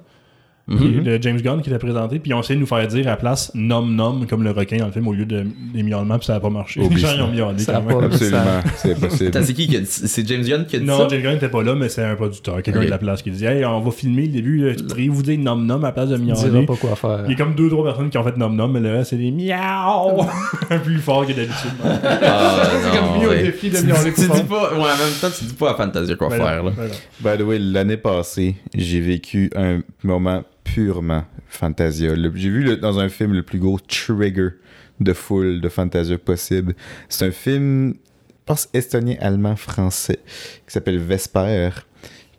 Mhm. 0.69 1.03
de 1.03 1.18
James 1.22 1.39
Gunn 1.41 1.61
qui 1.61 1.69
l'a 1.69 1.80
présenté, 1.80 2.19
puis 2.19 2.31
ils 2.31 2.34
ont 2.34 2.41
essayé 2.41 2.56
de 2.56 2.60
nous 2.60 2.65
faire 2.68 2.85
dire 2.88 3.07
à 3.07 3.11
la 3.11 3.15
place 3.15 3.52
nom 3.56 3.81
nom 3.85 4.26
comme 4.30 4.44
le 4.44 4.52
requin 4.52 4.77
dans 4.77 4.88
le 4.88 4.91
film 4.91 5.07
au 5.07 5.14
lieu 5.14 5.26
de, 5.26 5.45
des 5.73 5.81
miaulements, 5.81 6.18
puis 6.18 6.26
ça 6.26 6.34
n'a 6.34 6.39
pas 6.41 6.49
marché. 6.49 6.81
Les 6.81 6.98
gens 6.98 7.07
ils 7.15 7.22
ont 7.22 7.31
miaulé 7.31 7.60
Ça 7.60 7.73
quand 7.73 7.84
même. 7.84 7.98
pas- 7.99 8.06
Absolument, 8.06 8.39
c'est 8.76 8.99
possible. 8.99 9.27
Attends, 9.30 9.44
c'est 9.45 9.53
qui 9.53 9.68
qui 9.68 9.77
a 9.77 9.80
dit- 9.80 9.85
C'est 9.88 10.27
James 10.27 10.41
Gunn 10.44 10.65
qui 10.65 10.76
a 10.76 10.80
dit 10.80 10.85
Non, 10.85 10.98
ça? 10.98 11.07
James 11.10 11.22
Gunn 11.22 11.34
n'était 11.34 11.48
pas 11.49 11.64
là, 11.64 11.73
mais 11.76 11.88
c'est 11.88 12.03
un 12.03 12.15
producteur, 12.15 12.61
quelqu'un 12.61 12.80
Ok. 12.81 12.85
de 12.85 12.89
la 12.91 12.98
place 12.98 13.22
qui 13.22 13.31
dit 13.31 13.45
Hey, 13.45 13.64
on 13.64 13.80
va 13.80 13.91
filmer 13.91 14.23
le 14.23 14.27
début, 14.34 14.64
euh, 14.65 14.76
pourriez-vous 14.89 15.23
dire 15.23 15.39
nom 15.39 15.56
nom 15.56 15.77
à 15.77 15.84
la 15.88 15.91
place 15.94 16.10
de 16.10 16.18
miauler 16.18 16.65
pas 16.65 16.76
quoi 16.76 16.95
faire. 16.98 17.22
Il 17.27 17.31
y 17.31 17.34
a 17.34 17.38
comme 17.38 17.56
deux 17.56 17.69
trois 17.69 17.85
personnes 17.85 18.10
qui 18.10 18.18
ont 18.18 18.23
fait 18.23 18.35
nom 18.38 18.49
nom, 18.49 18.68
mais 18.68 18.80
reste 18.91 19.11
c'est 19.11 19.15
des 19.15 19.31
miaou 19.31 20.23
plus 20.84 20.99
fort 20.99 21.26
que 21.26 21.31
d'habitude. 21.31 21.72
Ah, 21.84 22.61
C'est 22.84 22.98
comme 22.99 23.07
non, 23.14 23.19
mis 23.19 23.26
au 23.26 23.30
ouais. 23.30 23.44
défi 23.44 23.69
de 23.69 23.77
miauler 23.80 24.14
tu 24.14 24.22
dis 24.22 24.44
pas, 24.44 24.73
ouais, 24.73 24.80
en 24.80 24.84
même 24.84 25.14
temps, 25.22 25.30
tu 25.38 25.45
dis 25.45 25.53
pas 25.53 25.72
à 25.72 25.76
Fantasia 25.76 26.15
quoi 26.15 26.27
Ben 26.30 26.38
non, 26.39 26.45
faire, 26.45 26.64
là. 26.64 26.72
ben 26.76 26.88
non. 26.88 27.31
By 27.31 27.38
the 27.38 27.45
way, 27.48 27.60
l'année 27.60 27.98
passée, 27.98 28.56
j'ai 28.76 28.99
vécu 28.99 29.49
un 29.56 29.80
moment 30.03 30.44
purement 30.73 31.23
Fantasia. 31.48 32.14
J'ai 32.35 32.49
vu 32.49 32.64
le- 32.64 32.77
dans 32.77 32.99
un 32.99 33.10
film 33.10 33.34
le 33.34 33.44
plus 33.44 33.60
gros 33.60 33.80
trigger 33.80 34.49
de 34.99 35.14
foule 35.14 35.61
de 35.61 35.69
Fantasia 35.69 36.18
possible. 36.18 36.76
C'est 37.10 37.26
un 37.27 37.31
film, 37.31 37.94
je 37.94 38.34
pense, 38.45 38.69
estonien, 38.73 39.15
allemand, 39.19 39.56
français, 39.56 40.19
qui 40.65 40.73
s'appelle 40.73 40.98
Vesper. 40.99 41.69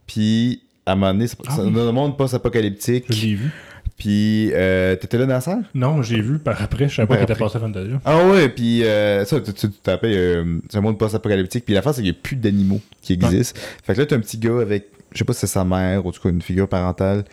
Puis, 0.06 0.62
à 0.86 0.92
un 0.92 0.94
moment 0.96 1.12
donné, 1.12 1.26
c'est 1.26 1.36
Ah 1.46 1.56
oui. 1.62 1.72
dans 1.72 1.92
monde 1.92 2.16
post-apocalyptique. 2.16 3.04
Je 3.10 3.26
l'ai 3.26 3.34
vu. 3.34 3.50
Puis, 3.96 4.50
euh, 4.54 4.94
t'étais 4.94 5.18
là 5.18 5.26
dans 5.26 5.34
la 5.34 5.40
salle? 5.40 5.64
Non, 5.74 6.02
j'ai 6.02 6.20
vu 6.20 6.38
par 6.38 6.62
après, 6.62 6.88
je 6.88 6.94
savais 6.96 7.08
pas 7.08 7.16
qu'il 7.16 7.24
était 7.24 7.34
passé 7.34 7.56
à 7.56 7.60
Fantasia. 7.60 8.00
Ah 8.04 8.26
ouais, 8.28 8.48
puis 8.48 8.84
euh, 8.84 9.24
ça, 9.24 9.40
tu 9.40 9.70
t'appelles, 9.70 10.14
euh, 10.16 10.58
c'est 10.70 10.78
un 10.78 10.80
monde 10.80 10.98
post-apocalyptique. 10.98 11.64
Puis 11.64 11.74
l'affaire, 11.74 11.92
c'est 11.94 12.02
qu'il 12.02 12.12
n'y 12.12 12.16
a 12.16 12.20
plus 12.22 12.36
d'animaux 12.36 12.80
qui 13.02 13.14
existent. 13.14 13.58
Fait 13.82 13.94
que 13.94 14.00
là, 14.00 14.06
t'as 14.06 14.16
un 14.16 14.20
petit 14.20 14.38
gars 14.38 14.60
avec, 14.60 14.86
je 15.12 15.18
sais 15.18 15.24
pas 15.24 15.32
si 15.32 15.40
c'est 15.40 15.46
sa 15.46 15.64
mère, 15.64 16.04
ou 16.04 16.08
en 16.08 16.12
tout 16.12 16.20
cas 16.20 16.28
une 16.30 16.42
figure 16.42 16.68
parentale. 16.68 17.24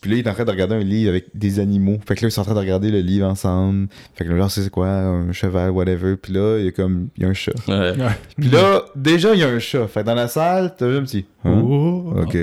Puis 0.00 0.10
là, 0.10 0.16
il 0.18 0.26
est 0.26 0.30
en 0.30 0.34
train 0.34 0.44
de 0.44 0.50
regarder 0.50 0.74
un 0.74 0.80
livre 0.80 1.08
avec 1.10 1.26
des 1.34 1.58
animaux. 1.58 1.98
Fait 2.06 2.14
que 2.14 2.22
là, 2.22 2.28
ils 2.28 2.30
sont 2.30 2.42
en 2.42 2.44
train 2.44 2.54
de 2.54 2.60
regarder 2.60 2.90
le 2.90 3.00
livre 3.00 3.26
ensemble. 3.26 3.88
Fait 4.14 4.24
que 4.24 4.30
là, 4.30 4.36
genre, 4.36 4.50
c'est 4.50 4.68
quoi, 4.70 4.88
un 4.88 5.32
cheval, 5.32 5.70
whatever. 5.70 6.16
Puis 6.16 6.34
là, 6.34 6.58
il 6.58 6.66
y 6.66 6.68
a 6.68 6.72
comme, 6.72 7.08
il 7.16 7.22
y 7.22 7.26
a 7.26 7.30
un 7.30 7.34
chat. 7.34 7.52
Ouais. 7.66 7.94
Puis 8.36 8.48
là, 8.50 8.82
déjà, 8.94 9.32
il 9.34 9.40
y 9.40 9.42
a 9.42 9.48
un 9.48 9.58
chat. 9.58 9.86
Fait 9.88 10.02
que 10.02 10.06
dans 10.06 10.14
la 10.14 10.28
salle, 10.28 10.74
t'as 10.76 10.86
juste 10.88 11.00
un 11.00 11.04
petit, 11.04 11.26
hein? 11.44 11.62
Oh, 11.64 12.12
Ok. 12.18 12.36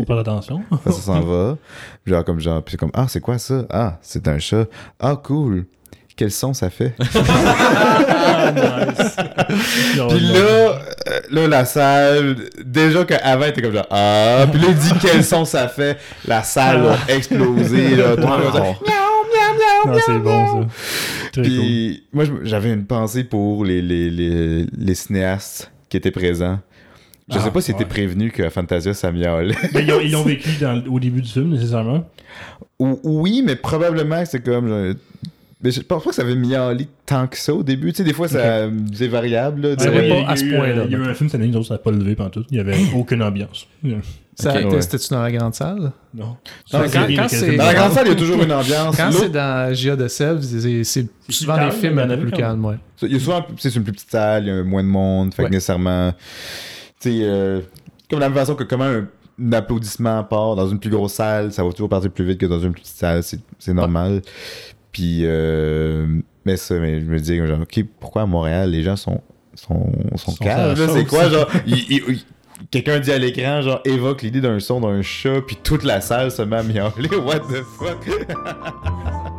On 0.00 0.04
parle 0.04 0.20
attention. 0.20 0.60
Ça, 0.84 0.92
ça 0.92 1.00
s'en 1.00 1.20
va. 1.20 1.56
Genre, 2.06 2.24
comme 2.24 2.40
genre, 2.40 2.62
puis 2.62 2.72
c'est 2.72 2.78
comme, 2.78 2.92
ah, 2.92 3.06
c'est 3.08 3.20
quoi 3.20 3.38
ça? 3.38 3.66
Ah, 3.70 3.98
c'est 4.02 4.28
un 4.28 4.38
chat. 4.38 4.66
Ah, 5.00 5.16
cool. 5.22 5.64
Quel 6.18 6.30
son 6.32 6.52
ça 6.52 6.68
fait? 6.68 6.94
Ah, 8.30 8.52
nice. 8.52 9.16
Puis 10.08 10.20
là, 10.20 10.38
euh, 10.40 10.78
là, 11.30 11.46
la 11.48 11.64
salle, 11.64 12.36
déjà 12.64 13.04
qu'avant, 13.04 13.44
elle 13.44 13.50
était 13.50 13.62
comme 13.62 13.72
genre, 13.72 13.86
ah, 13.90 14.46
puis 14.50 14.60
là, 14.60 14.68
il 14.70 14.74
dit 14.74 14.92
quel 15.00 15.24
son 15.24 15.44
ça 15.44 15.68
fait, 15.68 15.98
la 16.26 16.42
salle 16.42 16.86
a 16.86 17.12
explosé, 17.14 17.96
là, 17.96 18.16
tout 18.16 18.22
le 18.22 18.26
monde 18.26 18.76
Non, 19.86 19.98
c'est 20.04 20.18
bon 20.18 20.46
ça. 20.62 20.68
Très 21.32 21.42
cool. 21.42 21.50
Puis 21.50 22.02
moi, 22.12 22.24
je- 22.24 22.32
j'avais 22.44 22.72
une 22.72 22.84
pensée 22.84 23.24
pour 23.24 23.64
les, 23.64 23.80
les, 23.82 24.10
les, 24.10 24.66
les 24.76 24.94
cinéastes 24.94 25.70
qui 25.88 25.96
étaient 25.96 26.10
présents. 26.10 26.58
Je 27.30 27.38
Ah, 27.38 27.42
sais 27.44 27.50
pas 27.50 27.60
si 27.60 27.72
ouais. 27.72 27.78
t'es 27.78 27.84
prévenu 27.84 28.30
que 28.30 28.48
Fantasia, 28.50 28.94
ça 28.94 29.12
miaulait. 29.12 29.54
Mais 29.74 29.84
ils 29.84 29.92
ont- 29.92 30.00
ils 30.00 30.16
vécu 30.28 30.50
dans- 30.60 30.82
au 30.90 30.98
début 30.98 31.20
du 31.22 31.28
film, 31.30 31.50
nécessairement? 31.50 32.04
Ou- 32.78 32.98
oui, 33.04 33.42
mais 33.44 33.56
probablement 33.56 34.22
que 34.22 34.28
c'est 34.28 34.42
comme. 34.44 34.68
genre, 34.68 34.94
Mais 35.60 35.72
je 35.72 35.80
pense 35.80 36.04
pas 36.04 36.10
que 36.10 36.14
ça 36.16 36.22
avait 36.22 36.36
miaulé 36.36 36.86
tant 37.04 37.26
que 37.26 37.36
ça 37.36 37.52
au 37.52 37.64
début. 37.64 37.90
Tu 37.92 37.96
sais, 37.98 38.04
des 38.04 38.12
fois, 38.12 38.28
ça, 38.28 38.68
c'est 38.92 39.08
variable. 39.08 39.62
Là, 39.62 39.74
C'est 39.76 39.86
de- 39.86 39.90
vrai, 39.90 40.06
il 40.06 40.08
y 40.08 40.12
a- 40.12 40.14
pas 40.14 40.20
il 40.20 40.22
y 40.22 40.26
a 40.26 40.30
à 40.30 40.36
ce 40.36 40.44
point-là, 40.44 40.80
euh, 40.82 40.84
Il 40.86 40.92
y 40.92 40.94
a 40.94 40.98
eu 40.98 41.02
un 41.08 41.14
film 41.14 41.28
cette 41.28 41.40
année, 41.40 41.64
ça 41.64 41.74
n'a 41.74 41.78
pas 41.78 41.90
levé 41.90 42.14
pendant 42.14 42.30
tout. 42.30 42.44
Il 42.50 42.54
n'y 42.54 42.60
avait 42.60 42.76
aucune 42.94 43.22
ambiance. 43.24 43.66
Ça, 44.36 44.54
Ok. 44.56 44.72
Ouais. 44.72 44.80
C'était-tu 44.82 45.08
dans 45.08 45.20
la 45.22 45.32
grande 45.32 45.54
salle? 45.54 45.90
Non. 46.14 46.36
Quand- 46.70 46.78
quand 46.92 47.56
Dans 47.56 47.64
la 47.64 47.74
grande 47.74 47.92
salle, 47.92 48.06
il 48.06 48.10
y 48.10 48.12
a 48.12 48.14
toujours 48.14 48.40
une 48.40 48.52
ambiance. 48.52 48.96
Quand 48.96 49.10
c'est 49.10 49.30
dans 49.32 49.74
Gia 49.74 49.96
de 49.96 50.06
Sèvres, 50.06 50.40
c'est 50.42 51.08
souvent 51.28 51.56
des 51.66 51.72
films 51.72 51.98
un 51.98 52.04
en 52.04 52.08
peu 52.16 52.18
plus 52.20 52.30
calmes, 52.30 52.64
ouais. 52.64 52.76
Il 53.02 53.12
y 53.12 53.16
a 53.16 53.18
souvent, 53.18 53.44
c'est 53.56 53.74
une 53.74 53.82
plus 53.82 53.92
petite 53.94 54.10
salle, 54.12 54.44
il 54.44 54.48
y 54.48 54.52
a 54.52 54.62
moins 54.62 54.84
de 54.84 54.88
monde, 54.88 55.34
fait 55.34 55.42
que 55.44 55.50
nécessairement, 55.50 56.12
tu 57.00 57.10
sais, 57.10 57.18
euh, 57.22 57.60
comme 58.08 58.20
de 58.20 58.24
la 58.24 58.28
même 58.28 58.38
façon 58.38 58.54
que 58.54 58.62
comment 58.62 58.84
un, 58.84 59.08
un 59.42 59.52
applaudissement 59.54 60.22
part 60.22 60.54
dans 60.54 60.68
une 60.68 60.78
plus 60.78 60.90
grosse 60.90 61.14
salle, 61.14 61.52
ça 61.52 61.64
va 61.64 61.72
toujours 61.72 61.88
partir 61.88 62.10
plus 62.12 62.24
vite 62.24 62.38
que 62.38 62.46
dans 62.46 62.60
une 62.60 62.70
plus 62.72 62.82
petite 62.82 62.96
salle, 62.96 63.24
c'est, 63.24 63.40
c'est 63.58 63.74
normal. 63.74 64.22
Puis, 64.98 65.20
euh, 65.22 66.06
mais 66.44 66.56
ça, 66.56 66.74
mais 66.74 67.00
je 67.00 67.04
me 67.04 67.20
dis, 67.20 67.36
genre, 67.36 67.60
ok, 67.60 67.84
pourquoi 68.00 68.22
à 68.22 68.26
Montréal, 68.26 68.68
les 68.72 68.82
gens 68.82 68.96
sont, 68.96 69.20
sont, 69.54 69.92
sont, 70.16 70.32
Sont 70.32 70.44
calmes, 70.44 70.74
c'est 70.92 71.04
quoi, 71.04 71.28
genre, 71.28 71.48
quelqu'un 72.72 72.98
dit 72.98 73.12
à 73.12 73.18
l'écran, 73.18 73.62
genre, 73.62 73.80
évoque 73.84 74.22
l'idée 74.22 74.40
d'un 74.40 74.58
son 74.58 74.80
d'un 74.80 75.00
chat, 75.02 75.40
puis 75.46 75.56
toute 75.62 75.84
la 75.84 76.00
salle 76.00 76.32
se 76.32 76.42
met 76.42 76.56
à 76.56 76.62
miauler, 76.64 77.14
what 77.24 77.38
the 77.48 77.62
fuck? 77.78 78.08